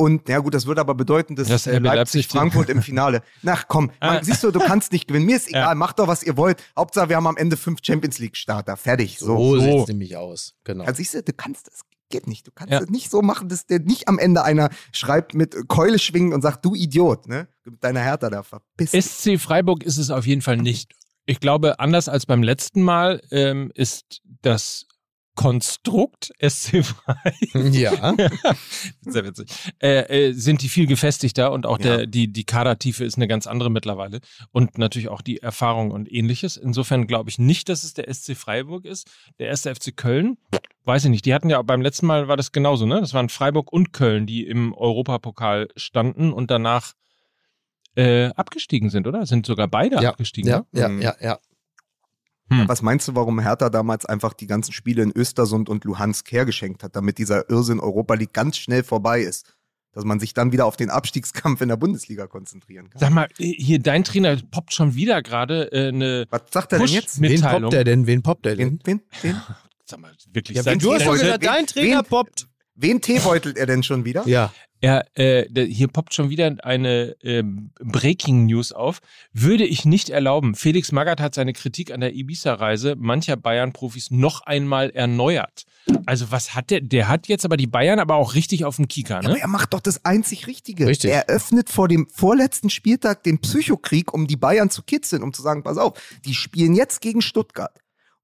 Und 0.01 0.29
ja 0.29 0.39
gut, 0.39 0.55
das 0.55 0.67
würde 0.67 0.81
aber 0.81 0.95
bedeuten, 0.95 1.37
dass 1.37 1.49
Das 1.49 1.67
äh, 1.67 1.79
Leipzig, 1.79 1.95
Leipzig- 1.97 2.29
Frankfurt 2.29 2.69
im 2.71 2.83
Finale. 2.83 3.23
Ach 3.47 3.65
komm, 3.69 3.87
man, 4.01 4.19
Ah. 4.19 4.21
siehst 4.25 4.43
du, 4.43 4.51
du 4.51 4.59
kannst 4.59 4.93
nicht 4.93 5.07
gewinnen. 5.07 5.27
Mir 5.27 5.37
ist 5.37 5.49
egal, 5.49 5.63
Ja. 5.71 5.75
macht 5.75 5.99
doch, 5.99 6.09
was 6.09 6.23
ihr 6.23 6.37
wollt. 6.37 6.63
Hauptsache, 6.77 7.09
wir 7.09 7.17
haben 7.17 7.27
am 7.27 7.37
Ende 7.37 7.57
fünf 7.57 7.81
Champions 7.83 8.19
League-Starter. 8.19 8.77
Fertig. 8.77 9.19
So. 9.19 9.27
So, 9.37 9.55
so. 9.57 9.61
sieht 9.61 9.75
es 9.83 9.89
nämlich 9.89 10.17
aus. 10.17 10.55
Genau. 10.65 10.85
Also 10.85 10.97
siehst 10.97 11.15
du, 11.15 11.23
du 11.23 11.33
kannst 11.33 11.67
das 11.69 11.81
geht 12.11 12.27
nicht. 12.27 12.45
Du 12.47 12.51
kannst 12.53 12.73
Ja. 12.73 12.81
das 12.81 12.89
nicht 12.91 13.09
so 13.11 13.23
machen, 13.23 13.49
dass 13.49 13.67
der 13.67 13.79
nicht 13.79 14.09
am 14.09 14.19
Ende 14.19 14.43
einer 14.43 14.71
schreibt 14.93 15.35
mit 15.35 15.55
Keule 15.69 15.99
schwingen 16.01 16.33
und 16.33 16.43
sagt, 16.43 16.65
du 16.65 16.75
Idiot, 16.75 17.29
ne? 17.29 17.47
Mit 17.65 17.85
deiner 17.85 18.01
Hertha 18.01 18.29
da 18.31 18.43
verpiss 18.43 18.91
dich. 18.91 19.05
SC 19.05 19.39
Freiburg 19.39 19.85
ist 19.85 19.97
es 19.97 20.11
auf 20.11 20.27
jeden 20.27 20.43
Fall 20.43 20.57
nicht. 20.57 20.93
Ich 21.27 21.39
glaube, 21.39 21.79
anders 21.79 22.09
als 22.09 22.27
beim 22.27 22.43
letzten 22.43 22.83
Mal 22.83 23.21
ähm, 23.31 23.71
ist 23.77 24.23
das 24.43 24.87
Konstrukt 25.41 26.33
SC 26.47 26.85
Freiburg 26.85 27.73
Ja. 27.73 28.15
Sehr 29.01 29.25
witzig. 29.25 29.49
Äh, 29.83 30.29
äh, 30.29 30.33
sind 30.33 30.61
die 30.61 30.69
viel 30.69 30.87
gefestigter 30.87 31.51
und 31.53 31.65
auch 31.65 31.79
Ja. 31.79 31.97
der, 31.99 32.07
die, 32.07 32.31
die 32.31 32.45
Kadertiefe 32.45 33.05
ist 33.05 33.17
eine 33.17 33.27
ganz 33.27 33.47
andere 33.47 33.71
mittlerweile. 33.71 34.21
Und 34.53 34.77
natürlich 34.77 35.09
auch 35.09 35.23
die 35.23 35.39
Erfahrung 35.39 35.93
und 35.93 36.13
ähnliches. 36.13 36.59
Insofern 36.59 37.07
glaube 37.07 37.31
ich 37.31 37.39
nicht, 37.39 37.71
dass 37.71 37.85
es 37.85 37.95
der 37.95 38.13
SC 38.13 38.37
Freiburg 38.37 38.85
ist. 38.85 39.09
Der 39.39 39.47
erste 39.49 39.75
FC 39.75 39.97
Köln, 39.97 40.37
weiß 40.85 41.05
ich 41.07 41.11
nicht. 41.11 41.25
Die 41.25 41.33
hatten 41.33 41.49
ja 41.49 41.63
beim 41.63 41.81
letzten 41.81 42.05
Mal 42.07 42.29
war 42.29 42.37
das 42.37 42.53
genauso, 42.53 42.85
ne? 42.85 43.01
Das 43.01 43.15
waren 43.15 43.31
Freiburg 43.31 43.73
und 43.73 43.95
Köln, 43.95 44.27
die 44.27 44.47
im 44.47 44.75
Europapokal 44.75 45.69
standen 45.75 46.35
und 46.35 46.51
danach 46.51 46.93
äh, 47.97 48.27
abgestiegen 48.37 48.91
sind, 48.91 49.07
oder? 49.07 49.25
Sind 49.25 49.47
sogar 49.47 49.69
beide 49.69 50.03
Ja. 50.03 50.11
abgestiegen. 50.11 50.51
Ja, 50.51 50.59
ne? 50.73 50.81
ja, 50.81 50.89
Mhm. 50.89 51.03
ja, 51.03 51.15
ja. 51.21 51.39
Hm. 52.51 52.69
Was 52.69 52.83
meinst 52.83 53.07
du, 53.09 53.15
warum 53.15 53.39
Hertha 53.41 53.71
damals 53.71 54.05
einfach 54.07 54.33
die 54.35 54.47
ganzen 54.47 54.73
Spiele 54.73 55.03
in 55.03 55.13
Östersund 55.17 55.69
und 55.69 55.85
Luhansk 55.85 56.31
hergeschenkt 56.33 56.83
hat, 56.83 56.97
damit 56.97 57.19
dieser 57.19 57.49
Irrsinn 57.49 57.81
Europa 57.81 58.15
League 58.15 58.33
ganz 58.33 58.57
schnell 58.59 58.83
vorbei 58.83 59.21
ist? 59.21 59.55
Dass 59.93 60.05
man 60.05 60.21
sich 60.21 60.35
dann 60.35 60.53
wieder 60.53 60.67
auf 60.67 60.77
den 60.77 60.89
Abstiegskampf 60.89 61.61
in 61.63 61.69
der 61.69 61.77
Bundesliga 61.77 62.29
konzentrieren 62.29 62.91
kann. 62.91 63.01
Sag 63.01 63.11
mal, 63.11 63.29
hier 63.37 63.81
dein 63.81 64.05
Trainer 64.05 64.37
poppt 64.51 64.73
schon 64.73 64.95
wieder 64.95 65.21
gerade 65.23 65.73
äh, 65.73 65.89
eine 65.89 66.27
Was 66.31 66.43
sagt 66.53 66.73
er 66.73 66.79
denn 66.79 66.89
jetzt? 66.89 67.21
Wen 67.21 67.41
poppt 67.41 67.73
der 67.73 67.85
denn? 67.85 68.07
Wen 68.07 68.23
poppt 68.23 68.45
der 68.45 68.57
denn? 68.57 68.79
Wen, 68.85 69.01
wen, 69.23 69.33
wen, 69.33 69.43
Sag 69.85 69.99
mal, 70.01 70.13
wirklich. 70.33 70.57
Ja, 70.57 70.63
sein 70.63 70.79
du 70.79 70.93
hast 70.93 71.05
doch 71.07 71.13
gesagt, 71.15 71.45
dein 71.45 71.67
Trainer 71.67 71.99
wen- 71.99 72.05
poppt. 72.05 72.47
wen 72.77 73.01
teebeutelt 73.01 73.59
er 73.59 73.67
denn 73.67 73.83
schon 73.83 74.05
wieder? 74.05 74.27
Ja. 74.29 74.53
Ja, 74.83 75.03
äh, 75.15 75.45
hier 75.67 75.89
poppt 75.89 76.15
schon 76.15 76.31
wieder 76.31 76.57
eine 76.63 77.17
ähm, 77.23 77.71
Breaking 77.81 78.47
News 78.47 78.73
auf. 78.73 79.01
Würde 79.33 79.65
ich 79.65 79.85
nicht 79.85 80.09
erlauben. 80.11 80.55
Felix 80.55 80.91
Magath 80.91 81.21
hat 81.21 81.35
seine 81.35 81.53
Kritik 81.53 81.93
an 81.93 82.01
der 82.01 82.15
Ibiza-Reise 82.15 82.97
mancher 82.97 83.37
Bayern-Profis 83.37 84.11
noch 84.11 84.41
einmal 84.43 84.91
erneuert. 84.91 85.65
Also 86.07 86.31
was 86.31 86.55
hat 86.55 86.71
der? 86.71 86.81
Der 86.81 87.09
hat 87.09 87.29
jetzt 87.29 87.45
aber 87.45 87.57
die 87.57 87.67
Bayern 87.67 87.99
aber 87.99 88.15
auch 88.15 88.35
richtig 88.35 88.65
auf 88.65 88.77
dem 88.77 88.89
Kieker, 88.89 89.15
Ja, 89.15 89.21
aber 89.21 89.35
ne? 89.35 89.41
er 89.41 89.49
macht 89.49 89.75
doch 89.75 89.81
das 89.81 90.05
einzig 90.05 90.47
Richtige. 90.47 90.87
Richtig. 90.87 91.11
Er 91.11 91.27
öffnet 91.29 91.69
vor 91.69 91.89
dem 91.89 92.09
vorletzten 92.09 92.71
Spieltag 92.71 93.23
den 93.23 93.39
Psychokrieg, 93.41 94.13
um 94.15 94.27
die 94.27 94.37
Bayern 94.37 94.71
zu 94.71 94.83
kitzeln, 94.83 95.23
um 95.23 95.33
zu 95.33 95.43
sagen, 95.43 95.63
pass 95.63 95.79
auf, 95.79 96.01
die 96.25 96.35
spielen 96.35 96.75
jetzt 96.75 97.01
gegen 97.01 97.23
Stuttgart. 97.23 97.73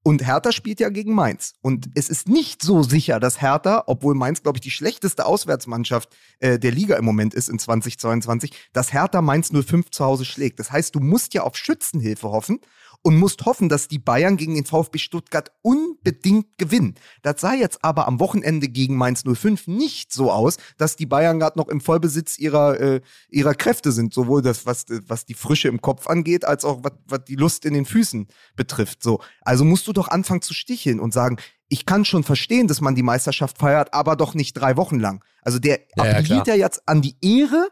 Und 0.07 0.25
Hertha 0.25 0.53
spielt 0.53 0.79
ja 0.79 0.87
gegen 0.87 1.13
Mainz. 1.13 1.55
Und 1.61 1.89
es 1.93 2.07
ist 2.07 2.29
nicht 2.29 2.61
so 2.61 2.81
sicher, 2.81 3.19
dass 3.19 3.41
Hertha, 3.41 3.83
obwohl 3.87 4.15
Mainz, 4.15 4.41
glaube 4.41 4.55
ich, 4.55 4.61
die 4.61 4.71
schlechteste 4.71 5.25
Auswärtsmannschaft 5.25 6.15
äh, 6.39 6.57
der 6.57 6.71
Liga 6.71 6.95
im 6.95 7.03
Moment 7.03 7.33
ist 7.33 7.49
in 7.49 7.59
2022, 7.59 8.53
dass 8.71 8.93
Hertha 8.93 9.21
Mainz 9.21 9.51
05 9.51 9.91
zu 9.91 10.05
Hause 10.05 10.23
schlägt. 10.23 10.61
Das 10.61 10.71
heißt, 10.71 10.95
du 10.95 11.01
musst 11.01 11.33
ja 11.33 11.43
auf 11.43 11.57
Schützenhilfe 11.57 12.29
hoffen 12.29 12.61
und 13.01 13.17
musst 13.17 13.45
hoffen, 13.45 13.69
dass 13.69 13.87
die 13.87 13.99
Bayern 13.99 14.37
gegen 14.37 14.55
den 14.55 14.65
VfB 14.65 14.97
Stuttgart 14.97 15.51
unbedingt 15.61 16.57
gewinnen. 16.57 16.95
Das 17.21 17.39
sah 17.41 17.53
jetzt 17.53 17.83
aber 17.83 18.07
am 18.07 18.19
Wochenende 18.19 18.67
gegen 18.67 18.97
Mainz 18.97 19.23
05 19.23 19.67
nicht 19.67 20.11
so 20.11 20.31
aus, 20.31 20.57
dass 20.77 20.95
die 20.95 21.05
Bayern 21.05 21.39
gerade 21.39 21.57
noch 21.57 21.69
im 21.69 21.79
Vollbesitz 21.81 22.37
ihrer, 22.37 22.79
äh, 22.79 23.01
ihrer 23.29 23.55
Kräfte 23.55 23.91
sind, 23.91 24.13
sowohl 24.13 24.41
das, 24.41 24.65
was, 24.65 24.85
was 25.07 25.25
die 25.25 25.35
Frische 25.35 25.67
im 25.67 25.81
Kopf 25.81 26.07
angeht, 26.07 26.45
als 26.45 26.65
auch 26.65 26.83
was, 26.83 26.93
was 27.07 27.23
die 27.25 27.35
Lust 27.35 27.65
in 27.65 27.73
den 27.73 27.85
Füßen 27.85 28.27
betrifft. 28.55 29.03
So. 29.03 29.21
Also 29.41 29.63
musst 29.63 29.87
du 29.87 29.93
doch 29.93 30.09
anfangen 30.09 30.41
zu 30.41 30.53
sticheln 30.53 30.99
und 30.99 31.13
sagen, 31.13 31.37
ich 31.69 31.85
kann 31.85 32.05
schon 32.05 32.23
verstehen, 32.23 32.67
dass 32.67 32.81
man 32.81 32.95
die 32.95 33.03
Meisterschaft 33.03 33.57
feiert, 33.57 33.93
aber 33.93 34.15
doch 34.15 34.33
nicht 34.33 34.53
drei 34.53 34.77
Wochen 34.77 34.99
lang. 34.99 35.23
Also 35.41 35.59
der 35.59 35.79
Ja, 35.95 36.05
ja, 36.05 36.11
appelliert 36.11 36.43
klar. 36.45 36.55
ja 36.57 36.63
jetzt 36.65 36.87
an 36.87 37.01
die 37.01 37.15
Ehre 37.21 37.69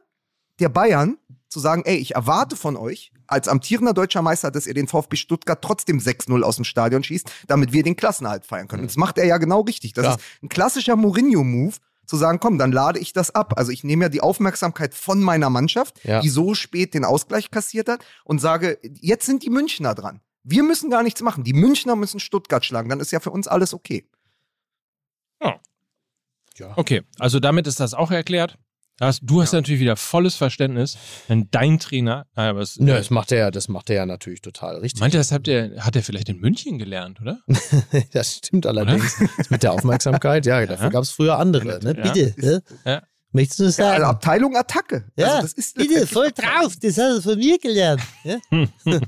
der 0.59 0.69
Bayern, 0.69 1.17
zu 1.55 1.61
sagen, 1.61 1.83
ey, 1.85 1.95
ich 1.95 2.15
erwarte 2.15 2.57
von 2.57 2.75
euch, 2.75 3.13
als 3.27 3.47
amtierender 3.47 3.93
deutscher 3.93 4.21
Meister, 4.21 4.51
dass 4.51 4.67
ihr 4.67 4.73
den 4.73 4.89
VfB 4.89 5.15
Stuttgart 5.15 5.61
trotzdem 5.61 5.99
6-0 5.99 6.41
aus 6.41 6.57
dem 6.57 6.65
Stadion 6.65 7.01
schießt, 7.01 7.31
damit 7.47 7.71
wir 7.71 7.81
den 7.81 7.95
Klassenerhalt 7.95 8.45
feiern 8.45 8.67
können. 8.67 8.81
Und 8.81 8.91
das 8.91 8.97
macht 8.97 9.17
er 9.17 9.23
ja 9.23 9.37
genau 9.37 9.61
richtig. 9.61 9.93
Das 9.93 10.03
Klar. 10.03 10.15
ist 10.17 10.43
ein 10.43 10.49
klassischer 10.49 10.97
Mourinho-Move, 10.97 11.77
zu 12.07 12.17
sagen, 12.17 12.41
komm, 12.41 12.57
dann 12.57 12.73
lade 12.73 12.99
ich 12.99 13.13
das 13.13 13.31
ab. 13.33 13.53
Also 13.55 13.71
ich 13.71 13.85
nehme 13.85 14.03
ja 14.03 14.09
die 14.09 14.19
Aufmerksamkeit 14.19 14.93
von 14.93 15.21
meiner 15.23 15.49
Mannschaft, 15.49 16.03
Ja. 16.03 16.19
die 16.19 16.27
so 16.27 16.55
spät 16.55 16.93
den 16.93 17.05
Ausgleich 17.05 17.49
kassiert 17.51 17.87
hat, 17.87 18.03
und 18.25 18.39
sage, 18.39 18.77
jetzt 18.83 19.25
sind 19.25 19.41
die 19.41 19.49
Münchner 19.49 19.95
dran. 19.95 20.19
Wir 20.43 20.63
müssen 20.63 20.89
gar 20.89 21.03
nichts 21.03 21.21
machen. 21.21 21.45
Die 21.45 21.53
Münchner 21.53 21.95
müssen 21.95 22.19
Stuttgart 22.19 22.65
schlagen. 22.65 22.89
Dann 22.89 22.99
ist 22.99 23.11
ja 23.13 23.21
für 23.21 23.31
uns 23.31 23.47
alles 23.47 23.73
okay. 23.73 24.09
Okay, 26.75 27.01
also 27.17 27.39
damit 27.39 27.65
ist 27.65 27.79
das 27.79 27.93
auch 27.93 28.11
erklärt. 28.11 28.57
Das- 28.97 29.19
Du 29.21 29.41
hast 29.41 29.51
natürlich 29.51 29.81
wieder 29.81 29.95
volles 29.97 30.35
Verständnis, 30.35 30.97
wenn 31.27 31.49
dein 31.51 31.79
Trainer, 31.79 32.25
äh, 32.35 32.41
aber 32.41 32.61
es, 32.61 32.77
Nö, 32.79 32.93
das 32.93 33.09
macht 33.09 33.31
er, 33.31 33.51
das 33.51 33.67
macht 33.67 33.89
er 33.89 33.95
ja 33.97 34.05
natürlich 34.05 34.41
total 34.41 34.77
richtig. 34.77 35.01
meint 35.01 35.13
er, 35.13 35.19
das 35.19 35.31
habt 35.31 35.47
ihr, 35.47 35.75
hat 35.79 35.95
er 35.95 36.03
vielleicht 36.03 36.29
in 36.29 36.39
München 36.39 36.77
gelernt, 36.77 37.19
oder? 37.21 37.39
Das 38.13 38.35
stimmt 38.37 38.65
allerdings. 38.65 39.17
Das 39.37 39.49
mit 39.49 39.63
der 39.63 39.73
Aufmerksamkeit, 39.73 40.45
ja, 40.45 40.65
dafür 40.65 40.85
Ja. 40.85 40.89
gab 40.91 41.03
es 41.03 41.09
früher 41.11 41.37
andere. 41.37 41.79
Ne? 41.83 41.95
Ja. 41.97 42.11
Bitte, 42.11 42.33
ne? 42.37 42.63
Ja. 42.85 43.01
Möchtest 43.31 43.59
du 43.59 43.63
Ja, 43.65 43.71
sagen? 43.71 43.95
also 43.95 44.05
Abteilung 44.05 44.55
Attacke. 44.55 45.05
Ja, 45.17 45.27
also 45.27 45.41
das 45.41 45.53
ist 45.53 45.75
bitte, 45.75 46.07
voll 46.07 46.31
drauf. 46.31 46.75
Das 46.81 46.97
hast 46.97 47.17
du 47.17 47.21
von 47.31 47.37
mir 47.37 47.57
gelernt. 47.59 48.01
Ja? 48.23 48.37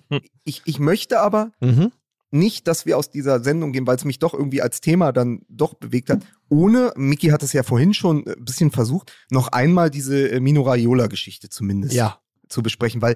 Ich, 0.43 0.61
ich 0.65 0.79
möchte 0.79 1.19
aber 1.19 1.51
Mhm. 1.59 1.91
Nicht, 2.29 2.67
dass 2.67 2.85
wir 2.85 2.97
aus 2.97 3.09
dieser 3.09 3.41
Sendung 3.41 3.71
gehen, 3.71 3.87
weil 3.87 3.95
es 3.95 4.05
mich 4.05 4.19
doch 4.19 4.33
irgendwie 4.33 4.61
als 4.61 4.81
Thema 4.81 5.11
dann 5.11 5.41
doch 5.47 5.73
bewegt 5.75 6.09
hat, 6.09 6.19
ohne, 6.49 6.93
Miki 6.95 7.27
hat 7.27 7.43
es 7.43 7.53
ja 7.53 7.63
vorhin 7.63 7.93
schon 7.93 8.27
ein 8.27 8.43
bisschen 8.43 8.71
versucht, 8.71 9.13
noch 9.29 9.49
einmal 9.49 9.89
diese 9.89 10.29
äh, 10.29 10.39
Mino 10.39 10.61
Raiola-Geschichte 10.63 11.49
zumindest 11.49 11.93
Ja, 11.93 12.19
zu 12.49 12.61
besprechen, 12.61 13.01
weil 13.01 13.15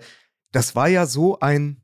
das 0.52 0.76
war 0.76 0.88
ja 0.88 1.06
so 1.06 1.40
ein, 1.40 1.82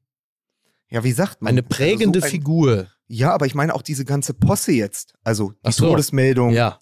ja, 0.90 1.04
wie 1.04 1.12
sagt 1.12 1.42
man? 1.42 1.50
eine 1.50 1.64
prägende 1.64 2.20
also 2.20 2.22
so 2.22 2.26
ein, 2.26 2.32
Figur. 2.32 2.88
Ja, 3.08 3.34
aber 3.34 3.46
ich 3.46 3.56
meine 3.56 3.74
auch 3.74 3.82
diese 3.82 4.06
ganze 4.06 4.34
Posse 4.34 4.72
jetzt. 4.74 5.14
Also 5.24 5.54
die 5.66 5.72
so. 5.72 5.90
Todesmeldung, 5.90 6.52
Ja, 6.54 6.80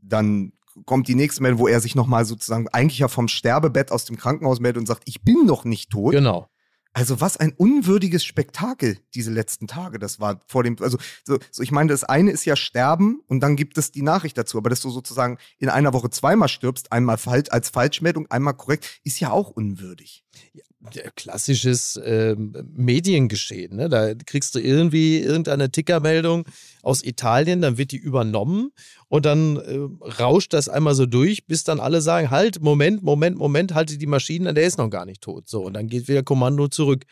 dann 0.00 0.52
kommt 0.84 1.08
die 1.08 1.14
nächste 1.14 1.42
Meldung, 1.42 1.60
wo 1.60 1.68
er 1.68 1.80
sich 1.80 1.94
nochmal 1.94 2.24
sozusagen 2.26 2.68
eigentlich 2.68 2.98
ja 2.98 3.08
vom 3.08 3.28
Sterbebett 3.28 3.90
aus 3.92 4.04
dem 4.04 4.16
Krankenhaus 4.16 4.60
meldet 4.60 4.80
und 4.80 4.86
sagt, 4.86 5.04
ich 5.06 5.22
bin 5.22 5.46
noch 5.46 5.64
nicht 5.64 5.90
tot. 5.90 6.12
genau. 6.12 6.48
Also 6.96 7.20
was 7.20 7.36
ein 7.36 7.52
unwürdiges 7.52 8.24
Spektakel 8.24 8.96
diese 9.12 9.30
letzten 9.30 9.66
Tage 9.66 9.98
das 9.98 10.18
war 10.18 10.40
vor 10.46 10.62
dem 10.62 10.78
also 10.80 10.96
so, 11.24 11.38
so 11.50 11.62
ich 11.62 11.70
meine 11.70 11.90
das 11.90 12.04
eine 12.04 12.30
ist 12.30 12.46
ja 12.46 12.56
sterben 12.56 13.20
und 13.26 13.40
dann 13.40 13.54
gibt 13.54 13.76
es 13.76 13.92
die 13.92 14.00
Nachricht 14.00 14.38
dazu 14.38 14.56
aber 14.56 14.70
dass 14.70 14.80
du 14.80 14.88
sozusagen 14.88 15.36
in 15.58 15.68
einer 15.68 15.92
Woche 15.92 16.08
zweimal 16.08 16.48
stirbst 16.48 16.92
einmal 16.92 17.18
falsch 17.18 17.50
als 17.50 17.68
Falschmeldung 17.68 18.30
einmal 18.30 18.54
korrekt 18.54 18.98
ist 19.04 19.20
ja 19.20 19.30
auch 19.30 19.50
unwürdig. 19.50 20.24
Klassisches 21.16 21.98
ähm, 22.04 22.52
Mediengeschehen. 22.74 23.76
Ne? 23.76 23.88
Da 23.88 24.14
kriegst 24.14 24.54
du 24.54 24.60
irgendwie 24.60 25.18
irgendeine 25.18 25.70
Tickermeldung 25.70 26.46
aus 26.82 27.02
Italien, 27.02 27.60
dann 27.60 27.78
wird 27.78 27.92
die 27.92 27.96
übernommen 27.96 28.70
und 29.08 29.26
dann 29.26 29.56
äh, 29.56 30.12
rauscht 30.20 30.52
das 30.52 30.68
einmal 30.68 30.94
so 30.94 31.06
durch, 31.06 31.46
bis 31.46 31.64
dann 31.64 31.80
alle 31.80 32.00
sagen: 32.02 32.30
Halt, 32.30 32.60
Moment, 32.60 33.02
Moment, 33.02 33.36
Moment, 33.36 33.74
halte 33.74 33.98
die 33.98 34.06
Maschinen 34.06 34.54
der 34.54 34.64
ist 34.64 34.78
noch 34.78 34.90
gar 34.90 35.06
nicht 35.06 35.22
tot. 35.22 35.48
So, 35.48 35.62
und 35.62 35.74
dann 35.74 35.88
geht 35.88 36.08
wieder 36.08 36.22
Kommando 36.22 36.68
zurück. 36.68 37.04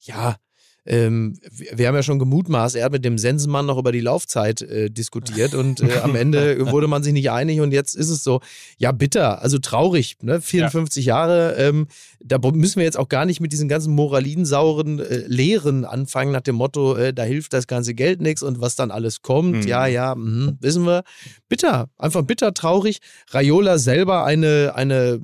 Ja, 0.00 0.36
ähm, 0.84 1.38
wir 1.72 1.86
haben 1.86 1.94
ja 1.94 2.02
schon 2.02 2.18
gemutmaßt, 2.18 2.74
er 2.76 2.86
hat 2.86 2.92
mit 2.92 3.04
dem 3.04 3.18
Sensenmann 3.18 3.66
noch 3.66 3.78
über 3.78 3.92
die 3.92 4.00
Laufzeit 4.00 4.62
äh, 4.62 4.90
diskutiert 4.90 5.54
und 5.54 5.80
äh, 5.80 5.98
am 6.02 6.16
Ende 6.16 6.66
wurde 6.72 6.88
man 6.88 7.02
sich 7.02 7.12
nicht 7.12 7.30
einig 7.30 7.60
und 7.60 7.72
jetzt 7.72 7.94
ist 7.94 8.08
es 8.08 8.24
so, 8.24 8.40
ja 8.78 8.90
bitter, 8.92 9.42
also 9.42 9.58
traurig, 9.58 10.16
ne? 10.22 10.40
54 10.40 11.04
Jahre, 11.04 11.54
ähm, 11.56 11.86
da 12.20 12.38
müssen 12.38 12.78
wir 12.78 12.84
jetzt 12.84 12.98
auch 12.98 13.08
gar 13.08 13.24
nicht 13.26 13.40
mit 13.40 13.52
diesen 13.52 13.68
ganzen 13.68 13.94
moralinsauren 13.94 14.98
äh, 14.98 15.24
Lehren 15.26 15.84
anfangen 15.84 16.32
nach 16.32 16.40
dem 16.40 16.56
Motto, 16.56 16.96
äh, 16.96 17.14
da 17.14 17.22
hilft 17.22 17.52
das 17.52 17.66
ganze 17.66 17.94
Geld 17.94 18.20
nichts 18.20 18.42
und 18.42 18.60
was 18.60 18.74
dann 18.74 18.90
alles 18.90 19.22
kommt, 19.22 19.52
Mhm. 19.52 19.68
ja, 19.68 19.86
ja, 19.86 20.14
mhm, 20.14 20.56
wissen 20.60 20.84
wir. 20.84 21.02
Bitter, 21.48 21.88
einfach 21.98 22.22
bitter, 22.22 22.54
traurig. 22.54 22.98
Raiola 23.30 23.78
selber 23.78 24.24
eine, 24.24 24.72
eine 24.74 25.20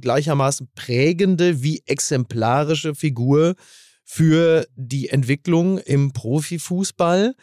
gleichermaßen 0.00 0.68
prägende 0.74 1.62
wie 1.62 1.82
exemplarische 1.86 2.94
Figur 2.94 3.54
für 4.10 4.66
die 4.74 5.10
Entwicklung 5.10 5.76
im 5.76 6.14
Profifußball, 6.14 7.36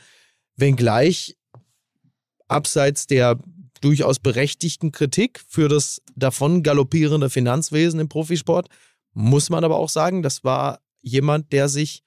wenngleich 0.55 1.37
abseits 2.47 3.05
der 3.05 3.37
durchaus 3.81 4.17
berechtigten 4.17 4.91
Kritik 4.91 5.43
für 5.47 5.69
das 5.69 6.01
davon 6.15 6.63
galoppierende 6.63 7.29
Finanzwesen 7.29 7.99
im 7.99 8.09
Profisport, 8.09 8.69
muss 9.13 9.51
man 9.51 9.63
aber 9.63 9.75
auch 9.75 9.89
sagen, 9.89 10.23
das 10.23 10.43
war 10.43 10.79
jemand, 11.01 11.53
der 11.53 11.69
sich 11.69 12.01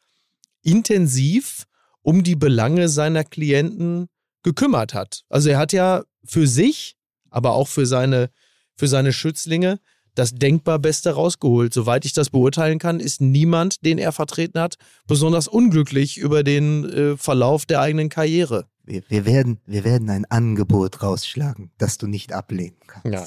intensiv 0.63 1.67
um 2.03 2.25
die 2.25 2.37
Belange 2.37 2.89
seiner 2.89 3.23
Klienten 3.23 4.09
gekümmert 4.43 4.93
hat. 4.93 5.23
Also 5.29 5.51
er 5.51 5.59
hat 5.59 5.73
ja 5.73 6.03
für 6.25 6.49
sich, 6.49 6.97
aber 7.31 7.53
auch 7.53 7.69
für 7.69 7.87
seine, 7.87 8.29
für 8.75 8.89
seine 8.89 9.13
Schützlinge 9.13 9.79
das 10.19 10.35
denkbar 10.35 10.79
Beste 10.79 11.13
rausgeholt. 11.13 11.73
Soweit 11.73 12.05
ich 12.05 12.13
das 12.13 12.31
beurteilen 12.31 12.79
kann, 12.79 13.01
ist 13.01 13.21
niemand, 13.21 13.85
den 13.85 13.99
er 13.99 14.13
vertreten 14.13 14.61
hat, 14.61 14.77
besonders 15.07 15.49
unglücklich 15.49 16.19
über 16.19 16.43
den 16.43 16.85
äh, 16.85 17.17
Verlauf 17.17 17.67
der 17.67 17.81
eigenen 17.81 18.09
Karriere. 18.09 18.67
Wir, 18.85 19.03
wir 19.09 19.27
werden 19.27 19.61
wir 19.67 19.85
werden 19.85 20.11
ein 20.11 20.25
Angebot 20.25 21.03
rausschlagen, 21.03 21.71
das 21.79 21.99
du 21.99 22.07
nicht 22.07 22.33
ablehnen 22.33 22.79
kannst. 22.87 23.07
Ja. 23.07 23.27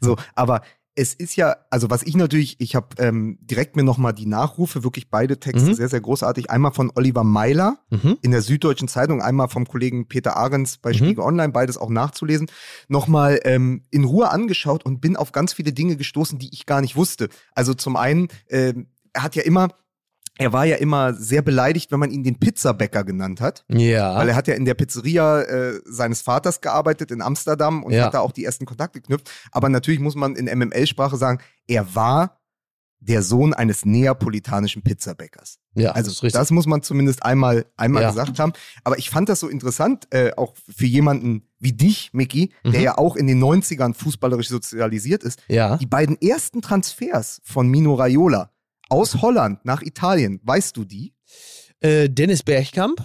So, 0.00 0.16
aber 0.34 0.62
es 0.96 1.12
ist 1.12 1.34
ja, 1.36 1.56
also 1.70 1.90
was 1.90 2.02
ich 2.04 2.16
natürlich, 2.16 2.60
ich 2.60 2.76
habe 2.76 2.88
ähm, 2.98 3.38
direkt 3.40 3.74
mir 3.74 3.82
nochmal 3.82 4.12
die 4.12 4.26
Nachrufe, 4.26 4.84
wirklich 4.84 5.10
beide 5.10 5.40
Texte 5.40 5.70
Mhm. 5.70 5.74
sehr, 5.74 5.88
sehr 5.88 6.00
großartig. 6.00 6.50
Einmal 6.50 6.72
von 6.72 6.92
Oliver 6.94 7.24
Meiler 7.24 7.78
Mhm. 7.90 8.18
in 8.22 8.30
der 8.30 8.42
Süddeutschen 8.42 8.86
Zeitung, 8.86 9.20
einmal 9.20 9.48
vom 9.48 9.66
Kollegen 9.66 10.06
Peter 10.06 10.36
Ahrens 10.36 10.78
bei 10.78 10.90
Mhm. 10.90 10.94
Spiegel 10.98 11.20
Online, 11.24 11.52
beides 11.52 11.78
auch 11.78 11.90
nachzulesen, 11.90 12.48
nochmal 12.88 13.40
ähm, 13.44 13.82
in 13.90 14.04
Ruhe 14.04 14.30
angeschaut 14.30 14.84
und 14.84 15.00
bin 15.00 15.16
auf 15.16 15.32
ganz 15.32 15.52
viele 15.52 15.72
Dinge 15.72 15.96
gestoßen, 15.96 16.38
die 16.38 16.50
ich 16.52 16.64
gar 16.66 16.80
nicht 16.80 16.94
wusste. 16.96 17.28
Also 17.54 17.74
zum 17.74 17.96
einen, 17.96 18.28
ähm, 18.48 18.86
er 19.12 19.22
hat 19.24 19.34
ja 19.36 19.42
immer, 19.42 19.68
er 20.38 20.52
war 20.52 20.64
ja 20.64 20.76
immer 20.76 21.14
sehr 21.14 21.42
beleidigt, 21.42 21.92
wenn 21.92 22.00
man 22.00 22.10
ihn 22.10 22.24
den 22.24 22.38
Pizzabäcker 22.38 23.04
genannt 23.04 23.40
hat. 23.40 23.64
Ja. 23.68 24.16
Weil 24.16 24.28
er 24.30 24.34
hat 24.36 24.48
ja 24.48 24.54
in 24.54 24.64
der 24.64 24.74
Pizzeria 24.74 25.42
äh, 25.42 25.80
seines 25.84 26.22
Vaters 26.22 26.60
gearbeitet 26.60 27.10
in 27.10 27.22
Amsterdam 27.22 27.82
und 27.84 27.92
Ja. 27.92 28.06
hat 28.06 28.14
da 28.14 28.20
auch 28.20 28.32
die 28.32 28.44
ersten 28.44 28.66
Kontakte 28.66 29.00
geknüpft. 29.00 29.30
Aber 29.52 29.68
natürlich 29.68 30.00
muss 30.00 30.14
man 30.16 30.34
in 30.36 30.46
MML-Sprache 30.46 31.16
sagen, 31.16 31.40
er 31.68 31.94
war 31.94 32.40
der 33.00 33.22
Sohn 33.22 33.52
eines 33.52 33.84
neapolitanischen 33.84 34.80
Pizzabäckers. 34.82 35.58
ja, 35.74 35.90
Also 35.92 36.10
das 36.22 36.32
das 36.32 36.50
muss 36.50 36.66
man 36.66 36.82
zumindest 36.82 37.22
einmal, 37.22 37.66
einmal 37.76 38.02
Ja. 38.02 38.08
gesagt 38.10 38.38
haben. 38.38 38.54
Aber 38.82 38.96
ich 38.98 39.10
fand 39.10 39.28
das 39.28 39.40
so 39.40 39.48
interessant, 39.48 40.06
äh, 40.10 40.32
auch 40.36 40.54
für 40.74 40.86
jemanden 40.86 41.42
wie 41.58 41.72
dich, 41.74 42.10
Micky, 42.14 42.52
der 42.64 42.72
Mhm. 42.78 42.80
ja 42.84 42.96
auch 42.98 43.16
in 43.16 43.26
den 43.26 43.38
90ern 43.38 43.92
fußballerisch 43.92 44.48
sozialisiert 44.48 45.22
ist. 45.22 45.42
ja. 45.48 45.76
Die 45.76 45.86
beiden 45.86 46.18
ersten 46.22 46.62
Transfers 46.62 47.42
von 47.44 47.68
Mino 47.68 47.94
Raiola 47.94 48.50
aus 48.94 49.20
Holland 49.22 49.64
nach 49.64 49.82
Italien, 49.82 50.40
weißt 50.44 50.76
du 50.76 50.84
die? 50.84 51.12
Äh, 51.80 52.08
Dennis 52.08 52.42
Bergkamp. 52.42 53.02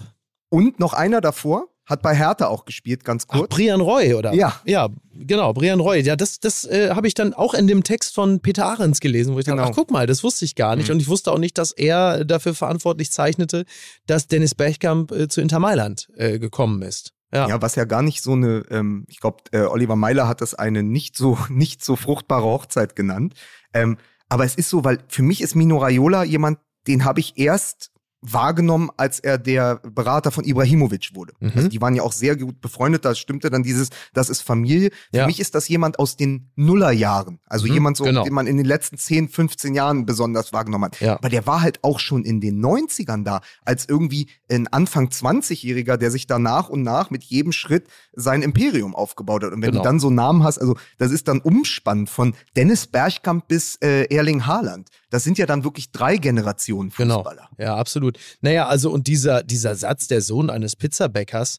Und 0.48 0.80
noch 0.80 0.94
einer 0.94 1.20
davor 1.20 1.66
hat 1.86 2.02
bei 2.02 2.14
Hertha 2.14 2.46
auch 2.46 2.64
gespielt, 2.64 3.04
ganz 3.04 3.24
Ach, 3.28 3.38
kurz. 3.38 3.48
Brian 3.54 3.80
Roy, 3.80 4.14
oder? 4.14 4.32
Ja. 4.32 4.60
Ja, 4.64 4.88
genau, 5.12 5.52
Brian 5.52 5.80
Roy. 5.80 6.00
Ja, 6.00 6.14
das, 6.16 6.38
das 6.38 6.64
äh, 6.64 6.90
habe 6.94 7.08
ich 7.08 7.14
dann 7.14 7.34
auch 7.34 7.52
in 7.54 7.66
dem 7.66 7.82
Text 7.82 8.14
von 8.14 8.40
Peter 8.40 8.66
Ahrens 8.66 9.00
gelesen, 9.00 9.34
wo 9.34 9.38
ich 9.40 9.44
dachte, 9.44 9.56
Genau. 9.58 9.68
ach 9.70 9.74
guck 9.74 9.90
mal, 9.90 10.06
das 10.06 10.22
wusste 10.22 10.44
ich 10.44 10.54
gar 10.54 10.76
nicht. 10.76 10.88
Mhm. 10.88 10.94
Und 10.94 11.00
ich 11.00 11.08
wusste 11.08 11.32
auch 11.32 11.38
nicht, 11.38 11.58
dass 11.58 11.72
er 11.72 12.24
dafür 12.24 12.54
verantwortlich 12.54 13.10
zeichnete, 13.10 13.64
dass 14.06 14.28
Dennis 14.28 14.54
Bergkamp 14.54 15.10
äh, 15.12 15.28
zu 15.28 15.40
Inter 15.40 15.58
Mailand 15.58 16.08
äh, 16.16 16.38
gekommen 16.38 16.82
ist. 16.82 17.12
Ja. 17.32 17.48
Ja, 17.48 17.62
was 17.62 17.74
ja 17.76 17.84
gar 17.84 18.02
nicht 18.02 18.22
so 18.22 18.32
eine, 18.32 18.64
ähm, 18.70 19.04
ich 19.08 19.20
glaube, 19.20 19.38
äh, 19.52 19.60
Oliver 19.62 19.94
Meiler 19.96 20.26
hat 20.26 20.40
das 20.40 20.54
eine 20.54 20.82
nicht 20.82 21.16
so, 21.16 21.38
nicht 21.48 21.84
so 21.84 21.96
fruchtbare 21.96 22.44
Hochzeit 22.44 22.94
genannt. 22.96 23.34
Ähm, 23.72 23.98
aber 24.30 24.44
es 24.44 24.54
ist 24.54 24.70
so, 24.70 24.84
weil 24.84 24.98
für 25.08 25.22
mich 25.22 25.42
ist 25.42 25.54
Mino 25.54 25.76
Raiola 25.76 26.24
jemand, 26.24 26.58
den 26.86 27.04
habe 27.04 27.20
ich 27.20 27.36
erst 27.36 27.89
wahrgenommen, 28.22 28.90
als 28.96 29.18
er 29.20 29.38
der 29.38 29.76
Berater 29.76 30.30
von 30.30 30.44
Ibrahimovic 30.44 31.10
wurde. 31.14 31.32
Mhm. 31.40 31.52
Also 31.56 31.68
die 31.68 31.80
waren 31.80 31.94
ja 31.94 32.02
auch 32.02 32.12
sehr 32.12 32.36
gut 32.36 32.60
befreundet, 32.60 33.04
da 33.04 33.14
stimmte 33.14 33.48
dann 33.50 33.62
dieses, 33.62 33.88
das 34.12 34.28
ist 34.28 34.42
Familie. 34.42 34.90
Für 35.10 35.18
Ja. 35.20 35.26
mich 35.26 35.40
ist 35.40 35.54
das 35.54 35.68
jemand 35.68 35.98
aus 35.98 36.16
den 36.16 36.50
Nullerjahren. 36.54 37.40
Also 37.46 37.66
Mhm, 37.66 37.72
jemand 37.72 37.96
so, 37.96 38.04
genau. 38.04 38.24
den 38.24 38.32
man 38.34 38.46
in 38.46 38.56
den 38.56 38.66
letzten 38.66 38.98
10, 38.98 39.28
15 39.28 39.74
Jahren 39.74 40.06
besonders 40.06 40.52
wahrgenommen 40.52 40.84
hat. 40.86 41.00
Ja. 41.00 41.14
Aber 41.16 41.28
der 41.28 41.46
war 41.46 41.62
halt 41.62 41.82
auch 41.82 41.98
schon 41.98 42.24
in 42.24 42.40
den 42.40 42.60
90ern 42.64 43.24
da, 43.24 43.40
als 43.64 43.86
irgendwie 43.88 44.28
ein 44.50 44.68
Anfang 44.68 45.08
20-Jähriger, 45.08 45.96
der 45.96 46.10
sich 46.10 46.26
da 46.26 46.38
nach 46.38 46.68
und 46.68 46.82
nach 46.82 47.10
mit 47.10 47.24
jedem 47.24 47.52
Schritt 47.52 47.86
sein 48.12 48.42
Imperium 48.42 48.94
aufgebaut 48.94 49.44
hat. 49.44 49.52
Und 49.52 49.62
wenn 49.62 49.70
Genau. 49.70 49.82
du 49.82 49.88
dann 49.88 50.00
so 50.00 50.10
Namen 50.10 50.42
hast, 50.42 50.58
also 50.58 50.76
das 50.98 51.10
ist 51.12 51.28
dann 51.28 51.40
Umspann 51.40 52.06
von 52.06 52.34
Dennis 52.56 52.86
Bergkamp 52.86 53.48
bis 53.48 53.76
äh, 53.76 54.04
Erling 54.14 54.46
Haaland. 54.46 54.88
Das 55.10 55.24
sind 55.24 55.38
ja 55.38 55.46
dann 55.46 55.64
wirklich 55.64 55.90
drei 55.90 56.16
Generationen 56.18 56.92
Genau. 56.96 57.16
Fußballer. 57.16 57.48
Ja, 57.58 57.76
absolut. 57.76 58.09
Naja, 58.40 58.66
also 58.66 58.90
und 58.90 59.06
dieser, 59.06 59.42
dieser 59.42 59.74
Satz, 59.74 60.08
der 60.08 60.20
Sohn 60.20 60.50
eines 60.50 60.76
Pizzabäckers, 60.76 61.58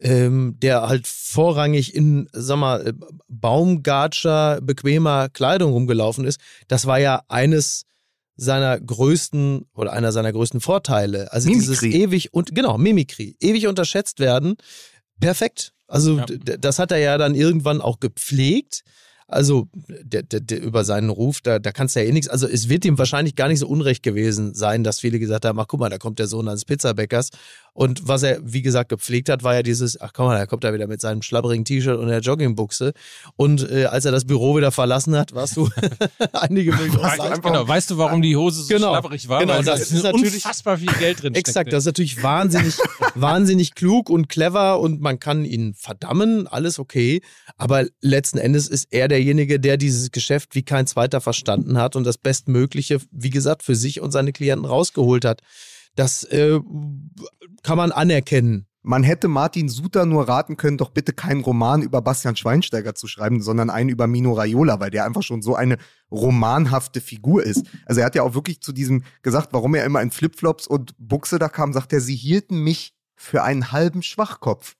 ähm, 0.00 0.56
der 0.60 0.88
halt 0.88 1.06
vorrangig 1.06 1.94
in, 1.94 2.28
sag 2.32 2.56
mal, 2.58 2.86
äh, 2.88 2.92
Baumgartscher, 3.28 4.60
bequemer 4.60 5.28
Kleidung 5.28 5.72
rumgelaufen 5.72 6.24
ist, 6.24 6.40
das 6.68 6.86
war 6.86 6.98
ja 6.98 7.22
eines 7.28 7.84
seiner 8.36 8.80
größten 8.80 9.66
oder 9.74 9.92
einer 9.92 10.10
seiner 10.10 10.32
größten 10.32 10.60
Vorteile. 10.60 11.32
Also 11.32 11.48
dieses 11.48 11.82
Mimikry. 11.82 12.02
ewig 12.02 12.34
und 12.34 12.54
genau, 12.54 12.78
Mimikry, 12.78 13.36
ewig 13.40 13.66
unterschätzt 13.68 14.18
werden. 14.20 14.56
Perfekt. 15.20 15.72
Also 15.86 16.18
Ja. 16.18 16.26
das 16.26 16.78
hat 16.78 16.90
er 16.90 16.98
ja 16.98 17.18
dann 17.18 17.34
irgendwann 17.34 17.80
auch 17.80 18.00
gepflegt. 18.00 18.82
Also 19.32 19.68
der, 19.88 20.22
der, 20.22 20.40
der, 20.40 20.62
über 20.62 20.84
seinen 20.84 21.08
Ruf, 21.08 21.40
da, 21.40 21.58
da 21.58 21.72
kannst 21.72 21.96
du 21.96 22.00
ja 22.00 22.06
eh 22.06 22.12
nichts. 22.12 22.28
Also 22.28 22.46
es 22.46 22.68
wird 22.68 22.84
ihm 22.84 22.98
wahrscheinlich 22.98 23.34
gar 23.34 23.48
nicht 23.48 23.60
so 23.60 23.66
unrecht 23.66 24.02
gewesen 24.02 24.54
sein, 24.54 24.84
dass 24.84 25.00
viele 25.00 25.18
gesagt 25.18 25.44
haben, 25.46 25.58
ach 25.58 25.66
guck 25.68 25.80
mal, 25.80 25.88
da 25.88 25.96
kommt 25.98 26.18
der 26.18 26.26
Sohn 26.26 26.48
eines 26.48 26.66
Pizzabäckers. 26.66 27.30
Und 27.74 28.06
was 28.06 28.22
er, 28.22 28.38
wie 28.42 28.60
gesagt, 28.60 28.90
gepflegt 28.90 29.30
hat, 29.30 29.42
war 29.44 29.54
ja 29.54 29.62
dieses, 29.62 29.98
ach 29.98 30.12
guck 30.12 30.26
mal, 30.26 30.36
da 30.38 30.44
kommt 30.44 30.62
er 30.64 30.74
wieder 30.74 30.86
mit 30.86 31.00
seinem 31.00 31.22
schlabberigen 31.22 31.64
T-Shirt 31.64 31.98
und 31.98 32.08
der 32.08 32.20
Joggingbuchse. 32.20 32.92
Und 33.36 33.68
äh, 33.70 33.86
als 33.86 34.04
er 34.04 34.12
das 34.12 34.26
Büro 34.26 34.56
wieder 34.58 34.70
verlassen 34.72 35.16
hat, 35.16 35.34
warst 35.34 35.56
du 35.56 35.70
einige 36.32 36.72
Weißt, 36.72 37.20
einfach- 37.20 37.40
genau, 37.42 37.66
weißt 37.66 37.90
du, 37.90 37.96
warum 37.98 38.20
die 38.20 38.36
Hose 38.36 38.62
so 38.62 38.68
Genau. 38.68 38.90
schlabberig 38.90 39.26
war? 39.28 39.40
Genau, 39.40 39.54
Weil 39.54 39.64
das 39.64 39.88
da 39.88 39.96
ist 39.96 40.02
natürlich- 40.02 40.34
unfassbar 40.34 40.76
viel 40.76 40.92
Geld 40.98 41.22
drin 41.22 41.34
Exakt, 41.34 41.72
das 41.72 41.84
ist 41.84 41.86
natürlich 41.86 42.22
wahnsinnig, 42.22 42.74
wahnsinnig 43.14 43.74
klug 43.74 44.10
und 44.10 44.28
clever 44.28 44.78
und 44.80 45.00
man 45.00 45.18
kann 45.18 45.44
ihn 45.46 45.72
verdammen, 45.74 46.46
alles 46.46 46.78
okay. 46.78 47.22
Aber 47.56 47.86
letzten 48.02 48.36
Endes 48.38 48.68
ist 48.68 48.88
er 48.90 49.08
derjenige, 49.08 49.58
der 49.58 49.76
dieses 49.78 50.10
Geschäft 50.10 50.54
wie 50.54 50.62
kein 50.62 50.86
zweiter 50.86 51.20
verstanden 51.22 51.78
hat 51.78 51.96
und 51.96 52.04
das 52.04 52.18
Bestmögliche, 52.18 53.00
wie 53.10 53.30
gesagt, 53.30 53.62
für 53.62 53.74
sich 53.76 54.00
und 54.02 54.10
seine 54.10 54.32
Klienten 54.32 54.66
rausgeholt 54.66 55.24
hat. 55.24 55.40
Das 55.94 56.24
äh, 56.24 56.60
kann 57.62 57.76
man 57.76 57.92
anerkennen. 57.92 58.66
man 58.82 59.04
hätte 59.04 59.28
Martin 59.28 59.68
Suter 59.68 60.06
nur 60.06 60.28
raten 60.28 60.56
können, 60.56 60.76
doch 60.78 60.90
bitte 60.90 61.12
keinen 61.12 61.42
Roman 61.42 61.82
über 61.82 62.02
Bastian 62.02 62.36
Schweinsteiger 62.36 62.94
zu 62.94 63.06
schreiben, 63.06 63.40
sondern 63.40 63.70
einen 63.70 63.90
über 63.90 64.06
Mino 64.06 64.32
Raiola, 64.32 64.80
weil 64.80 64.90
der 64.90 65.04
einfach 65.04 65.22
schon 65.22 65.42
so 65.42 65.54
eine 65.54 65.78
romanhafte 66.10 67.00
Figur 67.00 67.44
ist. 67.44 67.64
Also 67.86 68.00
er 68.00 68.06
hat 68.06 68.14
ja 68.14 68.22
auch 68.22 68.34
wirklich 68.34 68.60
zu 68.60 68.72
diesem 68.72 69.04
gesagt, 69.22 69.48
warum 69.52 69.74
er 69.74 69.84
immer 69.84 70.02
in 70.02 70.10
Flipflops 70.10 70.66
und 70.66 70.94
Buchse 70.98 71.38
da 71.38 71.48
kam, 71.48 71.72
sagt 71.72 71.92
er, 71.92 72.00
sie 72.00 72.16
hielten 72.16 72.58
mich 72.58 72.94
für 73.14 73.42
einen 73.42 73.70
halben 73.70 74.02
Schwachkopf. 74.02 74.74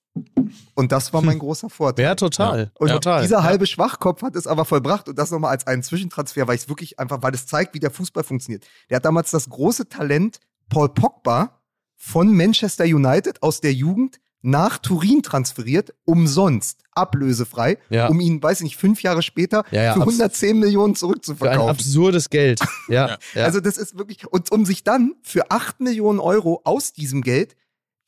Und 0.74 0.92
das 0.92 1.14
war 1.14 1.22
mein 1.22 1.38
großer 1.38 1.70
Vorteil. 1.70 2.04
Ja, 2.04 2.14
total. 2.14 2.70
Und 2.78 2.88
total. 2.90 3.22
dieser 3.22 3.44
halbe 3.44 3.66
Schwachkopf 3.66 4.22
hat 4.22 4.36
es 4.36 4.46
aber 4.46 4.66
vollbracht 4.66 5.08
und 5.08 5.18
das 5.18 5.30
nochmal 5.30 5.52
als 5.52 5.66
einen 5.66 5.82
Zwischentransfer, 5.82 6.46
weil 6.46 6.56
ich 6.56 6.62
es 6.62 6.68
wirklich 6.68 6.98
einfach, 6.98 7.22
weil 7.22 7.34
es 7.34 7.46
zeigt, 7.46 7.74
wie 7.74 7.80
der 7.80 7.90
Fußball 7.90 8.24
funktioniert. 8.24 8.66
Der 8.90 8.96
hat 8.96 9.04
damals 9.06 9.30
das 9.30 9.48
große 9.48 9.88
Talent 9.88 10.38
Paul 10.72 10.88
Pogba 10.88 11.60
von 11.96 12.34
Manchester 12.34 12.84
United 12.84 13.42
aus 13.42 13.60
der 13.60 13.72
Jugend 13.74 14.18
nach 14.44 14.78
Turin 14.78 15.22
transferiert, 15.22 15.94
umsonst, 16.04 16.82
ablösefrei, 16.92 17.78
Ja. 17.90 18.08
um 18.08 18.18
ihn, 18.18 18.42
weiß 18.42 18.58
ich 18.60 18.64
nicht, 18.64 18.76
fünf 18.76 19.02
Jahre 19.02 19.22
später 19.22 19.64
Ja, 19.70 19.82
ja, 19.82 19.92
für 19.94 20.00
abs- 20.00 20.14
110 20.14 20.58
Millionen 20.58 20.94
Für 20.94 20.96
ein 20.96 20.98
zurückzuverkaufen. 20.98 21.68
absurdes 21.70 22.28
Geld. 22.30 22.60
Ja, 22.88 23.18
ja. 23.34 23.44
Also 23.44 23.60
das 23.60 23.76
ist 23.76 23.96
wirklich, 23.96 24.26
und 24.26 24.50
um 24.50 24.64
sich 24.64 24.82
dann 24.82 25.14
für 25.22 25.50
8 25.52 25.80
Millionen 25.80 26.18
Euro 26.18 26.60
aus 26.64 26.92
diesem 26.92 27.22
Geld 27.22 27.54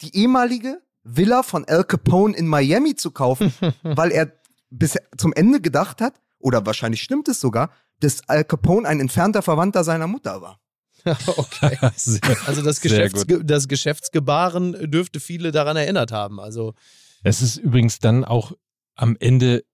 die 0.01 0.17
ehemalige 0.17 0.81
Villa 1.05 1.43
von 1.45 1.65
Al 1.67 1.85
Capone 1.85 2.35
in 2.37 2.49
Miami 2.49 2.97
zu 2.97 3.11
kaufen, 3.13 3.53
weil 3.85 4.11
er 4.11 4.33
bis 4.71 4.97
zum 5.17 5.33
Ende 5.35 5.61
gedacht 5.61 6.01
hat, 6.01 6.15
oder 6.41 6.67
wahrscheinlich 6.67 7.03
stimmt 7.03 7.29
es 7.29 7.39
sogar, 7.41 7.71
dass 8.01 8.29
Al 8.29 8.43
Capone 8.45 8.89
ein 8.89 8.99
entfernter 8.99 9.43
Verwandter 9.43 9.85
seiner 9.85 10.09
Mutter 10.09 10.43
war. 10.43 10.59
okay. 11.37 11.79
Sehr- 11.97 12.21
Also 12.47 12.63
das, 12.63 12.77
Sehr 12.77 12.91
Geschäftsge 12.91 13.45
das 13.45 13.69
Geschäftsgebaren 13.69 14.91
dürfte 14.91 15.21
viele 15.21 15.53
daran 15.53 15.77
erinnert 15.77 16.13
haben. 16.13 16.41
Also 16.41 16.75
Es 17.23 17.43
ist 17.43 17.57
übrigens 17.57 17.99
dann 17.99 18.25
auch 18.25 18.53
am 18.97 19.17
Ende 19.21 19.65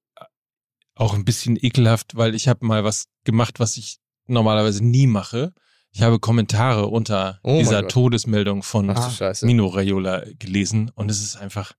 auch 0.94 1.14
ein 1.14 1.24
bisschen 1.24 1.56
ekelhaft, 1.60 2.16
weil 2.16 2.34
ich 2.34 2.48
habe 2.48 2.66
mal 2.66 2.84
was 2.84 3.06
gemacht, 3.24 3.58
was 3.60 3.76
ich 3.76 3.98
normalerweise 4.26 4.84
nie 4.84 5.06
mache. 5.06 5.52
Ich 5.92 6.02
habe 6.02 6.18
Kommentare 6.20 6.86
unter 6.86 7.40
Oh 7.42 7.58
dieser. 7.58 7.88
Todesmeldung 7.88 8.62
von 8.62 8.90
Ach. 8.90 9.42
Mino 9.42 9.66
Raiola 9.66 10.24
gelesen 10.38 10.90
und 10.94 11.10
es 11.10 11.22
ist 11.22 11.36
einfach 11.36 11.72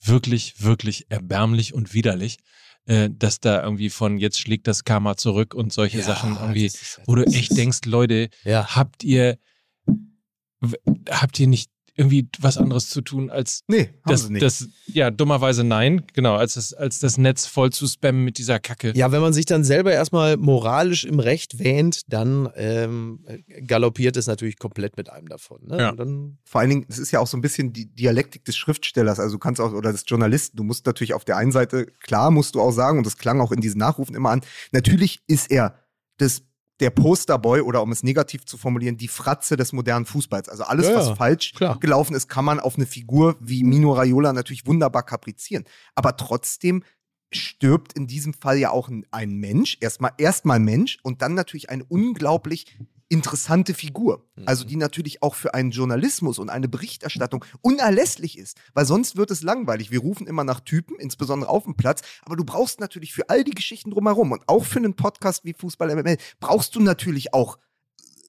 wirklich, 0.00 0.62
wirklich 0.62 1.06
erbärmlich 1.10 1.74
und 1.74 1.92
widerlich, 1.92 2.38
äh, 2.88 3.08
dass 3.12 3.38
da 3.40 3.62
irgendwie 3.62 3.90
von 3.90 4.18
jetzt 4.18 4.40
schlägt 4.40 4.66
das 4.66 4.82
Karma 4.84 5.16
zurück 5.16 5.54
und 5.54 5.72
solche 5.72 6.02
Sachen 6.02 6.36
irgendwie, 6.36 6.66
ist- 6.66 7.00
wo 7.06 7.14
du 7.14 7.24
echt 7.24 7.56
denkst, 7.56 7.80
Leute, 7.84 8.28
Ja. 8.44 8.74
habt 8.74 9.04
ihr 9.04 9.38
habt 11.10 11.38
ihr 11.38 11.46
nicht 11.46 11.70
irgendwie 11.98 12.28
was 12.38 12.56
anderes 12.56 12.88
zu 12.88 13.00
tun, 13.00 13.28
als 13.28 13.64
Nee, 13.66 13.88
haben 13.88 13.92
das, 14.04 14.22
sie 14.24 14.32
nicht. 14.32 14.42
das, 14.42 14.68
ja, 14.86 15.10
dummerweise 15.10 15.64
nein, 15.64 16.04
genau, 16.14 16.36
als 16.36 16.54
das, 16.54 16.72
als 16.72 17.00
das 17.00 17.18
Netz 17.18 17.44
voll 17.46 17.70
zu 17.70 17.86
spammen 17.88 18.24
mit 18.24 18.38
dieser 18.38 18.60
Kacke. 18.60 18.92
Ja, 18.94 19.10
wenn 19.10 19.20
man 19.20 19.32
sich 19.32 19.46
dann 19.46 19.64
selber 19.64 19.92
erstmal 19.92 20.36
moralisch 20.36 21.04
im 21.04 21.18
Recht 21.18 21.58
wähnt, 21.58 22.02
dann 22.06 22.48
ähm, 22.54 23.20
galoppiert 23.66 24.16
es 24.16 24.28
natürlich 24.28 24.58
komplett 24.58 24.96
mit 24.96 25.10
einem 25.10 25.28
davon. 25.28 25.58
Ne? 25.66 25.78
Ja. 25.78 25.92
Dann, 25.92 26.38
Vor 26.44 26.60
allen 26.60 26.70
Dingen, 26.70 26.86
es 26.88 26.98
ist 26.98 27.10
ja 27.10 27.18
auch 27.18 27.26
so 27.26 27.36
ein 27.36 27.40
bisschen 27.42 27.72
die 27.72 27.86
Dialektik 27.86 28.44
des 28.44 28.56
Schriftstellers, 28.56 29.18
also 29.18 29.34
du 29.34 29.38
kannst 29.40 29.60
auch, 29.60 29.72
oder 29.72 29.90
des 29.90 30.04
Journalisten, 30.06 30.56
du 30.56 30.62
musst 30.62 30.86
natürlich 30.86 31.14
auf 31.14 31.24
der 31.24 31.36
einen 31.36 31.52
Seite, 31.52 31.86
klar 32.00 32.30
musst 32.30 32.54
du 32.54 32.60
auch 32.60 32.72
sagen, 32.72 32.98
und 32.98 33.06
das 33.06 33.18
klang 33.18 33.40
auch 33.40 33.50
in 33.50 33.60
diesen 33.60 33.78
Nachrufen 33.78 34.14
immer 34.14 34.30
an, 34.30 34.42
natürlich 34.70 35.20
ist 35.26 35.50
er 35.50 35.74
das, 36.18 36.42
der 36.80 36.90
Posterboy, 36.90 37.60
oder 37.60 37.82
um 37.82 37.90
es 37.92 38.02
negativ 38.02 38.44
zu 38.44 38.56
formulieren, 38.56 38.96
die 38.96 39.08
Fratze 39.08 39.56
des 39.56 39.72
modernen 39.72 40.06
Fußballs. 40.06 40.48
Also 40.48 40.64
alles, 40.64 40.88
Ja, 40.88 40.96
was 40.96 41.08
ja, 41.08 41.16
falsch 41.16 41.54
klar. 41.54 41.78
gelaufen 41.80 42.14
ist, 42.14 42.28
kann 42.28 42.44
man 42.44 42.60
auf 42.60 42.76
eine 42.76 42.86
Figur 42.86 43.36
wie 43.40 43.64
Mino 43.64 43.92
Raiola 43.92 44.32
natürlich 44.32 44.66
wunderbar 44.66 45.02
kaprizieren. 45.02 45.64
Aber 45.94 46.16
trotzdem 46.16 46.84
stirbt 47.32 47.92
in 47.92 48.06
diesem 48.06 48.32
Fall 48.32 48.58
ja 48.58 48.70
auch 48.70 48.88
ein, 48.88 49.04
ein 49.10 49.34
Mensch, 49.36 49.76
erstmal 49.80 50.12
erstmal 50.18 50.60
Mensch 50.60 50.98
und 51.02 51.20
dann 51.20 51.34
natürlich 51.34 51.68
eine 51.68 51.84
unglaublich 51.84 52.78
interessante 53.08 53.72
Figur. 53.74 54.24
Also 54.44 54.64
die 54.64 54.76
natürlich 54.76 55.22
auch 55.22 55.34
für 55.34 55.54
einen 55.54 55.70
Journalismus 55.70 56.38
und 56.38 56.50
eine 56.50 56.68
Berichterstattung 56.68 57.44
unerlässlich 57.62 58.36
ist, 58.38 58.58
weil 58.74 58.84
sonst 58.84 59.16
wird 59.16 59.30
es 59.30 59.42
langweilig. 59.42 59.90
Wir 59.90 60.00
rufen 60.00 60.26
immer 60.26 60.44
nach 60.44 60.60
Typen, 60.60 60.96
insbesondere 60.98 61.50
auf 61.50 61.64
dem 61.64 61.74
Platz, 61.74 62.02
aber 62.24 62.36
du 62.36 62.44
brauchst 62.44 62.80
natürlich 62.80 63.12
für 63.14 63.28
all 63.30 63.44
die 63.44 63.52
Geschichten 63.52 63.90
drumherum 63.90 64.32
und 64.32 64.42
auch 64.48 64.64
für 64.64 64.78
einen 64.78 64.94
Podcast 64.94 65.44
wie 65.44 65.54
Fußball 65.54 65.94
MML 65.94 66.18
brauchst 66.40 66.74
du 66.74 66.80
natürlich 66.80 67.32
auch 67.32 67.58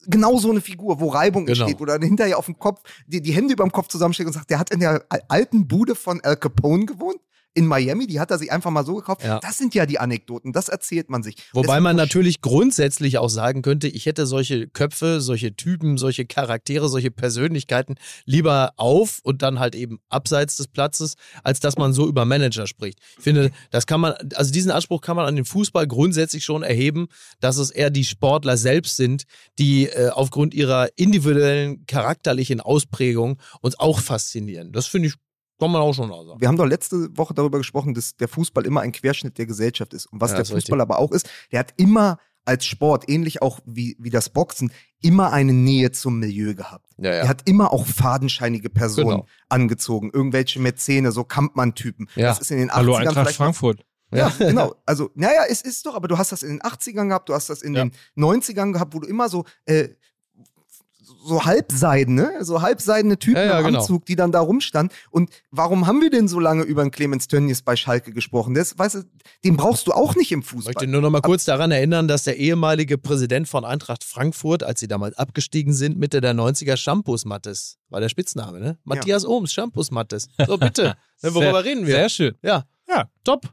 genau 0.05 0.38
so 0.38 0.49
eine 0.49 0.61
Figur, 0.61 0.99
wo 1.01 1.09
Reibung 1.09 1.45
Genau. 1.45 1.63
entsteht 1.65 1.82
oder 1.82 1.99
hinterher 1.99 2.38
auf 2.38 2.45
dem 2.45 2.57
Kopf, 2.57 2.82
die, 3.05 3.21
die 3.21 3.34
Hände 3.34 3.53
über 3.53 3.65
dem 3.65 3.71
Kopf 3.71 3.89
zusammensteht 3.89 4.27
und 4.27 4.34
sagt, 4.34 4.49
der 4.49 4.59
hat 4.59 4.69
in 4.71 4.80
der 4.80 5.05
al- 5.09 5.23
alten 5.27 5.67
Bude 5.67 5.93
von 5.95 6.21
Al 6.21 6.38
Capone 6.38 6.86
gewohnt. 6.86 7.19
In 7.54 7.66
Miami, 7.66 8.08
die 8.08 8.20
hat 8.20 8.32
er 8.32 8.38
sich 8.38 8.52
einfach 8.52 8.72
mal 8.72 8.86
so 8.86 8.95
gekauft. 8.95 9.24
Ja. 9.24 9.39
Das 9.39 9.58
sind 9.58 9.74
ja 9.74 9.86
die 9.86 10.00
Anekdoten, 10.00 10.54
das 10.54 10.70
erzählt 10.70 11.10
man 11.10 11.24
sich. 11.24 11.36
wobei 11.54 11.80
man 11.80 11.95
natürlich 11.95 12.41
grundsätzlich 12.41 13.18
auch 13.18 13.30
sagen 13.30 13.62
könnte, 13.62 13.88
ich 13.88 14.06
hätte 14.06 14.26
solche 14.26 14.68
Köpfe, 14.68 15.20
solche 15.20 15.56
Typen, 15.56 15.97
solche 15.97 16.26
Charaktere, 16.26 16.89
solche 16.89 17.12
Persönlichkeiten 17.12 17.95
lieber 18.26 18.74
auf 18.78 19.20
und 19.24 19.41
dann 19.41 19.60
halt 19.60 19.76
eben 19.76 20.00
abseits 20.10 20.58
des 20.58 20.68
Platzes, 20.68 21.16
als 21.43 21.60
dass 21.60 21.78
man 21.78 21.93
so 21.93 22.08
über 22.08 22.26
Manager 22.26 22.68
spricht. 22.68 23.00
Ich 23.18 23.24
finde, 23.24 23.52
das 23.72 23.88
kann 23.88 24.02
man, 24.02 24.14
also 24.36 24.52
diesen 24.52 24.72
Anspruch 24.72 25.02
kann 25.02 25.16
man 25.16 25.26
an 25.26 25.36
den 25.36 25.45
Fußball 25.45 25.88
grundsätzlich 25.88 26.43
schon 26.43 26.64
erheben, 26.64 27.08
dass 27.39 27.58
es 27.58 27.72
eher 27.72 27.89
die 27.89 28.06
Sportler 28.06 28.58
selbst 28.58 28.95
sind, 28.95 29.24
die 29.58 29.88
äh, 29.88 30.10
aufgrund 30.10 30.54
ihrer 30.54 30.89
individuellen 30.95 31.86
charakterlichen 31.86 32.62
Ausprägung 32.62 33.39
uns 33.62 33.80
auch 33.80 34.00
faszinieren. 34.00 34.72
Das 34.72 34.88
finde 34.88 35.10
ich, 35.10 35.16
kann 35.60 35.72
man 35.72 35.82
auch 35.82 35.93
schon 35.93 36.10
sagen. 36.10 36.39
Wir 36.39 36.47
haben 36.47 36.57
doch 36.57 36.66
letzte 36.66 37.16
Woche 37.18 37.34
darüber 37.34 37.57
gesprochen, 37.57 37.93
dass 37.93 38.16
der 38.16 38.28
Fußball 38.28 38.66
immer 38.66 38.82
ein 38.82 38.91
Querschnitt 38.91 39.38
der 39.38 39.45
Gesellschaft 39.45 39.93
ist. 39.93 40.05
Und 40.07 40.22
was 40.22 40.32
Ja, 40.32 40.38
der 40.38 40.45
Fußball 40.45 40.80
aber 40.82 40.99
auch 40.99 41.12
ist, 41.12 41.30
der 41.51 41.60
hat 41.60 41.74
immer 41.78 42.18
als 42.45 42.66
Sport, 42.66 43.07
ähnlich 43.10 43.41
auch 43.43 43.60
wie, 43.66 43.95
wie 43.99 44.10
das 44.10 44.30
Boxen, 44.30 44.72
immer 45.01 45.32
eine 45.32 45.53
Nähe 45.53 45.91
zum 45.91 46.18
Milieu 46.20 46.55
gehabt. 46.55 46.89
Ja, 46.97 47.12
Er 47.12 47.28
hat 47.28 47.47
immer 47.47 47.72
auch 47.72 47.86
fadenscheinige 47.86 48.70
Personen 48.72 49.10
Genau. 49.10 49.26
angezogen, 49.49 50.10
irgendwelche 50.12 50.60
Mäzene, 50.60 51.12
so 51.12 51.24
Kampmann-Typen. 51.24 52.07
Ja. 52.16 52.28
Das 52.30 52.39
ist 52.39 52.49
in 52.51 52.57
den 52.57 52.70
80ern 52.72 52.74
Hallo 52.76 52.95
Eintracht 52.95 53.36
Frankfurt. 53.36 53.86
Ja, 54.12 54.30
genau. 54.39 54.74
Also, 54.88 55.12
naja, 55.14 55.43
es 55.47 55.62
ist 55.62 55.86
doch, 55.86 55.93
aber 55.93 56.07
du 56.07 56.18
hast 56.18 56.32
das 56.32 56.41
in 56.41 56.49
den 56.57 56.62
80ern 56.62 57.10
gehabt, 57.10 57.30
du 57.30 57.34
hast 57.36 57.49
das 57.51 57.62
in 57.62 57.76
Ja. 57.76 57.84
den 57.86 57.91
90ern 58.18 58.74
gehabt, 58.74 58.95
wo 58.95 58.99
du 58.99 59.07
immer 59.07 59.30
so, 59.30 59.45
äh, 59.66 59.89
so 61.22 61.43
halbseiden, 61.45 62.15
ne? 62.15 62.32
So 62.41 62.61
halbseidene 62.61 63.20
Typen 63.20 63.38
Ja, 63.38 63.45
ja, 63.45 63.59
im 63.59 63.65
genau. 63.67 63.80
Anzug, 63.80 64.05
die 64.05 64.15
dann 64.15 64.32
da 64.32 64.39
rumstanden. 64.39 64.95
Und 65.11 65.30
warum 65.51 65.86
haben 65.88 66.01
wir 66.01 66.09
denn 66.09 66.28
so 66.28 66.39
lange 66.39 66.63
über 66.63 66.82
einen 66.82 66.91
Clemens 66.91 67.28
Tönnies 67.28 67.61
bei 67.61 67.76
Schalke 67.76 68.11
gesprochen? 68.13 68.53
Das, 68.53 68.78
weißt 68.78 68.95
du, 68.95 69.03
den 69.43 69.57
brauchst 69.57 69.88
du 69.88 69.91
auch 69.91 70.15
nicht 70.15 70.32
im 70.32 70.39
Ich 70.39 70.45
Fußball. 70.47 70.74
möchte 70.74 70.88
nur 70.88 71.01
noch 71.01 71.09
mal 71.09 71.22
kurz 71.22 71.45
daran 71.45 71.72
erinnern, 71.72 72.07
dass 72.07 72.24
der 72.24 72.38
ehemalige 72.38 72.97
Präsident 72.97 73.47
von 73.49 73.65
Eintracht 73.65 74.03
Frankfurt, 74.03 74.63
als 74.63 74.80
sie 74.80 74.88
damals 74.88 75.17
abgestiegen 75.17 75.74
sind, 75.74 75.97
Mitte 75.97 76.22
der 76.22 76.34
90er 76.34 76.78
Shampoos 76.78 77.26
Mattes, 77.26 77.78
war 77.89 77.99
der 77.99 78.09
Spitzname, 78.09 78.59
ne? 78.59 78.78
Matthias 78.84 79.26
Ohms, 79.26 79.51
Shampoos 79.51 79.91
Mattes. 79.91 80.28
So, 80.47 80.57
bitte. 80.57 80.95
Ne, 81.22 81.34
Worüber 81.36 81.51
Sehr- 81.61 81.65
reden 81.65 81.86
wir? 81.86 81.95
Sehr 81.95 82.09
schön. 82.09 82.36
Ja. 82.41 82.63
Ja. 82.88 83.09
Top. 83.26 83.45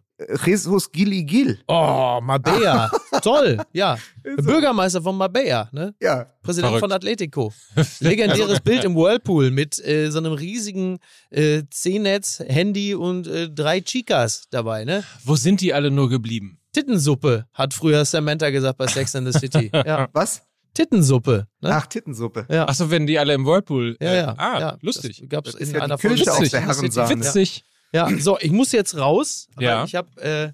Jesus 0.44 0.92
Gili 0.92 1.24
Gil. 1.24 1.58
Oh, 1.66 2.20
Marbella. 2.22 2.90
Toll. 3.20 3.58
Ja. 3.72 3.98
Bürgermeister 4.22 5.02
von 5.02 5.16
Marbella, 5.16 5.68
ne? 5.72 5.94
Ja. 6.00 6.26
Präsident 6.42 6.68
Verrückt. 6.68 6.80
von 6.80 6.92
Atletico. 6.92 7.52
Legendäres 8.00 8.60
Bild 8.60 8.84
im 8.84 8.94
Whirlpool 8.94 9.50
mit 9.50 9.78
äh, 9.84 10.10
so 10.10 10.18
einem 10.18 10.32
riesigen 10.32 10.98
äh, 11.30 11.62
C-Netz, 11.70 12.42
Handy 12.46 12.94
und 12.94 13.26
äh, 13.26 13.48
drei 13.50 13.80
Chicas 13.80 14.44
dabei, 14.50 14.84
ne? 14.84 15.04
Wo 15.24 15.36
sind 15.36 15.60
die 15.60 15.72
alle 15.74 15.90
nur 15.90 16.08
geblieben? 16.08 16.58
Tittensuppe, 16.72 17.46
hat 17.52 17.72
früher 17.72 18.04
Samantha 18.04 18.50
gesagt 18.50 18.78
bei 18.78 18.86
Sex 18.86 19.14
and 19.16 19.32
the 19.32 19.38
City. 19.38 19.70
Ja. 19.86 20.08
Was? 20.12 20.42
Tittensuppe. 20.74 21.46
Ne? 21.62 21.70
Ach, 21.74 21.86
Tittensuppe. 21.86 22.46
Ja. 22.50 22.68
Achso, 22.68 22.90
wenn 22.90 23.06
die 23.06 23.18
alle 23.18 23.32
im 23.32 23.46
Whirlpool. 23.46 23.96
Ja, 23.98 24.10
äh, 24.10 24.16
ja. 24.18 24.34
Ah, 24.36 24.60
ja, 24.60 24.78
lustig. 24.82 25.20
Das 25.20 25.28
gab's 25.30 25.52
Das 25.52 25.60
in 25.60 25.74
ja 25.74 25.80
einer 25.80 25.96
Folge. 25.96 26.22
Herrensahne. 26.22 27.24
Witzig. 27.24 27.64
Ja, 27.92 28.10
so, 28.18 28.36
ich 28.40 28.50
muss 28.50 28.72
jetzt 28.72 28.96
raus. 28.98 29.48
Ja. 29.58 29.84
Ich 29.84 29.94
habe 29.94 30.08
äh, 30.20 30.52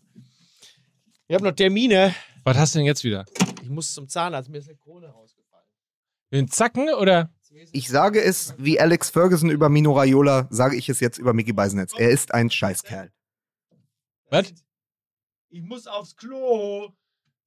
ich 1.27 1.35
hab 1.35 1.43
noch 1.43 1.53
Termine. 1.53 2.15
Was 2.45 2.57
hast 2.57 2.75
du 2.75 2.79
denn 2.81 2.87
jetzt 2.87 3.05
wieder? 3.05 3.25
Ich 3.63 3.69
muss 3.69 3.95
zum 3.95 4.09
Zahnarzt. 4.09 4.49
Mir 4.51 4.59
ist 4.59 4.69
eine 4.69 4.77
Krone 4.79 5.09
rausgefallen. 5.09 5.67
Den 6.33 6.49
Zacken 6.49 6.89
oder? 6.95 7.31
Ich 7.73 7.89
sage 7.89 8.23
es 8.23 8.55
wie 8.59 8.81
Alex 8.81 9.11
Ferguson 9.11 9.51
über 9.51 9.69
Mino 9.69 9.93
Raiola, 9.93 10.49
sage 10.51 10.77
ich 10.77 10.89
es 10.89 11.01
jetzt 11.01 11.19
über 11.19 11.35
Mickey 11.35 11.53
Beisenetz. 11.53 11.93
Er 11.97 12.09
ist 12.11 12.33
ein 12.33 12.51
Scheißkerl. 12.51 13.13
Was? 14.31 14.53
Ich 15.51 15.63
muss 15.63 15.87
aufs 15.87 16.17
Klo. 16.17 16.89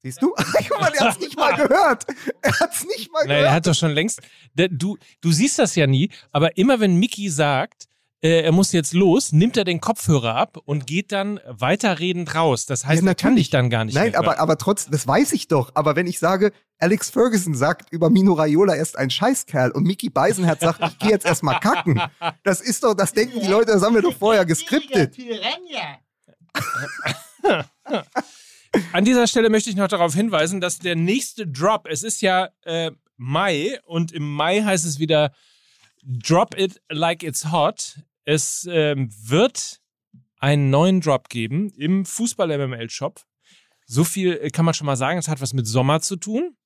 Siehst 0.02 0.22
du? 0.22 0.32
Guck 0.68 0.80
mal, 0.80 0.92
der 0.92 1.00
hat's 1.00 1.18
nicht 1.18 1.36
mal 1.36 1.56
gehört. 1.56 2.06
Er 2.40 2.60
hat's 2.60 2.84
nicht 2.86 3.10
mal 3.10 3.22
Nein, 3.22 3.30
er 3.30 3.36
gehört. 3.38 3.52
hat 3.54 3.66
doch 3.66 3.74
schon 3.74 3.90
längst. 3.90 4.20
Du, 4.54 4.96
du 5.20 5.32
siehst 5.32 5.58
das 5.58 5.74
ja 5.74 5.88
nie, 5.88 6.10
aber 6.30 6.56
immer 6.56 6.78
wenn 6.78 6.96
Mickey 6.96 7.28
sagt, 7.28 7.88
äh, 8.22 8.42
er 8.42 8.52
muss 8.52 8.72
jetzt 8.72 8.92
los, 8.94 9.32
nimmt 9.32 9.56
er 9.56 9.64
den 9.64 9.80
Kopfhörer 9.80 10.34
ab 10.34 10.58
und 10.64 10.86
geht 10.86 11.12
dann 11.12 11.38
weiterredend 11.46 12.34
raus. 12.34 12.66
Das 12.66 12.84
heißt, 12.86 13.02
Ja, 13.02 13.08
er 13.10 13.14
kann 13.14 13.30
natürlich. 13.32 13.36
dich 13.46 13.50
dann 13.50 13.70
gar 13.70 13.84
nicht 13.84 13.94
Nein, 13.94 14.10
mehr 14.12 14.18
aber, 14.18 14.28
hören. 14.32 14.38
aber 14.40 14.58
trotzdem, 14.58 14.92
das 14.92 15.06
weiß 15.06 15.32
ich 15.32 15.48
doch. 15.48 15.70
Aber 15.74 15.96
wenn 15.96 16.06
ich 16.06 16.18
sage, 16.18 16.52
Alex 16.78 17.10
Ferguson 17.10 17.54
sagt 17.54 17.92
über 17.92 18.10
Mino 18.10 18.32
Raiola, 18.34 18.74
er 18.74 18.82
ist 18.82 18.98
ein 18.98 19.10
Scheißkerl 19.10 19.70
und 19.70 19.84
Mickey 19.84 20.08
Beisenherz 20.10 20.60
sagt, 20.60 20.80
ich 20.86 20.98
gehe 20.98 21.10
jetzt 21.10 21.26
erstmal 21.26 21.60
kacken. 21.60 22.00
Das 22.42 22.60
ist 22.60 22.84
doch, 22.84 22.94
das 22.94 23.12
denken 23.12 23.40
die 23.40 23.48
Leute, 23.48 23.72
das 23.72 23.82
haben 23.82 23.94
wir 23.94 24.02
doch 24.02 24.16
vorher 24.16 24.44
geskriptet. 24.44 25.16
An 28.92 29.04
dieser 29.04 29.26
Stelle 29.26 29.48
möchte 29.48 29.70
ich 29.70 29.76
noch 29.76 29.88
darauf 29.88 30.14
hinweisen, 30.14 30.60
dass 30.60 30.78
der 30.78 30.96
nächste 30.96 31.46
Drop, 31.46 31.86
es 31.88 32.02
ist 32.02 32.20
ja 32.20 32.50
äh, 32.64 32.90
Mai 33.16 33.80
und 33.86 34.12
im 34.12 34.30
Mai 34.34 34.62
heißt 34.62 34.84
es 34.84 34.98
wieder 34.98 35.32
Drop 36.06 36.56
it 36.56 36.80
like 36.88 37.24
it's 37.24 37.50
hot. 37.50 38.00
Es 38.24 38.66
ähm, 38.70 39.10
wird 39.24 39.80
einen 40.38 40.70
neuen 40.70 41.00
Drop 41.00 41.28
geben 41.28 41.70
im 41.70 42.04
Fußball-MML-Shop. 42.04 43.20
So 43.86 44.04
viel 44.04 44.38
äh, 44.40 44.50
kann 44.50 44.64
man 44.64 44.74
schon 44.74 44.86
mal 44.86 44.96
sagen, 44.96 45.18
es 45.18 45.28
hat 45.28 45.40
was 45.40 45.52
mit 45.52 45.66
Sommer 45.66 46.00
zu 46.00 46.16
tun. 46.16 46.56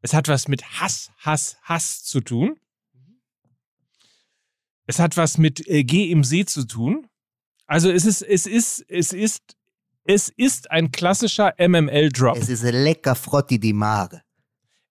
Es 0.00 0.14
hat 0.14 0.28
was 0.28 0.46
mit 0.46 0.80
Hass, 0.80 1.10
Hass, 1.18 1.56
Hass 1.62 2.04
zu 2.04 2.20
tun. 2.20 2.60
Es 4.86 5.00
hat 5.00 5.16
was 5.16 5.36
mit 5.36 5.66
äh, 5.66 5.82
Geh 5.82 6.10
im 6.12 6.22
See 6.22 6.44
zu 6.44 6.64
tun. 6.64 7.08
Also 7.66 7.90
es 7.90 8.06
ist, 8.06 8.22
es 8.22 8.46
ist, 8.46 8.84
es 8.88 9.12
ist, 9.12 9.56
es 10.04 10.28
ist 10.28 10.70
ein 10.70 10.92
klassischer 10.92 11.54
MML-Drop. 11.58 12.36
ist 12.48 12.62
lecker 12.62 13.16
Frotti 13.16 13.58
di 13.58 13.72
Mare. 13.72 14.22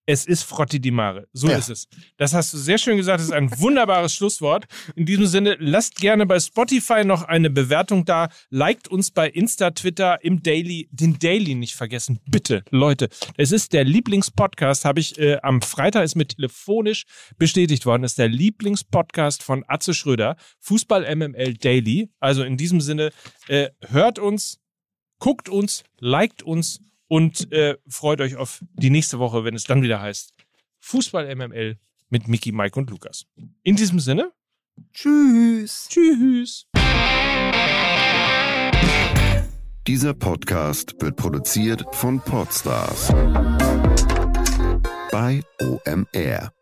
Es 0.07 0.26
ist 0.26 0.44
Frotti 0.44 0.80
di 0.80 0.91
Mare. 0.91 1.27
So 1.34 1.49
Ja. 1.49 1.57
ist 1.57 1.69
es. 1.69 1.88
Das 2.18 2.34
hast 2.34 2.53
du 2.53 2.57
sehr 2.57 2.77
schön 2.77 2.98
gesagt. 2.98 3.19
Das 3.19 3.26
ist 3.27 3.34
ein 3.34 3.49
wunderbares 3.60 4.14
Schlusswort. 4.15 4.65
In 4.95 5.06
diesem 5.07 5.26
Sinne, 5.26 5.57
lasst 5.60 5.95
gerne 5.95 6.26
bei 6.27 6.40
Spotify 6.40 7.03
noch 7.03 7.23
eine 7.23 7.49
Bewertung 7.49 8.06
da. 8.06 8.30
Liked 8.52 8.88
uns 8.88 9.10
bei 9.11 9.27
Insta, 9.27 9.72
Twitter, 9.72 10.23
im 10.23 10.44
Daily. 10.44 10.88
Den 10.91 11.18
Daily 11.18 11.56
nicht 11.56 11.73
vergessen. 11.76 12.19
Bitte, 12.27 12.64
Leute. 12.69 13.10
Es 13.38 13.52
ist 13.52 13.73
der 13.73 13.84
Lieblingspodcast, 13.84 14.86
habe 14.86 14.99
ich 14.99 15.18
äh, 15.18 15.38
am 15.41 15.61
Freitag 15.64 16.03
ist 16.03 16.15
mir 16.15 16.27
telefonisch 16.27 17.06
bestätigt 17.38 17.86
worden. 17.88 18.03
Es 18.03 18.11
ist 18.11 18.19
der 18.19 18.30
Lieblingspodcast 18.30 19.41
von 19.41 19.64
Atze 19.68 19.94
Schröder. 19.95 20.36
Fußball 20.60 21.15
MML 21.15 21.56
Daily. 21.56 22.10
Also 22.19 22.44
in 22.44 22.57
diesem 22.57 22.80
Sinne, 22.80 23.11
äh, 23.48 23.69
hört 23.88 24.19
uns, 24.19 24.60
guckt 25.18 25.49
uns, 25.49 25.84
liked 25.99 26.44
uns 26.44 26.80
und 27.07 27.52
äh, 27.52 27.77
freut 27.88 28.22
euch 28.22 28.36
auf 28.36 28.64
die 28.73 28.90
nächste 28.90 29.19
Woche, 29.19 29.44
wenn 29.44 29.56
es 29.56 29.64
dann 29.64 29.82
wieder 29.82 30.02
heißt 30.02 30.34
Fußball 30.80 31.36
MML 31.36 31.77
mit 32.10 32.27
Mickey, 32.27 32.52
Mike 32.52 32.80
und 32.80 32.90
Lukas. 32.90 33.26
In 33.64 33.76
diesem 33.76 33.99
Sinne, 33.99 34.32
Tschüss. 34.94 35.88
tschüss. 35.90 36.68
Dieser 39.88 40.14
Podcast 40.14 40.95
wird 40.99 41.15
produziert 41.15 41.86
von 41.91 42.19
Podstars 42.19 43.10
bei 45.11 45.41
OMR. 45.61 46.55